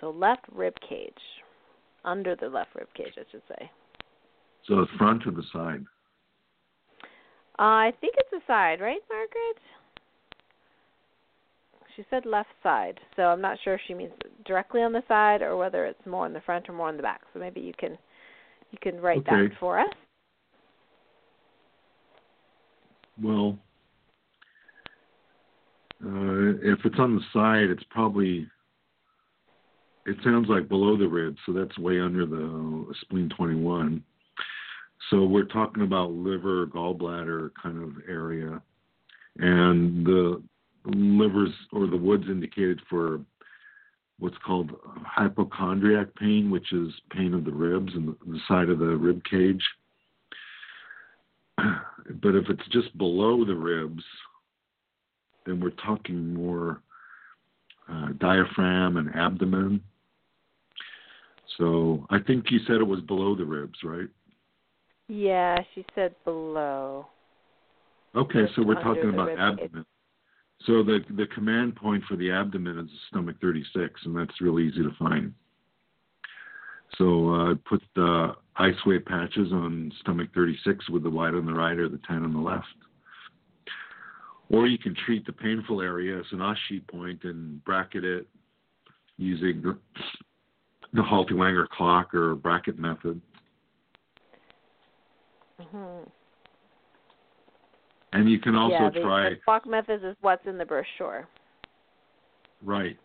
So 0.00 0.10
left 0.10 0.44
rib 0.52 0.74
cage, 0.86 1.14
under 2.04 2.36
the 2.36 2.48
left 2.48 2.74
rib 2.74 2.88
cage, 2.94 3.14
I 3.16 3.22
should 3.30 3.42
say. 3.48 3.70
So 4.66 4.76
the 4.76 4.86
front 4.98 5.26
or 5.26 5.30
the 5.30 5.44
side? 5.50 5.84
Uh, 7.58 7.62
I 7.62 7.92
think 8.02 8.14
it's 8.18 8.30
the 8.30 8.40
side, 8.46 8.82
right, 8.82 9.00
Margaret? 9.10 9.60
She 11.96 12.04
said 12.10 12.26
left 12.26 12.50
side, 12.62 13.00
so 13.16 13.22
I'm 13.22 13.40
not 13.40 13.58
sure 13.64 13.74
if 13.74 13.80
she 13.86 13.94
means 13.94 14.12
directly 14.44 14.82
on 14.82 14.92
the 14.92 15.02
side 15.08 15.40
or 15.40 15.56
whether 15.56 15.86
it's 15.86 16.06
more 16.06 16.26
in 16.26 16.34
the 16.34 16.40
front 16.40 16.68
or 16.68 16.72
more 16.72 16.90
in 16.90 16.96
the 16.98 17.02
back. 17.02 17.22
So 17.32 17.40
maybe 17.40 17.60
you 17.60 17.72
can 17.78 17.96
you 18.70 18.78
can 18.80 19.00
write 19.00 19.18
Okay. 19.18 19.48
that 19.48 19.58
for 19.58 19.78
us. 19.78 19.88
Well, 23.22 23.58
uh, 26.04 26.56
if 26.62 26.78
it's 26.84 26.98
on 26.98 27.16
the 27.16 27.22
side, 27.32 27.70
it's 27.70 27.84
probably. 27.90 28.46
It 30.06 30.16
sounds 30.24 30.48
like 30.48 30.66
below 30.68 30.96
the 30.96 31.06
ribs, 31.06 31.38
so 31.44 31.52
that's 31.52 31.78
way 31.78 32.00
under 32.00 32.24
the 32.24 32.86
spleen 33.02 33.28
21. 33.36 34.02
So 35.10 35.24
we're 35.24 35.44
talking 35.44 35.82
about 35.82 36.10
liver, 36.10 36.66
gallbladder 36.66 37.50
kind 37.62 37.82
of 37.82 37.90
area, 38.08 38.62
and 39.36 40.04
the 40.06 40.42
livers 40.86 41.50
or 41.72 41.86
the 41.86 41.96
woods 41.96 42.24
indicated 42.28 42.80
for 42.88 43.20
what's 44.20 44.36
called 44.46 44.70
hypochondriac 45.04 46.14
pain, 46.14 46.50
which 46.50 46.72
is 46.72 46.88
pain 47.10 47.34
of 47.34 47.44
the 47.44 47.50
ribs 47.50 47.92
and 47.94 48.14
the, 48.26 48.38
side 48.46 48.68
of 48.68 48.78
the 48.78 48.96
rib 48.96 49.22
cage. 49.28 49.62
But 52.22 52.34
if 52.34 52.48
it's 52.48 52.66
just 52.72 52.96
below 52.98 53.44
the 53.44 53.54
ribs, 53.54 54.02
then 55.46 55.60
we're 55.60 55.70
talking 55.70 56.34
more 56.34 56.82
uh, 57.88 58.08
diaphragm 58.18 58.96
and 58.96 59.14
abdomen. 59.14 59.80
So 61.56 62.04
I 62.10 62.18
think 62.18 62.46
you 62.50 62.58
said 62.66 62.76
it 62.76 62.86
was 62.86 63.00
below 63.02 63.36
the 63.36 63.44
ribs, 63.44 63.78
right? 63.84 64.08
Yeah, 65.06 65.56
she 65.74 65.84
said 65.94 66.16
below. 66.24 67.06
Okay, 68.16 68.46
so 68.56 68.62
we're 68.62 68.82
talking 68.82 69.10
about 69.10 69.58
cage. 69.58 69.70
So 70.66 70.82
the 70.82 71.00
the 71.16 71.26
command 71.34 71.76
point 71.76 72.04
for 72.08 72.16
the 72.16 72.30
abdomen 72.30 72.78
is 72.78 72.90
stomach 73.08 73.36
36, 73.40 74.00
and 74.04 74.16
that's 74.16 74.40
really 74.40 74.64
easy 74.66 74.82
to 74.82 74.94
find. 74.98 75.32
So 76.98 77.34
uh, 77.34 77.54
put 77.68 77.82
the 77.94 78.34
ice 78.56 78.74
weight 78.84 79.06
patches 79.06 79.52
on 79.52 79.92
stomach 80.00 80.28
36 80.34 80.90
with 80.90 81.02
the 81.02 81.10
white 81.10 81.34
on 81.34 81.46
the 81.46 81.54
right 81.54 81.78
or 81.78 81.88
the 81.88 82.00
10 82.06 82.24
on 82.24 82.32
the 82.32 82.40
left. 82.40 82.66
Or 84.50 84.66
you 84.66 84.76
can 84.76 84.96
treat 85.06 85.24
the 85.24 85.32
painful 85.32 85.80
area 85.80 86.18
as 86.18 86.26
an 86.32 86.38
Ashi 86.38 86.86
point 86.88 87.22
and 87.22 87.64
bracket 87.64 88.04
it 88.04 88.26
using 89.16 89.62
the, 89.62 89.78
the 90.92 91.02
Halti-Wanger 91.02 91.68
clock 91.68 92.12
or 92.12 92.34
bracket 92.34 92.78
method. 92.78 93.20
hmm 95.60 96.00
And 98.12 98.28
you 98.28 98.38
can 98.38 98.56
also 98.56 98.74
yeah, 98.74 98.90
the, 98.90 99.00
try 99.00 99.30
the 99.30 99.36
clock 99.44 99.66
method 99.66 100.04
is 100.04 100.16
what's 100.20 100.46
in 100.46 100.58
the 100.58 100.64
brochure. 100.64 101.28
Right. 102.62 102.98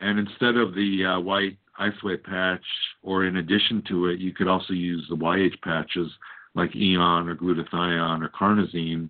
And 0.00 0.18
instead 0.18 0.56
of 0.56 0.74
the 0.74 1.16
uh, 1.16 1.20
white 1.20 1.56
IceWave 1.80 2.22
patch, 2.24 2.64
or 3.02 3.24
in 3.24 3.36
addition 3.36 3.82
to 3.88 4.06
it, 4.06 4.20
you 4.20 4.32
could 4.32 4.48
also 4.48 4.72
use 4.72 5.04
the 5.08 5.16
Y-Age 5.16 5.56
patches 5.62 6.10
like 6.54 6.76
Aeon 6.76 7.28
or 7.28 7.34
glutathione 7.34 8.22
or 8.22 8.28
carnosine 8.28 9.08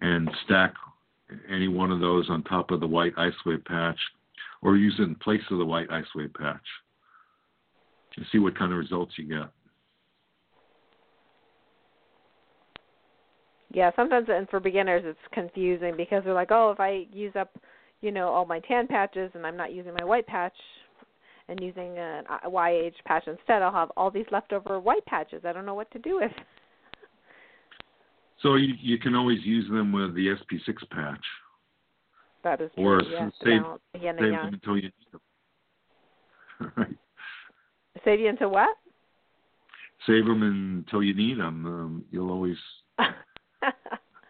and 0.00 0.30
stack 0.44 0.74
any 1.48 1.68
one 1.68 1.90
of 1.90 2.00
those 2.00 2.28
on 2.28 2.42
top 2.42 2.70
of 2.70 2.80
the 2.80 2.86
white 2.86 3.14
IceWave 3.16 3.64
patch 3.64 3.98
or 4.60 4.76
use 4.76 4.94
it 4.98 5.02
in 5.02 5.14
place 5.14 5.40
of 5.50 5.58
the 5.58 5.64
white 5.64 5.88
IceWave 5.88 6.34
patch 6.34 6.60
and 8.16 8.26
see 8.30 8.38
what 8.38 8.58
kind 8.58 8.72
of 8.72 8.78
results 8.78 9.12
you 9.16 9.24
get. 9.24 9.50
Yeah, 13.74 13.90
sometimes 13.96 14.28
and 14.30 14.48
for 14.48 14.60
beginners 14.60 15.02
it's 15.04 15.18
confusing 15.32 15.94
because 15.96 16.22
they're 16.24 16.32
like, 16.32 16.52
oh, 16.52 16.70
if 16.70 16.78
I 16.78 17.06
use 17.12 17.32
up, 17.34 17.50
you 18.02 18.12
know, 18.12 18.28
all 18.28 18.46
my 18.46 18.60
tan 18.60 18.86
patches 18.86 19.32
and 19.34 19.44
I'm 19.44 19.56
not 19.56 19.72
using 19.72 19.92
my 19.98 20.04
white 20.04 20.26
patch 20.28 20.54
and 21.48 21.60
using 21.60 21.98
an 21.98 22.24
uh, 22.30 22.48
Y-Age 22.48 22.94
patch 23.04 23.24
instead, 23.26 23.62
I'll 23.62 23.72
have 23.72 23.90
all 23.96 24.10
these 24.12 24.26
leftover 24.30 24.78
white 24.78 25.04
patches. 25.06 25.42
I 25.44 25.52
don't 25.52 25.66
know 25.66 25.74
what 25.74 25.90
to 25.90 25.98
do 25.98 26.16
with. 26.20 26.30
So 28.40 28.54
you, 28.54 28.74
you 28.80 28.98
can 28.98 29.14
always 29.16 29.38
use 29.42 29.68
them 29.68 29.92
with 29.92 30.14
the 30.14 30.28
SP6 30.28 30.88
patch. 30.90 31.24
That 32.44 32.60
is 32.60 32.70
Or 32.76 33.00
true. 33.00 33.10
Yeah, 33.10 33.26
s- 33.26 33.32
to 33.40 33.44
save- 33.44 33.62
balance 33.62 33.82
the 33.92 33.98
yin 33.98 34.08
and 34.10 34.18
Save 34.20 34.30
them 34.30 34.54
until 34.54 34.76
you 34.76 34.82
need 34.82 34.92
them. 35.12 36.72
right. 36.76 36.96
Save 38.04 38.20
you 38.20 38.28
into 38.28 38.48
what? 38.48 38.76
Save 40.06 40.26
them 40.26 40.42
until 40.42 41.02
you 41.02 41.14
need 41.14 41.38
them. 41.40 41.66
Um, 41.66 42.04
you'll 42.10 42.30
always 42.30 42.56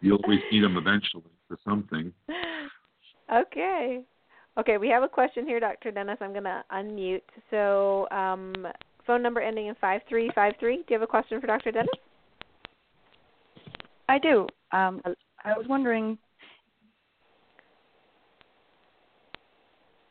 you'll 0.05 0.21
always 0.25 0.41
need 0.53 0.63
them 0.63 0.77
eventually 0.77 1.25
for 1.49 1.57
something. 1.65 2.13
okay. 3.33 4.03
Okay, 4.57 4.77
we 4.77 4.89
have 4.89 5.03
a 5.03 5.09
question 5.09 5.47
here, 5.47 5.59
Dr. 5.59 5.91
Dennis. 5.91 6.19
I'm 6.21 6.33
going 6.33 6.45
to 6.45 6.63
unmute. 6.73 7.23
So, 7.51 8.07
um, 8.11 8.55
phone 9.07 9.23
number 9.23 9.41
ending 9.41 9.67
in 9.67 9.75
5353. 9.77 10.77
Do 10.77 10.83
you 10.89 10.95
have 10.95 11.03
a 11.03 11.07
question 11.07 11.41
for 11.41 11.47
Dr. 11.47 11.73
Dennis? 11.73 11.89
I 14.09 14.19
do. 14.19 14.47
Um, 14.71 15.01
I 15.45 15.57
was 15.57 15.67
wondering, 15.69 16.19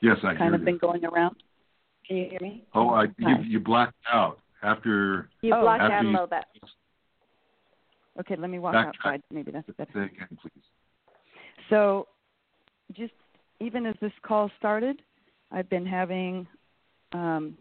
Yes, 0.02 0.18
I 0.24 0.36
kind 0.36 0.40
hear 0.40 0.56
of 0.56 0.62
you. 0.62 0.66
been 0.66 0.78
going 0.80 1.06
around. 1.06 1.38
Can 2.06 2.18
you 2.18 2.28
hear 2.30 2.40
me? 2.42 2.66
Oh, 2.74 2.90
I, 2.90 3.04
you, 3.18 3.36
you 3.48 3.60
blacked 3.62 3.94
out 4.12 4.40
after. 4.62 5.30
You 5.42 5.52
blacked 5.52 5.64
blocked 5.64 5.82
out 5.84 5.92
after 5.92 6.08
a 6.08 6.12
little 6.12 6.28
bit. 6.28 6.44
Okay, 8.20 8.36
let 8.36 8.50
me 8.50 8.60
walk 8.60 8.76
outside. 8.76 9.22
Maybe 9.32 9.52
that's 9.52 9.68
better. 9.78 9.92
Say 9.94 10.04
again, 10.16 10.38
please. 10.42 10.64
So, 11.70 12.08
just 12.94 13.14
even 13.60 13.86
as 13.86 13.96
this 14.02 14.12
call 14.22 14.52
started, 14.58 15.02
I've 15.52 15.70
been 15.70 15.86
having 15.86 16.48
um, 17.14 17.58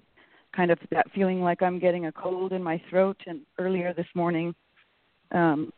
kind 0.54 0.70
of 0.70 0.78
that 0.90 1.10
feeling 1.14 1.40
like 1.40 1.62
I'm 1.62 1.78
getting 1.78 2.06
a 2.06 2.12
cold 2.12 2.52
in 2.52 2.62
my 2.62 2.80
throat. 2.90 3.16
And 3.26 3.40
earlier 3.58 3.94
this 3.94 4.06
morning, 4.14 4.54
um, 5.32 5.72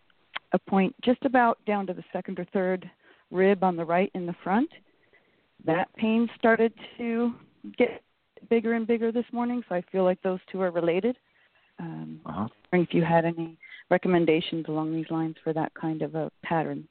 a 0.53 0.59
point 0.59 0.95
just 1.03 1.25
about 1.25 1.59
down 1.67 1.87
to 1.87 1.93
the 1.93 2.05
second 2.13 2.39
or 2.39 2.47
third 2.53 2.91
rib 3.31 3.63
on 3.63 3.77
the 3.77 3.85
right 3.85 4.11
in 4.15 4.27
the 4.27 4.35
front, 4.43 4.71
that 5.65 5.89
pain 5.97 6.29
started 6.39 6.73
to 6.99 7.33
get 7.77 8.03
bigger 8.51 8.75
and 8.75 8.87
bigger 8.87 9.13
this 9.13 9.25
morning. 9.33 9.63
So 9.69 9.75
I 9.75 9.83
feel 9.93 10.05
like 10.05 10.21
those 10.23 10.41
two 10.51 10.61
are 10.61 10.71
related. 10.71 11.17
Um, 11.79 12.21
Uh-huh. 12.27 12.49
if 12.73 12.93
you 12.93 13.03
had 13.05 13.25
any 13.25 13.59
recommendations 13.90 14.66
along 14.69 14.93
these 14.93 15.11
lines 15.11 15.36
for 15.43 15.52
that 15.52 15.73
kind 15.74 16.02
of 16.02 16.15
a 16.15 16.31
pattern 16.43 16.89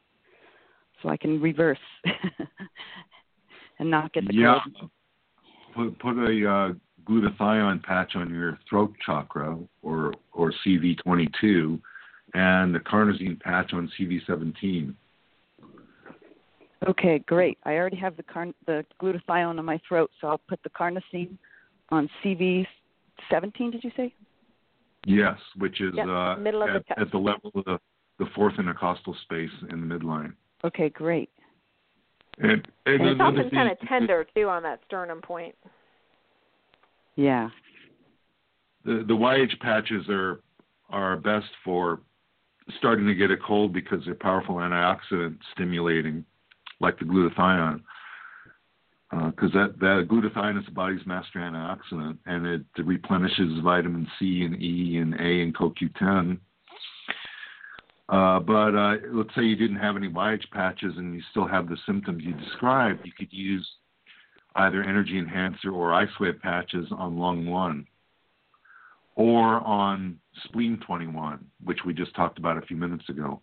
so 1.01 1.09
I 1.09 1.17
can 1.17 1.41
reverse 1.41 1.77
and 3.79 3.89
not 3.89 4.13
get 4.13 4.27
the 4.27 4.33
yeah. 4.33 4.59
cold. 4.77 4.89
Put 5.75 5.99
put 5.99 6.17
a 6.17 6.49
uh, 6.49 6.73
glutathione 7.05 7.83
patch 7.83 8.15
on 8.15 8.33
your 8.33 8.59
throat 8.69 8.93
chakra 9.05 9.57
or 9.81 10.13
or 10.31 10.53
CV22, 10.65 11.79
and 12.33 12.73
the 12.73 12.79
carnosine 12.79 13.39
patch 13.39 13.73
on 13.73 13.91
CV17. 13.99 14.93
Okay, 16.87 17.19
great. 17.19 17.57
I 17.63 17.75
already 17.75 17.97
have 17.97 18.17
the 18.17 18.23
carn- 18.23 18.55
the 18.65 18.85
glutathione 19.01 19.57
on 19.57 19.65
my 19.65 19.79
throat, 19.87 20.11
so 20.19 20.27
I'll 20.27 20.41
put 20.49 20.61
the 20.63 20.69
carnosine 20.69 21.37
on 21.89 22.09
CV 22.23 22.65
17. 23.29 23.71
Did 23.71 23.83
you 23.83 23.91
say? 23.95 24.13
Yes, 25.05 25.37
which 25.57 25.81
is 25.81 25.93
Yep, 25.95 26.07
uh, 26.07 26.35
middle 26.37 26.63
of 26.63 26.69
the 26.69 26.91
at, 26.91 27.01
at 27.01 27.11
the 27.11 27.17
level 27.17 27.51
of 27.55 27.65
the, 27.65 27.79
the 28.19 28.25
fourth 28.35 28.53
intercostal 28.57 29.15
space 29.23 29.51
in 29.69 29.87
the 29.87 29.95
midline. 29.95 30.33
Okay, 30.63 30.89
great. 30.89 31.29
And, 32.39 32.67
and 32.85 33.01
And 33.01 33.09
It's 33.09 33.21
often 33.21 33.43
thing, 33.43 33.51
kind 33.51 33.71
of 33.71 33.77
tender 33.87 34.25
too 34.35 34.47
on 34.47 34.63
that 34.63 34.79
sternum 34.85 35.21
point. 35.21 35.55
Yeah. 37.15 37.49
the 38.85 39.03
the 39.07 39.15
Y-Age 39.15 39.57
patches 39.61 40.07
are 40.09 40.39
are 40.89 41.17
best 41.17 41.47
for 41.63 41.99
starting 42.77 43.05
to 43.05 43.13
get 43.13 43.29
a 43.29 43.37
cold 43.37 43.73
because 43.73 43.99
they're 44.05 44.15
powerful 44.15 44.55
antioxidant 44.55 45.37
stimulating, 45.53 46.25
like 46.79 46.97
the 46.97 47.05
glutathione. 47.05 47.81
Because 49.13 49.51
that 49.51 49.79
that 49.79 50.07
glutathione 50.09 50.59
is 50.59 50.65
the 50.65 50.71
body's 50.71 51.05
master 51.05 51.39
antioxidant, 51.39 52.17
and 52.25 52.45
it 52.47 52.61
replenishes 52.83 53.59
vitamin 53.63 54.07
C 54.17 54.43
and 54.43 54.61
E 54.61 54.97
and 54.97 55.13
A 55.15 55.41
and 55.43 55.55
CoQ10. 55.55 56.39
Uh, 58.09 58.39
but 58.39 58.75
uh, 58.75 58.95
let's 59.11 59.33
say 59.35 59.43
you 59.43 59.55
didn't 59.55 59.77
have 59.77 59.95
any 59.95 60.07
Y-Age 60.07 60.47
patches 60.51 60.93
and 60.97 61.15
you 61.15 61.21
still 61.31 61.47
have 61.47 61.69
the 61.69 61.77
symptoms 61.85 62.21
you 62.23 62.33
described, 62.33 62.99
you 63.05 63.11
could 63.17 63.31
use 63.31 63.67
either 64.55 64.83
energy 64.83 65.17
enhancer 65.17 65.71
or 65.71 65.91
IceWave 65.91 66.39
patches 66.41 66.87
on 66.91 67.17
lung 67.17 67.45
one 67.45 67.87
or 69.15 69.61
on 69.61 70.19
spleen 70.43 70.79
21, 70.85 71.43
which 71.63 71.79
we 71.85 71.93
just 71.93 72.13
talked 72.15 72.37
about 72.37 72.57
a 72.57 72.61
few 72.61 72.77
minutes 72.77 73.07
ago 73.09 73.39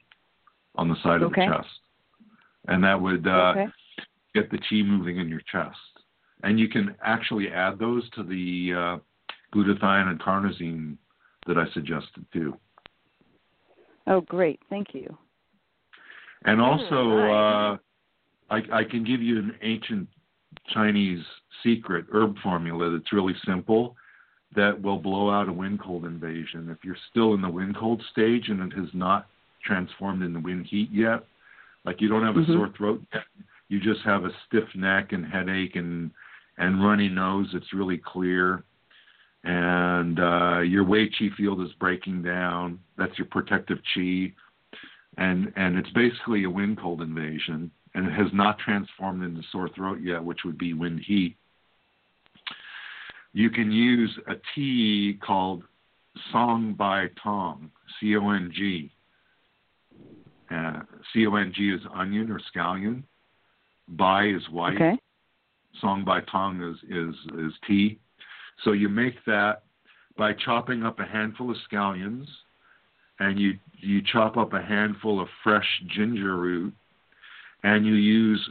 on 0.77 0.89
the 0.89 0.97
side 1.03 1.23
Okay. 1.23 1.45
of 1.47 1.51
the 1.51 1.57
chest. 1.57 1.75
And 2.69 2.85
that 2.85 3.01
would 3.01 3.27
uh, 3.27 3.55
okay. 3.57 3.67
Get 4.35 4.51
the 4.51 4.59
chi 4.59 4.83
moving 4.83 5.19
in 5.19 5.29
your 5.29 5.43
chest. 5.51 5.77
And 6.43 6.59
you 6.59 6.69
can 6.69 6.95
actually 7.03 7.51
add 7.51 7.79
those 7.79 8.09
to 8.11 8.23
the 8.23 8.73
uh, 8.75 8.99
glutathione 9.55 10.09
and 10.09 10.21
carnosine 10.21 10.97
that 11.47 11.59
I 11.59 11.71
suggested 11.73 12.25
too. 12.33 12.57
Oh, 14.07 14.23
great. 14.23 14.61
Thank 14.71 14.95
you. 14.95 15.17
And 16.45 16.61
also, 16.61 17.11
uh, 17.19 17.77
I, 18.51 18.63
I 18.73 18.85
can 18.85 19.05
give 19.05 19.21
you 19.21 19.39
an 19.39 19.55
ancient 19.63 20.09
Chinese 20.73 21.23
secret 21.63 22.07
herb 22.13 22.37
formula 22.43 22.91
that's 22.91 23.13
really 23.13 23.35
simple 23.45 23.95
that 24.57 24.81
will 24.81 24.99
blow 24.99 25.31
out 25.31 25.49
a 25.49 25.53
wind 25.53 25.81
cold 25.81 26.07
invasion. 26.07 26.69
If 26.71 26.79
you're 26.83 26.97
still 27.11 27.35
in 27.35 27.43
the 27.43 27.49
wind 27.49 27.77
cold 27.77 28.03
stage 28.11 28.49
and 28.49 28.73
it 28.73 28.77
has 28.77 28.89
not 28.95 29.29
transformed 29.65 30.23
into 30.23 30.41
wind 30.41 30.67
heat 30.67 30.89
yet, 30.91 31.25
like 31.85 32.01
you 32.01 32.09
don't 32.09 32.25
have 32.25 32.37
a 32.37 32.41
Mhm. 32.41 32.55
sore 32.55 32.69
throat 32.71 33.03
yet, 33.13 33.25
you 33.71 33.81
just 33.81 34.05
have 34.05 34.25
a 34.25 34.31
stiff 34.47 34.69
neck 34.75 35.13
and 35.13 35.25
headache 35.25 35.77
and 35.77 36.11
and 36.59 36.85
runny 36.85 37.09
nose 37.09 37.49
It's 37.55 37.73
really 37.73 37.97
clear 37.99 38.63
and 39.45 40.21
uh, 40.21 40.61
your 40.61 40.85
Wei 40.85 41.09
Qi 41.09 41.35
field 41.35 41.63
is 41.63 41.73
breaking 41.79 42.23
down. 42.23 42.79
That's 42.99 43.17
your 43.17 43.27
protective 43.29 43.79
Qi, 43.97 44.35
and 45.17 45.53
and 45.57 45.79
it's 45.79 45.91
basically 45.91 46.45
a 46.45 46.51
wind 46.51 46.79
cold 46.79 47.01
invasion, 47.01 47.71
and 47.95 48.07
it 48.07 48.13
has 48.13 48.29
not 48.35 48.59
transformed 48.59 49.23
into 49.23 49.43
sore 49.51 49.71
throat 49.75 49.99
yet, 50.03 50.23
which 50.23 50.41
would 50.45 50.59
be 50.59 50.75
wind 50.75 51.01
heat. 51.07 51.37
You 53.33 53.49
can 53.49 53.71
use 53.71 54.11
a 54.29 54.35
tea 54.55 55.19
called 55.25 55.63
Cong 56.33 56.75
Bai 56.75 57.09
Tong, 57.23 57.71
C 57.99 58.17
O 58.17 58.31
N 58.31 58.53
G. 58.55 58.91
Uh, 60.51 60.81
C 61.13 61.27
O 61.27 61.35
N 61.37 61.53
G 61.57 61.71
is 61.71 61.81
onion 61.95 62.31
or 62.31 62.41
scallion. 62.55 63.05
Bai 63.91 64.29
is 64.29 64.49
white. 64.51 64.77
Okay. 64.77 64.99
Cong 65.81 66.05
Bai 66.05 66.21
Tong 66.31 66.61
is 66.63 66.77
is 66.91 67.15
is 67.39 67.53
tea. 67.67 67.99
So 68.65 68.73
you 68.73 68.89
make 68.89 69.15
that 69.27 69.63
by 70.17 70.33
chopping 70.35 70.83
up 70.85 70.99
a 71.01 71.07
handful 71.07 71.51
of 71.51 71.57
scallions, 71.71 72.27
and 73.19 73.39
you 73.39 73.59
you 73.79 74.03
chop 74.03 74.37
up 74.37 74.53
a 74.53 74.63
handful 74.63 75.21
of 75.21 75.29
fresh 75.43 75.67
ginger 75.89 76.37
root, 76.37 76.75
and 77.63 77.87
you 77.87 77.95
use 77.95 78.51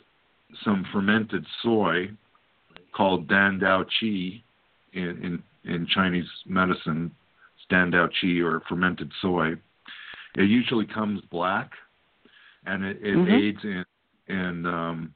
some 0.63 0.85
fermented 0.91 1.45
soy 1.61 2.09
called 2.95 3.27
Dan 3.27 3.59
Dou 3.59 3.85
Chi 3.99 4.41
in, 4.93 4.93
in, 4.93 5.43
in 5.63 5.87
Chinese 5.87 6.25
medicine, 6.45 7.11
it's 7.55 7.65
Dan 7.69 7.91
Dou 7.91 8.07
Chi 8.19 8.39
or 8.39 8.61
fermented 8.67 9.11
soy. 9.21 9.53
It 10.35 10.49
usually 10.49 10.85
comes 10.85 11.21
black, 11.29 11.71
and 12.65 12.83
it, 12.83 12.97
it 13.01 13.15
Mhm. 13.15 13.31
aids 13.31 13.63
in 13.63 13.85
in 14.27 14.65
um, 14.65 15.13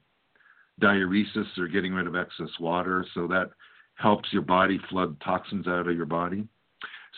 diuresis 0.82 1.58
or 1.58 1.68
getting 1.68 1.94
rid 1.94 2.08
of 2.08 2.16
excess 2.16 2.50
water. 2.60 3.06
So 3.14 3.28
that 3.28 3.50
helps 3.96 4.32
your 4.34 4.42
body 4.42 4.80
flood 4.90 5.20
toxins 5.22 5.68
out 5.68 5.88
of 5.88 5.96
your 5.96 6.06
body. 6.06 6.48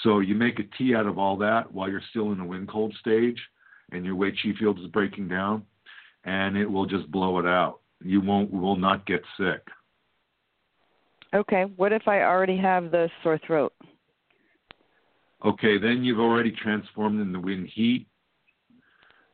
So 0.04 0.20
you 0.20 0.36
make 0.36 0.60
a 0.60 0.78
tea 0.78 0.94
out 0.94 1.06
of 1.06 1.18
all 1.18 1.38
that 1.38 1.72
while 1.72 1.90
you're 1.90 2.02
still 2.10 2.32
in 2.32 2.38
the 2.38 2.44
wind 2.44 2.68
cold 2.68 2.94
stage 3.00 3.40
and 3.92 4.06
your 4.06 4.16
Wei 4.16 4.32
Qi 4.32 4.58
field 4.58 4.80
is 4.80 4.88
breaking 4.88 5.28
down, 5.28 5.64
and 6.24 6.58
it 6.58 6.66
will 6.66 6.86
just 6.86 7.10
blow 7.12 7.40
it 7.40 7.46
out. 7.46 7.80
You 8.04 8.20
won't 8.20 8.52
will 8.52 8.76
not 8.76 9.06
get 9.06 9.22
sick. 9.38 9.62
Okay. 11.34 11.64
What 11.76 11.94
if 11.94 12.08
I 12.08 12.22
already 12.24 12.58
have 12.58 12.92
the 12.92 13.10
sore 13.24 13.40
throat? 13.46 13.74
Okay, 15.46 15.78
then 15.78 16.04
you've 16.04 16.20
already 16.20 16.52
transformed 16.52 17.22
in 17.22 17.32
the 17.32 17.40
wind 17.40 17.70
heat, 17.74 18.08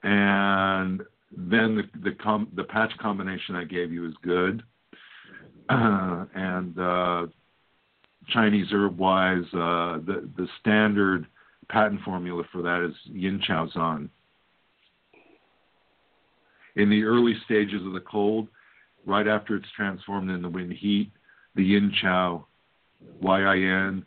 and 0.03 1.01
then 1.35 1.75
the 1.75 1.83
the, 2.09 2.15
com- 2.15 2.51
the 2.55 2.63
patch 2.63 2.91
combination 2.99 3.55
I 3.55 3.63
gave 3.63 3.91
you 3.91 4.07
is 4.07 4.13
good. 4.21 4.63
Uh, 5.69 6.25
and 6.35 6.77
uh, 6.77 7.27
Chinese 8.29 8.67
herb 8.71 8.97
wise, 8.97 9.45
uh, 9.53 9.99
the 10.05 10.29
the 10.37 10.47
standard 10.59 11.27
patent 11.69 12.01
formula 12.01 12.43
for 12.51 12.61
that 12.61 12.85
is 12.87 12.95
Yin 13.05 13.41
Qiao 13.47 13.71
San. 13.73 14.09
In 16.75 16.89
the 16.89 17.03
early 17.03 17.35
stages 17.45 17.85
of 17.85 17.93
the 17.93 18.01
cold, 18.01 18.47
right 19.05 19.27
after 19.27 19.55
it's 19.55 19.67
transformed 19.75 20.29
into 20.29 20.49
wind 20.49 20.73
heat, 20.73 21.11
the 21.55 21.63
Yin 21.63 21.93
Chao, 22.01 22.45
Y 23.21 23.41
I 23.41 23.57
N 23.57 24.05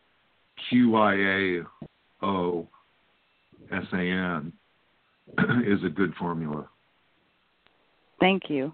Q 0.68 0.96
I 0.96 1.14
A 1.14 1.62
O 2.22 2.68
S 3.72 3.84
A 3.92 3.96
N 3.96 4.52
is 5.66 5.82
a 5.84 5.90
good 5.90 6.14
formula. 6.18 6.68
Thank 8.24 8.48
you. 8.48 8.72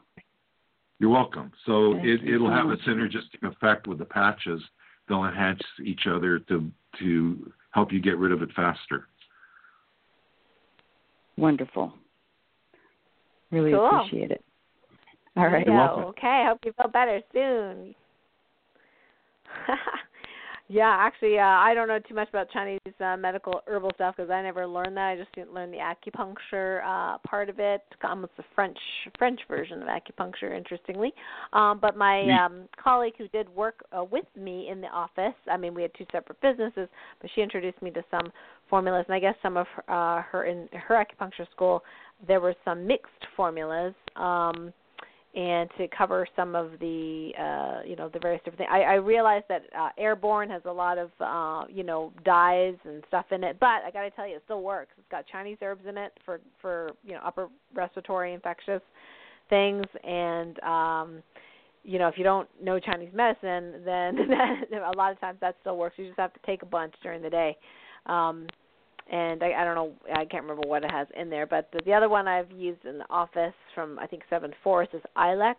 You're 1.00 1.10
welcome. 1.10 1.50
So 1.66 1.94
Thank 1.94 2.04
it, 2.04 2.20
you 2.22 2.36
it'll 2.36 2.52
have 2.52 2.66
a 2.66 2.76
synergistic 2.88 3.42
effect 3.42 3.88
with 3.88 3.98
the 3.98 4.04
patches. 4.04 4.62
They'll 5.08 5.24
enhance 5.24 5.60
each 5.84 6.02
other 6.08 6.38
to 6.38 6.70
to 7.00 7.52
help 7.72 7.92
you 7.92 8.00
get 8.00 8.16
rid 8.16 8.30
of 8.30 8.42
it 8.42 8.50
faster. 8.54 9.08
Wonderful. 11.36 11.92
Really 13.50 13.72
Cool. 13.72 13.88
appreciate 13.88 14.30
it. 14.30 14.44
All 15.36 15.48
right. 15.48 15.50
There 15.50 15.60
you 15.62 15.66
You're 15.72 15.84
welcome. 15.84 16.04
Okay, 16.04 16.28
I 16.28 16.46
hope 16.46 16.60
you 16.64 16.72
feel 16.74 16.86
better 16.88 17.20
soon. 17.32 17.92
Yeah, 20.72 20.96
actually, 21.00 21.36
uh, 21.36 21.42
I 21.42 21.74
don't 21.74 21.88
know 21.88 21.98
too 21.98 22.14
much 22.14 22.28
about 22.28 22.48
Chinese 22.52 22.78
uh, 23.04 23.16
medical 23.16 23.60
herbal 23.66 23.90
stuff 23.96 24.14
because 24.16 24.30
I 24.30 24.40
never 24.40 24.68
learned 24.68 24.96
that. 24.96 25.08
I 25.08 25.16
just 25.16 25.34
didn't 25.34 25.52
learn 25.52 25.72
the 25.72 25.78
acupuncture 25.78 26.80
uh, 26.84 27.18
part 27.26 27.48
of 27.48 27.58
it, 27.58 27.82
almost 28.04 28.36
the 28.36 28.44
French 28.54 28.78
French 29.18 29.40
version 29.48 29.82
of 29.82 29.88
acupuncture, 29.88 30.56
interestingly. 30.56 31.12
Um, 31.54 31.80
but 31.82 31.96
my 31.96 32.22
um, 32.30 32.68
colleague 32.80 33.14
who 33.18 33.26
did 33.26 33.48
work 33.48 33.84
uh, 33.90 34.04
with 34.04 34.26
me 34.36 34.68
in 34.70 34.80
the 34.80 34.86
office, 34.86 35.34
I 35.50 35.56
mean, 35.56 35.74
we 35.74 35.82
had 35.82 35.90
two 35.98 36.06
separate 36.12 36.40
businesses, 36.40 36.88
but 37.20 37.30
she 37.34 37.40
introduced 37.40 37.82
me 37.82 37.90
to 37.90 38.04
some 38.08 38.30
formulas, 38.68 39.06
and 39.08 39.14
I 39.16 39.18
guess 39.18 39.34
some 39.42 39.56
of 39.56 39.66
uh, 39.88 40.22
her 40.22 40.44
in 40.44 40.68
her 40.72 41.04
acupuncture 41.04 41.50
school 41.50 41.82
there 42.28 42.40
were 42.40 42.54
some 42.64 42.86
mixed 42.86 43.26
formulas. 43.36 43.94
Um, 44.14 44.72
and 45.34 45.70
to 45.78 45.86
cover 45.96 46.26
some 46.34 46.56
of 46.56 46.72
the 46.80 47.30
uh, 47.38 47.86
you 47.86 47.94
know 47.94 48.08
the 48.08 48.18
various 48.18 48.40
different 48.40 48.58
things. 48.58 48.70
I, 48.72 48.80
I 48.80 48.94
realize 48.94 49.42
that 49.48 49.62
uh, 49.78 49.90
airborne 49.96 50.50
has 50.50 50.62
a 50.64 50.72
lot 50.72 50.98
of 50.98 51.10
uh, 51.20 51.66
you 51.72 51.84
know 51.84 52.12
dyes 52.24 52.74
and 52.84 53.04
stuff 53.06 53.26
in 53.30 53.44
it, 53.44 53.58
but 53.60 53.84
I 53.86 53.90
got 53.92 54.02
to 54.02 54.10
tell 54.10 54.26
you, 54.26 54.36
it 54.36 54.42
still 54.44 54.62
works. 54.62 54.90
It's 54.98 55.06
got 55.10 55.24
Chinese 55.26 55.58
herbs 55.62 55.84
in 55.88 55.96
it 55.96 56.12
for 56.24 56.40
for 56.60 56.92
you 57.04 57.12
know 57.12 57.20
upper 57.24 57.48
respiratory 57.74 58.34
infectious 58.34 58.82
things, 59.48 59.84
and 60.02 60.60
um, 60.64 61.22
you 61.84 62.00
know 62.00 62.08
if 62.08 62.18
you 62.18 62.24
don't 62.24 62.48
know 62.60 62.80
Chinese 62.80 63.12
medicine, 63.14 63.82
then 63.84 64.18
a 64.72 64.96
lot 64.96 65.12
of 65.12 65.20
times 65.20 65.38
that 65.40 65.54
still 65.60 65.76
works. 65.76 65.94
You 65.96 66.06
just 66.06 66.18
have 66.18 66.32
to 66.32 66.40
take 66.44 66.62
a 66.62 66.66
bunch 66.66 66.94
during 67.04 67.22
the 67.22 67.30
day. 67.30 67.56
Um, 68.06 68.48
and 69.10 69.42
I, 69.42 69.52
I 69.60 69.64
don't 69.64 69.74
know, 69.74 69.92
I 70.14 70.24
can't 70.24 70.44
remember 70.44 70.66
what 70.66 70.84
it 70.84 70.90
has 70.90 71.08
in 71.18 71.30
there, 71.30 71.46
but 71.46 71.68
the, 71.72 71.80
the 71.84 71.92
other 71.92 72.08
one 72.08 72.28
I've 72.28 72.50
used 72.52 72.84
in 72.84 72.98
the 72.98 73.10
office 73.10 73.54
from 73.74 73.98
I 73.98 74.06
think 74.06 74.22
Seven 74.30 74.52
Forest 74.62 74.94
is 74.94 75.02
Ilex 75.16 75.56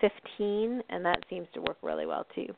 15, 0.00 0.82
and 0.90 1.04
that 1.04 1.18
seems 1.30 1.46
to 1.54 1.60
work 1.60 1.78
really 1.82 2.06
well 2.06 2.26
too, 2.34 2.48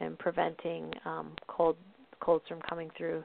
in 0.00 0.16
preventing 0.16 0.92
um, 1.04 1.32
cold 1.46 1.76
colds 2.20 2.44
from 2.48 2.60
coming 2.62 2.90
through. 2.96 3.22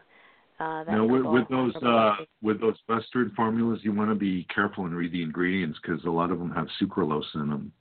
Uh, 0.60 0.84
now, 0.84 1.06
with, 1.06 1.24
with 1.24 1.48
those 1.50 1.74
uh, 1.78 2.18
with 2.41 2.60
those 2.60 2.76
Western 2.90 3.32
formulas, 3.34 3.80
you 3.84 3.94
want 3.94 4.10
to 4.10 4.16
be 4.16 4.46
careful 4.54 4.86
and 4.86 4.94
read 4.94 5.14
the 5.14 5.24
ingredients 5.24 5.80
because 5.82 6.04
a 6.04 6.10
lot 6.10 6.32
of 6.32 6.40
them 6.40 6.52
have 6.52 6.68
sucralose 6.82 7.24
in 7.36 7.50
them, 7.50 7.72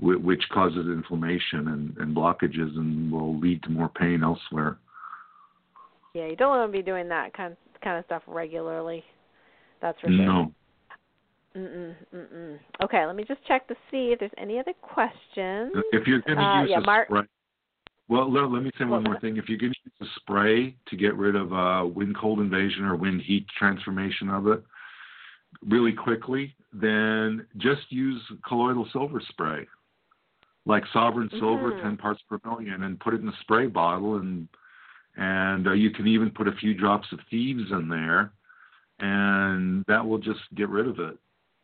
which 0.00 0.42
causes 0.50 0.86
inflammation 0.86 1.68
and, 1.68 1.96
and 1.98 2.16
blockages 2.16 2.74
and 2.78 3.12
will 3.12 3.38
lead 3.38 3.62
to 3.64 3.68
more 3.68 3.90
pain 3.90 4.22
elsewhere. 4.22 4.78
Yeah, 6.14 6.26
you 6.26 6.36
don't 6.36 6.56
want 6.56 6.70
to 6.70 6.76
be 6.76 6.82
doing 6.82 7.08
that 7.08 7.34
kind 7.34 7.56
kind 7.82 7.98
of 7.98 8.04
stuff 8.06 8.22
regularly. 8.26 9.04
That's 9.82 10.00
for 10.00 10.08
sure. 10.08 10.16
No. 10.16 10.52
Mm-mm, 11.56 11.94
mm-mm. 12.12 12.58
Okay, 12.82 13.06
let 13.06 13.14
me 13.14 13.24
just 13.28 13.44
check 13.46 13.68
to 13.68 13.74
see 13.90 14.12
if 14.12 14.18
there's 14.18 14.32
any 14.38 14.58
other 14.58 14.72
questions. 14.82 15.72
If 15.92 16.06
you're 16.06 16.20
going 16.22 16.38
to 16.38 16.42
uh, 16.42 16.60
use 16.62 16.70
yeah, 16.70 16.78
a 16.78 16.80
Mark, 16.80 17.06
spray, 17.06 17.22
well, 18.08 18.30
let, 18.30 18.50
let 18.50 18.62
me 18.62 18.70
say 18.78 18.84
one 18.84 19.04
more 19.04 19.18
thing. 19.20 19.36
If 19.36 19.48
you're 19.48 19.58
going 19.58 19.72
to 19.72 19.78
use 19.84 20.08
a 20.08 20.20
spray 20.20 20.74
to 20.88 20.96
get 20.96 21.14
rid 21.16 21.36
of 21.36 21.52
uh, 21.52 21.86
wind 21.86 22.16
cold 22.18 22.40
invasion 22.40 22.84
or 22.84 22.96
wind 22.96 23.22
heat 23.22 23.46
transformation 23.56 24.28
of 24.28 24.48
it 24.48 24.64
really 25.64 25.92
quickly, 25.92 26.54
then 26.72 27.46
just 27.58 27.82
use 27.90 28.20
colloidal 28.46 28.88
silver 28.92 29.22
spray, 29.28 29.66
like 30.66 30.82
Sovereign 30.92 31.30
Silver, 31.30 31.72
mm-hmm. 31.72 31.86
10 31.86 31.96
parts 31.96 32.20
per 32.28 32.38
million, 32.44 32.82
and 32.82 32.98
put 32.98 33.14
it 33.14 33.20
in 33.20 33.28
a 33.28 33.36
spray 33.42 33.66
bottle 33.66 34.16
and 34.16 34.48
and 35.16 35.66
uh, 35.68 35.72
you 35.72 35.90
can 35.90 36.06
even 36.06 36.30
put 36.30 36.48
a 36.48 36.52
few 36.52 36.74
drops 36.74 37.06
of 37.12 37.20
thieves 37.30 37.70
in 37.70 37.88
there, 37.88 38.32
and 39.00 39.84
that 39.88 40.04
will 40.04 40.18
just 40.18 40.40
get 40.54 40.68
rid 40.68 40.88
of 40.88 40.98
it. 40.98 41.16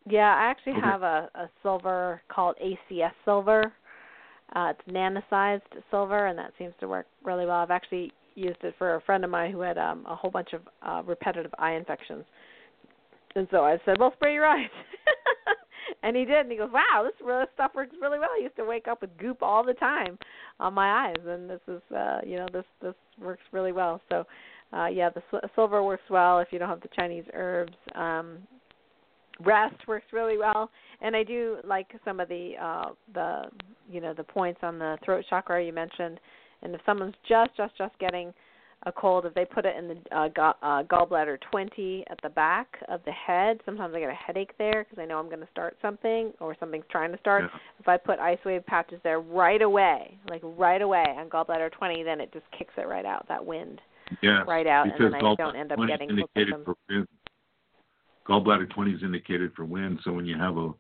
Yeah, 0.07 0.35
I 0.35 0.51
actually 0.51 0.73
okay. 0.73 0.81
have 0.83 1.03
a, 1.03 1.29
a 1.35 1.51
silver 1.63 2.23
called 2.29 2.57
ACS 2.63 3.13
silver. 3.25 3.73
Uh, 4.55 4.73
it's 4.77 4.81
nano-sized 4.87 5.63
silver, 5.91 6.27
and 6.27 6.39
that 6.39 6.53
seems 6.59 6.75
to 6.81 6.89
work 6.89 7.07
really 7.23 7.47
well. 7.47 7.57
I've 7.57 7.71
actually 7.71 8.13
used 8.35 8.59
it 8.63 8.75
for 8.79 8.97
a 8.97 9.01
friend 9.03 9.25
of 9.25 9.31
mine 9.31 9.53
who 9.53 9.61
had 9.61 9.79
um, 9.79 10.05
a 10.09 10.15
whole 10.15 10.31
bunch 10.31 10.53
of 10.53 10.63
uh, 10.83 11.03
repetitive 11.07 11.53
eye 11.59 11.73
infections, 11.73 12.25
and 13.37 13.47
so 13.51 13.65
I 13.65 13.79
said, 13.85 13.99
"Well, 13.99 14.13
spray 14.17 14.35
your 14.35 14.47
eyes." 14.47 14.71
and 16.03 16.17
he 16.17 16.25
did, 16.25 16.39
and 16.39 16.51
he 16.51 16.57
goes, 16.57 16.71
"Wow, 16.73 17.03
this 17.05 17.15
really, 17.25 17.47
stuff 17.55 17.73
works 17.75 17.95
really 18.01 18.19
well." 18.19 18.31
I 18.33 18.43
used 18.43 18.57
to 18.57 18.65
wake 18.65 18.89
up 18.89 19.01
with 19.01 19.17
goop 19.19 19.43
all 19.43 19.65
the 19.65 19.75
time 19.75 20.19
on 20.59 20.75
my 20.75 21.09
eyes, 21.09 21.25
and 21.27 21.49
this 21.49 21.61
is, 21.69 21.83
uh, 21.95 22.21
you 22.25 22.37
know, 22.37 22.47
this 22.53 22.65
this 22.81 22.95
works 23.21 23.43
really 23.53 23.73
well. 23.73 24.01
So, 24.09 24.27
uh, 24.73 24.87
yeah, 24.87 25.11
the 25.11 25.23
silver 25.55 25.83
works 25.83 26.09
well 26.11 26.39
if 26.39 26.49
you 26.51 26.59
don't 26.59 26.69
have 26.69 26.81
the 26.81 26.89
Chinese 26.97 27.25
herbs. 27.35 27.77
Um, 27.95 28.39
rest 29.45 29.77
works 29.87 30.07
really 30.13 30.39
well, 30.39 30.71
and 31.01 31.17
I 31.17 31.23
do 31.23 31.59
like 31.65 31.89
some 32.05 32.21
of 32.21 32.29
the 32.29 32.55
uh, 32.61 32.91
the 33.15 33.43
you 33.89 34.01
know 34.01 34.15
the 34.15 34.25
points 34.25 34.61
on 34.63 34.79
the 34.79 34.99
throat 35.05 35.25
chakra 35.29 35.65
you 35.65 35.73
mentioned. 35.73 36.21
And 36.63 36.75
if 36.75 36.81
someone's 36.85 37.15
just 37.29 37.57
just 37.57 37.77
just 37.77 37.99
getting 37.99 38.35
a 38.85 38.93
cold, 38.93 39.27
if 39.27 39.35
they 39.35 39.45
put 39.45 39.67
it 39.67 39.77
in 39.77 39.89
the 39.89 40.17
uh, 40.17 40.29
gall, 40.29 40.55
uh, 40.63 40.83
gallbladder 40.85 41.39
20 41.51 42.05
at 42.11 42.19
the 42.23 42.31
back 42.31 42.79
of 42.89 43.01
the 43.05 43.13
head, 43.13 43.61
sometimes 43.65 43.95
I 43.95 44.01
get 44.01 44.11
a 44.11 44.15
headache 44.15 44.53
there 44.59 44.85
because 44.85 45.01
I 45.01 45.07
know 45.07 45.19
I'm 45.19 45.27
going 45.27 45.41
to 45.41 45.49
start 45.51 45.77
something 45.83 46.33
or 46.41 46.57
something's 46.59 46.87
trying 46.91 47.13
to 47.13 47.19
start. 47.19 47.45
Yeah. 47.45 47.61
If 47.79 47.89
I 47.89 47.97
put 47.99 48.19
IceWave 48.19 48.65
patches 48.65 48.99
there 49.05 49.21
right 49.21 49.61
away, 49.61 50.19
like 50.29 50.41
right 50.43 50.81
away 50.81 51.05
on 51.19 51.29
gallbladder 51.29 51.73
20, 51.73 52.03
then 52.05 52.21
it 52.21 52.33
just 52.33 52.47
kicks 52.57 52.73
it 52.79 52.89
right 52.89 53.05
out, 53.05 53.27
that 53.29 53.45
wind 53.45 53.81
right 54.47 54.67
out, 54.67 54.87
and 54.87 55.13
then 55.13 55.15
I 55.15 55.35
don't 55.35 55.57
end 55.57 55.73
up 55.73 55.79
getting 55.87 56.11
indicated 56.11 56.55
for 56.65 56.75
wind. 56.89 57.07
Gallbladder 58.29 58.71
20 58.71 58.93
is 58.93 59.03
indicated 59.03 59.53
for 59.55 59.65
wind, 59.65 60.01
so 60.05 60.13
when 60.13 60.27
you 60.27 60.37
have 60.39 60.57
a 60.57 60.71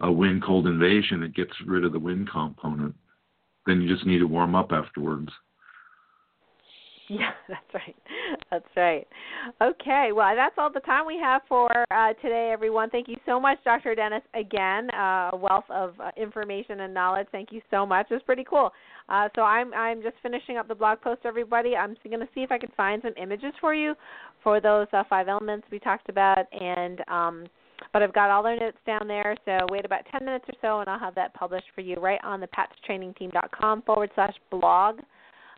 a 0.00 0.10
wind 0.10 0.42
cold 0.42 0.66
invasion, 0.66 1.22
it 1.22 1.34
gets 1.34 1.52
rid 1.66 1.84
of 1.84 1.92
the 1.92 1.98
wind 1.98 2.28
component. 2.30 2.94
Then 3.66 3.82
you 3.82 3.94
just 3.94 4.06
need 4.06 4.20
to 4.20 4.26
warm 4.26 4.54
up 4.54 4.72
afterwards. 4.72 5.28
Yeah, 7.18 7.32
that's 7.48 7.74
right. 7.74 7.96
That's 8.52 8.76
right. 8.76 9.06
Okay, 9.60 10.10
well, 10.14 10.36
that's 10.36 10.54
all 10.58 10.70
the 10.72 10.78
time 10.80 11.06
we 11.06 11.18
have 11.18 11.42
for 11.48 11.68
uh, 11.90 12.12
today, 12.22 12.50
everyone. 12.52 12.88
Thank 12.88 13.08
you 13.08 13.16
so 13.26 13.40
much, 13.40 13.58
Dr. 13.64 13.96
Dennis. 13.96 14.22
Again, 14.34 14.88
uh, 14.94 15.30
a 15.32 15.36
wealth 15.36 15.64
of 15.70 15.98
uh, 15.98 16.12
information 16.16 16.80
and 16.80 16.94
knowledge. 16.94 17.26
Thank 17.32 17.50
you 17.50 17.62
so 17.68 17.84
much. 17.84 18.06
It's 18.10 18.24
pretty 18.24 18.44
cool. 18.48 18.70
Uh, 19.08 19.28
so 19.34 19.42
I'm 19.42 19.74
I'm 19.74 20.02
just 20.02 20.14
finishing 20.22 20.56
up 20.56 20.68
the 20.68 20.74
blog 20.76 21.00
post, 21.00 21.22
everybody. 21.24 21.74
I'm 21.74 21.96
going 22.08 22.20
to 22.20 22.28
see 22.32 22.42
if 22.42 22.52
I 22.52 22.58
can 22.58 22.70
find 22.76 23.02
some 23.02 23.14
images 23.20 23.54
for 23.60 23.74
you 23.74 23.94
for 24.44 24.60
those 24.60 24.86
uh, 24.92 25.02
five 25.10 25.26
elements 25.26 25.66
we 25.72 25.80
talked 25.80 26.08
about, 26.08 26.46
and 26.52 27.00
um, 27.08 27.46
but 27.92 28.02
I've 28.02 28.14
got 28.14 28.30
all 28.30 28.44
their 28.44 28.56
notes 28.56 28.78
down 28.86 29.08
there. 29.08 29.34
So 29.44 29.58
wait 29.68 29.84
about 29.84 30.02
10 30.12 30.24
minutes 30.24 30.44
or 30.48 30.54
so, 30.62 30.80
and 30.80 30.88
I'll 30.88 31.00
have 31.00 31.16
that 31.16 31.34
published 31.34 31.66
for 31.74 31.80
you 31.80 31.96
right 31.96 32.20
on 32.22 32.40
the 32.40 32.48
patchtrainingteam.com 32.48 33.82
forward 33.82 34.10
slash 34.14 34.34
blog 34.48 35.00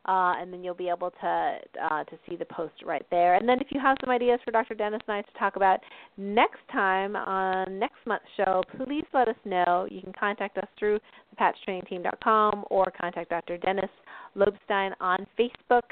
uh, 0.07 0.35
and 0.41 0.53
then 0.53 0.65
you'll 0.65 0.75
be 0.75 0.89
able 0.89 1.11
to 1.11 1.59
uh, 1.81 2.05
to 2.05 2.19
see 2.29 2.37
the 2.37 2.45
post 2.47 2.75
right 2.85 3.07
there. 3.11 3.35
And 3.35 3.49
then 3.49 3.61
if 3.61 3.69
you 3.71 3.81
have 3.81 3.97
some 4.01 4.11
ideas 4.11 4.41
for 4.45 4.51
Dr. 4.51 4.75
Dennis 4.75 5.01
and 5.07 5.17
I 5.17 5.23
to 5.23 5.39
talk 5.39 5.57
about 5.57 5.81
next 6.17 6.61
time 6.73 7.15
on 7.15 7.79
next 7.79 7.99
month's 8.07 8.27
show, 8.37 8.63
please 8.77 9.05
let 9.15 9.29
us 9.29 9.37
know. 9.45 9.87
You 9.91 10.01
can 10.01 10.13
contact 10.19 10.59
us 10.59 10.67
through 10.79 10.99
thepatchtrainingteam.com 11.39 12.65
or 12.71 12.93
contact 13.01 13.31
Dr. 13.31 13.59
Dennis 13.59 13.91
Lobstein 14.37 14.93
on 15.01 15.27
Facebook. 15.39 15.83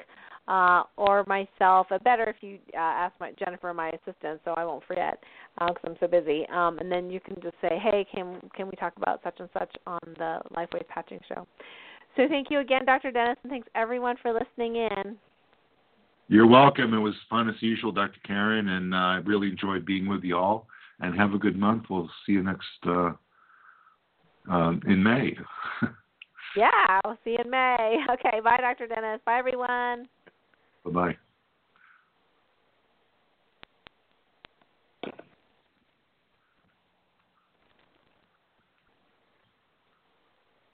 Uh, 0.48 0.82
or 0.96 1.22
myself. 1.28 1.86
Uh, 1.92 1.98
better 2.02 2.24
if 2.24 2.36
you 2.40 2.58
uh, 2.74 2.78
ask 2.78 3.14
my 3.20 3.30
Jennifer, 3.38 3.72
my 3.72 3.90
assistant, 3.90 4.40
so 4.44 4.52
I 4.56 4.64
won't 4.64 4.82
forget 4.84 5.22
because 5.54 5.76
uh, 5.84 5.90
I'm 5.90 5.96
so 6.00 6.08
busy. 6.08 6.44
Um, 6.52 6.78
and 6.80 6.90
then 6.90 7.08
you 7.08 7.20
can 7.20 7.36
just 7.40 7.54
say, 7.60 7.78
"Hey, 7.80 8.04
can 8.12 8.40
can 8.56 8.66
we 8.66 8.72
talk 8.72 8.94
about 8.96 9.20
such 9.22 9.38
and 9.38 9.48
such 9.52 9.72
on 9.86 10.00
the 10.18 10.40
LifeWave 10.56 10.88
Patching 10.88 11.20
Show?" 11.28 11.46
So 12.16 12.22
thank 12.28 12.50
you 12.50 12.60
again, 12.60 12.84
Dr. 12.84 13.10
Dennis, 13.10 13.36
and 13.42 13.50
thanks 13.50 13.68
everyone 13.74 14.16
for 14.20 14.32
listening 14.32 14.76
in. 14.76 15.16
You're 16.28 16.46
welcome. 16.46 16.94
It 16.94 16.98
was 16.98 17.14
fun 17.28 17.48
as 17.48 17.56
usual, 17.60 17.92
Dr. 17.92 18.20
Karen, 18.24 18.68
and 18.68 18.94
uh, 18.94 18.96
I 18.96 19.14
really 19.24 19.48
enjoyed 19.48 19.84
being 19.84 20.08
with 20.08 20.22
you 20.22 20.36
all. 20.36 20.66
And 21.00 21.18
have 21.18 21.32
a 21.32 21.38
good 21.38 21.56
month. 21.56 21.84
We'll 21.88 22.10
see 22.26 22.32
you 22.32 22.42
next 22.42 22.66
uh, 22.86 23.12
uh, 24.50 24.72
in 24.86 25.02
May. 25.02 25.34
yeah, 26.56 27.00
we'll 27.04 27.16
see 27.24 27.30
you 27.30 27.38
in 27.44 27.50
May. 27.50 27.96
Okay, 28.12 28.40
bye, 28.44 28.58
Dr. 28.60 28.86
Dennis. 28.86 29.20
Bye, 29.24 29.38
everyone. 29.38 30.06
Bye 30.84 30.90
bye. 30.90 31.16